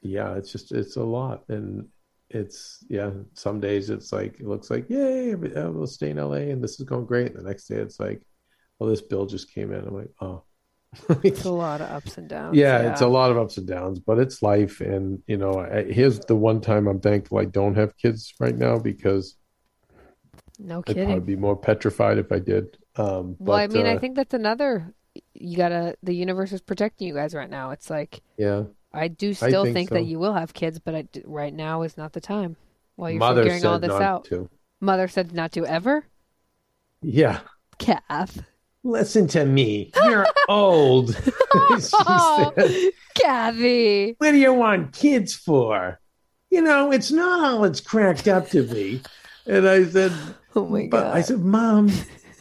yeah, 0.02 0.34
it's 0.34 0.52
just 0.52 0.72
it's 0.72 0.96
a 0.96 1.02
lot, 1.02 1.44
and 1.48 1.88
it's 2.28 2.84
yeah. 2.88 3.10
Some 3.34 3.60
days 3.60 3.90
it's 3.90 4.12
like 4.12 4.40
it 4.40 4.46
looks 4.46 4.70
like 4.70 4.90
yay, 4.90 5.34
we'll 5.34 5.86
stay 5.86 6.10
in 6.10 6.18
LA, 6.18 6.50
and 6.52 6.62
this 6.62 6.80
is 6.80 6.86
going 6.86 7.06
great. 7.06 7.28
And 7.28 7.36
the 7.36 7.48
next 7.48 7.66
day 7.66 7.76
it's 7.76 8.00
like, 8.00 8.22
well, 8.78 8.90
this 8.90 9.00
bill 9.00 9.26
just 9.26 9.52
came 9.54 9.72
in. 9.72 9.86
I'm 9.86 9.94
like, 9.94 10.10
oh. 10.20 10.44
It's 11.22 11.44
a 11.44 11.50
lot 11.50 11.80
of 11.80 11.90
ups 11.90 12.18
and 12.18 12.28
downs. 12.28 12.56
yeah, 12.56 12.90
it's 12.90 13.00
a 13.00 13.06
lot 13.06 13.30
of 13.30 13.38
ups 13.38 13.56
and 13.56 13.66
downs, 13.66 13.98
but 13.98 14.18
it's 14.18 14.42
life. 14.42 14.80
And 14.80 15.22
you 15.26 15.36
know, 15.36 15.58
I, 15.60 15.84
here's 15.84 16.18
the 16.20 16.36
one 16.36 16.60
time 16.60 16.86
I'm 16.86 17.00
thankful 17.00 17.38
I 17.38 17.46
don't 17.46 17.76
have 17.76 17.96
kids 17.96 18.34
right 18.38 18.56
now 18.56 18.78
because 18.78 19.36
No 20.58 20.82
kidding, 20.82 21.04
I'd 21.04 21.06
probably 21.06 21.34
be 21.34 21.40
more 21.40 21.56
petrified 21.56 22.18
if 22.18 22.30
I 22.30 22.38
did. 22.38 22.76
Um, 22.96 23.36
well, 23.38 23.56
I 23.56 23.68
mean, 23.68 23.86
I 23.86 23.96
uh, 23.96 24.00
think 24.00 24.16
that's 24.16 24.34
another. 24.34 24.94
You 25.34 25.56
gotta. 25.56 25.96
The 26.02 26.14
universe 26.14 26.52
is 26.52 26.60
protecting 26.60 27.08
you 27.08 27.14
guys 27.14 27.34
right 27.34 27.50
now. 27.50 27.70
It's 27.70 27.88
like 27.88 28.22
yeah, 28.36 28.64
I 28.92 29.08
do 29.08 29.32
still 29.34 29.64
think 29.64 29.74
think, 29.74 29.88
so. 29.88 29.94
that 29.96 30.04
you 30.04 30.18
will 30.18 30.34
have 30.34 30.52
kids, 30.52 30.78
but 30.78 30.94
I 30.94 31.08
right 31.24 31.54
now 31.54 31.82
is 31.82 31.96
not 31.96 32.12
the 32.12 32.20
time. 32.20 32.56
While 32.96 33.10
you're 33.10 33.18
mother 33.18 33.42
figuring 33.42 33.62
said 33.62 33.68
all 33.68 33.78
this 33.78 33.88
not 33.88 34.02
out, 34.02 34.24
to. 34.26 34.50
mother 34.80 35.08
said 35.08 35.32
not 35.32 35.52
to 35.52 35.64
ever. 35.66 36.04
Yeah, 37.00 37.40
Kath, 37.78 38.42
listen 38.84 39.26
to 39.28 39.44
me. 39.44 39.90
You're 40.04 40.26
old. 40.48 41.16
Oh. 41.54 42.52
said. 42.56 42.90
Kathy. 43.14 44.14
what 44.18 44.30
do 44.32 44.38
you 44.38 44.54
want 44.54 44.92
kids 44.94 45.34
for? 45.34 46.00
You 46.50 46.62
know, 46.62 46.90
it's 46.90 47.10
not 47.10 47.44
all 47.44 47.64
it's 47.64 47.80
cracked 47.80 48.26
up 48.28 48.48
to 48.50 48.62
be. 48.62 49.02
And 49.46 49.68
I 49.68 49.84
said, 49.84 50.12
Oh 50.56 50.66
my 50.66 50.88
but 50.90 51.02
god. 51.04 51.16
I 51.16 51.20
said, 51.20 51.40
Mom, 51.40 51.90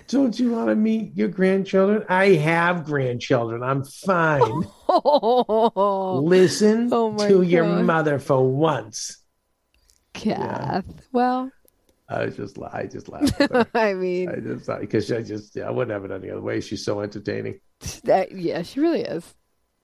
don't 0.07 0.37
you 0.39 0.51
want 0.51 0.69
to 0.69 0.75
meet 0.75 1.15
your 1.15 1.27
grandchildren? 1.27 2.05
I 2.09 2.29
have 2.35 2.85
grandchildren. 2.85 3.63
I'm 3.63 3.83
fine. 3.83 4.63
oh, 4.89 6.21
Listen 6.23 6.89
Oh 6.91 7.17
to 7.27 7.41
your 7.41 7.65
mother 7.65 8.19
for 8.19 8.45
once. 8.47 9.17
Kath. 10.13 10.85
Well, 11.11 11.51
I 12.11 12.25
was 12.25 12.35
just, 12.35 12.57
I 12.61 12.85
just 12.85 13.09
laughed. 13.09 13.33
I 13.75 13.93
mean, 13.93 14.29
I 14.29 14.35
just, 14.35 14.69
because 14.79 15.11
I 15.11 15.21
just, 15.21 15.55
yeah, 15.55 15.67
I 15.67 15.71
wouldn't 15.71 15.91
have 15.91 16.09
it 16.09 16.13
any 16.13 16.29
other 16.31 16.41
way. 16.41 16.61
She's 16.61 16.83
so 16.85 17.01
entertaining. 17.01 17.59
that, 18.03 18.31
yeah, 18.31 18.61
she 18.61 18.79
really 18.79 19.01
is. 19.01 19.33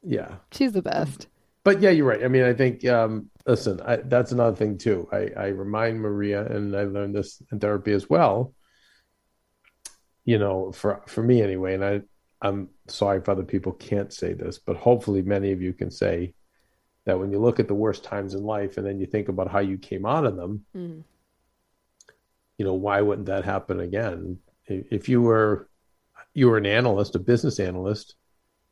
Yeah. 0.04 0.36
She's 0.52 0.74
the 0.74 0.82
best. 0.82 1.28
But 1.64 1.82
yeah, 1.82 1.90
you're 1.90 2.06
right. 2.06 2.24
I 2.24 2.28
mean, 2.30 2.44
I 2.44 2.54
think, 2.54 2.86
um, 2.86 3.30
listen, 3.46 3.82
I, 3.82 3.98
that's 3.98 4.32
another 4.32 4.56
thing 4.56 4.78
too. 4.78 5.08
I, 5.12 5.32
I 5.36 5.48
remind 5.48 6.00
Maria, 6.00 6.46
and 6.46 6.76
I 6.76 6.84
learned 6.84 7.14
this 7.14 7.42
in 7.52 7.60
therapy 7.60 7.92
as 7.92 8.10
well. 8.10 8.54
You 10.24 10.38
know, 10.40 10.72
for 10.72 11.04
for 11.08 11.24
me 11.24 11.42
anyway, 11.42 11.74
and 11.74 11.84
I, 11.84 12.02
I'm 12.42 12.70
sorry 12.88 13.18
if 13.20 13.30
other 13.30 13.44
people 13.44 13.72
can't 13.74 14.14
say 14.14 14.34
this, 14.34 14.60
but 14.60 14.76
hopefully 14.78 15.22
many 15.22 15.52
of 15.52 15.62
you 15.62 15.74
can 15.74 15.90
say 15.92 16.34
that 17.06 17.20
when 17.20 17.32
you 17.32 17.40
look 17.40 17.60
at 17.60 17.68
the 17.68 17.74
worst 17.74 18.04
times 18.04 18.34
in 18.34 18.44
life, 18.44 18.78
and 18.78 18.86
then 18.86 19.00
you 19.00 19.06
think 19.06 19.28
about 19.30 19.50
how 19.50 19.60
you 19.60 19.78
came 19.78 20.06
out 20.06 20.26
of 20.26 20.36
them, 20.36 20.66
Mm. 20.76 21.04
You 22.58 22.66
know, 22.66 22.74
why 22.74 23.02
wouldn't 23.02 23.28
that 23.28 23.46
happen 23.46 23.80
again? 23.80 24.38
If 24.66 25.08
you 25.08 25.22
were 25.22 25.70
you 26.34 26.48
were 26.50 26.58
an 26.58 26.66
analyst, 26.66 27.16
a 27.16 27.20
business 27.20 27.60
analyst, 27.60 28.16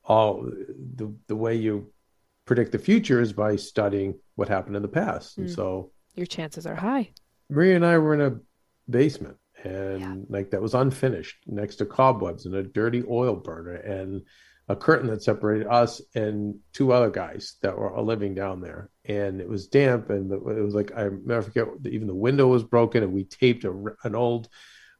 all 0.03 0.43
the 0.95 1.13
the 1.27 1.35
way 1.35 1.55
you 1.55 1.91
predict 2.45 2.71
the 2.71 2.79
future 2.79 3.21
is 3.21 3.33
by 3.33 3.55
studying 3.55 4.19
what 4.35 4.47
happened 4.49 4.75
in 4.75 4.81
the 4.81 4.87
past. 4.87 5.37
And 5.37 5.47
Mm. 5.47 5.55
so 5.55 5.91
Your 6.15 6.25
chances 6.27 6.65
are 6.67 6.75
high. 6.75 7.11
Maria 7.49 7.75
and 7.75 7.85
I 7.85 7.97
were 7.97 8.13
in 8.13 8.21
a 8.21 8.39
basement 8.89 9.37
and 9.63 10.25
like 10.29 10.51
that 10.51 10.61
was 10.61 10.73
unfinished 10.75 11.37
next 11.47 11.77
to 11.77 11.85
cobwebs 11.85 12.45
and 12.45 12.55
a 12.55 12.63
dirty 12.63 13.03
oil 13.09 13.35
burner 13.35 13.73
and 13.75 14.21
a 14.67 14.75
curtain 14.75 15.07
that 15.07 15.21
separated 15.21 15.67
us 15.67 16.01
and 16.15 16.55
two 16.73 16.91
other 16.91 17.11
guys 17.11 17.55
that 17.61 17.77
were 17.77 18.01
living 18.01 18.33
down 18.33 18.61
there. 18.61 18.89
And 19.05 19.39
it 19.39 19.47
was 19.47 19.67
damp 19.67 20.09
and 20.09 20.31
it 20.31 20.43
was 20.43 20.73
like 20.73 20.91
i 20.97 21.03
never 21.03 21.43
forget 21.43 21.67
even 21.85 22.07
the 22.07 22.15
window 22.15 22.47
was 22.47 22.63
broken 22.63 23.03
and 23.03 23.13
we 23.13 23.25
taped 23.25 23.63
a, 23.63 23.95
an 24.03 24.15
old 24.15 24.49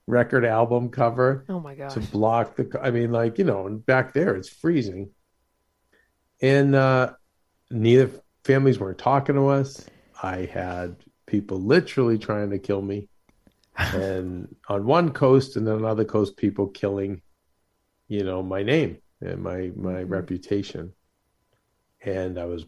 record 0.05 0.45
album 0.45 0.89
cover 0.89 1.45
Oh 1.49 1.59
my 1.59 1.73
gosh. 1.73 1.95
to 1.95 1.99
block 1.99 2.55
the 2.57 2.79
i 2.79 2.91
mean 2.91 3.11
like 3.11 3.39
you 3.39 3.43
know 3.43 3.65
and 3.65 3.83
back 3.83 4.13
there 4.13 4.35
it's 4.35 4.49
freezing. 4.49 5.09
And 6.41 6.75
uh 6.75 7.13
neither 7.71 8.11
families 8.43 8.79
weren't 8.79 8.99
talking 8.99 9.33
to 9.35 9.47
us. 9.47 9.83
I 10.21 10.45
had 10.45 10.97
people 11.25 11.57
literally 11.59 12.19
trying 12.19 12.51
to 12.51 12.59
kill 12.59 12.81
me, 12.81 13.09
and 13.77 14.55
on 14.69 14.85
one 14.85 15.11
coast 15.11 15.55
and 15.55 15.65
then 15.65 15.75
another 15.77 16.05
coast, 16.05 16.37
people 16.37 16.67
killing, 16.67 17.21
you 18.07 18.23
know, 18.23 18.43
my 18.43 18.61
name 18.61 18.99
and 19.21 19.41
my 19.41 19.71
my 19.75 20.03
reputation. 20.03 20.93
And 22.03 22.37
I 22.37 22.45
was 22.45 22.65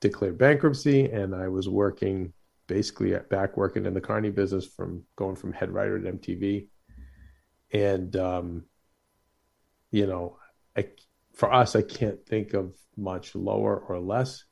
declared 0.00 0.38
bankruptcy, 0.38 1.10
and 1.10 1.34
I 1.34 1.48
was 1.48 1.68
working 1.68 2.32
basically 2.66 3.16
back 3.30 3.56
working 3.56 3.86
in 3.86 3.94
the 3.94 4.00
Carney 4.00 4.30
business 4.30 4.66
from 4.66 5.02
going 5.16 5.36
from 5.36 5.52
head 5.52 5.70
writer 5.70 5.96
at 5.96 6.20
MTV, 6.20 6.68
and 7.72 8.16
um, 8.16 8.64
you 9.90 10.06
know, 10.06 10.38
I 10.76 10.86
for 11.34 11.52
us, 11.52 11.76
I 11.76 11.82
can't 11.82 12.24
think 12.26 12.54
of 12.54 12.74
much 12.96 13.34
lower 13.34 13.78
or 13.78 13.98
less. 14.00 14.44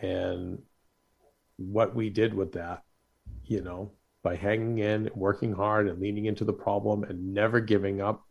And 0.00 0.62
what 1.56 1.94
we 1.94 2.10
did 2.10 2.34
with 2.34 2.52
that, 2.52 2.82
you 3.44 3.62
know, 3.62 3.92
by 4.22 4.36
hanging 4.36 4.78
in, 4.78 5.10
working 5.14 5.52
hard, 5.52 5.88
and 5.88 6.00
leaning 6.00 6.26
into 6.26 6.44
the 6.44 6.52
problem 6.52 7.04
and 7.04 7.32
never 7.32 7.60
giving 7.60 8.00
up, 8.00 8.27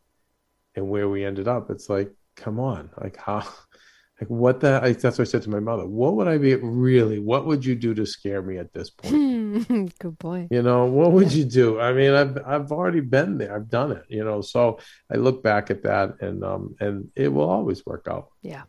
and 0.78 0.88
where 0.88 1.10
we 1.10 1.26
ended 1.26 1.48
up, 1.48 1.70
it's 1.72 1.90
like, 1.90 2.12
come 2.36 2.60
on, 2.60 2.92
like 3.02 3.18
how, 3.18 3.40
like 4.22 4.30
what 4.30 4.62
the? 4.62 4.80
I, 4.82 4.94
that's 4.94 5.18
what 5.18 5.28
I 5.28 5.32
said 5.32 5.42
to 5.42 5.50
my 5.50 5.60
mother. 5.60 5.86
What 5.86 6.16
would 6.16 6.28
I 6.28 6.38
be 6.38 6.56
really? 6.56 7.20
What 7.20 7.48
would 7.48 7.66
you 7.66 7.76
do 7.76 7.94
to 7.96 8.06
scare 8.06 8.42
me 8.44 8.60
at 8.60 8.72
this 8.74 8.92
point? 8.92 9.68
Good 10.00 10.20
point. 10.20 10.52
You 10.52 10.62
know, 10.62 10.86
what 10.86 11.12
would 11.12 11.34
you 11.34 11.44
do? 11.44 11.82
I 11.82 11.92
mean, 11.94 12.14
I've 12.14 12.38
I've 12.46 12.72
already 12.72 13.02
been 13.02 13.40
there. 13.40 13.56
I've 13.56 13.70
done 13.70 13.92
it. 13.92 14.04
You 14.08 14.24
know, 14.24 14.42
so 14.42 14.80
I 15.12 15.18
look 15.18 15.44
back 15.44 15.72
at 15.72 15.84
that, 15.84 16.22
and 16.22 16.44
um, 16.44 16.76
and 16.80 17.10
it 17.16 17.28
will 17.28 17.50
always 17.50 17.86
work 17.86 18.08
out. 18.10 18.30
Yeah. 18.42 18.64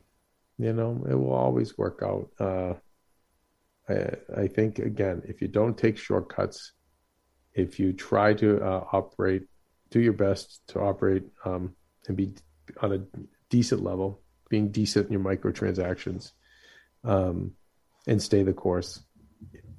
You 0.59 0.73
know, 0.73 1.07
it 1.09 1.15
will 1.15 1.35
always 1.35 1.79
work 1.79 2.03
out. 2.03 2.31
Uh, 2.41 2.75
I 3.89 4.43
I 4.45 4.49
think 4.49 4.79
again, 4.79 5.23
if 5.29 5.43
you 5.43 5.49
don't 5.49 5.77
take 5.77 5.99
shortcuts, 5.99 6.73
if 7.53 7.79
you 7.79 7.93
try 7.93 8.33
to 8.35 8.65
uh, 8.65 8.85
operate, 8.93 9.45
do 9.91 10.01
your 10.01 10.15
best 10.15 10.63
to 10.69 10.81
operate 10.81 11.25
um, 11.45 11.75
and 12.09 12.17
be 12.17 12.35
on 12.83 12.93
a 12.93 13.01
decent 13.51 13.83
level, 13.83 14.21
being 14.49 14.71
decent 14.71 15.07
in 15.07 15.13
your 15.13 15.23
microtransactions, 15.23 16.33
um, 17.05 17.53
and 18.07 18.21
stay 18.21 18.43
the 18.43 18.53
course, 18.53 19.01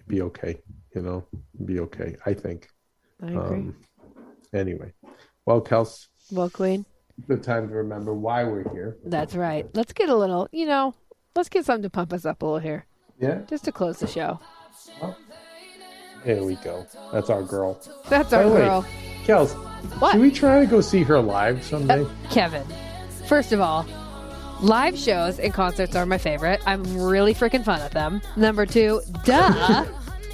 be 0.07 0.21
okay. 0.21 0.61
You 0.95 1.01
know, 1.01 1.25
be 1.65 1.79
okay. 1.81 2.15
I 2.25 2.33
think. 2.33 2.67
I 3.21 3.27
agree. 3.27 3.39
Um, 3.59 3.75
anyway, 4.53 4.93
well, 5.45 5.61
Kels, 5.61 6.07
well, 6.31 6.49
Queen, 6.49 6.85
good 7.27 7.43
time 7.43 7.67
to 7.67 7.75
remember 7.75 8.13
why 8.13 8.43
we're 8.43 8.71
here. 8.71 8.97
that's 9.05 9.35
right. 9.35 9.67
Let's 9.73 9.93
get 9.93 10.09
a 10.09 10.15
little, 10.15 10.47
you 10.51 10.65
know, 10.65 10.95
let's 11.35 11.49
get 11.49 11.65
something 11.65 11.83
to 11.83 11.89
pump 11.89 12.13
us 12.13 12.25
up 12.25 12.41
a 12.41 12.45
little 12.45 12.59
here, 12.59 12.85
Yeah, 13.19 13.41
just 13.47 13.65
to 13.65 13.71
close 13.71 13.99
the 13.99 14.07
show. 14.07 14.39
There 16.25 16.43
we 16.43 16.55
go. 16.55 16.85
That's 17.13 17.29
our 17.29 17.43
girl. 17.43 17.79
That's 18.09 18.31
By 18.31 18.43
our 18.43 18.49
way, 18.51 18.59
girl, 18.61 18.85
Kels, 19.25 19.68
What? 19.99 20.13
should 20.13 20.21
we 20.21 20.31
try 20.31 20.59
to 20.61 20.65
go 20.65 20.81
see 20.81 21.03
her 21.03 21.19
live 21.19 21.63
someday? 21.63 22.01
Uh, 22.03 22.09
Kevin. 22.29 22.65
First 23.27 23.51
of 23.51 23.61
all, 23.61 23.85
live 24.61 24.97
shows 24.97 25.39
and 25.39 25.53
concerts 25.53 25.95
are 25.95 26.05
my 26.05 26.17
favorite. 26.17 26.61
I'm 26.65 26.83
really 27.01 27.33
freaking 27.33 27.63
fun 27.63 27.81
at 27.81 27.91
them. 27.91 28.21
Number 28.35 28.65
two, 28.65 29.01
duh. 29.23 29.85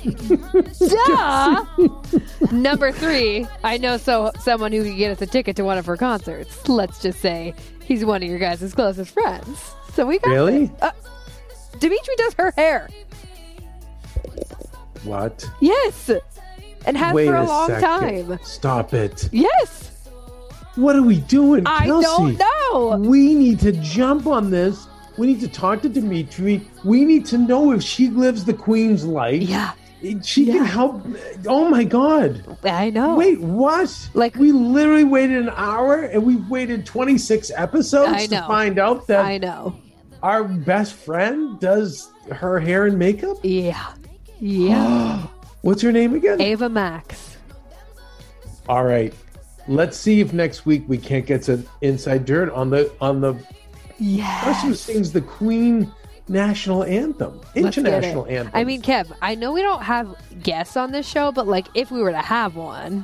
duh. 0.88 1.66
Number 2.52 2.92
three, 2.92 3.48
I 3.64 3.78
know 3.78 3.98
so 3.98 4.32
someone 4.40 4.72
who 4.72 4.84
could 4.84 4.98
get 4.98 5.12
us 5.12 5.22
a 5.22 5.26
ticket 5.26 5.56
to 5.58 5.64
one 5.64 5.78
of 5.78 5.86
her 5.86 5.98
concerts. 5.98 6.68
Let's 6.70 7.02
just 7.02 7.20
say 7.20 7.54
he's 7.84 8.06
one 8.06 8.24
of 8.24 8.30
your 8.30 8.40
guys' 8.40 8.74
closest 8.74 9.12
friends. 9.12 9.74
So 9.94 10.06
we 10.06 10.20
got 10.20 10.32
Really? 10.32 10.72
Uh, 10.82 10.92
Dimitri 11.80 12.16
does 12.18 12.34
her 12.36 12.52
hair. 12.52 12.90
What? 15.04 15.46
Yes. 15.62 16.12
And 16.86 16.96
has 16.98 17.14
Wait 17.14 17.28
for 17.28 17.36
a, 17.36 17.44
a 17.44 17.48
long 17.48 17.68
second. 17.70 18.28
time. 18.28 18.40
Stop 18.44 18.94
it. 18.94 19.30
Yes. 19.32 19.92
What 20.76 20.96
are 20.96 21.02
we 21.02 21.20
doing, 21.22 21.64
I 21.66 21.86
Kelsey? 21.86 22.36
don't 22.36 22.38
know. 22.38 23.10
We 23.10 23.34
need 23.34 23.60
to 23.62 23.72
jump 23.72 24.28
on 24.28 24.52
this. 24.52 24.88
We 25.18 25.28
need 25.28 25.40
to 25.40 25.48
talk 25.48 25.82
to 25.84 25.90
Dimitri. 25.90 26.62
We 26.84 27.06
need 27.06 27.26
to 27.28 27.38
know 27.38 27.72
if 27.72 27.82
she 27.82 28.10
lives 28.10 28.44
the 28.44 28.54
queen's 28.54 29.06
life. 29.06 29.42
Yeah. 29.44 29.72
She 30.22 30.44
Yeah. 30.44 30.58
can 30.58 30.66
help. 30.66 31.02
Oh 31.48 31.70
my 31.70 31.86
God. 31.86 32.44
I 32.64 32.90
know. 32.90 33.16
Wait, 33.16 33.40
what? 33.40 34.10
Like- 34.14 34.36
we 34.36 34.52
literally 34.52 35.06
waited 35.06 35.38
an 35.38 35.54
hour 35.56 36.02
and 36.04 36.24
we 36.26 36.36
waited 36.36 36.86
26 36.86 37.50
episodes 37.56 38.28
to 38.28 38.42
find 38.42 38.78
out 38.78 39.08
that 39.08 39.26
I 39.26 39.38
know. 39.38 39.76
our 40.22 40.44
best 40.44 40.94
friend 40.94 41.58
does 41.60 42.12
her 42.32 42.60
hair 42.60 42.86
and 42.86 43.00
makeup. 43.00 43.38
Yeah. 43.44 43.94
Yeah. 44.40 45.22
What's 45.66 45.82
your 45.82 45.92
name 45.92 46.14
again? 46.14 46.40
Ava 46.40 46.70
Max. 46.70 47.38
All 48.70 48.84
right. 48.84 49.12
Let's 49.68 49.98
see 49.98 50.20
if 50.22 50.32
next 50.32 50.68
week 50.68 50.84
we 50.88 51.00
can't 51.00 51.26
get 51.26 51.44
some 51.44 51.66
inside 51.82 52.26
dirt 52.26 52.52
on 52.52 52.70
the 52.70 52.92
on 53.02 53.20
the 53.20 53.34
person 54.44 54.70
who 54.70 54.76
sings 54.76 55.12
the 55.12 55.22
Queen 55.22 55.92
national 56.28 56.84
anthem, 56.84 57.42
international 57.56 58.28
anthem. 58.28 58.52
I 58.54 58.64
mean, 58.64 58.84
Kev, 58.84 59.12
I 59.24 59.34
know 59.34 59.52
we 59.54 59.64
don't 59.64 59.82
have 59.82 60.16
guests 60.44 60.78
on 60.78 60.92
this 60.92 61.10
show, 61.10 61.32
but 61.32 61.48
like 61.48 61.66
if 61.74 61.90
we 61.90 62.00
were 62.00 62.12
to 62.12 62.22
have 62.22 62.56
one, 62.56 63.04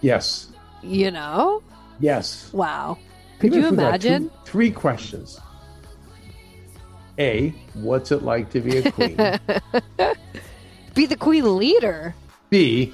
yes, 0.00 0.46
you 0.84 1.10
know? 1.10 1.60
yes. 1.98 2.52
Wow. 2.52 2.98
Could 3.40 3.48
Even 3.48 3.58
you 3.58 3.64
if 3.66 3.70
we 3.72 3.76
got 3.78 3.88
imagine? 3.88 4.28
two- 4.28 4.34
three 4.44 4.70
questions? 4.70 5.40
A. 7.18 7.48
What's 7.74 8.12
it 8.12 8.22
like 8.22 8.48
to 8.50 8.60
be 8.60 8.76
a 8.76 8.92
queen? 8.92 9.16
Be 10.96 11.04
the 11.04 11.16
queen 11.16 11.58
leader. 11.58 12.14
B. 12.48 12.92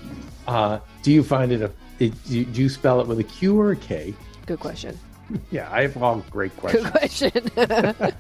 Uh, 0.49 0.81
do 1.03 1.13
you 1.13 1.23
find 1.23 1.53
it 1.53 1.63
a? 1.63 1.71
It, 2.01 2.13
do, 2.25 2.41
you, 2.41 2.45
do 2.45 2.63
you 2.63 2.69
spell 2.69 3.01
it 3.01 3.07
with 3.07 3.21
a 3.21 3.25
Q 3.25 3.59
or 3.59 3.71
a 3.71 3.77
K? 3.77 4.13
Good 4.45 4.61
question. 4.61 4.99
Yeah, 5.51 5.71
I 5.73 5.83
have 5.83 5.97
all 6.03 6.23
great 6.31 6.55
questions. 6.59 6.85
Good 6.85 7.55
question. 7.55 8.13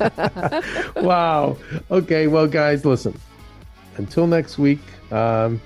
wow. 1.04 1.58
Okay. 1.90 2.26
Well, 2.26 2.46
guys, 2.46 2.86
listen. 2.86 3.20
Until 3.98 4.26
next 4.26 4.56
week, 4.56 4.78
um, 5.10 5.60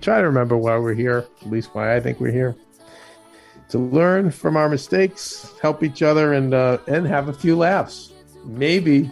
try 0.00 0.18
to 0.18 0.26
remember 0.26 0.56
why 0.56 0.76
we're 0.76 0.94
here. 0.94 1.24
At 1.42 1.50
least 1.50 1.72
why 1.72 1.94
I 1.94 2.00
think 2.00 2.18
we're 2.18 2.32
here. 2.32 2.56
To 3.68 3.78
learn 3.78 4.32
from 4.32 4.56
our 4.56 4.68
mistakes, 4.68 5.52
help 5.62 5.84
each 5.84 6.02
other, 6.02 6.32
and 6.32 6.52
uh, 6.52 6.78
and 6.88 7.06
have 7.06 7.28
a 7.28 7.34
few 7.34 7.54
laughs. 7.54 8.12
Maybe, 8.44 9.08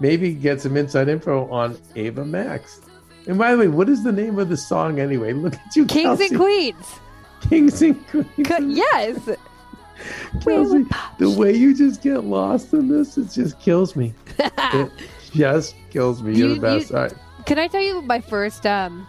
maybe 0.00 0.32
get 0.32 0.62
some 0.62 0.74
inside 0.78 1.08
info 1.08 1.50
on 1.50 1.76
Ava 1.96 2.24
Max. 2.24 2.80
And 3.26 3.38
by 3.38 3.52
the 3.52 3.58
way, 3.58 3.68
what 3.68 3.88
is 3.88 4.02
the 4.04 4.12
name 4.12 4.38
of 4.38 4.48
the 4.48 4.56
song 4.56 5.00
anyway? 5.00 5.32
Look 5.32 5.54
at 5.54 5.76
you, 5.76 5.84
Kings 5.86 6.18
Kelsey. 6.18 6.26
and 6.26 6.36
queens. 6.36 7.00
Kings 7.48 7.82
and 7.82 8.06
Queens. 8.08 8.26
Co- 8.44 8.58
yes. 8.58 9.28
Kelsey, 10.42 10.84
the 11.18 11.30
way 11.30 11.54
you 11.54 11.74
just 11.76 12.02
get 12.02 12.24
lost 12.24 12.72
in 12.72 12.88
this, 12.88 13.16
it 13.18 13.30
just 13.32 13.58
kills 13.60 13.96
me. 13.96 14.14
it 14.38 14.90
just 15.32 15.74
kills 15.90 16.22
me. 16.22 16.34
You're 16.34 16.48
You- 16.50 16.54
the 16.56 16.60
best. 16.60 16.90
you- 16.90 16.96
All 16.96 17.02
right. 17.04 17.14
Can 17.46 17.58
I 17.58 17.68
tell 17.68 17.80
you 17.82 18.02
my 18.02 18.20
first 18.20 18.66
um 18.66 19.06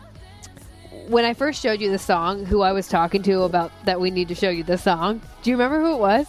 when 1.07 1.23
I 1.25 1.33
first 1.33 1.61
showed 1.61 1.79
you 1.81 1.89
the 1.89 1.97
song, 1.99 2.45
who 2.45 2.61
I 2.61 2.71
was 2.73 2.87
talking 2.87 3.21
to 3.23 3.43
about 3.43 3.71
that 3.85 3.99
we 3.99 4.11
need 4.11 4.27
to 4.27 4.35
show 4.35 4.49
you 4.49 4.63
the 4.63 4.77
song? 4.77 5.21
Do 5.41 5.49
you 5.49 5.55
remember 5.55 5.79
who 5.81 5.93
it 5.95 5.99
was? 5.99 6.27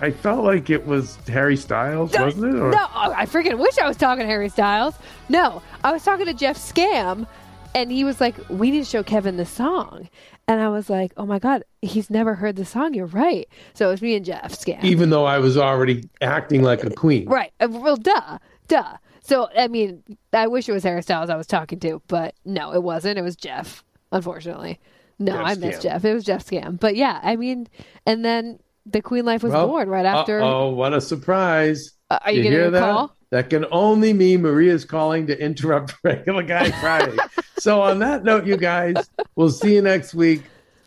I 0.00 0.10
felt 0.10 0.44
like 0.44 0.70
it 0.70 0.86
was 0.86 1.16
Harry 1.28 1.56
Styles, 1.56 2.12
wasn't 2.18 2.54
it? 2.54 2.60
Or- 2.60 2.70
No, 2.70 2.86
I 2.92 3.26
freaking 3.26 3.58
wish 3.58 3.78
I 3.78 3.86
was 3.86 3.96
talking 3.96 4.20
to 4.22 4.26
Harry 4.26 4.48
Styles. 4.48 4.94
No, 5.28 5.62
I 5.82 5.92
was 5.92 6.02
talking 6.04 6.26
to 6.26 6.34
Jeff 6.34 6.56
Scam, 6.58 7.26
and 7.74 7.90
he 7.92 8.04
was 8.04 8.20
like, 8.20 8.34
"We 8.48 8.70
need 8.70 8.80
to 8.80 8.84
show 8.90 9.02
Kevin 9.02 9.36
the 9.36 9.46
song," 9.46 10.08
and 10.48 10.60
I 10.60 10.68
was 10.68 10.90
like, 10.90 11.12
"Oh 11.16 11.24
my 11.26 11.38
god, 11.38 11.62
he's 11.80 12.10
never 12.10 12.34
heard 12.34 12.56
the 12.56 12.64
song." 12.64 12.92
You're 12.94 13.06
right. 13.06 13.48
So 13.72 13.88
it 13.88 13.92
was 13.92 14.02
me 14.02 14.14
and 14.16 14.24
Jeff 14.24 14.52
Scam. 14.52 14.82
Even 14.84 15.10
though 15.10 15.24
I 15.24 15.38
was 15.38 15.56
already 15.56 16.08
acting 16.20 16.62
like 16.62 16.82
a 16.84 16.90
queen. 16.90 17.26
right. 17.28 17.52
Uh, 17.60 17.68
Well, 17.70 17.96
duh, 17.96 18.38
duh. 18.68 18.96
So 19.22 19.48
I 19.56 19.68
mean, 19.68 20.02
I 20.32 20.48
wish 20.48 20.68
it 20.68 20.72
was 20.72 20.82
Harry 20.82 21.02
Styles 21.02 21.30
I 21.30 21.36
was 21.36 21.46
talking 21.46 21.78
to, 21.80 22.02
but 22.08 22.34
no, 22.44 22.74
it 22.74 22.82
wasn't. 22.82 23.18
It 23.18 23.22
was 23.22 23.36
Jeff. 23.36 23.82
Unfortunately, 24.12 24.78
no, 25.18 25.32
Jeff 25.32 25.46
I 25.46 25.54
missed 25.54 25.82
Jeff. 25.82 26.04
It 26.04 26.12
was 26.14 26.24
Jeff 26.24 26.44
Scam. 26.44 26.78
But 26.78 26.94
yeah, 26.96 27.20
I 27.22 27.36
mean, 27.36 27.68
and 28.06 28.24
then 28.24 28.58
the 28.86 29.00
Queen 29.00 29.24
Life 29.24 29.42
was 29.42 29.52
Well, 29.52 29.66
born 29.66 29.88
right 29.88 30.06
after. 30.06 30.40
Oh, 30.40 30.70
what 30.70 30.92
a 30.92 31.00
surprise. 31.00 31.92
Uh, 32.10 32.18
are 32.24 32.32
you, 32.32 32.42
hear 32.42 32.52
getting 32.52 32.66
a 32.68 32.70
that? 32.72 32.80
call? 32.80 33.16
That 33.30 33.50
can 33.50 33.66
only 33.72 34.12
mean 34.12 34.42
Maria's 34.42 34.84
calling 34.84 35.26
to 35.26 35.38
interrupt 35.40 35.94
regular 36.04 36.42
guy 36.42 36.70
Friday. 36.80 37.16
so 37.58 37.82
on 37.82 37.98
that 38.00 38.22
note, 38.24 38.46
you 38.46 38.56
guys, 38.56 38.94
we'll 39.34 39.50
see 39.50 39.74
you 39.74 39.82
next 39.82 40.14
week. 40.14 40.42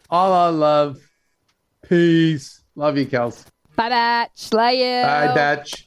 All 0.10 0.32
our 0.32 0.52
love. 0.52 0.98
Peace. 1.88 2.62
Love 2.76 2.98
you, 2.98 3.06
Kels. 3.06 3.46
Bye, 3.76 3.90
Batch. 3.90 4.54
Love 4.54 4.74
you. 4.74 5.02
Bye, 5.04 5.34
Batch. 5.36 5.87